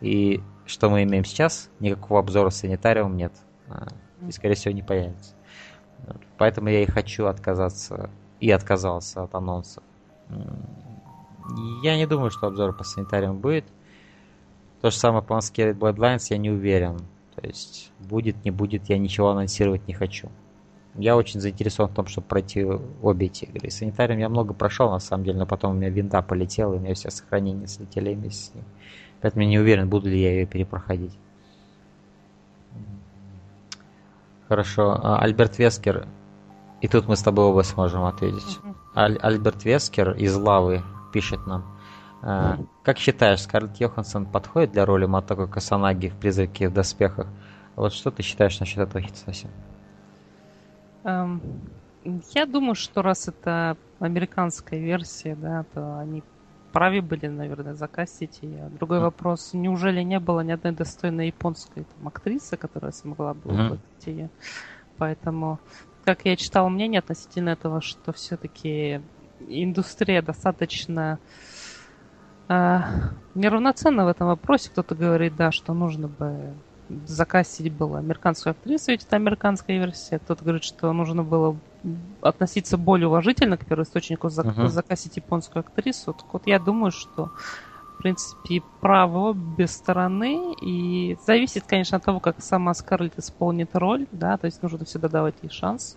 И 0.00 0.42
что 0.66 0.90
мы 0.90 1.04
имеем 1.04 1.24
сейчас? 1.24 1.70
Никакого 1.80 2.20
обзора 2.20 2.50
санитариум 2.50 3.16
нет. 3.16 3.32
А, 3.68 3.88
и, 4.26 4.32
скорее 4.32 4.54
всего, 4.54 4.74
не 4.74 4.82
появится. 4.82 5.34
Поэтому 6.36 6.68
я 6.68 6.82
и 6.82 6.86
хочу 6.86 7.26
отказаться, 7.26 8.10
и 8.40 8.50
отказался 8.50 9.22
от 9.22 9.34
анонса. 9.34 9.82
Я 11.82 11.96
не 11.96 12.06
думаю, 12.06 12.30
что 12.30 12.46
обзор 12.46 12.76
по 12.76 12.84
санитариям 12.84 13.38
будет. 13.38 13.64
То 14.80 14.90
же 14.90 14.96
самое 14.96 15.22
по 15.22 15.34
Masquerade 15.34 15.78
Bloodlines 15.78 16.26
я 16.30 16.38
не 16.38 16.50
уверен. 16.50 16.98
То 17.34 17.46
есть, 17.46 17.92
будет, 17.98 18.44
не 18.44 18.50
будет, 18.50 18.88
я 18.88 18.98
ничего 18.98 19.30
анонсировать 19.30 19.86
не 19.88 19.94
хочу. 19.94 20.28
Я 20.94 21.16
очень 21.16 21.40
заинтересован 21.40 21.90
в 21.90 21.94
том, 21.94 22.06
чтобы 22.06 22.26
пройти 22.26 22.64
обе 22.64 23.26
эти 23.26 23.44
игры. 23.44 23.70
Санитарием 23.70 24.18
я 24.18 24.28
много 24.28 24.52
прошел, 24.52 24.90
на 24.90 24.98
самом 24.98 25.24
деле, 25.24 25.38
но 25.38 25.46
потом 25.46 25.72
у 25.72 25.74
меня 25.74 25.88
винда 25.88 26.20
полетела, 26.20 26.74
и 26.74 26.76
у 26.76 26.80
меня 26.80 26.94
все 26.94 27.10
сохранения 27.10 27.66
слетели 27.66 28.12
вместе 28.14 28.44
с. 28.44 28.52
Поэтому 29.22 29.44
я 29.44 29.48
не 29.48 29.58
уверен, 29.58 29.88
буду 29.88 30.10
ли 30.10 30.20
я 30.20 30.32
ее 30.32 30.46
перепроходить. 30.46 31.16
Хорошо. 34.48 34.98
А, 35.02 35.18
Альберт 35.20 35.58
Вескер. 35.58 36.06
И 36.82 36.88
тут 36.88 37.06
мы 37.06 37.14
с 37.14 37.22
тобой 37.22 37.44
оба 37.44 37.62
сможем 37.62 38.04
ответить. 38.04 38.58
Аль- 38.94 39.18
Альберт 39.22 39.64
Вескер 39.64 40.10
из 40.10 40.34
Лавы 40.36 40.82
пишет 41.12 41.46
нам. 41.46 41.64
А, 42.22 42.58
как 42.82 42.98
считаешь, 42.98 43.40
Скарлетт 43.40 43.80
Йоханссон 43.80 44.26
подходит 44.26 44.72
для 44.72 44.84
роли 44.84 45.06
Матоко 45.06 45.46
Касанаги 45.46 46.08
в 46.08 46.16
«Призраке 46.16 46.68
в 46.68 46.72
доспехах»? 46.72 47.28
Вот 47.76 47.92
что 47.92 48.10
ты 48.10 48.22
считаешь 48.22 48.58
насчет 48.60 48.78
этого 48.78 49.00
Хитсаси? 49.00 49.46
Um, 51.04 51.40
я 52.34 52.46
думаю, 52.46 52.74
что 52.74 53.02
раз 53.02 53.28
это 53.28 53.76
американская 54.00 54.80
версия, 54.80 55.36
да, 55.36 55.64
то 55.74 55.98
они 55.98 56.24
праве 56.72 57.00
были, 57.00 57.28
наверное, 57.28 57.74
закастить 57.74 58.40
ее. 58.42 58.70
Другой 58.70 58.98
mm. 58.98 59.02
вопрос, 59.02 59.50
неужели 59.52 60.02
не 60.02 60.18
было 60.18 60.40
ни 60.40 60.50
одной 60.50 60.72
достойной 60.72 61.28
японской 61.28 61.84
там, 61.84 62.08
актрисы, 62.08 62.56
которая 62.56 62.92
смогла 62.92 63.34
бы 63.34 63.50
mm. 63.50 63.78
ее? 64.06 64.30
Поэтому, 64.96 65.58
как 66.04 66.24
я 66.24 66.36
читал 66.36 66.68
мнение 66.68 66.98
относительно 67.00 67.50
этого, 67.50 67.80
что 67.80 68.12
все-таки 68.12 69.00
индустрия 69.48 70.22
достаточно 70.22 71.18
э, 72.48 72.78
неравноценна 73.34 74.04
в 74.04 74.08
этом 74.08 74.28
вопросе. 74.28 74.70
Кто-то 74.70 74.94
говорит, 74.94 75.36
да, 75.36 75.52
что 75.52 75.74
нужно 75.74 76.08
бы 76.08 76.54
закастить 77.06 77.72
было 77.72 77.98
американскую 77.98 78.52
актрису, 78.52 78.90
ведь 78.90 79.04
это 79.04 79.16
американская 79.16 79.78
версия. 79.78 80.18
Кто-то 80.18 80.44
говорит, 80.44 80.64
что 80.64 80.92
нужно 80.92 81.22
было 81.22 81.56
относиться 82.20 82.76
более 82.76 83.08
уважительно 83.08 83.56
к 83.56 83.66
первоисточнику, 83.66 84.28
зак- 84.28 84.54
uh-huh. 84.54 84.68
закасить 84.68 85.16
японскую 85.16 85.60
актрису. 85.60 86.12
Так 86.12 86.32
вот, 86.32 86.46
я 86.46 86.58
думаю, 86.58 86.92
что 86.92 87.30
принципе, 88.02 88.62
правы 88.80 89.30
обе 89.30 89.66
стороны, 89.66 90.54
и 90.60 91.16
зависит, 91.24 91.64
конечно, 91.66 91.98
от 91.98 92.04
того, 92.04 92.20
как 92.20 92.36
сама 92.40 92.74
Скарлетт 92.74 93.18
исполнит 93.18 93.70
роль, 93.74 94.06
да, 94.12 94.36
то 94.36 94.46
есть 94.46 94.62
нужно 94.62 94.84
всегда 94.84 95.08
давать 95.08 95.34
ей 95.42 95.50
шанс 95.50 95.96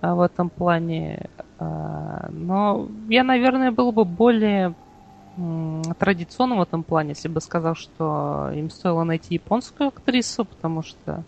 а, 0.00 0.14
в 0.14 0.20
этом 0.20 0.48
плане. 0.48 1.28
А, 1.58 2.28
но 2.30 2.88
я, 3.08 3.22
наверное, 3.22 3.70
был 3.70 3.92
бы 3.92 4.04
более 4.04 4.74
традиционным 5.98 6.58
в 6.58 6.62
этом 6.62 6.82
плане, 6.82 7.10
если 7.10 7.28
бы 7.28 7.40
сказал, 7.40 7.74
что 7.74 8.50
им 8.54 8.68
стоило 8.68 9.04
найти 9.04 9.34
японскую 9.34 9.88
актрису, 9.88 10.44
потому 10.44 10.82
что... 10.82 11.24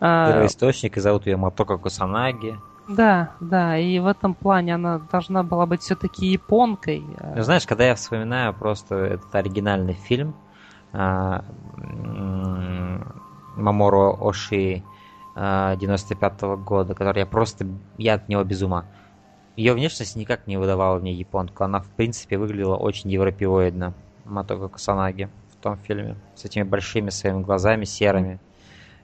А, 0.00 0.32
Первоисточник, 0.32 0.96
и 0.96 1.00
зовут 1.00 1.26
ее 1.26 1.36
Матока 1.36 1.78
Кусанаги. 1.78 2.56
Да, 2.88 3.30
да, 3.40 3.78
и 3.78 3.98
в 3.98 4.06
этом 4.06 4.34
плане 4.34 4.74
она 4.74 4.98
должна 4.98 5.42
была 5.42 5.66
быть 5.66 5.82
все-таки 5.82 6.26
японкой. 6.26 7.04
Ну, 7.34 7.42
знаешь, 7.42 7.66
когда 7.66 7.84
я 7.84 7.94
вспоминаю 7.94 8.52
просто 8.54 8.96
этот 8.96 9.34
оригинальный 9.34 9.94
фильм 9.94 10.34
а, 10.92 11.44
Маморо 13.56 14.16
Оши 14.20 14.82
95 15.34 16.42
-го 16.42 16.56
года, 16.56 16.94
который 16.94 17.20
я 17.20 17.26
просто, 17.26 17.66
я 17.98 18.14
от 18.14 18.28
него 18.28 18.44
без 18.44 18.62
ума. 18.62 18.84
Ее 19.56 19.74
внешность 19.74 20.16
никак 20.16 20.46
не 20.46 20.56
выдавала 20.56 20.98
мне 20.98 21.12
японку. 21.12 21.64
Она, 21.64 21.80
в 21.80 21.88
принципе, 21.88 22.38
выглядела 22.38 22.76
очень 22.76 23.10
европеоидно. 23.10 23.94
Матока 24.24 24.68
Касанаги 24.68 25.28
в 25.50 25.62
том 25.62 25.76
фильме. 25.76 26.16
С 26.34 26.44
этими 26.44 26.62
большими 26.62 27.10
своими 27.10 27.42
глазами, 27.42 27.84
серыми. 27.84 28.40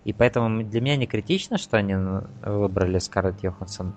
И 0.09 0.15
поэтому 0.15 0.65
для 0.65 0.81
меня 0.81 0.97
не 0.97 1.07
критично, 1.07 1.59
что 1.59 1.77
они 1.77 1.95
выбрали 2.43 2.99
Скарлетт 2.99 3.43
Йоханссон. 3.43 3.93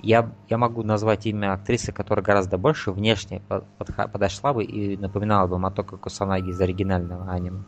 Я, 0.00 0.32
я 0.48 0.56
могу 0.56 0.82
назвать 0.82 1.26
имя 1.26 1.52
актрисы, 1.52 1.92
которая 1.92 2.24
гораздо 2.24 2.56
больше 2.56 2.90
внешне 2.90 3.42
подошла 3.78 4.54
бы 4.54 4.64
и 4.64 4.96
напоминала 4.96 5.46
бы 5.46 5.58
Матока 5.58 5.98
Кусанаги 5.98 6.48
из 6.48 6.60
оригинального 6.62 7.30
аниме. 7.30 7.64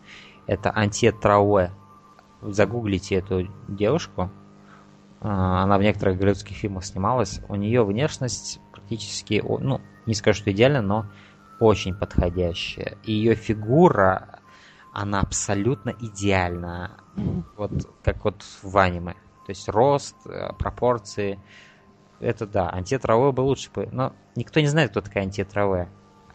Это 0.46 0.74
Антия 0.74 1.12
Трауэ. 1.12 1.72
Загуглите 2.40 3.16
эту 3.16 3.48
девушку. 3.68 4.30
А, 5.20 5.64
она 5.64 5.76
в 5.76 5.82
некоторых 5.82 6.16
голливудских 6.16 6.56
фильмах 6.56 6.86
снималась. 6.86 7.42
У 7.50 7.54
нее 7.54 7.84
внешность 7.84 8.60
практически, 8.72 9.44
ну, 9.44 9.82
не 10.06 10.14
скажу, 10.14 10.38
что 10.38 10.52
идеально, 10.52 10.80
но 10.80 11.06
очень 11.60 11.94
подходящая. 11.94 12.96
Ее 13.02 13.34
фигура, 13.34 14.40
она 14.94 15.20
абсолютно 15.20 15.90
идеальна. 16.00 17.03
Вот 17.56 17.70
как 18.02 18.24
вот 18.24 18.42
в 18.62 18.76
аниме. 18.76 19.14
То 19.46 19.50
есть 19.50 19.68
рост, 19.68 20.16
э, 20.26 20.52
пропорции. 20.58 21.38
Это 22.20 22.46
да, 22.46 22.70
антитраве 22.70 23.32
бы 23.32 23.42
лучше 23.42 23.70
бы. 23.70 23.88
Но 23.92 24.14
никто 24.36 24.60
не 24.60 24.66
знает, 24.66 24.90
кто 24.90 25.00
такая 25.00 25.24
антитраве. 25.24 25.88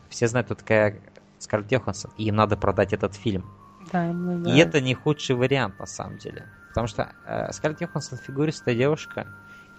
Все 0.09 0.27
знают, 0.27 0.47
кто 0.47 0.55
такая 0.55 1.01
Скарлетт 1.39 1.71
Йоханссон. 1.71 2.11
И 2.17 2.25
им 2.25 2.35
надо 2.35 2.57
продать 2.57 2.93
этот 2.93 3.15
фильм. 3.15 3.45
Да, 3.91 4.05
ну, 4.11 4.43
да. 4.43 4.53
И 4.53 4.57
это 4.57 4.81
не 4.81 4.93
худший 4.93 5.35
вариант 5.35 5.79
на 5.79 5.85
самом 5.85 6.17
деле. 6.17 6.47
Потому 6.69 6.87
что 6.87 7.13
э, 7.25 7.51
Скарлетт 7.51 7.81
Йоханссон 7.81 8.17
фигуристая 8.19 8.75
девушка, 8.75 9.27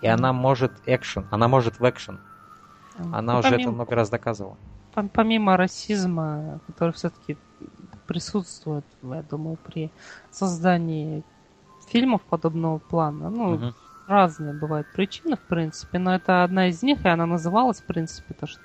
и 0.03 0.09
она 0.09 0.33
может 0.33 0.73
экшен, 0.87 1.27
она 1.31 1.49
может 1.49 1.79
в 1.79 1.89
экшен. 1.89 2.19
Она 2.99 3.35
ну, 3.35 3.39
уже 3.39 3.51
помимо, 3.51 3.63
это 3.63 3.71
много 3.73 3.95
раз 3.95 4.11
доказывала. 4.11 4.57
Помимо 5.13 5.57
расизма, 5.57 6.61
который 6.67 6.93
все-таки 6.93 7.39
присутствует, 8.11 8.85
я 9.03 9.23
думаю, 9.23 9.57
при 9.57 9.93
создании 10.33 11.23
фильмов 11.87 12.23
подобного 12.23 12.79
плана, 12.79 13.31
ну, 13.31 13.55
угу 13.55 13.75
разные 14.11 14.53
бывают 14.53 14.89
причины, 14.89 15.37
в 15.37 15.41
принципе, 15.41 15.99
но 15.99 16.15
это 16.15 16.43
одна 16.43 16.69
из 16.69 16.83
них, 16.83 17.05
и 17.05 17.09
она 17.09 17.27
называлась, 17.27 17.81
в 17.81 17.85
принципе, 17.85 18.35
то, 18.35 18.47
что 18.47 18.61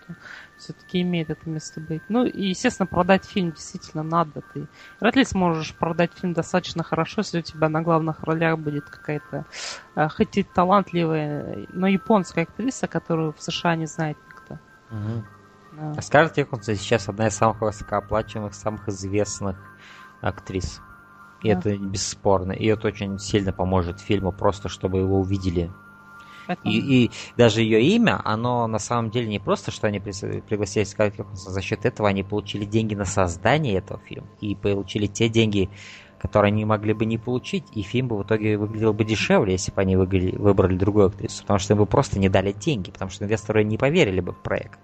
все-таки 0.57 1.01
имеет 1.03 1.29
это 1.29 1.47
место 1.47 1.79
быть. 1.79 2.01
Ну, 2.09 2.25
и, 2.25 2.47
естественно, 2.47 2.87
продать 2.87 3.25
фильм 3.25 3.51
действительно 3.51 4.01
надо. 4.03 4.41
Ты 4.53 4.67
вряд 4.99 5.15
ли 5.15 5.23
сможешь 5.23 5.75
продать 5.75 6.11
фильм 6.19 6.33
достаточно 6.33 6.83
хорошо, 6.83 7.21
если 7.21 7.39
у 7.39 7.43
тебя 7.43 7.69
на 7.69 7.83
главных 7.83 8.23
ролях 8.23 8.57
будет 8.57 8.85
какая-то, 8.89 9.45
э, 9.95 10.09
хоть 10.09 10.35
и 10.37 10.43
талантливая, 10.43 11.67
но 11.69 11.87
японская 11.87 12.45
актриса, 12.45 12.87
которую 12.87 13.31
в 13.33 13.41
США 13.41 13.75
не 13.75 13.85
знает 13.85 14.17
никто. 14.27 14.57
Угу. 14.89 15.23
А 15.77 16.01
Скарлетт 16.01 16.37
Йоханссон 16.37 16.75
сейчас 16.75 17.09
одна 17.09 17.27
из 17.27 17.35
самых 17.35 17.61
высокооплачиваемых, 17.61 18.53
самых 18.53 18.87
известных 18.89 19.57
актрис. 20.21 20.81
И 21.43 21.51
да. 21.51 21.59
это 21.59 21.77
бесспорно. 21.77 22.53
И 22.53 22.65
это 22.65 22.87
очень 22.87 23.19
сильно 23.19 23.51
поможет 23.51 23.99
фильму, 23.99 24.31
просто 24.31 24.69
чтобы 24.69 24.99
его 24.99 25.19
увидели. 25.19 25.71
И, 26.63 27.05
и 27.05 27.11
даже 27.37 27.61
ее 27.61 27.81
имя, 27.81 28.21
оно 28.23 28.67
на 28.67 28.77
самом 28.77 29.09
деле 29.09 29.27
не 29.27 29.39
просто, 29.39 29.71
что 29.71 29.87
они 29.87 29.99
пригласили 29.99 30.83
Скарлетт 30.83 31.19
Йоханссон, 31.19 31.53
за 31.53 31.61
счет 31.61 31.85
этого 31.85 32.07
они 32.07 32.23
получили 32.23 32.65
деньги 32.65 32.93
на 32.93 33.05
создание 33.05 33.75
этого 33.75 33.99
фильма. 33.99 34.27
И 34.41 34.55
получили 34.55 35.07
те 35.07 35.27
деньги, 35.27 35.69
которые 36.19 36.51
они 36.51 36.65
могли 36.65 36.93
бы 36.93 37.05
не 37.05 37.17
получить, 37.17 37.65
и 37.73 37.81
фильм 37.81 38.07
бы 38.07 38.17
в 38.17 38.23
итоге 38.23 38.57
выглядел 38.57 38.93
бы 38.93 39.03
дешевле, 39.03 39.53
если 39.53 39.71
бы 39.71 39.81
они 39.81 39.95
выбрали 39.95 40.77
другую 40.77 41.07
актрису, 41.07 41.41
потому 41.41 41.59
что 41.59 41.73
им 41.73 41.79
бы 41.79 41.85
просто 41.85 42.19
не 42.19 42.29
дали 42.29 42.51
деньги, 42.51 42.91
потому 42.91 43.11
что 43.11 43.25
инвесторы 43.25 43.63
не 43.63 43.77
поверили 43.77 44.21
бы 44.21 44.31
в 44.31 44.37
проект. 44.37 44.79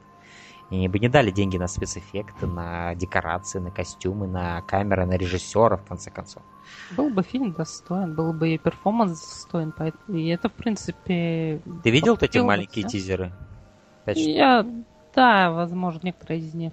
И 0.72 0.76
они 0.76 0.88
бы 0.88 1.00
не 1.00 1.10
дали 1.10 1.32
деньги 1.32 1.58
на 1.58 1.68
спецэффекты, 1.68 2.48
на 2.48 2.96
декорации, 2.96 3.60
на 3.60 3.72
костюмы, 3.72 4.26
на 4.26 4.62
камеры, 4.62 5.06
на 5.06 5.18
режиссера, 5.18 5.76
в 5.76 5.84
конце 5.84 6.10
концов. 6.10 6.44
Был 6.96 7.10
бы 7.10 7.24
фильм 7.24 7.52
достоин, 7.52 8.16
был 8.16 8.32
бы 8.32 8.54
и 8.54 8.58
перформанс 8.58 9.20
достоин, 9.20 9.74
и 10.08 10.30
это, 10.30 10.48
в 10.48 10.54
принципе... 10.54 11.62
Ты 11.84 11.90
видел 11.92 12.18
эти 12.20 12.38
маленькие 12.38 12.88
тизеры? 12.88 13.34
Я... 14.08 14.66
Да, 15.14 15.52
возможно, 15.52 16.00
некоторые 16.04 16.40
из 16.40 16.54
них. 16.54 16.72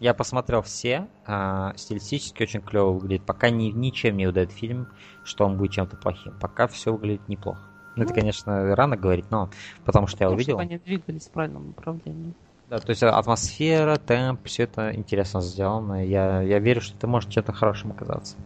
Я 0.00 0.14
посмотрел 0.14 0.62
все, 0.62 1.06
а, 1.26 1.74
стилистически 1.76 2.42
очень 2.42 2.62
клево 2.62 2.92
выглядит. 2.92 3.26
Пока 3.26 3.50
ни, 3.50 3.70
ничем 3.70 4.16
не 4.16 4.26
удает 4.26 4.50
фильм, 4.50 4.88
что 5.24 5.44
он 5.44 5.58
будет 5.58 5.72
чем-то 5.72 5.98
плохим. 5.98 6.34
Пока 6.40 6.68
все 6.68 6.92
выглядит 6.92 7.28
неплохо. 7.28 7.60
Ну, 7.96 8.04
это, 8.04 8.14
конечно, 8.14 8.74
рано 8.74 8.96
говорить, 8.96 9.30
но 9.30 9.50
потому 9.84 10.06
что 10.06 10.24
я 10.24 10.30
увидел. 10.30 10.56
Чтобы 10.58 10.62
они 10.62 10.78
двигались 10.78 11.28
в 11.28 11.30
правильном 11.30 11.68
направлении. 11.68 12.34
Да, 12.68 12.78
то 12.78 12.90
есть 12.90 13.02
атмосфера, 13.02 13.96
темп, 13.96 14.40
все 14.46 14.64
это 14.64 14.94
интересно 14.94 15.40
сделано. 15.40 16.04
Я, 16.04 16.42
я 16.42 16.58
верю, 16.58 16.80
что 16.80 16.96
это 16.96 17.06
может 17.06 17.30
чем-то 17.30 17.52
хорошим 17.52 17.92
оказаться. 17.92 18.36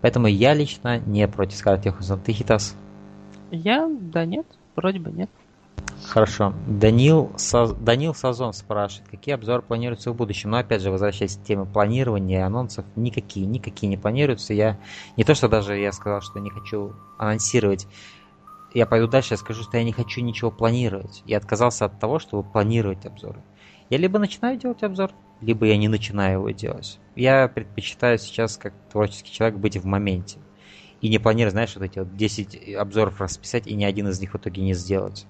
Поэтому 0.00 0.28
я 0.28 0.54
лично 0.54 1.00
не 1.00 1.26
против 1.26 1.56
Скарлетт 1.56 1.86
Йоханссон. 1.86 2.20
Ты, 2.20 2.32
Хитас? 2.32 2.76
Я? 3.50 3.88
Да 3.88 4.24
нет, 4.24 4.46
вроде 4.76 5.00
бы 5.00 5.10
нет. 5.10 5.28
Хорошо. 6.04 6.54
Данил, 6.66 7.32
Со... 7.36 7.66
Данил 7.74 8.14
Сазон 8.14 8.52
спрашивает, 8.52 9.10
какие 9.10 9.34
обзоры 9.34 9.62
планируются 9.62 10.12
в 10.12 10.14
будущем. 10.14 10.50
Но 10.50 10.58
опять 10.58 10.80
же, 10.80 10.90
возвращаясь 10.90 11.36
к 11.36 11.42
теме 11.42 11.64
планирования 11.64 12.46
анонсов, 12.46 12.84
никакие, 12.94 13.46
никакие 13.46 13.88
не 13.88 13.96
планируются. 13.96 14.54
Я 14.54 14.78
не 15.16 15.24
то, 15.24 15.34
что 15.34 15.48
даже 15.48 15.76
я 15.76 15.92
сказал, 15.92 16.20
что 16.20 16.38
не 16.38 16.50
хочу 16.50 16.92
анонсировать. 17.18 17.86
Я 18.74 18.86
пойду 18.86 19.08
дальше, 19.08 19.34
я 19.34 19.38
скажу, 19.38 19.62
что 19.62 19.78
я 19.78 19.84
не 19.84 19.92
хочу 19.92 20.20
ничего 20.20 20.50
планировать. 20.50 21.22
Я 21.24 21.38
отказался 21.38 21.86
от 21.86 21.98
того, 21.98 22.18
чтобы 22.18 22.48
планировать 22.48 23.06
обзоры. 23.06 23.42
Я 23.88 23.96
либо 23.96 24.18
начинаю 24.18 24.58
делать 24.58 24.82
обзор, 24.82 25.12
либо 25.40 25.66
я 25.66 25.78
не 25.78 25.88
начинаю 25.88 26.40
его 26.40 26.50
делать. 26.50 26.98
Я 27.16 27.48
предпочитаю 27.48 28.18
сейчас, 28.18 28.58
как 28.58 28.74
творческий 28.92 29.32
человек, 29.32 29.58
быть 29.58 29.76
в 29.76 29.86
моменте. 29.86 30.38
И 31.00 31.08
не 31.08 31.18
планировать, 31.18 31.52
знаешь, 31.52 31.74
вот 31.74 31.84
эти 31.84 32.00
вот 32.00 32.16
10 32.16 32.74
обзоров 32.74 33.20
расписать 33.20 33.66
и 33.66 33.74
ни 33.74 33.84
один 33.84 34.08
из 34.08 34.20
них 34.20 34.34
в 34.34 34.36
итоге 34.36 34.62
не 34.62 34.74
сделать. 34.74 35.26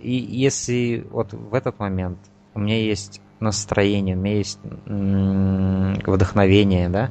И 0.00 0.12
если 0.12 1.06
вот 1.10 1.32
в 1.32 1.54
этот 1.54 1.78
момент 1.78 2.18
у 2.54 2.60
меня 2.60 2.78
есть 2.78 3.20
настроение, 3.40 4.16
у 4.16 4.20
меня 4.20 4.36
есть 4.36 4.58
вдохновение, 4.84 6.88
да, 6.88 7.10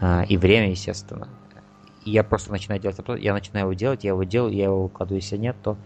а, 0.00 0.24
и 0.28 0.36
время, 0.36 0.70
естественно, 0.70 1.28
и 2.06 2.10
я 2.10 2.22
просто 2.24 2.52
начинаю 2.52 2.80
делать 2.80 2.98
обзор, 2.98 3.16
я 3.16 3.34
начинаю 3.34 3.66
его 3.66 3.74
делать, 3.74 4.04
я 4.04 4.10
его 4.10 4.24
делаю, 4.24 4.54
я 4.54 4.64
его 4.64 4.84
выкладываю, 4.84 5.20
если 5.20 5.36
нет, 5.36 5.56
то 5.62 5.76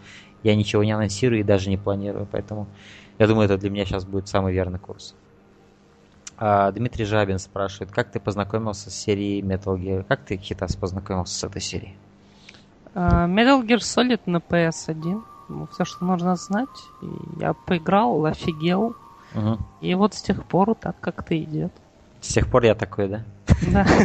я 0.43 0.55
ничего 0.55 0.83
не 0.83 0.91
анонсирую 0.91 1.41
и 1.41 1.43
даже 1.43 1.69
не 1.69 1.77
планирую, 1.77 2.27
поэтому 2.31 2.67
я 3.17 3.27
думаю, 3.27 3.45
это 3.45 3.57
для 3.57 3.69
меня 3.69 3.85
сейчас 3.85 4.05
будет 4.05 4.27
самый 4.27 4.53
верный 4.53 4.79
курс. 4.79 5.15
А, 6.37 6.71
Дмитрий 6.71 7.05
Жабин 7.05 7.39
спрашивает, 7.39 7.91
как 7.91 8.11
ты 8.11 8.19
познакомился 8.19 8.89
с 8.89 8.95
серией 8.95 9.41
Metal 9.41 9.77
Gear? 9.77 10.03
Как 10.07 10.21
ты, 10.21 10.37
Хитас, 10.37 10.75
познакомился 10.75 11.35
с 11.37 11.43
этой 11.43 11.61
серией? 11.61 11.95
Uh, 12.93 13.27
Metal 13.27 13.61
Gear 13.65 13.77
Solid 13.77 14.21
на 14.25 14.37
PS1. 14.37 15.23
Ну, 15.49 15.67
все, 15.71 15.85
что 15.85 16.03
нужно 16.03 16.35
знать. 16.35 16.67
Я 17.39 17.53
поиграл, 17.53 18.25
офигел. 18.25 18.95
Угу. 19.35 19.57
И 19.81 19.93
вот 19.93 20.13
с 20.13 20.21
тех 20.21 20.43
пор 20.45 20.73
так 20.75 20.99
как-то 20.99 21.37
идет. 21.37 21.71
С 22.21 22.27
тех 22.27 22.49
пор 22.49 22.63
я 22.63 22.75
такой, 22.75 23.07
да? 23.07 23.23
Да. 23.71 23.85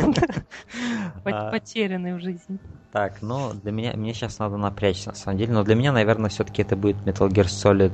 А. 1.28 1.51
Потерянный 1.51 2.14
в 2.14 2.20
жизни. 2.20 2.60
Так, 2.93 3.20
ну, 3.20 3.52
для 3.52 3.72
меня, 3.72 3.94
мне 3.97 4.14
сейчас 4.14 4.38
надо 4.38 4.56
напрячься, 4.56 5.09
на 5.09 5.16
самом 5.16 5.38
деле. 5.38 5.52
Но 5.52 5.64
для 5.64 5.74
меня, 5.74 5.90
наверное, 5.90 6.30
все-таки 6.30 6.62
это 6.62 6.76
будет 6.76 6.97
Metal 6.98 7.28
Gear 7.28 7.47
Solid 7.47 7.93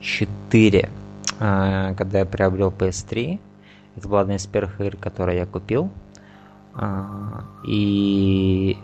4. 0.00 0.90
А, 1.38 1.94
когда 1.94 2.18
я 2.18 2.24
приобрел 2.26 2.70
PS3. 2.76 3.38
Это 3.94 4.08
была 4.08 4.22
одна 4.22 4.34
из 4.34 4.46
первых 4.46 4.80
игр, 4.80 4.96
которые 4.96 5.38
я 5.38 5.46
купил. 5.46 5.92
А, 6.74 7.44
и 7.64 8.76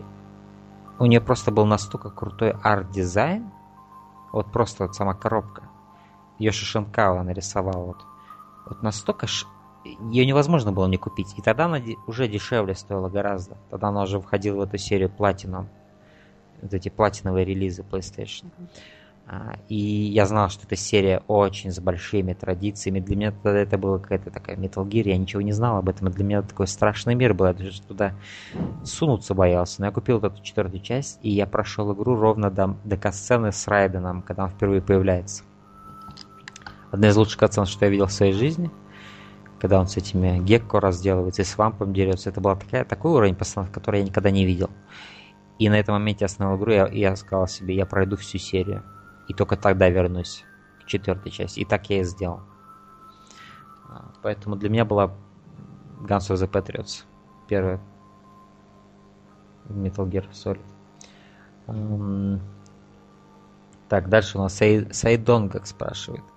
у 0.99 1.05
нее 1.05 1.21
просто 1.21 1.51
был 1.51 1.65
настолько 1.65 2.09
крутой 2.09 2.55
арт-дизайн, 2.63 3.51
вот 4.31 4.51
просто 4.51 4.85
вот 4.85 4.95
сама 4.95 5.13
коробка. 5.13 5.63
Ее 6.39 6.51
Шинкава 6.51 7.21
нарисовал. 7.23 7.85
Вот, 7.85 7.97
вот 8.65 8.81
настолько... 8.81 9.27
Ш... 9.27 9.47
Ее 9.83 10.25
невозможно 10.25 10.71
было 10.71 10.87
не 10.87 10.97
купить. 10.97 11.33
И 11.37 11.41
тогда 11.41 11.65
она 11.65 11.79
уже 12.07 12.27
дешевле 12.27 12.75
стоила 12.75 13.09
гораздо. 13.09 13.57
Тогда 13.69 13.89
она 13.89 14.03
уже 14.03 14.19
входила 14.19 14.57
в 14.57 14.61
эту 14.61 14.77
серию 14.77 15.11
Platinum. 15.15 15.65
Вот 16.61 16.73
эти 16.73 16.89
платиновые 16.89 17.45
релизы 17.45 17.83
PlayStation. 17.83 18.45
А, 19.25 19.53
и 19.69 19.75
я 19.75 20.25
знал, 20.25 20.49
что 20.49 20.65
эта 20.65 20.75
серия 20.75 21.23
очень 21.27 21.71
с 21.71 21.79
большими 21.79 22.33
традициями. 22.33 22.99
Для 22.99 23.15
меня 23.15 23.31
тогда 23.31 23.59
это 23.59 23.77
была 23.77 23.99
какая-то 23.99 24.31
такая 24.31 24.57
Metal 24.57 24.85
Gear, 24.85 25.07
я 25.07 25.17
ничего 25.17 25.41
не 25.41 25.53
знал 25.53 25.77
об 25.77 25.87
этом. 25.87 26.09
И 26.09 26.11
для 26.11 26.25
меня 26.25 26.41
такой 26.41 26.67
страшный 26.67 27.15
мир 27.15 27.33
был, 27.33 27.45
я 27.45 27.53
даже 27.53 27.81
туда 27.81 28.13
сунуться 28.83 29.33
боялся. 29.33 29.81
Но 29.81 29.87
я 29.87 29.91
купил 29.91 30.19
эту 30.19 30.41
четвертую 30.41 30.81
часть, 30.81 31.19
и 31.21 31.29
я 31.29 31.47
прошел 31.47 31.93
игру 31.93 32.15
ровно 32.15 32.49
до, 32.51 32.75
до 32.83 32.97
касцены 32.97 33.51
с 33.51 33.67
Райденом, 33.67 34.21
когда 34.21 34.43
он 34.43 34.49
впервые 34.49 34.81
появляется. 34.81 35.43
Одна 36.91 37.09
из 37.09 37.17
лучших 37.17 37.39
катсцен, 37.39 37.65
что 37.65 37.85
я 37.85 37.91
видел 37.91 38.07
в 38.07 38.11
своей 38.11 38.33
жизни. 38.33 38.69
Когда 39.63 39.79
он 39.79 39.87
с 39.87 39.95
этими 39.95 40.39
гекко 40.39 40.81
разделывается 40.81 41.43
и 41.43 41.45
с 41.45 41.57
вампом 41.57 41.93
дерется. 41.93 42.29
Это 42.29 42.41
был 42.41 42.53
такая, 42.53 42.83
такой 42.83 43.13
уровень 43.13 43.33
постановки, 43.33 43.73
который 43.73 44.01
я 44.01 44.05
никогда 44.05 44.29
не 44.29 44.43
видел. 44.43 44.69
И 45.57 45.69
на 45.69 45.79
этом 45.79 45.93
моменте 45.93 46.23
я 46.23 46.25
остановил 46.25 46.59
игру, 46.59 46.73
я, 46.73 46.87
я 46.87 47.15
сказал 47.15 47.47
себе, 47.47 47.73
я 47.73 47.85
пройду 47.85 48.17
всю 48.17 48.39
серию 48.39 48.83
и 49.29 49.33
только 49.33 49.55
тогда 49.55 49.87
вернусь 49.87 50.43
к 50.83 50.87
четвертой 50.87 51.31
части. 51.31 51.61
И 51.61 51.65
так 51.65 51.89
я 51.89 52.01
и 52.01 52.03
сделал. 52.03 52.41
А, 53.87 54.11
поэтому 54.21 54.57
для 54.57 54.69
меня 54.69 54.83
была 54.83 55.13
Guns 56.01 56.29
of 56.29 56.35
the 56.35 56.51
Patriots. 56.51 57.05
Первая 57.47 57.79
Metal 59.69 60.05
Gear 60.09 60.25
Solid. 60.33 60.59
Так, 63.87 64.09
дальше 64.09 64.37
у 64.37 64.41
нас 64.41 64.55
Сайдон 64.57 65.47
как 65.47 65.67
спрашивает. 65.67 66.32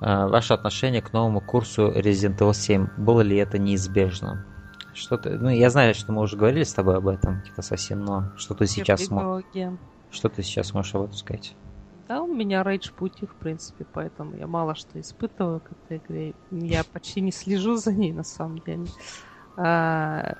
Uh, 0.00 0.28
ваше 0.28 0.54
отношение 0.54 1.02
к 1.02 1.12
новому 1.12 1.42
курсу 1.42 1.90
Resident 1.90 2.38
Evil 2.38 2.54
7, 2.54 2.88
было 2.96 3.20
ли 3.20 3.36
это 3.36 3.58
неизбежно? 3.58 4.46
Что-то, 4.94 5.30
ну, 5.30 5.50
я 5.50 5.68
знаю, 5.68 5.94
что 5.94 6.12
мы 6.12 6.22
уже 6.22 6.38
говорили 6.38 6.64
с 6.64 6.72
тобой 6.72 6.96
об 6.96 7.06
этом, 7.06 7.42
типа 7.42 7.60
совсем, 7.60 8.04
но 8.04 8.32
что 8.36 8.54
ты 8.54 8.66
сейчас 8.66 9.04
сможешь... 9.04 9.44
Что 10.10 10.28
ты 10.28 10.42
сейчас 10.42 10.72
можешь 10.72 10.94
об 10.94 11.02
этом 11.02 11.14
сказать? 11.14 11.54
Да, 12.08 12.22
у 12.22 12.26
меня 12.26 12.64
рейдж 12.64 12.90
пути, 12.90 13.24
в 13.24 13.34
принципе, 13.34 13.84
поэтому 13.92 14.34
я 14.34 14.48
мало 14.48 14.74
что 14.74 14.98
испытываю 14.98 15.60
к 15.60 15.70
этой 15.70 15.98
игре. 15.98 16.34
Я 16.50 16.82
почти 16.82 17.20
не 17.20 17.30
слежу 17.30 17.76
за 17.76 17.92
ней, 17.92 18.12
на 18.12 18.24
самом 18.24 18.58
деле. 18.58 18.86
А, 19.56 20.34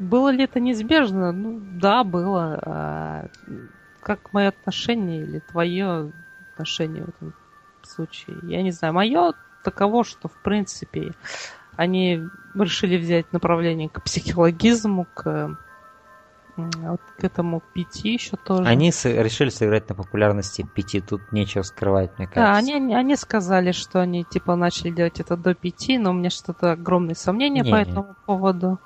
было 0.00 0.30
ли 0.30 0.42
это 0.42 0.58
неизбежно? 0.58 1.30
Ну, 1.30 1.60
да, 1.80 2.02
было. 2.02 2.58
А, 2.60 3.28
как 4.00 4.32
мое 4.32 4.48
отношение 4.48 5.22
или 5.22 5.38
твое 5.38 6.12
отношение 6.52 7.04
в 7.04 7.08
этом 7.10 7.34
случае? 7.96 8.38
Я 8.42 8.62
не 8.62 8.70
знаю. 8.70 8.94
Мое 8.94 9.32
таково, 9.62 10.04
что, 10.04 10.28
в 10.28 10.42
принципе, 10.42 11.14
они 11.76 12.22
решили 12.54 12.96
взять 12.96 13.32
направление 13.32 13.88
к 13.88 14.02
психологизму, 14.02 15.06
к 15.14 15.56
вот 16.56 17.00
к 17.18 17.24
этому 17.24 17.62
пяти 17.74 18.14
еще 18.14 18.36
тоже. 18.36 18.68
Они 18.68 18.90
с- 18.90 19.04
решили 19.04 19.50
сыграть 19.50 19.88
на 19.90 19.94
популярности 19.94 20.66
пяти, 20.74 21.00
тут 21.00 21.30
нечего 21.30 21.62
скрывать, 21.62 22.18
мне 22.18 22.26
кажется. 22.26 22.52
Да, 22.52 22.56
они, 22.56 22.74
они, 22.74 22.94
они 22.94 23.16
сказали, 23.16 23.72
что 23.72 24.00
они 24.00 24.24
типа 24.24 24.56
начали 24.56 24.90
делать 24.90 25.20
это 25.20 25.36
до 25.36 25.54
пяти, 25.54 25.98
но 25.98 26.10
у 26.10 26.14
меня 26.14 26.30
что-то 26.30 26.72
огромные 26.72 27.14
сомнения 27.14 27.62
не, 27.62 27.70
по 27.70 27.76
этому 27.76 28.16
поводу. 28.24 28.78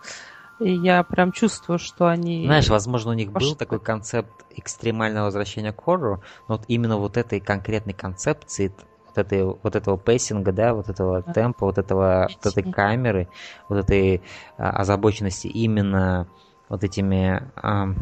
И 0.58 0.72
я 0.72 1.02
прям 1.04 1.32
чувствую, 1.32 1.78
что 1.78 2.06
они... 2.08 2.44
Знаешь, 2.44 2.68
возможно, 2.68 3.12
у 3.12 3.14
них 3.14 3.30
был 3.32 3.54
такой 3.54 3.80
концепт 3.80 4.44
экстремального 4.50 5.26
возвращения 5.26 5.72
к 5.72 5.82
хоррору, 5.82 6.22
но 6.48 6.56
вот 6.56 6.64
именно 6.68 6.98
вот 6.98 7.16
этой 7.16 7.40
конкретной 7.40 7.94
концепции, 7.94 8.74
вот, 9.10 9.18
этой, 9.18 9.44
вот 9.44 9.76
этого 9.76 9.98
пейсинга, 9.98 10.52
да, 10.52 10.74
вот 10.74 10.88
этого 10.88 11.22
да. 11.22 11.32
темпа, 11.32 11.66
вот, 11.66 11.78
этого, 11.78 12.28
вот 12.42 12.46
этой 12.46 12.72
камеры, 12.72 13.28
вот 13.68 13.78
этой 13.78 14.22
а, 14.56 14.70
озабоченности 14.70 15.46
именно 15.46 16.26
вот 16.68 16.84
этими 16.84 17.42
э, 17.62 17.94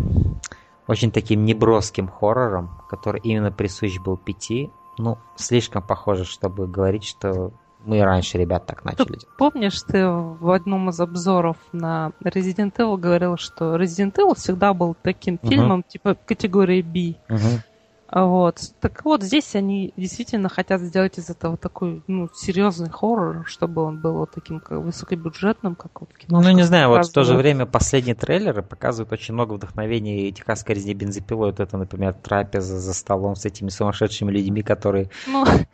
очень 0.87 1.11
таким 1.11 1.45
неброским 1.45 2.09
хоррором, 2.09 2.83
который 2.89 3.21
именно 3.25 3.51
присущ 3.51 3.99
был 3.99 4.17
пяти, 4.17 4.71
ну, 4.99 5.19
слишком 5.37 5.83
похоже, 5.83 6.25
чтобы 6.25 6.67
говорить, 6.67 7.05
что 7.05 7.53
Мы 7.85 8.03
раньше 8.03 8.39
ребят 8.39 8.67
так 8.67 8.85
начали 8.85 9.07
делать. 9.07 9.27
Помнишь, 9.39 9.81
ты 9.83 10.07
в 10.09 10.51
одном 10.51 10.91
из 10.91 10.99
обзоров 11.01 11.57
на 11.73 12.13
Resident 12.23 12.75
Evil 12.77 12.99
говорил, 12.99 13.37
что 13.37 13.77
Resident 13.77 14.15
Evil 14.17 14.35
всегда 14.35 14.75
был 14.75 14.97
таким 15.01 15.39
угу. 15.41 15.49
фильмом 15.49 15.83
типа 15.85 16.15
категории 16.15 16.83
B. 16.83 17.35
Угу. 17.35 17.63
Вот. 18.11 18.61
Так 18.81 19.05
вот, 19.05 19.23
здесь 19.23 19.55
они 19.55 19.93
действительно 19.97 20.49
хотят 20.49 20.81
сделать 20.81 21.19
из 21.19 21.29
этого 21.29 21.59
такой, 21.59 22.03
ну, 22.07 22.31
серьезный 22.35 22.89
хоррор, 22.89 23.45
чтобы 23.47 23.83
он 23.83 24.01
был 24.01 24.15
вот 24.15 24.31
таким 24.31 24.61
как, 24.61 24.79
высокобюджетным, 24.79 25.75
как 25.75 26.01
вот 26.01 26.15
кино. 26.15 26.41
Ну, 26.41 26.51
не 26.53 26.63
знаю, 26.63 26.89
вот 26.89 27.07
в 27.07 27.13
то 27.13 27.25
же 27.25 27.37
время 27.37 27.67
последние 27.67 28.15
трейлеры 28.15 28.63
показывают 28.63 29.13
очень 29.13 29.35
много 29.35 29.55
вдохновений 29.55 30.33
техасской 30.33 30.75
резни 30.75 30.95
бензопилой. 30.95 31.51
Вот 31.51 31.61
это, 31.61 31.77
например, 31.77 32.15
трапеза 32.15 32.79
за 32.81 32.95
столом 32.95 33.37
с 33.37 33.45
этими 33.45 33.69
сумасшедшими 33.69 34.31
людьми, 34.31 34.63
которые... 34.63 35.11
Ну, 35.27 35.45
э, 35.45 35.67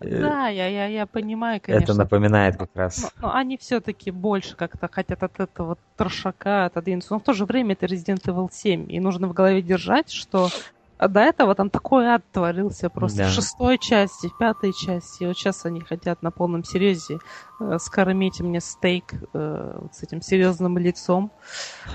да, 0.00 0.48
я, 0.48 0.68
я, 0.68 0.86
я 0.86 1.06
понимаю, 1.06 1.60
конечно. 1.62 1.84
Это 1.84 1.94
напоминает 1.94 2.56
как 2.56 2.70
раз. 2.74 3.12
Но, 3.20 3.28
но 3.28 3.34
они 3.34 3.58
все-таки 3.58 4.10
больше 4.10 4.56
как-то 4.56 4.88
хотят 4.88 5.22
от 5.22 5.38
этого 5.40 5.76
трошака 5.98 6.64
отодвинуться. 6.64 7.12
Но 7.12 7.20
в 7.20 7.22
то 7.22 7.34
же 7.34 7.44
время 7.44 7.72
это 7.72 7.84
Resident 7.84 8.22
Evil 8.24 8.48
7. 8.50 8.90
И 8.90 8.98
нужно 8.98 9.28
в 9.28 9.34
голове 9.34 9.60
держать, 9.60 10.10
что 10.10 10.48
а 11.02 11.08
до 11.08 11.18
этого 11.18 11.56
там 11.56 11.68
такой 11.68 12.06
ад 12.06 12.22
творился 12.30 12.88
просто 12.88 13.18
да. 13.18 13.28
в 13.28 13.32
шестой 13.32 13.76
части, 13.78 14.28
в 14.28 14.38
пятой 14.38 14.72
части. 14.72 15.24
И 15.24 15.26
вот 15.26 15.36
сейчас 15.36 15.66
они 15.66 15.80
хотят 15.80 16.22
на 16.22 16.30
полном 16.30 16.62
серьезе 16.62 17.18
э, 17.58 17.78
скормить 17.80 18.40
мне 18.40 18.60
стейк 18.60 19.12
э, 19.34 19.78
вот 19.80 19.92
с 19.96 20.04
этим 20.04 20.22
серьезным 20.22 20.78
лицом. 20.78 21.32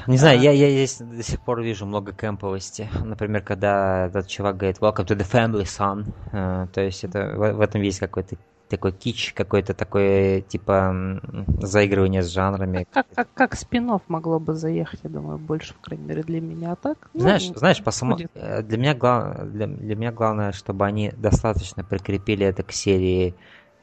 Не 0.07 0.17
знаю, 0.17 0.38
а... 0.39 0.41
я, 0.41 0.51
я 0.51 0.69
здесь 0.69 0.97
до 0.97 1.23
сих 1.23 1.39
пор 1.39 1.61
вижу 1.61 1.85
много 1.85 2.11
кемповости. 2.11 2.89
Например, 3.01 3.41
когда 3.41 4.07
этот 4.07 4.27
чувак 4.27 4.57
говорит 4.57 4.79
«Welcome 4.79 5.05
to 5.05 5.15
the 5.15 5.25
family, 5.25 5.63
son». 5.63 6.13
Э, 6.34 6.67
то 6.73 6.81
есть 6.81 7.05
это, 7.05 7.34
в, 7.34 7.53
в 7.53 7.61
этом 7.61 7.81
есть 7.84 7.99
какой-то 7.99 8.35
такой 8.68 8.91
кич, 8.91 9.34
какой-то 9.34 9.73
такой, 9.73 10.41
типа, 10.48 11.22
заигрывание 11.61 12.22
с 12.22 12.27
жанрами. 12.27 12.88
Как, 12.91 13.07
как, 13.14 13.27
как 13.34 13.56
спинов 13.56 14.02
могло 14.07 14.39
бы 14.39 14.53
заехать, 14.53 14.99
я 15.03 15.10
думаю, 15.10 15.38
больше, 15.38 15.73
по 15.73 15.81
крайней 15.81 16.06
мере, 16.06 16.23
для 16.23 16.41
меня. 16.41 16.73
А 16.73 16.76
так, 16.76 17.10
ну, 17.14 17.22
знаешь, 17.22 17.48
знаешь, 17.56 17.84
по 17.84 17.91
само... 17.91 18.18
Э, 18.34 18.61
для, 18.61 18.77
меня 18.77 18.94
глав... 18.94 19.49
для, 19.49 19.68
для 19.68 19.95
меня 19.95 20.11
главное, 20.11 20.52
чтобы 20.52 20.85
они 20.85 21.11
достаточно 21.18 21.84
прикрепили 21.84 22.45
это 22.45 22.64
к 22.64 22.72
серии 22.72 23.35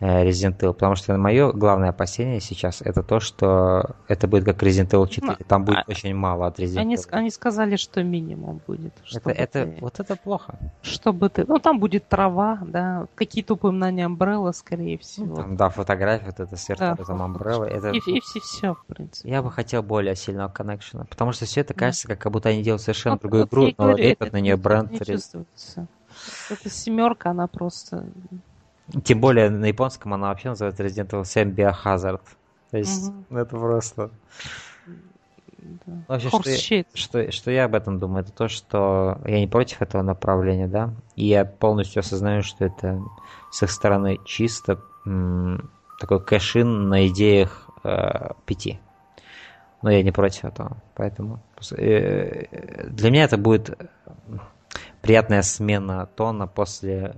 Resident 0.05 0.59
Evil, 0.59 0.75
потому 0.75 0.97
что 0.97 1.17
мое 1.17 1.53
главное 1.53 1.91
опасение 1.91 2.41
сейчас 2.41 2.83
это 2.83 3.03
то, 3.03 3.21
что 3.21 3.97
это 4.09 4.29
будет 4.29 4.45
как 4.45 4.63
Resident 4.63 4.91
Evil 4.91 5.09
4, 5.09 5.27
ну, 5.27 5.45
там 5.47 5.65
будет 5.65 5.79
а, 5.79 5.85
очень 5.87 6.15
мало 6.15 6.47
от 6.47 6.59
Resident 6.59 6.81
они, 6.81 6.95
Evil. 6.97 7.09
Они 7.13 7.31
сказали, 7.31 7.77
что 7.77 8.03
минимум 8.03 8.61
будет. 8.67 8.93
Это, 9.15 9.31
это, 9.31 9.67
ты, 9.67 9.79
вот 9.81 10.01
это 10.01 10.17
плохо. 10.17 10.59
Чтобы 10.83 11.31
ты, 11.31 11.45
ну 11.47 11.59
там 11.59 11.81
будет 11.81 12.07
трава, 12.09 12.59
да, 12.67 13.07
какие-то 13.15 13.55
упоминания 13.55 14.07
Umbrella, 14.07 14.53
скорее 14.53 14.99
всего. 14.99 15.27
Ну, 15.27 15.37
там, 15.37 15.57
да, 15.57 15.69
фотография, 15.71 16.27
вот 16.27 16.41
это 16.41 16.57
с 16.57 16.69
вертолетом 16.69 17.19
да. 17.19 17.25
Umbrella. 17.25 17.65
Это... 17.65 17.91
И, 17.91 17.99
и 17.99 18.21
все, 18.21 18.41
все, 18.41 18.75
в 18.75 18.85
принципе. 18.85 19.31
Я 19.31 19.43
бы 19.43 19.51
хотел 19.51 19.83
более 19.83 20.17
сильного 20.17 20.49
коннекшена, 20.49 21.05
потому 21.05 21.33
что 21.33 21.47
все 21.47 21.63
это 21.63 21.73
кажется, 21.73 22.09
как 22.09 22.31
будто 22.31 22.51
они 22.51 22.63
делают 22.63 22.83
совершенно 22.83 23.15
ну, 23.15 23.21
другую 23.21 23.47
игру, 23.47 23.69
но 23.79 23.97
лепят 23.97 24.33
на 24.33 24.41
нее 24.41 24.57
бренд. 24.57 24.91
Не 24.91 24.99
чувствуется. 24.99 25.87
Эта 26.51 26.71
семерка, 26.71 27.31
она 27.31 27.47
просто 27.47 28.05
тем 29.05 29.21
более 29.21 29.51
на 29.51 29.67
японском 29.67 30.15
она 30.15 30.29
вообще 30.29 30.51
называется 30.51 30.85
Resident 30.85 31.11
Evil 31.11 31.25
7 31.25 31.55
Biohazard. 31.55 32.21
То 32.71 32.79
есть 32.79 33.09
угу. 33.09 33.37
это 33.37 33.57
просто... 33.57 34.11
Да. 35.87 35.93
Вообще, 36.09 36.29
что 36.29 36.75
я, 36.75 36.85
что, 36.93 37.33
что 37.33 37.51
я 37.51 37.65
об 37.65 37.75
этом 37.75 37.99
думаю, 37.99 38.23
это 38.23 38.33
то, 38.33 38.49
что 38.49 39.19
я 39.25 39.41
не 39.41 39.47
против 39.47 39.81
этого 39.81 40.03
направления, 40.03 40.67
да, 40.67 40.93
и 41.17 41.25
я 41.25 41.47
полностью 41.47 42.01
осознаю, 42.01 42.43
что 42.43 42.67
это 42.67 43.01
с 43.51 43.63
их 43.63 43.71
стороны 43.71 44.19
чисто 44.27 44.81
м, 45.07 45.71
такой 45.99 46.23
кэшин 46.23 46.91
на 46.91 47.07
идеях 47.09 47.71
э, 47.83 48.33
пяти. 48.45 48.79
Но 49.81 49.91
я 49.91 50.03
не 50.03 50.13
против 50.13 50.45
этого, 50.45 50.77
поэтому 50.95 51.41
э, 51.79 52.87
для 52.91 53.11
меня 53.11 53.25
это 53.25 53.39
будет 53.39 53.79
приятная 55.01 55.43
смена 55.43 56.07
тона 56.15 56.47
после 56.47 57.17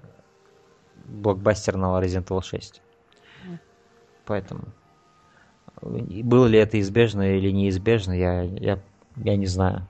блокбастерного 1.08 2.02
Resident 2.02 2.26
Evil 2.26 2.42
6. 2.42 2.82
Поэтому 4.24 4.64
было 5.82 6.46
ли 6.46 6.58
это 6.58 6.80
избежно 6.80 7.36
или 7.36 7.50
неизбежно, 7.50 8.12
я, 8.12 8.42
я, 8.42 8.78
я 9.16 9.36
не 9.36 9.46
знаю. 9.46 9.86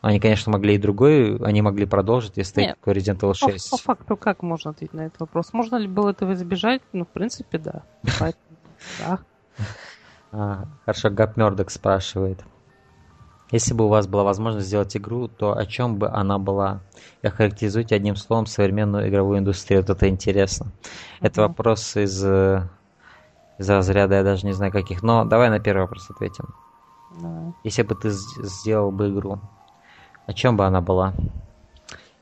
Они, 0.00 0.18
конечно, 0.18 0.50
могли 0.50 0.76
и 0.76 0.78
другой, 0.78 1.36
они 1.38 1.60
могли 1.60 1.84
продолжить, 1.84 2.36
если 2.36 2.62
Нет, 2.62 2.76
такой 2.76 2.94
Resident 2.94 3.20
Evil 3.20 3.34
6. 3.34 3.70
По, 3.70 3.76
по 3.76 3.82
факту, 3.82 4.16
как 4.16 4.42
можно 4.42 4.70
ответить 4.70 4.94
на 4.94 5.02
этот 5.02 5.20
вопрос? 5.20 5.52
Можно 5.52 5.76
ли 5.76 5.88
было 5.88 6.10
этого 6.10 6.32
избежать? 6.34 6.80
Ну, 6.92 7.04
в 7.04 7.08
принципе, 7.08 7.58
да. 7.58 7.82
Да. 8.98 9.18
А, 10.32 10.64
хорошо, 10.86 11.10
Гап 11.10 11.36
Мёрдок 11.36 11.70
спрашивает. 11.70 12.42
Если 13.50 13.74
бы 13.74 13.86
у 13.86 13.88
вас 13.88 14.06
была 14.06 14.22
возможность 14.22 14.68
сделать 14.68 14.96
игру, 14.96 15.26
то 15.26 15.56
о 15.56 15.66
чем 15.66 15.96
бы 15.96 16.08
она 16.08 16.38
была? 16.38 16.80
И 17.22 17.26
охарактеризуйте 17.26 17.96
одним 17.96 18.14
словом 18.16 18.46
современную 18.46 19.08
игровую 19.08 19.38
индустрию. 19.38 19.82
Вот 19.82 19.90
это 19.90 20.08
интересно. 20.08 20.66
Mm-hmm. 20.66 21.18
Это 21.20 21.42
вопрос 21.42 21.96
из, 21.96 22.24
из 22.24 23.70
разряда, 23.70 24.16
я 24.16 24.22
даже 24.22 24.46
не 24.46 24.52
знаю 24.52 24.70
каких. 24.70 25.02
Но 25.02 25.24
давай 25.24 25.50
на 25.50 25.58
первый 25.58 25.82
вопрос 25.82 26.08
ответим. 26.10 26.54
Mm-hmm. 27.12 27.52
Если 27.64 27.82
бы 27.82 27.94
ты 27.96 28.10
сделал 28.10 28.92
бы 28.92 29.08
игру, 29.10 29.40
о 30.26 30.32
чем 30.32 30.56
бы 30.56 30.64
она 30.64 30.80
была? 30.80 31.12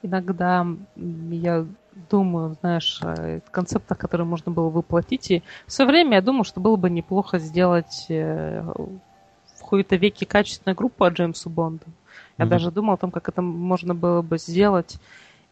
Иногда 0.02 0.66
я 0.96 1.66
думаю, 2.10 2.56
знаешь, 2.60 3.00
о 3.02 3.40
концептах, 3.50 3.98
которые 3.98 4.26
можно 4.26 4.50
было 4.52 4.70
воплотить. 4.70 5.30
И 5.30 5.42
все 5.66 5.84
время 5.84 6.16
я 6.16 6.22
думаю, 6.22 6.44
что 6.44 6.60
было 6.60 6.76
бы 6.76 6.88
неплохо 6.88 7.38
сделать 7.38 8.06
какой-то 9.68 9.96
веке 9.96 10.24
качественную 10.24 10.76
группу 10.76 11.04
о 11.04 11.10
Джеймсу 11.10 11.50
Бонду. 11.50 11.84
Я 12.38 12.44
mm-hmm. 12.44 12.48
даже 12.48 12.70
думал 12.70 12.94
о 12.94 12.96
том, 12.96 13.10
как 13.10 13.28
это 13.28 13.42
можно 13.42 13.94
было 13.94 14.22
бы 14.22 14.38
сделать. 14.38 14.98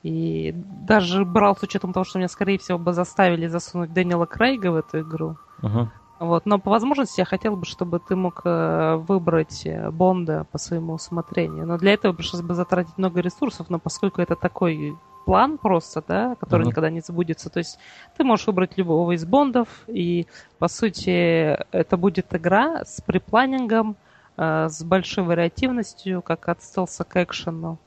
И 0.02 0.54
даже 0.54 1.24
брал 1.24 1.56
с 1.56 1.62
учетом 1.62 1.92
того, 1.92 2.04
что 2.04 2.18
меня, 2.18 2.28
скорее 2.28 2.58
всего, 2.58 2.78
бы 2.78 2.92
заставили 2.92 3.48
засунуть 3.48 3.92
Дэниела 3.92 4.26
Крейга 4.26 4.70
в 4.70 4.76
эту 4.76 5.00
игру. 5.00 5.36
Uh-huh. 5.60 5.88
Вот. 6.20 6.46
Но 6.46 6.58
по 6.58 6.70
возможности 6.70 7.20
я 7.20 7.24
хотел 7.24 7.56
бы, 7.56 7.64
чтобы 7.64 7.98
ты 7.98 8.14
мог 8.14 8.42
э, 8.44 8.96
выбрать 8.96 9.66
э, 9.66 9.90
Бонда 9.90 10.46
по 10.52 10.58
своему 10.58 10.92
усмотрению. 10.92 11.66
Но 11.66 11.76
для 11.76 11.92
этого 11.92 12.12
пришлось 12.12 12.42
бы 12.42 12.54
затратить 12.54 12.96
много 12.98 13.20
ресурсов, 13.20 13.68
но 13.68 13.80
поскольку 13.80 14.22
это 14.22 14.36
такой 14.36 14.96
план 15.24 15.58
просто, 15.58 16.04
да, 16.06 16.36
который 16.36 16.62
uh-huh. 16.62 16.68
никогда 16.68 16.90
не 16.90 17.00
забудется. 17.00 17.50
То 17.50 17.58
есть 17.58 17.78
ты 18.16 18.22
можешь 18.22 18.46
выбрать 18.46 18.78
любого 18.78 19.10
из 19.10 19.24
бондов, 19.24 19.66
и 19.88 20.28
по 20.58 20.68
сути 20.68 21.58
это 21.72 21.96
будет 21.96 22.32
игра 22.32 22.84
с 22.84 23.00
припланингом, 23.00 23.96
с 24.36 24.82
большой 24.82 25.24
вариативностью, 25.24 26.22
как 26.22 26.48
от 26.48 26.62
стелса 26.62 27.04
к 27.04 27.16
экшену. 27.22 27.78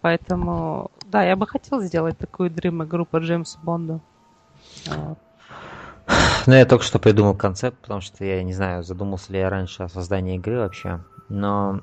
Поэтому, 0.00 0.90
да, 1.06 1.24
я 1.24 1.34
бы 1.34 1.46
хотел 1.46 1.80
сделать 1.80 2.16
такую 2.18 2.50
Dream 2.50 2.84
игру 2.84 3.04
по 3.04 3.18
Джеймсу 3.18 3.58
Бонду. 3.62 4.00
Ну, 6.46 6.54
я 6.54 6.64
только 6.64 6.84
что 6.84 6.98
придумал 6.98 7.34
концепт, 7.34 7.78
потому 7.78 8.00
что 8.00 8.24
я 8.24 8.42
не 8.42 8.54
знаю, 8.54 8.82
задумался 8.82 9.32
ли 9.32 9.40
я 9.40 9.50
раньше 9.50 9.82
о 9.82 9.88
создании 9.88 10.36
игры 10.36 10.60
вообще. 10.60 11.00
Но 11.28 11.80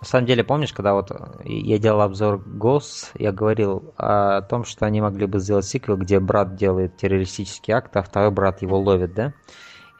на 0.00 0.06
самом 0.06 0.26
деле, 0.26 0.44
помнишь, 0.44 0.72
когда 0.72 0.94
вот 0.94 1.10
я 1.44 1.78
делал 1.78 2.02
обзор 2.02 2.36
Ghost, 2.36 3.10
я 3.14 3.32
говорил 3.32 3.92
о 3.96 4.42
том, 4.42 4.64
что 4.64 4.86
они 4.86 5.00
могли 5.00 5.26
бы 5.26 5.38
сделать 5.40 5.64
сиквел, 5.64 5.96
где 5.96 6.20
брат 6.20 6.54
делает 6.54 6.96
террористический 6.96 7.74
акт, 7.74 7.96
а 7.96 8.02
второй 8.02 8.30
брат 8.30 8.62
его 8.62 8.78
ловит, 8.78 9.14
да? 9.14 9.32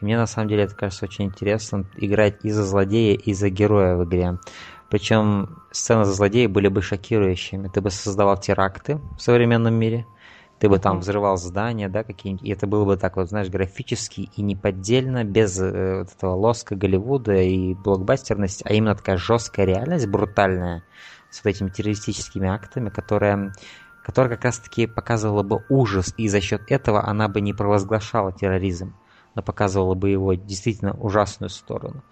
И 0.00 0.04
мне 0.04 0.16
на 0.16 0.26
самом 0.26 0.48
деле 0.48 0.64
это 0.64 0.74
кажется 0.74 1.06
очень 1.06 1.26
интересно 1.26 1.84
играть 1.96 2.44
и 2.44 2.50
за 2.50 2.64
злодея, 2.64 3.16
и 3.16 3.32
за 3.32 3.48
героя 3.48 3.96
в 3.96 4.04
игре. 4.04 4.38
Причем 4.90 5.62
сцены 5.72 6.04
за 6.04 6.12
злодея 6.12 6.48
были 6.48 6.68
бы 6.68 6.82
шокирующими. 6.82 7.68
Ты 7.68 7.80
бы 7.80 7.90
создавал 7.90 8.38
теракты 8.38 9.00
в 9.16 9.20
современном 9.20 9.74
мире, 9.74 10.06
ты 10.58 10.68
бы 10.70 10.78
там 10.78 11.00
взрывал 11.00 11.36
здания, 11.36 11.88
да, 11.88 12.02
какие-нибудь, 12.02 12.46
и 12.46 12.50
это 12.50 12.66
было 12.66 12.84
бы 12.84 12.96
так 12.96 13.16
вот, 13.16 13.28
знаешь, 13.28 13.48
графически 13.48 14.30
и 14.34 14.42
неподдельно, 14.42 15.22
без 15.22 15.60
э, 15.60 15.98
вот 15.98 16.12
этого 16.14 16.34
лоска 16.34 16.76
Голливуда 16.76 17.34
и 17.34 17.74
блокбастерности, 17.74 18.64
а 18.66 18.72
именно 18.72 18.94
такая 18.94 19.18
жесткая 19.18 19.66
реальность, 19.66 20.06
брутальная, 20.06 20.82
с 21.30 21.44
вот 21.44 21.50
этими 21.50 21.68
террористическими 21.68 22.48
актами, 22.48 22.88
которая, 22.88 23.52
которая 24.02 24.34
как 24.34 24.44
раз-таки 24.44 24.86
показывала 24.86 25.42
бы 25.42 25.62
ужас, 25.68 26.14
и 26.16 26.26
за 26.28 26.40
счет 26.40 26.62
этого 26.68 27.06
она 27.06 27.28
бы 27.28 27.42
не 27.42 27.52
провозглашала 27.52 28.32
терроризм 28.32 28.94
но 29.36 29.42
показывала 29.42 29.94
бы 29.94 30.08
его 30.08 30.34
действительно 30.34 30.94
ужасную 30.94 31.50
сторону. 31.50 32.02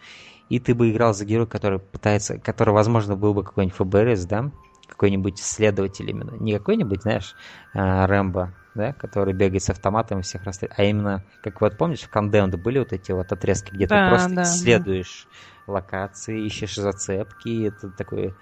И 0.48 0.60
ты 0.60 0.74
бы 0.74 0.90
играл 0.90 1.14
за 1.14 1.24
героя, 1.24 1.46
который 1.46 1.80
пытается, 1.80 2.38
который, 2.38 2.74
возможно, 2.74 3.16
был 3.16 3.34
бы 3.34 3.42
какой-нибудь 3.42 3.76
ФБРС, 3.76 4.26
да, 4.26 4.52
какой-нибудь 4.86 5.38
следователь 5.38 6.08
именно, 6.08 6.36
не 6.38 6.52
какой-нибудь, 6.52 7.02
знаешь, 7.02 7.34
а, 7.72 8.06
Рэмбо, 8.06 8.52
да, 8.74 8.92
который 8.92 9.32
бегает 9.32 9.62
с 9.62 9.70
автоматом 9.70 10.18
и 10.18 10.22
всех 10.22 10.44
расстреливает, 10.44 10.78
а 10.78 10.84
именно, 10.84 11.24
как 11.42 11.60
вот 11.62 11.78
помнишь, 11.78 12.02
в 12.02 12.12
Condemned 12.14 12.56
были 12.58 12.78
вот 12.78 12.92
эти 12.92 13.10
вот 13.12 13.32
отрезки, 13.32 13.72
где 13.72 13.86
да, 13.86 14.04
ты 14.04 14.10
просто 14.10 14.34
да, 14.34 14.42
исследуешь 14.42 15.26
да. 15.66 15.72
локации, 15.72 16.44
ищешь 16.44 16.76
зацепки, 16.76 17.68
это 17.68 17.88
такой, 17.90 18.34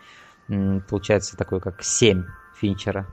получается, 0.88 1.36
такой 1.36 1.60
как 1.60 1.84
7 1.84 2.24
Финчера. 2.56 3.06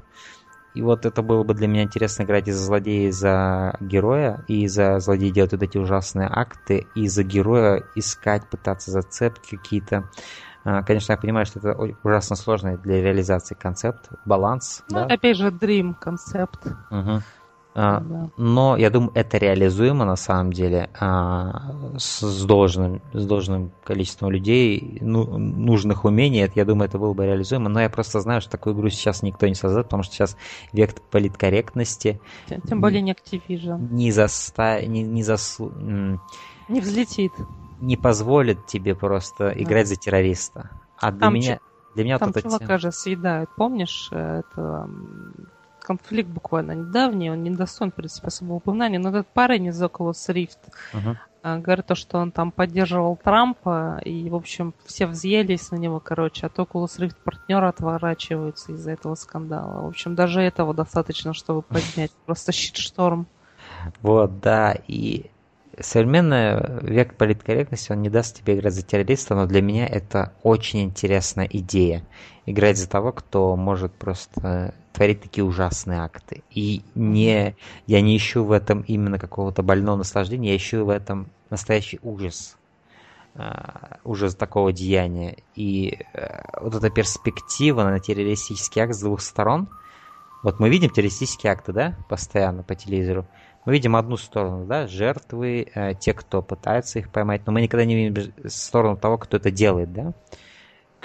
И 0.74 0.82
вот 0.82 1.06
это 1.06 1.22
было 1.22 1.44
бы 1.44 1.54
для 1.54 1.68
меня 1.68 1.84
интересно 1.84 2.24
играть 2.24 2.48
из-за 2.48 2.64
злодея, 2.64 3.10
из-за 3.10 3.76
героя, 3.80 4.44
и 4.48 4.64
из-за 4.64 5.00
злодея 5.00 5.32
делать 5.32 5.52
вот 5.52 5.64
эти 5.64 5.78
ужасные 5.78 6.28
акты, 6.32 6.88
и 6.96 7.04
из-за 7.04 7.24
героя 7.24 7.84
искать, 7.96 8.48
пытаться 8.50 8.92
зацепки 8.92 9.58
какие-то. 9.58 10.10
А, 10.64 10.84
конечно, 10.84 11.14
я 11.14 11.18
понимаю, 11.18 11.46
что 11.46 11.60
это 11.60 11.76
ужасно 12.04 12.36
сложный 12.36 12.78
для 12.78 13.02
реализации 13.02 13.56
концепт, 13.56 14.10
баланс. 14.26 14.84
Ну, 14.90 15.08
да? 15.08 15.16
опять 15.16 15.38
же, 15.38 15.48
Dream 15.48 15.96
концепт. 16.00 16.66
Угу. 16.92 17.22
А, 17.76 18.00
да. 18.00 18.30
Но 18.36 18.78
я 18.78 18.90
думаю, 18.90 19.12
это 19.14 19.38
реализуемо 19.38 20.04
на 20.04 20.16
самом 20.16 20.52
деле 20.52 20.90
а, 21.00 21.72
с, 21.98 22.46
должным, 22.46 23.02
с 23.14 23.26
должным 23.26 23.72
количеством 23.84 24.32
людей, 24.32 24.98
ну, 25.02 25.38
нужных 25.38 26.04
умений. 26.04 26.40
Это, 26.40 26.54
я 26.56 26.66
думаю, 26.66 26.90
это 26.90 26.98
было 26.98 27.14
бы 27.14 27.26
реализуемо. 27.26 27.70
Но 27.70 27.80
я 27.80 27.90
просто 27.90 28.20
знаю, 28.22 28.42
что 28.42 28.52
такую 28.52 28.76
игру 28.76 28.90
сейчас 28.90 29.22
никто 29.22 29.48
не 29.48 29.56
создает, 29.56 29.86
потому 29.86 30.04
что 30.04 30.16
сейчас 30.16 30.36
век 30.74 31.00
политкорректности. 31.12 32.20
Тем, 32.48 32.62
тем 32.62 32.82
более 32.82 33.02
не 33.02 33.14
Activision. 33.14 33.92
Не, 33.92 34.12
заста... 34.12 34.82
не, 34.82 35.04
не, 35.04 35.24
засу... 35.24 35.72
не 36.68 36.82
взлетит. 36.82 37.34
Не 37.80 37.98
позволит 37.98 38.66
тебе 38.66 38.96
просто 38.96 39.54
да. 39.56 39.62
играть 39.62 39.88
за 39.88 39.96
террориста. 39.96 40.72
А 40.98 41.12
для 41.12 41.20
Там 41.20 41.34
меня... 41.36 41.60
Для 41.96 42.04
меня 42.04 42.20
Там 42.20 42.32
вот 42.32 42.44
чувака 42.44 42.78
же 42.78 42.92
съедают, 42.92 43.50
помнишь, 43.56 44.10
э, 44.12 44.42
это 44.42 44.88
конфликт 45.90 46.30
буквально 46.30 46.74
недавний, 46.74 47.32
он 47.32 47.42
не 47.42 47.50
достоин, 47.50 47.92
в 47.92 47.96
принципе, 47.96 48.28
особого 48.28 48.58
упоминания, 48.58 49.00
но 49.00 49.10
этот 49.10 49.28
парень 49.28 49.66
из 49.66 49.82
Oculus 49.82 50.30
Rift 50.30 50.60
uh-huh. 50.94 51.62
говорит 51.62 51.88
то, 51.88 51.96
что 51.96 52.20
он 52.20 52.32
там 52.32 52.52
поддерживал 52.52 53.18
Трампа, 53.18 54.00
и, 54.06 54.30
в 54.30 54.36
общем, 54.36 54.76
все 54.86 55.08
взъелись 55.08 55.72
на 55.72 55.78
него, 55.78 56.00
короче, 56.00 56.46
от 56.46 56.60
Oculus 56.60 57.00
Rift 57.00 57.16
партнеры 57.24 57.68
отворачиваются 57.68 58.72
из-за 58.74 58.92
этого 58.92 59.16
скандала. 59.16 59.82
В 59.82 59.88
общем, 59.88 60.14
даже 60.14 60.42
этого 60.42 60.76
достаточно, 60.76 61.34
чтобы 61.34 61.64
поднять 61.64 62.12
просто 62.28 62.52
щитшторм. 62.62 63.26
Вот, 64.04 64.40
да, 64.42 64.76
и 64.88 65.32
современный 65.82 66.82
век 66.82 67.16
политкорректности, 67.16 67.92
он 67.92 68.02
не 68.02 68.10
даст 68.10 68.38
тебе 68.38 68.56
играть 68.58 68.74
за 68.74 68.82
террориста, 68.82 69.36
но 69.36 69.46
для 69.46 69.62
меня 69.62 69.88
это 69.88 70.34
очень 70.44 70.82
интересная 70.82 71.48
идея. 71.52 72.06
Играть 72.46 72.78
за 72.78 72.90
того, 72.90 73.12
кто 73.12 73.56
может 73.56 73.94
просто 73.94 74.74
творить 74.94 75.22
такие 75.22 75.44
ужасные 75.44 76.02
акты. 76.02 76.44
И 76.50 76.82
не, 76.96 77.56
я 77.88 78.02
не 78.02 78.18
ищу 78.18 78.44
в 78.44 78.52
этом 78.52 78.82
именно 78.82 79.20
какого-то 79.20 79.64
больного 79.64 79.98
наслаждения, 79.98 80.50
я 80.50 80.58
ищу 80.58 80.86
в 80.86 80.90
этом 80.90 81.30
настоящий 81.50 82.00
ужас. 82.04 82.56
Uh, 83.36 84.00
ужас 84.04 84.34
такого 84.36 84.74
деяния. 84.74 85.38
И 85.56 86.00
uh, 86.14 86.60
вот 86.62 86.74
эта 86.74 86.90
перспектива 86.90 87.84
на 87.84 88.00
террористический 88.00 88.82
акт 88.82 88.96
с 88.96 89.02
двух 89.02 89.22
сторон. 89.22 89.70
Вот 90.42 90.60
мы 90.60 90.70
видим 90.70 90.90
террористические 90.90 91.54
акты, 91.54 91.72
да, 91.72 91.96
постоянно 92.10 92.64
по 92.64 92.74
телевизору 92.76 93.28
мы 93.66 93.74
видим 93.74 93.96
одну 93.96 94.18
сторону, 94.18 94.66
да, 94.66 94.88
жертвы, 94.88 95.68
э, 95.74 95.94
те, 95.96 96.14
кто 96.14 96.42
пытается 96.42 97.00
их 97.00 97.10
поймать, 97.12 97.42
но 97.46 97.52
мы 97.52 97.62
никогда 97.62 97.86
не 97.86 97.96
видим 97.96 98.34
сторону 98.48 98.98
того, 98.98 99.18
кто 99.18 99.38
это 99.38 99.52
делает, 99.52 99.92
да, 99.94 100.14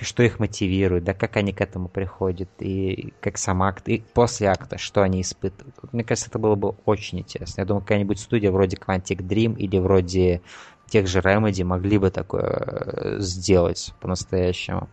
что 0.01 0.23
их 0.23 0.39
мотивирует, 0.39 1.05
да, 1.05 1.15
как 1.15 1.37
они 1.37 1.53
к 1.53 1.61
этому 1.61 1.89
приходят, 1.89 2.49
и 2.59 3.13
как 3.21 3.39
сам 3.39 3.63
акт, 3.63 3.89
и 3.89 4.03
после 4.15 4.49
акта, 4.49 4.79
что 4.79 5.03
они 5.03 5.21
испытывают. 5.21 5.75
Мне 5.93 6.05
кажется, 6.05 6.31
это 6.31 6.39
было 6.39 6.55
бы 6.57 6.75
очень 6.85 7.21
интересно. 7.21 7.61
Я 7.61 7.67
думаю, 7.67 7.83
какая-нибудь 7.83 8.19
студия 8.19 8.51
вроде 8.51 8.77
Quantic 8.77 9.19
Dream 9.19 9.57
или 9.57 9.79
вроде 9.79 10.43
тех 10.89 11.07
же 11.07 11.21
Remedy 11.21 11.65
могли 11.65 11.99
бы 11.99 12.11
такое 12.11 12.45
э, 12.45 13.17
сделать 13.19 13.95
по-настоящему. 14.01 14.89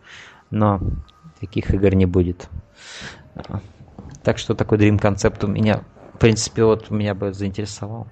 Но 0.50 0.80
таких 1.40 1.72
игр 1.72 1.94
не 1.94 2.06
будет. 2.06 2.48
Так 4.22 4.38
что 4.38 4.54
такой 4.54 4.78
Dream 4.78 4.98
концепт 4.98 5.42
у 5.44 5.48
меня 5.48 5.82
принципе, 6.22 6.64
вот 6.64 6.88
меня 6.88 7.14
бы 7.14 7.32
заинтересовал. 7.32 8.06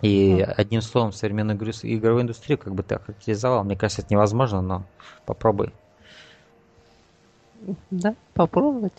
И 0.00 0.40
mm. 0.40 0.42
одним 0.42 0.82
словом, 0.82 1.12
современную 1.12 1.56
игровую 1.56 2.22
индустрию, 2.22 2.58
как 2.58 2.74
бы 2.74 2.82
ты 2.82 2.96
охарактеризовал, 2.96 3.62
мне 3.62 3.76
кажется, 3.76 4.02
это 4.02 4.12
невозможно, 4.12 4.60
но 4.60 4.82
попробуй. 5.24 5.72
Да, 7.92 8.16
попробовать. 8.34 8.98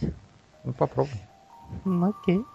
Ну, 0.63 0.71
попробуй. 0.71 1.19
Ну, 1.83 2.09
окей. 2.11 2.45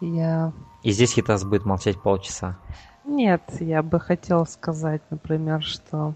Я... 0.00 0.54
И 0.82 0.92
здесь 0.92 1.12
Хитас 1.12 1.44
будет 1.44 1.66
молчать 1.66 2.00
полчаса. 2.00 2.56
Нет, 3.04 3.42
я 3.60 3.82
бы 3.82 4.00
хотел 4.00 4.46
сказать, 4.46 5.02
например, 5.10 5.62
что 5.62 6.14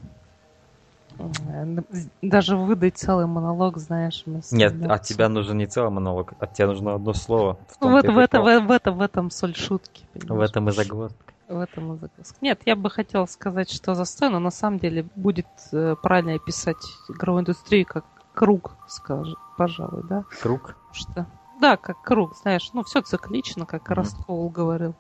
даже 2.22 2.56
выдать 2.56 2.96
целый 2.96 3.26
монолог, 3.26 3.78
знаешь, 3.78 4.24
Нет, 4.50 4.74
от 4.86 5.02
тебя 5.02 5.28
нужен 5.28 5.58
не 5.58 5.66
целый 5.66 5.90
монолог, 5.90 6.32
от 6.38 6.52
тебя 6.54 6.68
нужно 6.68 6.94
одно 6.94 7.12
слово. 7.12 7.58
В, 7.80 7.86
в, 7.86 8.02
в, 8.02 8.18
это, 8.18 8.40
в, 8.40 8.44
в, 8.66 8.70
этом, 8.70 8.98
в 8.98 9.00
этом 9.00 9.30
соль 9.30 9.54
шутки. 9.54 10.06
Понимаешь? 10.12 10.48
В 10.48 10.50
этом 10.50 10.68
и 10.68 10.72
загвоздка. 10.72 11.34
В 11.48 11.58
этом 11.58 11.94
и 11.94 11.98
загвоздка. 11.98 12.38
Нет, 12.40 12.60
я 12.66 12.76
бы 12.76 12.90
хотел 12.90 13.26
сказать, 13.26 13.70
что 13.70 13.94
за 13.94 14.04
но 14.28 14.38
на 14.38 14.50
самом 14.50 14.78
деле 14.78 15.06
будет 15.14 15.46
э, 15.72 15.96
правильно 16.02 16.34
описать 16.34 16.82
игровую 17.08 17.42
индустрию 17.42 17.86
как 17.86 18.04
круг, 18.34 18.72
скажем, 18.88 19.36
пожалуй, 19.56 20.02
да? 20.08 20.24
Круг? 20.42 20.76
Что? 20.92 21.26
Да, 21.60 21.76
как 21.76 22.02
круг, 22.02 22.36
знаешь, 22.36 22.70
ну 22.72 22.82
все 22.82 23.00
циклично, 23.00 23.64
как 23.64 23.90
mm. 23.90 23.94
Ростхоул 23.94 24.48
говорил 24.50 24.94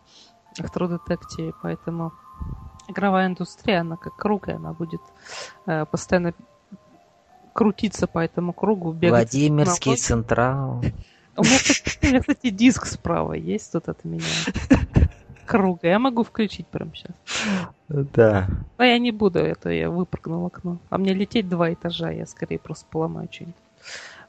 в 0.56 0.60
Detective, 0.60 1.54
поэтому 1.60 2.12
игровая 2.88 3.26
индустрия, 3.26 3.80
она 3.80 3.96
как 3.96 4.16
круг, 4.16 4.48
и 4.48 4.52
она 4.52 4.72
будет 4.72 5.00
э, 5.66 5.84
постоянно 5.86 6.34
крутиться 7.52 8.06
по 8.06 8.18
этому 8.18 8.52
кругу, 8.52 8.92
бегать. 8.92 9.32
Владимирский 9.32 9.96
Централ. 9.96 10.82
У 11.36 11.42
меня, 11.42 12.20
кстати, 12.20 12.50
диск 12.50 12.86
справа 12.86 13.32
есть 13.32 13.72
тут 13.72 13.88
от 13.88 14.04
меня. 14.04 14.24
Круга. 15.46 15.88
Я 15.88 15.98
могу 15.98 16.22
включить 16.24 16.66
прямо 16.66 16.92
сейчас. 16.94 17.14
Да. 17.88 18.48
Но 18.78 18.84
я 18.84 18.98
не 18.98 19.12
буду, 19.12 19.40
это 19.40 19.70
я 19.70 19.90
выпрыгну 19.90 20.40
в 20.40 20.46
окно. 20.46 20.78
А 20.90 20.98
мне 20.98 21.12
лететь 21.12 21.48
два 21.48 21.72
этажа, 21.72 22.10
я 22.10 22.26
скорее 22.26 22.58
просто 22.58 22.86
поломаю 22.90 23.28
что-нибудь. 23.30 23.56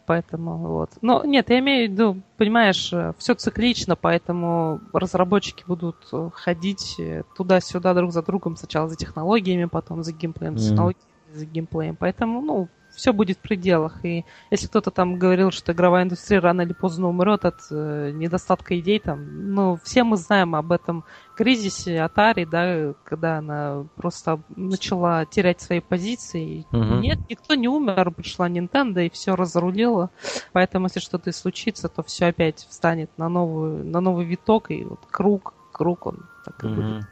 Поэтому 0.06 0.58
вот. 0.58 0.92
Но 1.02 1.24
нет, 1.26 1.50
я 1.50 1.60
имею 1.60 1.88
в 1.88 1.92
виду, 1.92 2.22
понимаешь, 2.38 2.94
э, 2.94 3.14
все 3.18 3.34
циклично, 3.34 3.96
поэтому 3.96 4.82
разработчики 4.94 5.64
будут 5.66 5.96
э, 6.14 6.30
ходить 6.34 6.96
э, 7.00 7.24
туда-сюда 7.36 7.94
друг 7.94 8.12
за 8.12 8.22
другом, 8.22 8.56
сначала 8.56 8.88
за 8.88 8.96
технологиями, 8.96 9.66
потом 9.66 10.04
за 10.04 10.14
геймплеем, 10.14 10.58
за 10.58 10.70
технологиями, 10.70 11.10
за 11.34 11.46
геймплеем. 11.46 11.96
Поэтому, 11.96 12.42
ну, 12.42 12.70
все 12.96 13.14
будет 13.14 13.38
в 13.38 13.42
пределах. 13.42 14.04
И 14.04 14.26
если 14.52 14.68
кто-то 14.68 14.92
там 14.92 15.20
говорил, 15.20 15.52
что 15.52 15.74
игровая 15.74 16.04
индустрия 16.04 16.42
рано 16.42 16.62
или 16.62 16.74
поздно 16.74 17.08
умрет 17.08 17.46
от 17.46 17.62
э, 17.72 18.12
недостатка 18.14 18.80
идей, 18.80 19.00
там, 19.00 19.54
ну, 19.54 19.80
все 19.84 20.04
мы 20.04 20.18
знаем 20.18 20.56
об 20.56 20.72
этом 20.72 21.04
кризисе 21.36 21.98
Atari, 21.98 22.46
да, 22.46 22.94
когда 23.04 23.38
она 23.40 23.86
просто 23.96 24.40
начала 24.56 25.26
терять 25.26 25.62
свои 25.62 25.80
позиции. 25.80 26.66
Угу. 26.72 27.00
Нет, 27.02 27.20
никто 27.30 27.56
не 27.56 27.68
умер, 27.68 28.12
пришла 28.12 28.50
Nintendo 28.50 29.06
и 29.06 29.10
все 29.10 29.36
разрулила. 29.36 30.10
Поэтому, 30.54 30.86
если 30.86 31.00
что-то 31.00 31.30
и 31.30 31.34
случится, 31.34 31.90
то 31.90 32.04
все 32.04 32.28
опять 32.28 32.66
встанет 32.70 33.10
на, 33.18 33.30
новую, 33.30 33.86
на 33.86 34.00
новый 34.00 34.26
виток, 34.26 34.72
и 34.72 34.84
вот 34.84 35.00
круг, 35.12 35.54
круг 35.72 36.08
он 36.08 36.26
так 36.46 36.64
и 36.64 36.68
угу. 36.68 36.76
будет. 36.76 37.06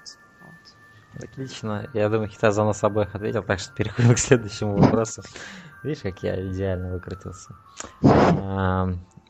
Отлично. 1.21 1.89
Я 1.93 2.09
думаю, 2.09 2.29
Хитаза 2.29 2.61
на 2.61 2.67
нас 2.67 2.83
обоих 2.83 3.13
ответил, 3.13 3.43
так 3.43 3.59
что 3.59 3.73
переходим 3.73 4.15
к 4.15 4.19
следующему 4.19 4.77
вопросу. 4.77 5.21
Видишь, 5.83 6.01
как 6.01 6.23
я 6.23 6.41
идеально 6.47 6.93
выкрутился. 6.93 7.55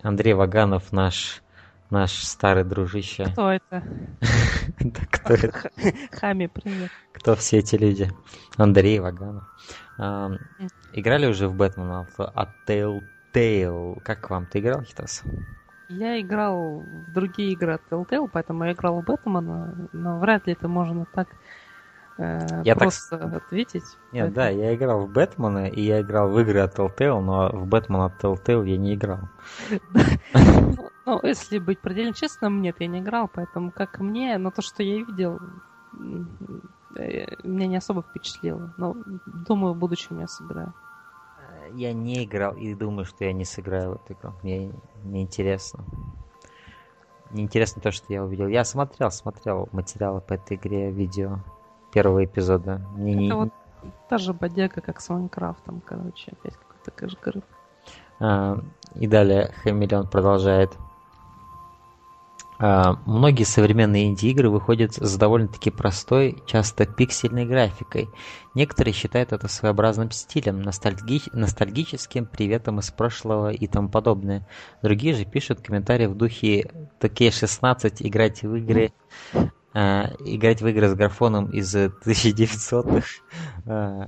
Андрей 0.04 0.34
Ваганов, 0.34 0.92
наш 0.92 1.42
наш 1.90 2.12
старый 2.12 2.64
дружище. 2.64 3.26
Кто 3.32 3.52
это? 3.52 3.84
Да 4.80 5.02
кто 5.10 5.34
это? 5.34 5.72
Хами, 6.12 6.48
привет. 6.48 6.90
Кто 7.14 7.36
все 7.36 7.60
эти 7.60 7.76
люди? 7.76 8.10
Андрей 8.58 9.00
Ваганов. 9.00 9.44
Играли 10.94 11.28
уже 11.28 11.48
в 11.48 11.56
Бэтмена 11.56 12.08
от 12.18 12.50
Telltale? 12.68 14.00
Как 14.02 14.30
вам? 14.30 14.48
Ты 14.48 14.60
играл, 14.60 14.82
Хитас? 14.84 15.24
Я 15.90 16.20
играл 16.20 16.80
в 16.80 17.14
другие 17.14 17.52
игры 17.52 17.74
от 17.74 17.82
Telltale, 17.90 18.30
поэтому 18.32 18.66
я 18.66 18.74
играл 18.74 19.02
в 19.02 19.06
Бэтмена, 19.06 19.90
но 19.94 20.20
вряд 20.20 20.48
ли 20.48 20.54
это 20.54 20.68
можно 20.68 21.06
так 21.14 21.28
я 22.18 22.76
просто 22.76 23.18
так... 23.18 23.34
ответить. 23.34 23.84
Нет, 24.12 24.34
поэтому... 24.34 24.36
да, 24.36 24.50
я 24.50 24.76
играл 24.76 25.06
в 25.06 25.12
Бэтмена, 25.12 25.68
и 25.68 25.82
я 25.82 26.02
играл 26.02 26.30
в 26.30 26.40
игры 26.40 26.60
от 26.60 26.78
Telltale, 26.78 27.20
но 27.20 27.50
в 27.50 27.66
Бэтмена 27.66 28.06
от 28.06 28.24
Telltale 28.24 28.68
я 28.70 28.78
не 28.78 28.96
играл. 28.96 29.20
Ну, 31.06 31.20
если 31.22 31.60
быть 31.60 31.82
предельно 31.82 32.14
честным, 32.14 32.62
нет, 32.62 32.78
я 32.80 32.88
не 32.88 33.02
играл, 33.02 33.28
поэтому 33.28 33.72
как 33.72 34.00
мне, 34.00 34.38
но 34.38 34.52
то, 34.52 34.62
что 34.62 34.84
я 34.84 35.00
видел, 35.00 35.38
э, 36.96 37.26
меня 37.44 37.68
не 37.68 37.76
особо 37.76 38.04
впечатлило. 38.04 38.74
Но 38.78 38.96
думаю, 39.46 39.74
в 39.74 39.78
будущем 39.78 40.22
я 40.22 40.28
сыграю. 40.28 40.74
Я 41.74 41.92
не 41.92 42.24
играл 42.24 42.56
и 42.56 42.74
думаю, 42.74 43.04
что 43.04 43.26
я 43.26 43.34
не 43.34 43.44
сыграю 43.44 43.92
в 43.92 43.96
эту 43.96 44.14
игру. 44.14 44.34
Мне 44.44 44.72
не 45.04 45.24
интересно. 45.24 45.84
Не 47.32 47.44
интересно 47.44 47.82
то, 47.82 47.92
что 47.92 48.14
я 48.14 48.24
увидел. 48.24 48.48
Я 48.48 48.64
смотрел, 48.64 49.12
смотрел 49.12 49.68
материалы 49.74 50.22
по 50.22 50.36
этой 50.36 50.56
игре, 50.56 50.90
видео 50.90 51.40
первого 51.94 52.26
эпизода. 52.26 52.82
Мне 52.96 53.14
Это 53.14 53.22
не... 53.22 53.34
вот 53.34 53.50
та 54.10 54.18
же 54.18 54.34
бодяга, 54.34 54.82
как 54.82 55.00
с 55.02 55.10
Майнкрафтом, 55.10 55.82
короче, 55.86 56.32
опять 56.32 56.56
какой-то 56.56 56.92
кэшгрыв. 56.92 57.44
А, 58.20 58.60
и 58.96 59.08
далее 59.08 59.52
Хамелеон 59.64 60.08
продолжает. 60.08 60.72
А, 62.60 62.98
многие 63.06 63.44
современные 63.44 64.06
инди-игры 64.06 64.50
выходят 64.50 64.94
с 64.94 65.18
довольно-таки 65.18 65.70
простой, 65.70 66.42
часто 66.46 66.86
пиксельной 66.86 67.46
графикой. 67.46 68.08
Некоторые 68.54 68.94
считают 68.94 69.34
это 69.34 69.48
своеобразным 69.48 70.12
стилем, 70.12 70.62
ностальги... 70.62 71.22
ностальгическим 71.34 72.26
приветом 72.26 72.80
из 72.80 72.92
прошлого 72.92 73.52
и 73.52 73.68
тому 73.68 73.90
подобное. 73.90 74.48
Другие 74.82 75.14
же 75.14 75.26
пишут 75.26 75.62
комментарии 75.62 76.06
в 76.06 76.16
духе 76.16 76.72
«Такие 77.00 77.32
16, 77.32 78.02
играть 78.02 78.44
в 78.44 78.56
игры...» 78.56 78.94
э, 79.74 79.80
играть 80.26 80.62
в 80.62 80.68
игры 80.68 80.88
с 80.88 80.94
графоном 80.94 81.50
из 81.52 81.76
1900-х. 81.76 83.08
Э, 83.66 84.06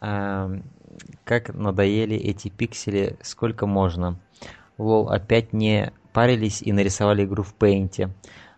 э, 0.00 0.60
как 1.24 1.54
надоели 1.54 2.16
эти 2.16 2.48
пиксели, 2.48 3.16
сколько 3.22 3.66
можно. 3.66 4.18
Лол, 4.78 5.10
опять 5.10 5.52
не 5.52 5.92
парились 6.12 6.62
и 6.62 6.72
нарисовали 6.72 7.24
игру 7.24 7.42
в 7.42 7.54
Paint. 7.58 8.10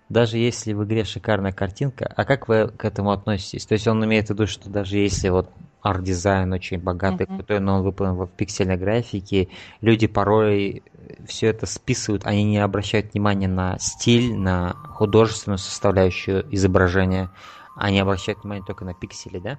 Даже 0.09 0.39
если 0.39 0.73
в 0.73 0.85
игре 0.85 1.05
шикарная 1.05 1.53
картинка, 1.53 2.13
а 2.17 2.25
как 2.25 2.49
вы 2.49 2.69
к 2.69 2.85
этому 2.85 3.13
относитесь? 3.13 3.67
То 3.67 3.75
есть 3.75 3.87
он 3.87 4.05
имеет 4.05 4.27
в 4.27 4.31
виду, 4.31 4.47
что 4.47 4.69
даже 4.69 4.99
если 4.99 5.29
вот 5.29 5.51
арт-дизайн 5.83 6.53
очень 6.53 6.79
богатый, 6.79 7.27
mm-hmm. 7.27 7.37
крутой, 7.37 7.61
но 7.61 7.77
он 7.77 7.83
выполнен 7.83 8.15
в 8.15 8.27
пиксельной 8.27 8.77
графике, 8.77 9.49
люди 9.81 10.07
порой 10.07 10.83
все 11.27 11.49
это 11.49 11.67
списывают, 11.67 12.27
они 12.27 12.45
не 12.45 12.59
обращают 12.59 13.13
внимания 13.13 13.49
на 13.49 13.79
стиль, 13.79 14.35
на 14.35 14.73
художественную 14.73 15.59
составляющую 15.59 16.47
изображения, 16.55 17.31
они 17.77 17.99
обращают 17.99 18.43
внимание 18.43 18.65
только 18.65 18.85
на 18.85 18.95
пиксели, 18.95 19.39
да, 19.39 19.59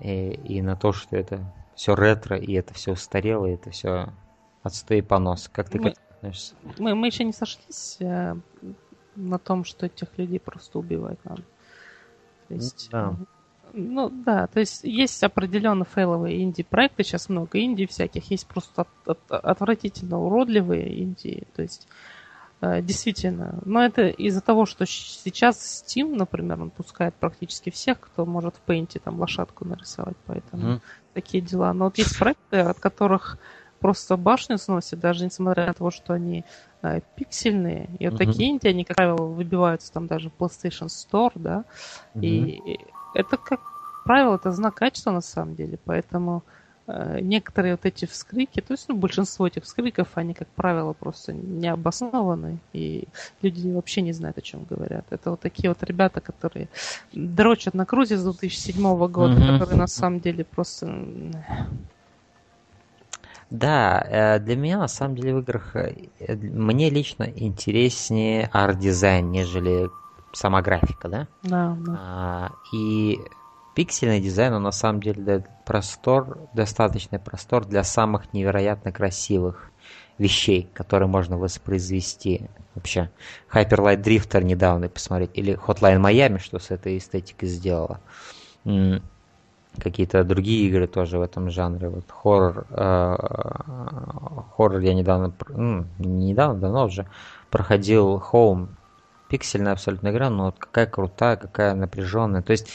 и, 0.00 0.30
и 0.32 0.62
на 0.62 0.76
то, 0.76 0.92
что 0.92 1.16
это 1.16 1.52
все 1.74 1.94
ретро, 1.94 2.36
и 2.36 2.52
это 2.52 2.74
все 2.74 2.92
устарело, 2.92 3.46
и 3.46 3.54
это 3.54 3.70
все 3.70 4.12
отстой 4.62 4.98
и 4.98 5.02
понос. 5.02 5.48
Как 5.52 5.68
ты 5.68 5.78
мы, 5.78 5.90
к 5.90 5.92
этому 5.92 6.06
относишься? 6.10 6.54
Мы, 6.78 6.94
мы 6.94 7.06
еще 7.06 7.24
не 7.24 7.32
сошлись 7.32 7.96
э, 8.00 8.34
на 9.16 9.38
том, 9.38 9.64
что 9.64 9.86
этих 9.86 10.08
людей 10.16 10.40
просто 10.40 10.78
убивать 10.78 11.18
надо. 11.24 11.42
То 12.48 12.54
есть, 12.54 12.88
да. 12.90 13.16
Ну 13.76 14.08
да, 14.08 14.46
то 14.46 14.60
есть 14.60 14.84
есть 14.84 15.22
определенно 15.24 15.84
фейловые 15.84 16.42
инди-проекты, 16.44 17.02
сейчас 17.02 17.28
много 17.28 17.58
инди 17.58 17.86
всяких, 17.86 18.30
есть 18.30 18.46
просто 18.46 18.82
от, 18.82 18.88
от, 19.04 19.32
отвратительно 19.32 20.20
уродливые 20.20 21.02
инди, 21.02 21.42
то 21.56 21.62
есть 21.62 21.88
э, 22.60 22.82
действительно. 22.82 23.58
Но 23.64 23.84
это 23.84 24.06
из-за 24.06 24.42
того, 24.42 24.64
что 24.64 24.86
сейчас 24.86 25.84
Steam, 25.84 26.14
например, 26.14 26.62
он 26.62 26.70
пускает 26.70 27.16
практически 27.16 27.70
всех, 27.70 27.98
кто 27.98 28.24
может 28.24 28.54
в 28.54 28.70
Paint 28.70 28.96
там 29.02 29.18
лошадку 29.18 29.64
нарисовать, 29.64 30.16
поэтому 30.24 30.74
mm. 30.74 30.80
такие 31.12 31.42
дела. 31.42 31.72
Но 31.72 31.86
вот 31.86 31.98
есть 31.98 32.16
проекты, 32.16 32.58
от 32.58 32.78
которых 32.78 33.38
просто 33.80 34.16
башню 34.16 34.56
сносят, 34.56 35.00
даже 35.00 35.24
несмотря 35.24 35.66
на 35.66 35.74
то, 35.74 35.90
что 35.90 36.12
они 36.12 36.44
э, 36.82 37.00
пиксельные. 37.16 37.90
И 37.98 38.08
вот 38.08 38.14
mm-hmm. 38.14 38.24
такие 38.24 38.50
инди, 38.50 38.68
они, 38.68 38.84
как 38.84 38.96
правило, 38.96 39.24
выбиваются 39.24 39.92
там 39.92 40.06
даже 40.06 40.30
в 40.30 40.40
PlayStation 40.40 40.86
Store, 40.86 41.32
да. 41.34 41.64
Mm-hmm. 42.14 42.24
И 42.24 42.78
это, 43.14 43.36
как 43.36 43.60
правило, 44.04 44.36
это 44.36 44.52
знак 44.52 44.74
качества 44.74 45.10
на 45.10 45.20
самом 45.20 45.54
деле. 45.54 45.78
Поэтому 45.84 46.42
э, 46.86 47.20
некоторые 47.20 47.74
вот 47.74 47.84
эти 47.84 48.04
вскрики, 48.04 48.60
то 48.60 48.74
есть 48.74 48.88
ну, 48.88 48.96
большинство 48.96 49.46
этих 49.46 49.64
вскриков, 49.64 50.08
они, 50.14 50.34
как 50.34 50.48
правило, 50.48 50.92
просто 50.92 51.32
не 51.32 51.68
обоснованы. 51.68 52.58
И 52.72 53.08
люди 53.42 53.68
вообще 53.70 54.02
не 54.02 54.12
знают, 54.12 54.38
о 54.38 54.42
чем 54.42 54.64
говорят. 54.64 55.06
Это 55.10 55.30
вот 55.30 55.40
такие 55.40 55.68
вот 55.68 55.82
ребята, 55.82 56.20
которые 56.20 56.68
дрочат 57.12 57.74
на 57.74 57.86
Crysis 57.86 58.16
с 58.16 58.24
2007 58.24 59.06
года, 59.08 59.34
mm-hmm. 59.34 59.52
которые 59.52 59.78
на 59.78 59.86
самом 59.86 60.20
деле 60.20 60.44
просто 60.44 60.86
да, 63.50 64.04
э, 64.08 64.38
для 64.40 64.56
меня 64.56 64.78
на 64.78 64.88
самом 64.88 65.14
деле 65.14 65.34
в 65.34 65.38
играх 65.40 65.76
э, 65.76 65.94
мне 66.28 66.90
лично 66.90 67.24
интереснее 67.24 68.48
арт-дизайн, 68.52 69.30
нежели 69.30 69.90
сама 70.34 70.62
графика, 70.62 71.08
да? 71.08 71.26
Да, 71.42 71.76
да. 71.78 71.98
А, 71.98 72.52
и 72.72 73.20
пиксельный 73.74 74.20
дизайн, 74.20 74.54
он 74.54 74.62
на 74.62 74.72
самом 74.72 75.00
деле 75.00 75.22
дает 75.22 75.46
простор, 75.64 76.38
достаточный 76.54 77.18
простор 77.18 77.64
для 77.64 77.84
самых 77.84 78.32
невероятно 78.32 78.92
красивых 78.92 79.70
вещей, 80.18 80.68
которые 80.74 81.08
можно 81.08 81.38
воспроизвести 81.38 82.48
вообще. 82.74 83.10
Hyper 83.52 83.78
Light 83.78 84.02
Drifter 84.02 84.42
недавно 84.42 84.88
посмотреть, 84.88 85.30
или 85.34 85.54
Hotline 85.54 86.00
Miami, 86.00 86.38
что 86.38 86.58
с 86.58 86.70
этой 86.70 86.98
эстетикой 86.98 87.48
сделала 87.48 88.00
какие-то 89.80 90.22
другие 90.24 90.68
игры 90.68 90.86
тоже 90.86 91.18
в 91.18 91.22
этом 91.22 91.50
жанре. 91.50 91.88
Вот 91.88 92.04
хоррор, 92.08 92.66
э, 92.70 93.16
хоррор 94.56 94.78
я 94.80 94.94
недавно, 94.94 95.32
ну, 95.48 95.84
не 95.98 96.28
недавно, 96.30 96.60
давно 96.60 96.84
уже 96.84 97.06
проходил 97.50 98.22
Home. 98.32 98.68
Пиксельная 99.34 99.72
абсолютно 99.72 100.10
игра, 100.10 100.30
но 100.30 100.44
вот 100.44 100.60
какая 100.60 100.86
крутая, 100.86 101.34
какая 101.34 101.74
напряженная. 101.74 102.40
То 102.40 102.52
есть 102.52 102.70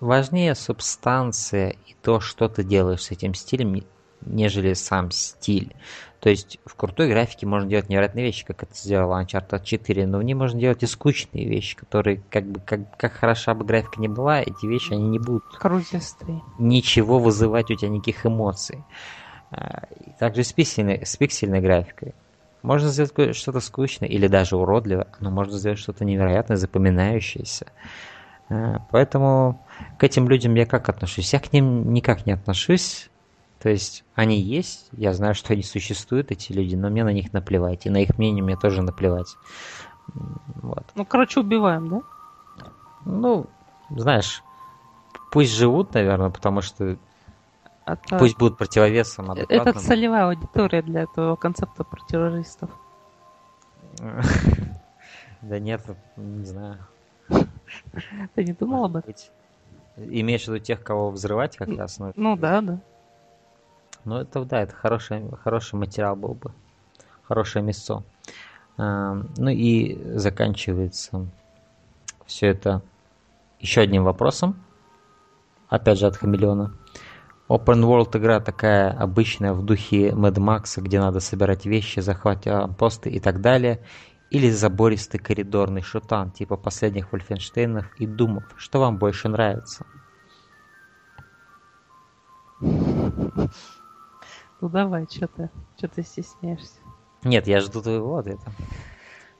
важнее 0.00 0.56
субстанция 0.56 1.76
и 1.86 1.94
то, 2.02 2.18
что 2.18 2.48
ты 2.48 2.64
делаешь 2.64 3.04
с 3.04 3.12
этим 3.12 3.32
стилем, 3.32 3.84
нежели 4.26 4.72
сам 4.72 5.12
стиль. 5.12 5.76
То 6.18 6.28
есть 6.28 6.58
в 6.64 6.74
крутой 6.74 7.08
графике 7.08 7.46
можно 7.46 7.70
делать 7.70 7.88
невероятные 7.88 8.24
вещи, 8.24 8.44
как 8.44 8.64
это 8.64 8.74
сделал 8.74 9.12
Uncharted 9.12 9.62
4, 9.62 10.08
но 10.08 10.18
в 10.18 10.24
ней 10.24 10.34
можно 10.34 10.58
делать 10.58 10.82
и 10.82 10.86
скучные 10.86 11.48
вещи, 11.48 11.76
которые, 11.76 12.20
как 12.28 12.44
бы, 12.44 12.58
как, 12.58 12.96
как 12.96 13.12
хороша 13.12 13.54
бы 13.54 13.64
графика 13.64 14.00
не 14.00 14.08
была, 14.08 14.40
эти 14.40 14.66
вещи, 14.66 14.92
они 14.92 15.06
не 15.08 15.20
будут 15.20 15.44
Крутистые. 15.56 16.42
ничего 16.58 17.20
вызывать 17.20 17.70
у 17.70 17.76
тебя, 17.76 17.90
никаких 17.90 18.26
эмоций. 18.26 18.82
А, 19.52 19.84
также 20.18 20.42
с 20.42 20.52
пиксельной, 20.52 21.06
с 21.06 21.16
пиксельной 21.16 21.60
графикой. 21.60 22.12
Можно 22.62 22.88
сделать 22.88 23.36
что-то 23.36 23.60
скучное 23.60 24.08
или 24.08 24.28
даже 24.28 24.56
уродливое, 24.56 25.08
но 25.20 25.30
можно 25.30 25.58
сделать 25.58 25.78
что-то 25.78 26.04
невероятно 26.04 26.56
запоминающееся. 26.56 27.66
А, 28.48 28.86
поэтому 28.90 29.66
к 29.98 30.04
этим 30.04 30.28
людям 30.28 30.54
я 30.54 30.66
как 30.66 30.88
отношусь? 30.88 31.32
Я 31.32 31.40
к 31.40 31.52
ним 31.52 31.92
никак 31.92 32.26
не 32.26 32.32
отношусь. 32.32 33.10
То 33.58 33.68
есть 33.68 34.04
они 34.14 34.40
есть, 34.40 34.88
я 34.92 35.12
знаю, 35.12 35.34
что 35.34 35.52
они 35.52 35.62
существуют, 35.62 36.32
эти 36.32 36.52
люди, 36.52 36.74
но 36.74 36.88
мне 36.88 37.04
на 37.04 37.12
них 37.12 37.32
наплевать. 37.32 37.86
И 37.86 37.90
на 37.90 37.98
их 37.98 38.18
мнение 38.18 38.42
мне 38.42 38.56
тоже 38.56 38.82
наплевать. 38.82 39.36
Вот. 40.14 40.84
Ну, 40.94 41.04
короче, 41.04 41.40
убиваем, 41.40 41.88
да? 41.88 42.02
Ну, 43.04 43.46
знаешь, 43.90 44.42
пусть 45.30 45.52
живут, 45.52 45.94
наверное, 45.94 46.30
потому 46.30 46.60
что 46.60 46.96
а 47.84 47.96
то... 47.96 48.18
пусть 48.18 48.38
будут 48.38 48.58
противовесом 48.58 49.32
Это 49.32 49.72
целевая 49.72 50.26
аудитория 50.26 50.82
для 50.82 51.02
этого 51.02 51.36
концепта 51.36 51.84
про 51.84 52.00
террористов. 52.08 52.70
Да 55.42 55.58
нет, 55.58 55.82
не 56.16 56.44
знаю. 56.44 56.78
Ты 58.34 58.44
не 58.44 58.52
думал 58.52 58.84
об 58.84 58.94
этом? 58.94 59.12
Имеешь 59.96 60.44
в 60.44 60.48
виду 60.48 60.60
тех, 60.60 60.84
кого 60.84 61.10
взрывать 61.10 61.56
как 61.56 61.68
раз? 61.76 61.98
Ну 62.14 62.36
да, 62.36 62.60
да. 62.60 62.78
Ну, 64.04 64.18
это 64.18 64.44
да, 64.44 64.62
это 64.62 64.74
хороший, 64.74 65.28
хороший 65.42 65.74
материал 65.74 66.14
был 66.14 66.34
бы. 66.34 66.52
Хорошее 67.24 67.64
мясо. 67.64 68.04
А, 68.78 69.20
ну 69.36 69.50
и 69.50 70.00
заканчивается 70.16 71.26
все 72.26 72.48
это 72.48 72.82
еще 73.60 73.82
одним 73.82 74.04
вопросом. 74.04 74.56
Опять 75.68 75.98
же 75.98 76.06
от 76.06 76.16
Хамелеона. 76.16 76.72
Open 77.48 77.82
World 77.82 78.16
игра 78.16 78.40
такая 78.40 78.90
обычная 78.90 79.52
в 79.52 79.64
духе 79.64 80.10
Mad 80.10 80.34
Max, 80.34 80.80
где 80.80 81.00
надо 81.00 81.20
собирать 81.20 81.66
вещи, 81.66 82.00
захватывать 82.00 82.76
посты 82.76 83.10
и 83.10 83.20
так 83.20 83.40
далее. 83.40 83.84
Или 84.30 84.50
забористый 84.50 85.20
коридорный 85.20 85.82
шутан, 85.82 86.30
типа 86.30 86.56
последних 86.56 87.12
Вольфенштейнов 87.12 87.86
и 87.98 88.06
Думов. 88.06 88.44
Что 88.56 88.80
вам 88.80 88.96
больше 88.96 89.28
нравится? 89.28 89.84
Ну 92.60 94.68
давай, 94.68 95.06
что 95.10 95.26
ты, 95.26 95.50
что 95.76 95.88
ты 95.88 96.02
стесняешься? 96.02 96.78
Нет, 97.24 97.46
я 97.46 97.60
жду 97.60 97.82
твоего 97.82 98.16
ответа. 98.16 98.50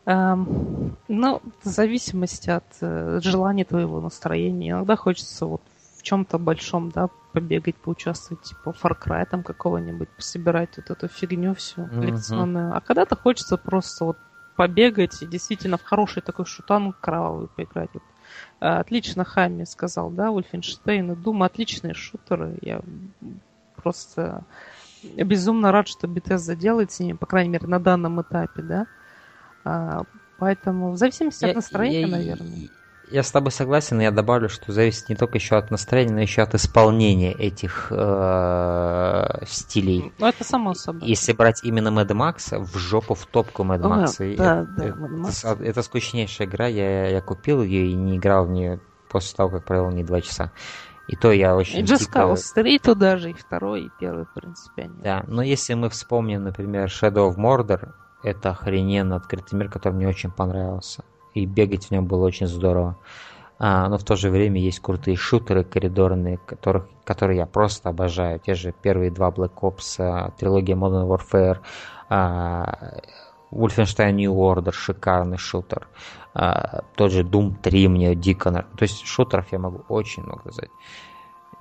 Um, 0.04 0.96
ну, 1.06 1.40
в 1.62 1.68
зависимости 1.68 2.50
от 2.50 2.64
uh, 2.80 3.20
желания 3.20 3.64
твоего 3.64 4.00
настроения. 4.00 4.72
Иногда 4.72 4.96
хочется 4.96 5.46
вот 5.46 5.62
в 6.02 6.04
чем-то 6.04 6.38
большом, 6.38 6.90
да, 6.90 7.08
побегать, 7.32 7.76
поучаствовать, 7.76 8.42
типа 8.42 8.70
Far 8.70 8.98
Cry 9.00 9.24
там 9.30 9.44
какого-нибудь, 9.44 10.08
пособирать 10.08 10.76
вот 10.76 10.90
эту 10.90 11.06
фигню 11.06 11.54
всю 11.54 11.86
коллекционную. 11.86 12.70
Mm-hmm. 12.70 12.76
А 12.76 12.80
когда-то 12.80 13.14
хочется 13.14 13.56
просто 13.56 14.06
вот 14.06 14.16
побегать 14.56 15.22
и 15.22 15.26
действительно 15.26 15.78
в 15.78 15.84
хороший 15.84 16.20
такой 16.20 16.44
шутан 16.44 16.92
кровавый 17.00 17.46
поиграть. 17.46 17.90
Вот. 17.94 18.02
Uh, 18.60 18.78
отлично 18.78 19.24
Хами 19.24 19.64
сказал, 19.64 20.10
да, 20.10 20.30
Ульфенштейн 20.30 21.12
и 21.12 21.16
Дума, 21.16 21.46
отличные 21.46 21.94
шутеры. 21.94 22.58
Я 22.62 22.80
просто 23.76 24.44
безумно 25.02 25.70
рад, 25.70 25.86
что 25.86 26.08
Bethesda 26.08 26.56
делает 26.56 26.90
с 26.90 26.98
ними, 26.98 27.16
по 27.16 27.26
крайней 27.26 27.50
мере, 27.50 27.68
на 27.68 27.78
данном 27.78 28.20
этапе, 28.20 28.62
да. 28.62 28.86
А, 29.64 30.02
поэтому 30.38 30.90
в 30.90 30.96
зависимости 30.96 31.44
я, 31.44 31.50
от 31.50 31.56
настроения, 31.56 32.00
я, 32.00 32.06
наверное. 32.08 32.68
Я 33.12 33.22
с 33.22 33.30
тобой 33.30 33.52
согласен, 33.52 33.98
но 33.98 34.05
я 34.05 34.10
добавлю, 34.10 34.48
что 34.48 34.72
зависит 34.72 35.10
не 35.10 35.16
только 35.16 35.36
еще 35.36 35.56
от 35.56 35.70
настроения, 35.70 36.14
но 36.14 36.20
еще 36.20 36.40
от 36.40 36.55
исполнения 36.55 37.32
этих 37.32 37.89
э, 37.90 39.44
стилей. 39.47 40.12
Ну, 40.18 40.26
это 40.26 40.43
само 40.44 40.72
собой. 40.72 41.06
Если 41.06 41.34
брать 41.34 41.62
именно 41.62 41.89
Mad 41.89 42.09
Max, 42.09 42.59
в 42.59 42.78
жопу 42.78 43.14
в 43.14 43.26
топку 43.26 43.64
Mad 43.64 43.80
Max. 43.82 44.16
Ага, 44.18 44.36
да, 44.39 44.66
да, 44.76 44.84
это, 44.86 44.97
Mad 44.98 45.10
Max. 45.10 45.52
это, 45.52 45.62
это 45.62 45.82
скучнейшая 45.82 46.48
игра, 46.48 46.66
я, 46.68 47.09
я 47.09 47.20
купил 47.20 47.62
ее 47.62 47.89
и 47.90 47.94
не 47.94 48.16
играл 48.16 48.47
в 48.47 48.51
нее 48.51 48.80
после 49.10 49.36
того, 49.36 49.51
как 49.51 49.66
провел 49.66 49.90
не 49.90 50.05
два 50.05 50.22
часа. 50.22 50.51
И 51.06 51.14
то 51.16 51.32
я 51.32 51.55
очень... 51.55 51.80
И 51.80 51.82
Just 51.82 52.09
дико- 52.09 52.32
Cause 52.32 52.55
3 52.55 52.78
туда 52.78 53.18
же, 53.18 53.32
и 53.32 53.34
второй, 53.34 53.82
и 53.86 53.90
первый, 54.01 54.24
в 54.24 54.32
принципе, 54.32 54.84
они. 54.84 55.02
Да, 55.02 55.24
но 55.26 55.43
если 55.43 55.74
мы 55.74 55.90
вспомним, 55.90 56.44
например, 56.44 56.86
Shadow 56.86 57.30
of 57.30 57.36
Mordor, 57.36 57.93
это 58.22 58.51
охрененно 58.51 59.16
открытый 59.16 59.59
мир, 59.59 59.68
который 59.68 59.93
мне 59.94 60.09
очень 60.09 60.30
понравился. 60.30 61.05
И 61.34 61.46
бегать 61.46 61.86
в 61.86 61.90
нем 61.90 62.06
было 62.06 62.24
очень 62.26 62.46
здорово. 62.46 62.96
А, 63.59 63.88
но 63.88 63.96
в 63.96 64.02
то 64.02 64.16
же 64.16 64.28
время 64.28 64.60
есть 64.60 64.80
крутые 64.80 65.16
шутеры 65.16 65.62
коридорные, 65.62 66.38
которых, 66.38 66.88
которые 67.04 67.38
я 67.38 67.46
просто 67.46 67.90
обожаю. 67.90 68.40
Те 68.40 68.54
же 68.54 68.74
первые 68.82 69.10
два 69.10 69.30
Black 69.30 69.54
Ops, 69.60 69.96
а, 69.98 70.30
трилогия 70.32 70.74
Modern 70.74 71.06
Warfare, 71.09 71.59
а, 72.09 72.98
Wolfenstein 73.52 74.12
New 74.14 74.34
Order, 74.34 74.72
шикарный 74.72 75.38
шутер. 75.38 75.86
А, 76.34 76.82
тот 76.96 77.12
же 77.12 77.22
Doom 77.22 77.54
3 77.62 77.86
мне 77.86 78.14
дико. 78.16 78.50
То 78.50 78.82
есть 78.82 79.04
шутеров 79.06 79.52
я 79.52 79.60
могу 79.60 79.84
очень 79.88 80.24
много 80.24 80.50
сказать. 80.50 80.70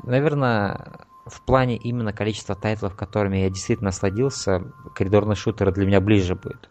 Наверное, 0.02 1.06
в 1.27 1.41
плане 1.43 1.77
именно 1.77 2.14
количества 2.14 2.56
тайтлов, 2.56 2.95
которыми 2.95 3.38
я 3.38 3.49
действительно 3.52 3.89
насладился, 3.89 4.73
коридорный 4.95 5.35
шутер 5.35 5.72
для 5.72 5.85
меня 5.85 6.02
ближе 6.02 6.34
будет. 6.34 6.70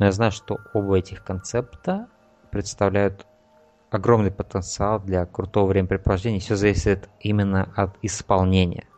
Но 0.00 0.06
я 0.06 0.12
знаю, 0.12 0.32
что 0.32 0.58
оба 0.72 0.96
этих 0.98 1.22
концепта 1.22 2.08
представляют 2.50 3.26
огромный 3.90 4.30
потенциал 4.30 4.98
для 4.98 5.26
крутого 5.26 5.66
времяпрепровождения. 5.66 6.40
Все 6.40 6.56
зависит 6.56 7.10
именно 7.20 7.70
от 7.76 7.98
исполнения 8.00 8.88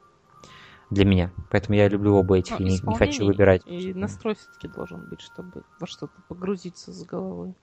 для 0.91 1.05
меня. 1.05 1.33
Поэтому 1.51 1.77
я 1.77 1.89
люблю 1.89 2.15
оба 2.15 2.39
этих 2.39 2.61
Ну, 2.61 2.66
и 2.66 2.70
не, 2.70 2.79
не 2.81 2.95
хочу 2.95 3.27
выбирать. 3.27 3.62
И 3.66 3.93
настрой 3.93 4.37
все-таки 4.37 4.69
должен 4.69 5.01
быть, 5.01 5.20
чтобы 5.20 5.65
во 5.81 5.89
что-то 5.89 6.15
погрузиться 6.29 6.93
с 6.93 7.03
головой. 7.03 7.57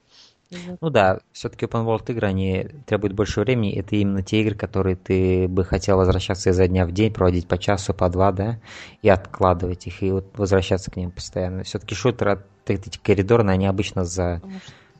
Ну 0.81 0.89
да, 0.89 1.19
все-таки 1.31 1.65
open 1.65 1.85
world 1.85 2.11
игры, 2.11 2.27
они 2.27 2.67
требуют 2.85 3.13
больше 3.13 3.41
времени. 3.41 3.73
Это 3.73 3.95
именно 3.95 4.23
те 4.23 4.41
игры, 4.41 4.55
которые 4.55 4.95
ты 4.95 5.47
бы 5.47 5.63
хотел 5.63 5.97
возвращаться 5.97 6.49
изо 6.49 6.67
дня 6.67 6.85
в 6.85 6.91
день, 6.91 7.13
проводить 7.13 7.47
по 7.47 7.57
часу, 7.57 7.93
по 7.93 8.09
два, 8.09 8.31
да, 8.31 8.59
и 9.01 9.09
откладывать 9.09 9.85
их, 9.85 10.01
и 10.01 10.11
вот 10.11 10.25
возвращаться 10.37 10.89
к 10.89 10.95
ним 10.95 11.11
постоянно. 11.11 11.63
Все-таки 11.63 11.93
шутеры, 11.93 12.43
эти 12.65 12.97
коридорные, 12.97 13.55
они 13.55 13.67
обычно 13.67 14.05
за 14.05 14.41
что 14.41 14.49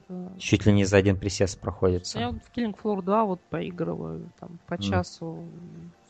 э, 0.10 0.28
чуть 0.38 0.66
ли 0.66 0.74
не 0.74 0.86
за 0.86 0.98
один 0.98 1.18
присест 1.18 1.60
проходятся. 1.60 2.20
я 2.20 2.30
вот 2.32 2.42
в 2.44 2.58
Killing 2.58 2.76
Floor 2.82 3.02
2 3.04 3.26
вот 3.26 3.42
поигрываю 3.50 4.30
там 4.40 4.60
по 4.68 4.78
часу 4.78 5.46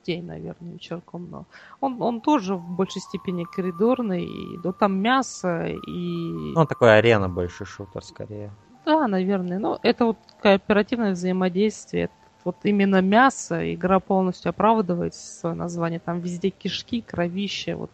в 0.01 0.05
день, 0.05 0.25
наверное, 0.25 0.73
вечерком, 0.73 1.29
но 1.29 1.45
он, 1.81 2.01
он 2.01 2.21
тоже 2.21 2.55
в 2.55 2.69
большей 2.69 3.01
степени 3.01 3.43
коридорный, 3.43 4.25
и, 4.25 4.57
да, 4.63 4.71
там 4.71 4.99
мясо 4.99 5.65
и... 5.65 6.53
Ну, 6.55 6.65
такой 6.65 6.97
арена 6.97 7.29
больше 7.29 7.65
шутер, 7.65 8.03
скорее. 8.03 8.51
Да, 8.85 9.07
наверное. 9.07 9.59
Но 9.59 9.79
это 9.83 10.05
вот 10.05 10.17
кооперативное 10.41 11.11
взаимодействие. 11.11 12.05
Это 12.05 12.13
Вот 12.43 12.57
именно 12.63 13.01
мясо, 13.01 13.73
игра 13.73 13.99
полностью 13.99 14.49
оправдывает 14.49 15.13
свое 15.13 15.55
название. 15.55 15.99
Там 15.99 16.19
везде 16.21 16.49
кишки, 16.49 17.01
кровище, 17.01 17.75
вот 17.75 17.91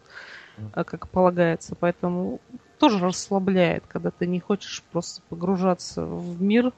а, 0.72 0.84
как 0.84 1.08
полагается. 1.08 1.74
Поэтому 1.74 2.40
тоже 2.78 2.98
расслабляет, 2.98 3.84
когда 3.88 4.10
ты 4.10 4.26
не 4.26 4.40
хочешь 4.40 4.82
просто 4.92 5.22
погружаться 5.28 6.04
в 6.04 6.40
мир, 6.40 6.72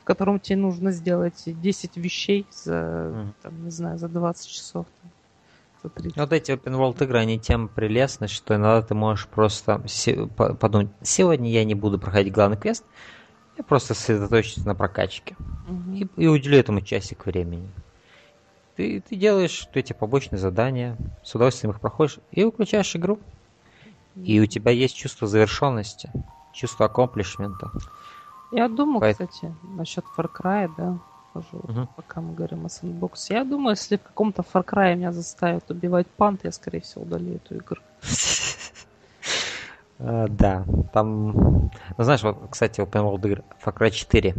в 0.00 0.04
котором 0.04 0.40
тебе 0.40 0.56
нужно 0.56 0.90
сделать 0.90 1.42
10 1.46 1.96
вещей 1.96 2.46
за, 2.50 3.32
там, 3.42 3.64
не 3.64 3.70
знаю, 3.70 3.98
за 3.98 4.08
20 4.08 4.48
часов. 4.48 4.86
там, 5.00 5.10
За 5.82 5.90
30. 5.90 6.16
Вот 6.16 6.32
эти 6.32 6.52
open 6.52 6.76
world 6.76 7.02
игры, 7.04 7.18
они 7.18 7.38
тем 7.38 7.68
прелестны, 7.68 8.28
что 8.28 8.54
иногда 8.54 8.82
ты 8.82 8.94
можешь 8.94 9.26
просто 9.28 9.82
подумать, 10.58 10.88
сегодня 11.02 11.50
я 11.50 11.64
не 11.64 11.74
буду 11.74 11.98
проходить 11.98 12.32
главный 12.32 12.56
квест, 12.56 12.84
я 13.56 13.64
просто 13.64 13.94
сосредоточусь 13.94 14.64
на 14.64 14.74
прокачке. 14.74 15.36
Мгм. 15.68 15.94
И, 15.94 16.08
и 16.16 16.26
уделю 16.26 16.58
этому 16.58 16.80
часик 16.80 17.26
времени. 17.26 17.68
Ты, 18.76 19.00
ты 19.00 19.16
делаешь 19.16 19.66
эти 19.72 19.92
побочные 19.92 20.38
задания, 20.38 20.96
с 21.22 21.34
удовольствием 21.34 21.72
их 21.72 21.80
проходишь 21.80 22.18
и 22.30 22.44
выключаешь 22.44 22.94
игру. 22.96 23.18
И 24.14 24.40
у 24.40 24.46
тебя 24.46 24.70
есть 24.70 24.96
чувство 24.96 25.26
завершенности, 25.26 26.10
чувство 26.52 26.86
аккомплишмента. 26.86 27.70
Я 28.50 28.68
думаю, 28.68 29.00
Поэт- 29.00 29.12
кстати, 29.12 29.54
насчет 29.76 30.04
Far 30.16 30.30
Cry, 30.32 30.72
да, 30.76 30.98
тоже 31.32 31.48
Мгм. 31.52 31.88
пока 31.96 32.20
мы 32.20 32.34
говорим 32.34 32.64
о 32.64 32.68
Sandbox. 32.68 33.12
Я 33.30 33.44
думаю, 33.44 33.70
если 33.70 33.96
в 33.96 34.02
каком-то 34.02 34.42
Far 34.42 34.64
Cry 34.64 34.94
меня 34.96 35.12
заставят 35.12 35.70
убивать 35.70 36.06
пант, 36.06 36.44
я, 36.44 36.52
скорее 36.52 36.80
всего, 36.80 37.04
удалю 37.04 37.34
эту 37.36 37.56
игру. 37.56 37.80
А, 39.98 40.26
Да, 40.28 40.64
там... 40.92 41.32
Ну, 41.32 41.70
знаешь, 42.04 42.22
вот, 42.22 42.36
кстати, 42.50 42.80
Open 42.80 43.02
World 43.04 43.26
игры 43.28 43.44
Far 43.64 43.74
Cry 43.76 43.90
4. 43.90 44.34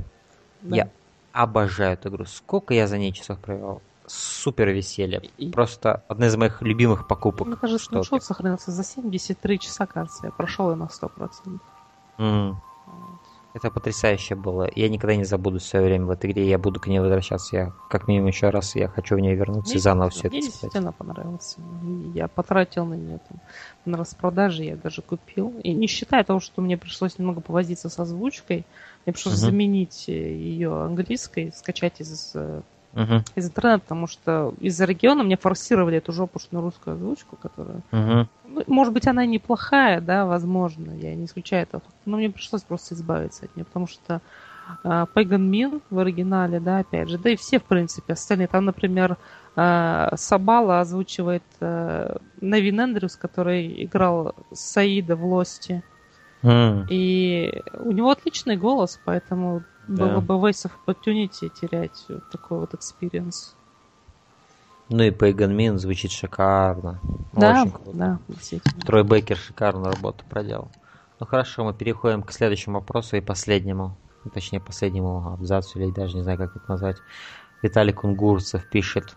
Да. 0.61 0.75
Я 0.75 0.89
обожаю 1.33 1.93
эту 1.93 2.09
игру. 2.09 2.25
Сколько 2.25 2.73
я 2.73 2.87
за 2.87 2.97
ней 2.97 3.11
часов 3.11 3.39
провел? 3.39 3.81
Супер 4.05 4.69
веселье. 4.69 5.21
И- 5.37 5.51
Просто 5.51 6.03
одна 6.07 6.27
из 6.27 6.35
моих 6.37 6.61
любимых 6.61 7.07
покупок. 7.07 7.47
Мне 7.47 7.55
кажется, 7.57 7.83
что 7.83 8.03
скриншот 8.03 8.23
сохранился 8.23 8.71
за 8.71 8.83
73 8.83 9.59
часа, 9.59 9.85
кажется. 9.85 10.27
Я 10.27 10.31
прошел 10.31 10.69
ее 10.69 10.75
на 10.77 10.87
100%. 10.89 11.59
я- 12.17 12.25
М. 12.25 12.61
Вот. 12.85 13.19
Это 13.53 13.71
потрясающе 13.71 14.35
было. 14.35 14.69
Я 14.75 14.87
никогда 14.87 15.15
не 15.15 15.23
забуду 15.23 15.59
свое 15.59 15.85
время 15.85 16.05
в 16.05 16.09
этой 16.11 16.31
игре. 16.31 16.47
Я 16.47 16.59
буду 16.59 16.79
к 16.79 16.87
ней 16.87 16.99
возвращаться. 16.99 17.55
Я 17.55 17.73
как 17.89 18.07
минимум 18.07 18.27
еще 18.27 18.49
раз 18.49 18.75
я 18.75 18.87
хочу 18.87 19.15
в 19.15 19.19
нее 19.19 19.35
вернуться 19.35 19.71
и 19.71 19.75
Мне 19.75 19.81
заново 19.81 20.09
действительно- 20.11 20.29
все 20.29 20.37
Мне 20.37 20.39
это 20.39 20.47
испытать. 20.47 20.61
действительно 20.61 20.91
понравился. 20.93 21.61
И 21.83 22.09
Я 22.17 22.27
потратил 22.27 22.85
на 22.85 22.93
нее 22.93 23.19
там, 23.27 23.39
на 23.85 23.97
распродаже, 23.97 24.63
я 24.63 24.75
даже 24.75 25.01
купил. 25.01 25.59
И 25.63 25.73
не 25.73 25.87
считая 25.87 26.23
того, 26.23 26.39
что 26.39 26.61
мне 26.61 26.77
пришлось 26.77 27.17
немного 27.17 27.41
повозиться 27.41 27.89
с 27.89 27.97
озвучкой, 27.97 28.65
мне 29.05 29.13
пришлось 29.13 29.35
Мгм. 29.41 29.51
заменить 29.51 30.07
ее 30.07 30.83
английской, 30.83 31.51
скачать 31.51 31.99
из 32.01 32.35
э, 32.93 33.01
Мгм, 33.01 33.23
из 33.35 33.47
интернета, 33.47 33.81
потому 33.81 34.07
что 34.07 34.53
из-за 34.59 34.85
региона 34.85 35.23
мне 35.23 35.37
форсировали 35.37 35.97
эту 35.97 36.11
жопушную 36.13 36.63
русскую 36.63 36.95
озвучку, 36.95 37.35
которая... 37.35 37.81
мгм. 37.91 38.29
ну, 38.45 38.63
может 38.67 38.93
быть, 38.93 39.07
она 39.07 39.23
и 39.25 39.27
неплохая, 39.27 40.01
да, 40.01 40.25
возможно, 40.25 40.91
я 40.91 41.15
не 41.15 41.25
исключаю 41.25 41.63
этого 41.63 41.81
но 42.07 42.17
мне 42.17 42.29
пришлось 42.29 42.63
просто 42.63 42.95
избавиться 42.95 43.45
от 43.45 43.55
нее, 43.55 43.65
потому 43.65 43.85
что 43.85 44.21
Пейган 45.13 45.49
Мин 45.49 45.81
в 45.89 45.99
оригинале, 45.99 46.59
да, 46.59 46.79
опять 46.79 47.09
же, 47.09 47.17
да 47.17 47.29
и 47.29 47.35
все, 47.35 47.59
в 47.59 47.63
принципе, 47.63 48.13
остальные. 48.13 48.47
Там, 48.47 48.65
например, 48.65 49.17
а, 49.55 50.13
Сабала 50.15 50.81
озвучивает 50.81 51.43
а, 51.61 52.17
Невин 52.41 52.81
Эндрюс, 52.81 53.15
который 53.15 53.85
играл 53.85 54.35
Саида 54.51 55.15
в 55.15 55.25
Лосте. 55.25 55.83
М. 56.43 56.85
И 56.89 57.61
у 57.79 57.91
него 57.91 58.11
отличный 58.11 58.57
голос, 58.57 58.99
поэтому 59.03 59.63
Да. 59.87 60.07
было 60.07 60.21
бы 60.21 60.33
waste 60.35 60.65
of 60.69 60.71
opportunity 60.85 61.49
терять 61.49 62.05
вот 62.09 62.23
такой 62.29 62.59
вот 62.59 62.73
experience. 62.73 63.55
Ну 64.89 65.03
и 65.03 65.09
Pagan 65.11 65.55
Min 65.55 65.77
звучит 65.77 66.11
шикарно. 66.11 66.99
Да, 67.33 67.61
Очень 67.61 67.71
круто. 67.71 67.97
да, 67.97 68.19
действительно. 68.27 68.83
Трой 68.85 69.03
Бейкер 69.03 69.37
шикарную 69.37 69.93
работу 69.93 70.23
проделал. 70.29 70.69
Ну 71.19 71.25
хорошо, 71.25 71.65
мы 71.65 71.73
переходим 71.73 72.23
к 72.23 72.31
следующему 72.31 72.79
вопросу 72.79 73.17
и 73.17 73.21
последнему. 73.21 73.97
Ну, 74.23 74.31
Точнее, 74.31 74.59
последнему 74.59 75.33
абзацу, 75.33 75.79
или 75.79 75.91
даже 75.91 76.15
не 76.15 76.23
знаю, 76.23 76.37
как 76.37 76.55
это 76.55 76.65
назвать. 76.69 76.97
Виталий 77.61 77.93
Кунгурцев 77.93 78.65
пишет. 78.69 79.15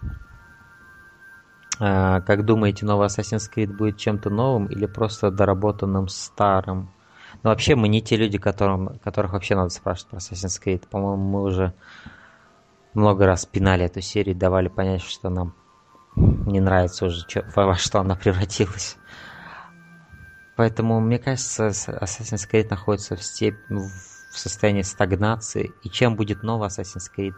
А, 1.79 2.21
Как 2.23 2.45
думаете, 2.45 2.85
новый 2.85 3.07
Assassin's 3.07 3.51
Creed 3.55 3.73
будет 3.73 3.97
чем-то 3.99 4.31
новым 4.31 4.67
или 4.67 4.87
просто 4.87 5.31
доработанным 5.31 6.09
старым? 6.09 6.89
Ну, 7.43 7.51
вообще, 7.51 7.75
мы 7.75 7.89
не 7.89 8.03
те 8.03 8.17
люди, 8.17 8.39
которым, 8.39 8.99
которых 8.99 9.33
вообще 9.33 9.57
надо 9.57 9.71
спрашивать 9.71 10.11
про 10.11 10.19
Assassin's 10.19 10.63
Creed. 10.63 10.87
По-моему, 10.89 11.23
мы 11.23 11.43
уже 11.43 11.73
много 12.93 13.27
раз 13.27 13.47
пинали 13.47 13.85
эту 13.85 14.01
серию, 14.01 14.37
давали 14.37 14.69
понять, 14.69 15.03
что 15.03 15.31
нам 15.31 15.55
не 16.17 16.61
нравится 16.61 17.07
уже, 17.07 17.25
во 17.55 17.77
что 17.77 18.01
она 18.01 18.15
превратилась. 18.15 18.97
Поэтому, 20.57 21.01
мне 21.01 21.19
кажется, 21.19 21.69
Assassin's 21.69 22.47
Creed 22.51 22.69
находится 22.69 23.17
в, 23.17 23.23
степ... 23.23 23.57
в 23.71 24.39
состоянии 24.39 24.83
стагнации. 24.83 25.73
И 25.83 25.89
чем 25.89 26.17
будет 26.17 26.43
новый 26.43 26.69
Assassin's 26.69 27.11
Creed? 27.17 27.35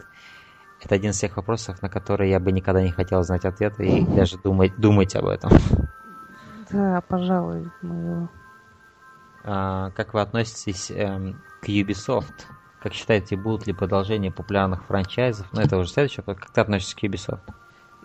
Это 0.81 0.95
один 0.95 1.11
из 1.11 1.19
тех 1.19 1.37
вопросов, 1.37 1.81
на 1.81 1.87
которые 1.87 2.31
я 2.31 2.41
бы 2.41 2.51
никогда 2.51 2.81
не 2.81 2.91
хотел 2.91 3.23
знать 3.23 3.45
ответа 3.45 3.83
и 3.83 4.05
даже 4.05 4.37
думать, 4.37 4.75
думать 4.77 5.15
об 5.15 5.27
этом. 5.27 5.51
Да, 6.69 7.01
пожалуй, 7.07 7.71
мы... 7.81 8.23
А, 8.23 8.42
как 9.43 10.13
вы 10.13 10.21
относитесь 10.21 10.89
эм, 10.91 11.35
к 11.61 11.69
Ubisoft? 11.69 12.47
Как 12.81 12.93
считаете, 12.93 13.35
будут 13.35 13.67
ли 13.67 13.73
продолжения 13.73 14.31
популярных 14.31 14.83
франчайзов? 14.83 15.47
Ну, 15.53 15.61
это 15.61 15.77
уже 15.77 15.89
следующий 15.89 16.17
вопрос. 16.17 16.37
Как 16.37 16.49
ты 16.51 16.61
относишься 16.61 16.95
к 16.95 17.03
Ubisoft? 17.03 17.41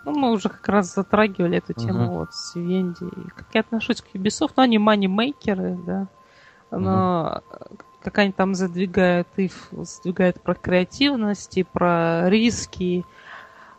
Ну, 0.04 0.12
мы 0.16 0.32
уже 0.32 0.48
как 0.48 0.68
раз 0.68 0.94
затрагивали 0.94 1.58
эту 1.58 1.74
тему 1.74 2.04
Мгм. 2.04 2.08
вот 2.10 2.34
с 2.34 2.54
Венди. 2.54 3.10
Как 3.34 3.46
я 3.54 3.60
отношусь 3.60 4.00
к 4.00 4.14
Ubisoft? 4.14 4.52
Ну, 4.56 4.62
они 4.62 4.78
манимейкеры, 4.78 5.76
да. 5.84 6.06
Но 6.70 7.42
как 8.02 8.18
они 8.18 8.32
там 8.32 8.54
задвигают, 8.54 9.28
и 9.36 9.50
задвигают 9.72 10.40
про 10.40 10.54
креативность, 10.54 11.58
и 11.58 11.64
про 11.64 12.28
риски. 12.28 13.04
Э, 13.06 13.17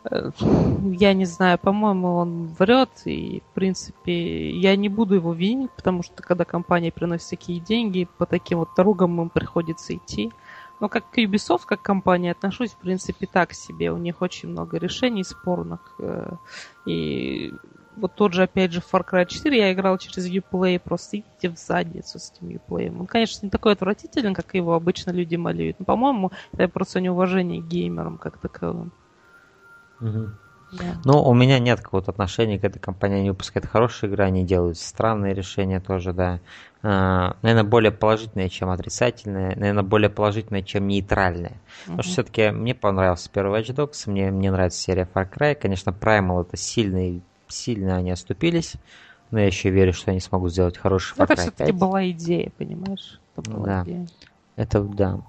я 0.04 1.12
не 1.12 1.26
знаю, 1.26 1.58
по-моему, 1.58 2.16
он 2.16 2.46
врет, 2.58 2.90
и, 3.04 3.42
в 3.50 3.54
принципе, 3.54 4.50
я 4.50 4.74
не 4.76 4.88
буду 4.88 5.16
его 5.16 5.32
винить, 5.34 5.70
потому 5.72 6.02
что, 6.02 6.22
когда 6.22 6.44
компания 6.44 6.90
приносит 6.90 7.28
такие 7.28 7.60
деньги, 7.60 8.08
по 8.18 8.24
таким 8.24 8.58
вот 8.58 8.70
дорогам 8.76 9.20
им 9.20 9.28
приходится 9.28 9.94
идти. 9.94 10.32
Но 10.80 10.88
как 10.88 11.10
к 11.10 11.18
Ubisoft, 11.18 11.62
как 11.66 11.82
компания, 11.82 12.32
отношусь, 12.32 12.70
в 12.70 12.78
принципе, 12.78 13.26
так 13.26 13.52
себе. 13.52 13.92
У 13.92 13.98
них 13.98 14.22
очень 14.22 14.48
много 14.48 14.78
решений 14.78 15.24
спорных. 15.24 15.80
Э, 15.98 16.32
и 16.86 17.52
вот 17.96 18.14
тот 18.14 18.32
же, 18.32 18.44
опять 18.44 18.72
же, 18.72 18.80
Far 18.80 19.04
Cry 19.06 19.26
4 19.26 19.58
я 19.58 19.72
играл 19.74 19.98
через 19.98 20.26
Uplay, 20.26 20.80
просто 20.80 21.18
идите 21.18 21.50
в 21.50 21.58
задницу 21.58 22.18
с 22.18 22.32
этим 22.32 22.48
Uplay. 22.48 22.98
Он, 22.98 23.06
конечно, 23.06 23.44
не 23.44 23.50
такой 23.50 23.74
отвратительный, 23.74 24.34
как 24.34 24.54
его 24.54 24.72
обычно 24.72 25.10
люди 25.10 25.36
малюют, 25.36 25.78
но, 25.78 25.84
по-моему, 25.84 26.32
это 26.52 26.68
просто 26.68 27.02
неуважение 27.02 27.60
к 27.60 27.66
геймерам 27.66 28.16
как 28.16 28.38
таковым. 28.38 28.92
Угу. 30.00 30.28
Да. 30.72 31.00
Ну, 31.04 31.22
у 31.22 31.34
меня 31.34 31.58
нет 31.58 31.80
какого-то 31.80 32.12
отношения 32.12 32.58
к 32.58 32.64
этой 32.64 32.78
компании. 32.78 33.18
Они 33.20 33.30
выпускают 33.30 33.68
хорошие 33.68 34.08
игры, 34.08 34.24
они 34.24 34.44
делают 34.44 34.78
странные 34.78 35.34
решения 35.34 35.80
тоже, 35.80 36.12
да. 36.12 36.38
А, 36.82 37.36
наверное, 37.42 37.68
более 37.68 37.90
положительные, 37.90 38.48
чем 38.48 38.70
отрицательные. 38.70 39.56
Наверное, 39.56 39.82
более 39.82 40.10
положительные, 40.10 40.62
чем 40.62 40.86
нейтральные. 40.86 41.52
Uh-huh. 41.52 41.84
Потому 41.86 42.02
что 42.02 42.12
все-таки 42.12 42.50
мне 42.50 42.74
понравился 42.74 43.28
первый 43.32 43.60
Watch 43.60 43.74
Dogs, 43.74 44.08
мне, 44.08 44.30
мне 44.30 44.50
нравится 44.52 44.80
серия 44.80 45.08
Far 45.12 45.28
Cry. 45.28 45.56
Конечно, 45.56 45.90
Primal 45.90 46.42
это 46.42 46.56
сильный 46.56 47.22
сильно 47.48 47.96
они 47.96 48.12
оступились, 48.12 48.74
но 49.30 49.40
я 49.40 49.46
еще 49.46 49.70
верю, 49.70 49.92
что 49.92 50.12
они 50.12 50.20
смогут 50.20 50.52
сделать 50.52 50.78
хороший 50.78 51.16
Far 51.16 51.26
Cry 51.26 51.32
Это 51.32 51.36
все-таки 51.42 51.72
была 51.72 52.08
идея, 52.10 52.52
понимаешь? 52.56 53.20
Это 53.36 53.50
была 53.50 53.66
да. 53.66 53.82
идея. 53.82 54.06
Это 54.56 54.80
да. 54.82 55.20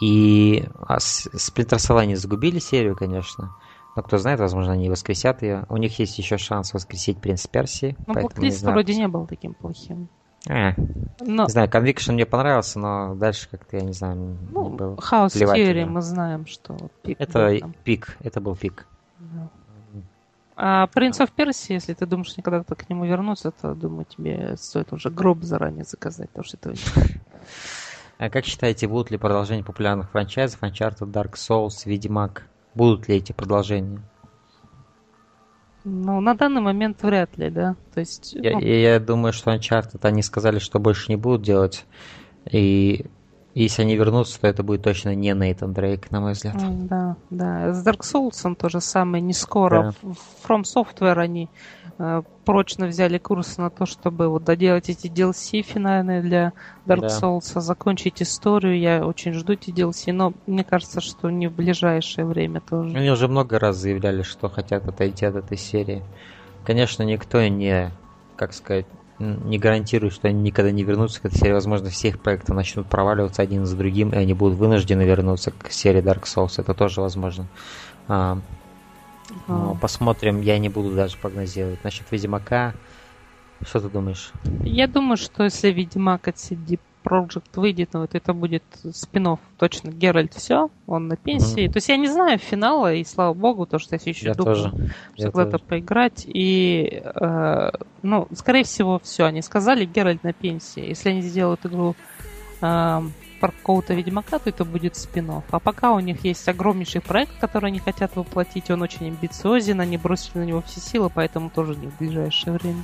И 0.00 0.64
а 0.86 0.98
Splinter 0.98 1.76
Cell 1.76 1.98
они 1.98 2.14
загубили 2.14 2.60
серию, 2.60 2.96
конечно. 2.96 3.50
Но 3.98 4.02
кто 4.04 4.16
знает, 4.16 4.38
возможно, 4.38 4.74
они 4.74 4.88
воскресят 4.88 5.42
ее. 5.42 5.66
У 5.68 5.76
них 5.76 5.98
есть 5.98 6.16
еще 6.18 6.38
шанс 6.38 6.72
воскресить 6.72 7.20
Принц 7.20 7.48
Персии. 7.48 7.96
Ну, 8.06 8.14
Blacklist 8.14 8.70
вроде 8.70 8.94
не 8.94 9.08
был 9.08 9.26
таким 9.26 9.54
плохим. 9.54 10.08
А, 10.48 10.74
но... 11.18 11.46
Не 11.46 11.50
знаю, 11.50 11.68
Conviction 11.68 12.12
мне 12.12 12.24
понравился, 12.24 12.78
но 12.78 13.16
дальше 13.16 13.48
как-то, 13.50 13.76
я 13.76 13.82
не 13.82 13.92
знаю, 13.92 14.38
ну, 14.52 14.68
не 14.70 14.76
был 14.76 14.94
House 14.94 15.34
Theory 15.34 15.84
мы 15.84 16.00
знаем, 16.00 16.46
что 16.46 16.76
пик 17.02 17.20
Это 17.20 17.60
пик, 17.82 18.16
это 18.20 18.40
был 18.40 18.54
пик. 18.54 18.86
Да. 19.18 19.50
А 20.54 20.86
Принц 20.86 21.18
of 21.18 21.32
Персии, 21.34 21.72
если 21.72 21.92
ты 21.92 22.06
думаешь 22.06 22.36
никогда-то 22.36 22.76
к 22.76 22.88
нему 22.88 23.04
вернуться, 23.04 23.50
то, 23.50 23.74
думаю, 23.74 24.04
тебе 24.04 24.56
стоит 24.58 24.92
уже 24.92 25.10
гроб 25.10 25.42
заранее 25.42 25.82
заказать, 25.82 26.28
потому 26.28 26.44
что 26.44 26.56
это 26.56 26.72
А 28.18 28.30
как 28.30 28.44
считаете, 28.44 28.86
будут 28.86 29.10
ли 29.10 29.18
продолжения 29.18 29.64
популярных 29.64 30.08
франчайзов 30.10 30.62
Uncharted, 30.62 31.10
Dark 31.10 31.32
Souls, 31.32 31.82
Ведьмак? 31.84 32.46
Будут 32.78 33.08
ли 33.08 33.16
эти 33.16 33.32
продолжения? 33.32 34.00
Ну, 35.82 36.20
на 36.20 36.34
данный 36.34 36.60
момент 36.60 37.02
вряд 37.02 37.36
ли, 37.36 37.50
да. 37.50 37.74
То 37.92 37.98
есть, 37.98 38.34
я, 38.34 38.52
ну... 38.52 38.60
я 38.60 39.00
думаю, 39.00 39.32
что 39.32 39.52
Uncharted 39.52 39.98
они 40.02 40.22
сказали, 40.22 40.60
что 40.60 40.78
больше 40.78 41.06
не 41.10 41.16
будут 41.16 41.42
делать. 41.42 41.86
И 42.48 43.06
если 43.62 43.82
они 43.82 43.96
вернутся, 43.96 44.40
то 44.40 44.46
это 44.46 44.62
будет 44.62 44.82
точно 44.82 45.14
не 45.14 45.34
Нейтан 45.34 45.72
Дрейк, 45.72 46.10
на 46.10 46.20
мой 46.20 46.32
взгляд. 46.32 46.56
Да, 46.86 47.16
да. 47.30 47.72
С 47.72 47.84
Dark 47.84 48.00
Souls 48.00 48.54
то 48.54 48.68
же 48.68 48.80
самое, 48.80 49.22
не 49.22 49.32
скоро. 49.32 49.94
Да. 50.02 50.10
From 50.46 50.62
Software 50.62 51.18
они 51.18 51.48
э, 51.98 52.22
прочно 52.44 52.86
взяли 52.86 53.18
курс 53.18 53.58
на 53.58 53.70
то, 53.70 53.84
чтобы 53.86 54.28
вот 54.28 54.44
доделать 54.44 54.88
эти 54.88 55.08
DLC 55.08 55.62
финальные 55.62 56.22
для 56.22 56.52
Dark 56.86 57.00
да. 57.00 57.08
Souls, 57.08 57.60
закончить 57.60 58.22
историю. 58.22 58.78
Я 58.78 59.04
очень 59.04 59.32
жду 59.32 59.54
эти 59.54 59.70
DLC, 59.70 60.12
но 60.12 60.34
мне 60.46 60.62
кажется, 60.62 61.00
что 61.00 61.30
не 61.30 61.48
в 61.48 61.52
ближайшее 61.52 62.26
время 62.26 62.60
тоже. 62.60 62.96
Они 62.96 63.10
уже 63.10 63.28
много 63.28 63.58
раз 63.58 63.76
заявляли, 63.76 64.22
что 64.22 64.48
хотят 64.48 64.86
отойти 64.86 65.26
от 65.26 65.36
этой 65.36 65.58
серии. 65.58 66.02
Конечно, 66.64 67.02
никто 67.02 67.40
не, 67.48 67.90
как 68.36 68.52
сказать, 68.52 68.86
не 69.18 69.58
гарантирую, 69.58 70.10
что 70.10 70.28
они 70.28 70.40
никогда 70.42 70.70
не 70.70 70.84
вернутся 70.84 71.20
к 71.20 71.26
этой 71.26 71.38
серии. 71.38 71.52
Возможно, 71.52 71.90
все 71.90 72.08
их 72.08 72.20
проекты 72.20 72.54
начнут 72.54 72.86
проваливаться 72.86 73.42
один 73.42 73.66
за 73.66 73.76
другим, 73.76 74.10
и 74.10 74.16
они 74.16 74.34
будут 74.34 74.58
вынуждены 74.58 75.02
вернуться 75.02 75.50
к 75.50 75.70
серии 75.72 76.02
Dark 76.02 76.22
Souls. 76.22 76.54
Это 76.58 76.74
тоже 76.74 77.00
возможно. 77.00 77.46
А, 78.06 78.38
но 79.46 79.74
посмотрим, 79.80 80.40
я 80.40 80.58
не 80.58 80.68
буду 80.68 80.94
даже 80.94 81.16
прогнозировать. 81.16 81.82
Насчет 81.84 82.10
Ведьмака, 82.10 82.74
что 83.62 83.80
ты 83.80 83.88
думаешь? 83.88 84.32
Я 84.62 84.86
думаю, 84.86 85.16
что 85.16 85.44
если 85.44 85.70
Ведьмак 85.70 86.28
от 86.28 86.36
CD 86.36 86.78
Project 87.04 87.48
выйдет, 87.56 87.90
вот 87.92 88.14
это 88.14 88.32
будет 88.32 88.62
спинов 88.92 89.40
точно. 89.58 89.90
Геральт 89.90 90.34
все, 90.34 90.70
он 90.86 91.08
на 91.08 91.16
пенсии. 91.16 91.64
Mm-hmm. 91.66 91.72
То 91.72 91.76
есть 91.76 91.88
я 91.88 91.96
не 91.96 92.08
знаю 92.08 92.38
финала, 92.38 92.92
и 92.94 93.04
слава 93.04 93.34
богу, 93.34 93.66
то, 93.66 93.78
что 93.78 93.94
я 93.94 93.98
все 93.98 94.10
еще 94.10 94.26
я 94.26 94.34
думаю, 94.34 94.56
тоже. 94.56 94.92
что 95.16 95.30
когда-то 95.30 95.58
поиграть. 95.58 96.24
И, 96.26 97.02
э, 97.02 97.70
ну, 98.02 98.28
скорее 98.34 98.64
всего, 98.64 99.00
все. 99.02 99.24
Они 99.24 99.42
сказали, 99.42 99.84
Геральт 99.84 100.22
на 100.24 100.32
пенсии. 100.32 100.86
Если 100.86 101.10
они 101.10 101.22
сделают 101.22 101.64
игру 101.66 101.96
э, 102.60 103.00
про 103.40 103.52
какого-то 103.52 103.94
Ведьмака, 103.94 104.38
то 104.38 104.50
это 104.50 104.64
будет 104.64 104.96
спинов. 104.96 105.44
А 105.50 105.58
пока 105.58 105.92
у 105.92 106.00
них 106.00 106.24
есть 106.24 106.48
огромнейший 106.48 107.00
проект, 107.00 107.38
который 107.38 107.66
они 107.66 107.78
хотят 107.78 108.16
воплотить, 108.16 108.70
он 108.70 108.82
очень 108.82 109.08
амбициозен, 109.08 109.80
они 109.80 109.96
бросили 109.96 110.38
на 110.38 110.44
него 110.44 110.62
все 110.62 110.80
силы, 110.80 111.10
поэтому 111.14 111.50
тоже 111.50 111.76
не 111.76 111.86
в 111.86 111.98
ближайшее 111.98 112.54
время. 112.54 112.82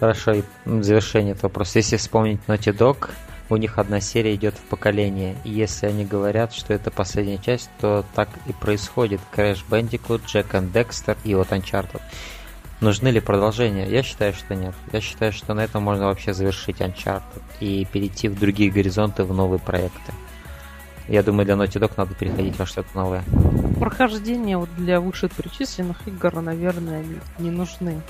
Хорошо, 0.00 0.32
и 0.32 0.42
завершение 0.64 1.34
этого 1.34 1.50
просто 1.50 1.78
если 1.78 1.96
вспомнить 1.96 2.40
Naughty 2.46 2.76
Dog, 2.76 3.10
у 3.50 3.56
них 3.56 3.78
одна 3.78 4.00
серия 4.00 4.34
идет 4.34 4.54
в 4.54 4.62
поколение, 4.62 5.36
и 5.44 5.50
если 5.50 5.86
они 5.86 6.04
говорят, 6.04 6.52
что 6.52 6.72
это 6.72 6.90
последняя 6.90 7.38
часть, 7.38 7.70
то 7.80 8.04
так 8.14 8.28
и 8.46 8.52
происходит. 8.52 9.20
Crash 9.34 9.60
Bandicoot, 9.68 10.22
Jack 10.24 10.52
and 10.52 10.72
Dexter 10.72 11.16
и 11.24 11.34
вот 11.34 11.48
Uncharted. 11.50 12.00
Нужны 12.80 13.08
ли 13.08 13.20
продолжения? 13.20 13.86
Я 13.86 14.02
считаю, 14.02 14.34
что 14.34 14.54
нет. 14.54 14.74
Я 14.92 15.00
считаю, 15.00 15.32
что 15.32 15.54
на 15.54 15.60
этом 15.60 15.82
можно 15.82 16.06
вообще 16.06 16.34
завершить 16.34 16.80
Uncharted 16.80 17.42
и 17.60 17.86
перейти 17.90 18.28
в 18.28 18.38
другие 18.38 18.70
горизонты, 18.70 19.24
в 19.24 19.32
новые 19.32 19.60
проекты. 19.60 20.12
Я 21.06 21.22
думаю, 21.22 21.44
для 21.44 21.54
Naughty 21.54 21.80
Dog 21.80 21.92
надо 21.96 22.14
переходить 22.14 22.58
во 22.58 22.64
что-то 22.64 22.88
новое. 22.94 23.22
Прохождение 23.78 24.56
вот 24.56 24.74
для 24.76 25.00
вышеперечисленных 25.00 26.08
игр, 26.08 26.40
наверное, 26.40 27.04
не 27.38 27.50
нужны. 27.50 28.00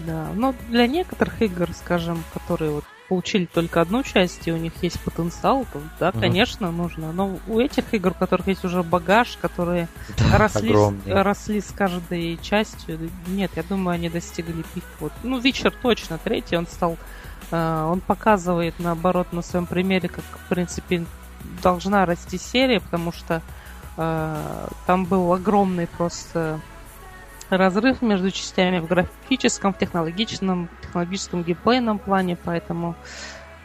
Да, 0.00 0.28
но 0.34 0.54
для 0.68 0.86
некоторых 0.86 1.40
игр, 1.40 1.68
скажем, 1.72 2.22
которые 2.32 2.72
вот 2.72 2.84
получили 3.08 3.44
только 3.44 3.80
одну 3.80 4.02
часть, 4.02 4.48
и 4.48 4.52
у 4.52 4.56
них 4.56 4.72
есть 4.82 4.98
потенциал, 5.00 5.66
то 5.72 5.80
да, 6.00 6.08
угу. 6.08 6.20
конечно, 6.20 6.70
нужно. 6.70 7.12
Но 7.12 7.38
у 7.46 7.60
этих 7.60 7.92
игр, 7.92 8.10
у 8.10 8.14
которых 8.14 8.48
есть 8.48 8.64
уже 8.64 8.82
багаж, 8.82 9.36
которые 9.40 9.88
да, 10.18 10.38
росли, 10.38 10.74
росли 11.06 11.60
с 11.60 11.70
каждой 11.70 12.38
частью, 12.42 13.10
нет, 13.28 13.50
я 13.56 13.62
думаю, 13.62 13.94
они 13.94 14.08
достигли 14.08 14.64
пик. 14.74 14.84
Вот. 15.00 15.12
Ну, 15.22 15.38
Вечер 15.38 15.72
точно, 15.82 16.18
третий, 16.18 16.56
он 16.56 16.66
стал, 16.66 16.96
э, 17.50 17.88
он 17.90 18.00
показывает, 18.00 18.74
наоборот, 18.78 19.32
на 19.32 19.42
своем 19.42 19.66
примере, 19.66 20.08
как, 20.08 20.24
в 20.24 20.48
принципе, 20.48 21.04
должна 21.62 22.06
расти 22.06 22.38
серия, 22.38 22.80
потому 22.80 23.12
что 23.12 23.42
э, 23.96 24.68
там 24.86 25.04
был 25.04 25.32
огромный 25.32 25.86
просто 25.86 26.60
разрыв 27.50 28.02
между 28.02 28.30
частями 28.30 28.78
в 28.78 28.86
графическом, 28.86 29.72
в 29.72 29.78
технологичном, 29.78 30.68
технологическом 30.82 31.42
геймплейном 31.42 31.98
плане, 31.98 32.36
поэтому 32.36 32.94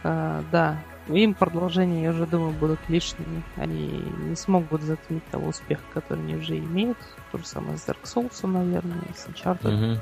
э, 0.03 0.43
да, 0.51 0.77
им 1.07 1.33
продолжения, 1.33 2.03
я 2.03 2.11
уже 2.11 2.25
думаю, 2.25 2.51
будут 2.51 2.79
лишними. 2.87 3.43
Они 3.55 4.03
не 4.19 4.35
смогут 4.35 4.81
затмить 4.83 5.25
того 5.31 5.47
успеха, 5.47 5.81
который 5.93 6.19
они 6.19 6.35
уже 6.35 6.57
имеют. 6.57 6.97
То 7.31 7.37
же 7.37 7.45
самое 7.45 7.77
с 7.77 7.87
Dark 7.87 8.03
Souls, 8.03 8.47
наверное, 8.47 9.01
с 9.15 9.27
Uncharted. 9.27 9.93
Угу. 9.93 10.01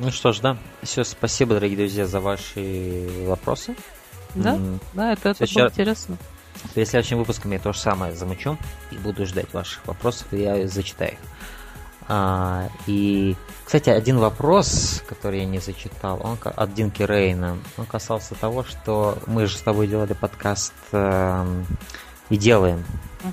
Ну 0.00 0.10
что 0.10 0.32
ж, 0.32 0.40
да. 0.40 0.56
Все, 0.82 1.04
спасибо, 1.04 1.54
дорогие 1.54 1.76
друзья, 1.78 2.06
за 2.06 2.20
ваши 2.20 3.08
вопросы. 3.26 3.76
Да, 4.34 4.56
mm. 4.56 4.80
да, 4.94 5.12
это, 5.12 5.30
это 5.30 5.46
было 5.54 5.68
интересно. 5.68 6.16
Перед 6.74 6.88
следующим 6.88 7.18
выпуском 7.18 7.52
я 7.52 7.60
то 7.60 7.72
же 7.72 7.78
самое 7.78 8.12
замучу 8.12 8.58
и 8.90 8.96
буду 8.96 9.26
ждать 9.26 9.52
ваших 9.52 9.86
вопросов, 9.86 10.26
и 10.32 10.38
я 10.38 10.66
зачитаю 10.66 11.12
их. 11.12 11.18
А, 12.06 12.68
и, 12.86 13.34
кстати, 13.64 13.88
один 13.88 14.18
вопрос, 14.18 15.02
который 15.08 15.40
я 15.40 15.46
не 15.46 15.58
зачитал, 15.58 16.20
он 16.22 16.38
от 16.44 16.74
Динки 16.74 17.02
Рейна, 17.02 17.56
он 17.78 17.86
касался 17.86 18.34
того, 18.34 18.62
что 18.62 19.18
мы 19.26 19.46
же 19.46 19.56
с 19.56 19.60
тобой 19.62 19.86
делали 19.86 20.12
подкаст 20.12 20.74
э, 20.92 21.62
и 22.28 22.36
делаем, 22.36 22.84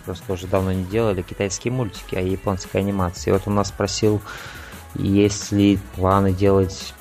просто 0.06 0.34
уже 0.34 0.48
давно 0.48 0.72
не 0.72 0.86
делали, 0.86 1.22
китайские 1.22 1.74
мультики, 1.74 2.16
а 2.16 2.22
японской 2.22 2.78
анимации. 2.78 3.30
И 3.30 3.34
вот 3.34 3.44
он 3.46 3.56
нас 3.56 3.70
спросил, 3.70 4.22
есть 4.96 5.52
ли 5.52 5.78
планы 5.96 6.32
делать 6.32 6.94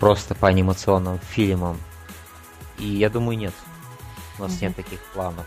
просто 0.00 0.34
по 0.34 0.48
анимационным 0.48 1.20
фильмам. 1.20 1.78
И 2.78 2.86
я 2.86 3.08
думаю, 3.08 3.38
нет. 3.38 3.54
У 4.38 4.42
нас 4.42 4.52
mm-hmm. 4.52 4.62
нет 4.62 4.76
таких 4.76 4.98
планов. 5.14 5.46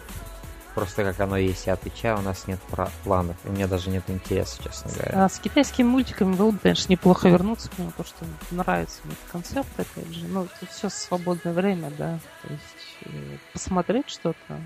Просто 0.76 1.03
как 1.03 1.19
оно 1.22 1.38
есть, 1.38 1.65
я 1.65 1.73
отвечаю, 1.73 2.19
у 2.19 2.22
нас 2.22 2.47
нет 2.47 2.60
планов, 3.03 3.38
и 3.45 3.49
мне 3.49 3.65
даже 3.65 3.89
нет 3.89 4.03
интереса, 4.10 4.61
честно 4.61 4.91
говоря. 4.91 5.26
А 5.26 5.30
с 5.30 5.39
китайскими 5.39 5.88
мультиками 5.88 6.35
было 6.35 6.52
бы, 6.52 6.60
конечно, 6.60 6.91
неплохо 6.91 7.30
вернуться 7.30 7.69
к 7.69 7.80
нему, 7.80 7.91
потому 7.91 8.07
что 8.07 8.26
нравится 8.56 8.99
мне 9.06 9.14
этот 9.14 9.31
концепт, 9.31 9.69
опять 9.77 10.14
же. 10.14 10.27
Ну, 10.27 10.43
это 10.43 10.72
все 10.72 10.89
свободное 10.89 11.53
время, 11.53 11.91
да, 11.97 12.19
то 12.43 12.53
есть 12.53 12.97
э, 13.06 13.38
посмотреть 13.53 14.10
что-то, 14.10 14.60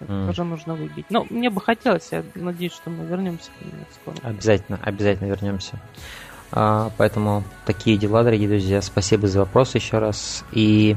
mm. 0.00 0.26
тоже 0.26 0.44
нужно 0.44 0.74
выбить. 0.74 1.06
Но 1.08 1.26
мне 1.30 1.50
бы 1.50 1.60
хотелось, 1.60 2.08
я 2.12 2.22
надеюсь, 2.34 2.74
что 2.74 2.90
мы 2.90 3.06
вернемся 3.06 3.50
к 3.58 3.64
нему 3.64 3.84
скоро. 4.00 4.16
Обязательно, 4.22 4.78
обязательно 4.82 5.28
вернемся. 5.28 5.80
А, 6.50 6.90
поэтому 6.96 7.44
такие 7.66 7.96
дела, 7.96 8.22
дорогие 8.22 8.48
друзья. 8.48 8.80
Спасибо 8.82 9.28
за 9.28 9.40
вопрос 9.40 9.74
еще 9.74 9.98
раз. 9.98 10.44
И 10.52 10.96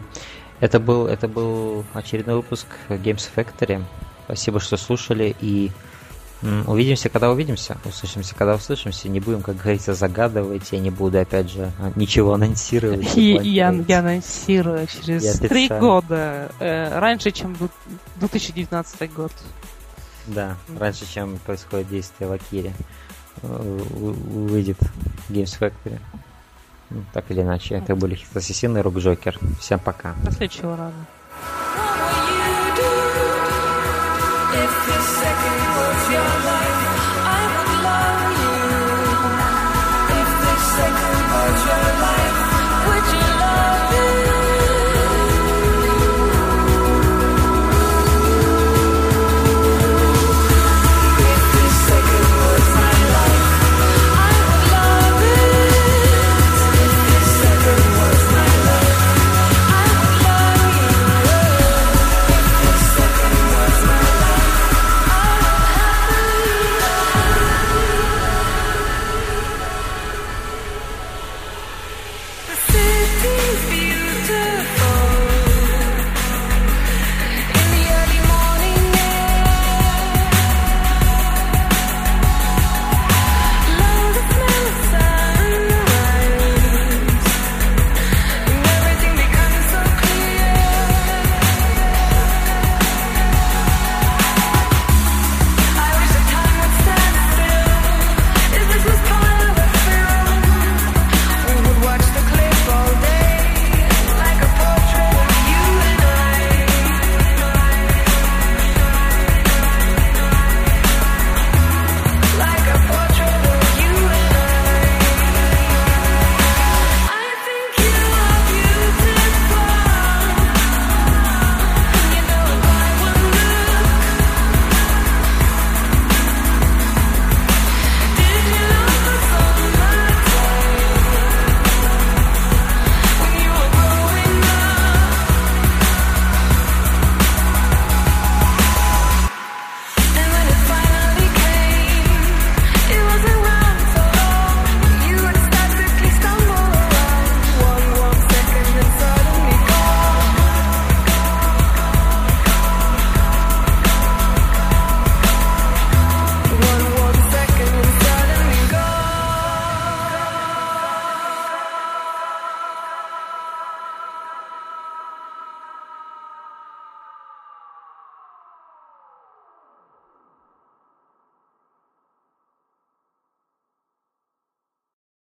это 0.60 0.80
был, 0.80 1.08
это 1.08 1.28
был 1.28 1.84
очередной 1.94 2.36
выпуск 2.36 2.68
Games 2.90 3.30
Factory. 3.36 3.84
Спасибо, 4.26 4.60
что 4.60 4.78
слушали. 4.78 5.36
И 5.42 5.72
увидимся, 6.66 7.10
когда 7.10 7.32
увидимся. 7.32 7.78
Услышимся, 7.86 8.36
когда 8.36 8.56
услышимся. 8.56 9.10
Не 9.10 9.20
будем, 9.20 9.42
как 9.42 9.58
говорится, 9.58 9.94
загадывать. 9.94 10.72
Я 10.72 10.80
не 10.80 10.90
буду, 10.90 11.20
опять 11.20 11.52
же, 11.52 11.72
ничего 11.96 12.34
анонсировать. 12.34 13.06
И, 13.16 13.34
я, 13.44 13.72
я 13.88 14.00
анонсирую 14.00 14.88
через 14.88 15.40
три 15.40 15.68
года. 15.68 16.52
Э, 16.60 17.00
раньше, 17.00 17.32
чем 17.32 17.56
2019 18.16 19.14
год. 19.14 19.32
Да, 20.28 20.56
раньше, 20.78 21.12
чем 21.12 21.38
происходит 21.40 21.90
действие 21.90 22.30
в 22.30 22.34
Акире. 22.34 22.74
Э, 23.44 23.48
выйдет 23.48 24.78
Games 25.30 25.58
Factory. 25.60 26.00
Ну, 26.90 27.04
так 27.14 27.30
или 27.32 27.42
иначе, 27.42 27.76
это 27.76 27.96
были 27.96 28.16
Хит 28.16 28.36
Ассасин 28.36 28.78
и 28.78 28.82
Рук 28.82 28.98
Джокер. 28.98 29.40
Всем 29.60 29.80
пока. 29.80 30.14
До 30.24 30.32
следующего 30.32 30.76
раза. 30.76 32.61
If 34.54 34.86
the 34.86 35.00
second 35.02 35.62
was 35.78 36.12
your 36.12 36.30
life 36.46 36.71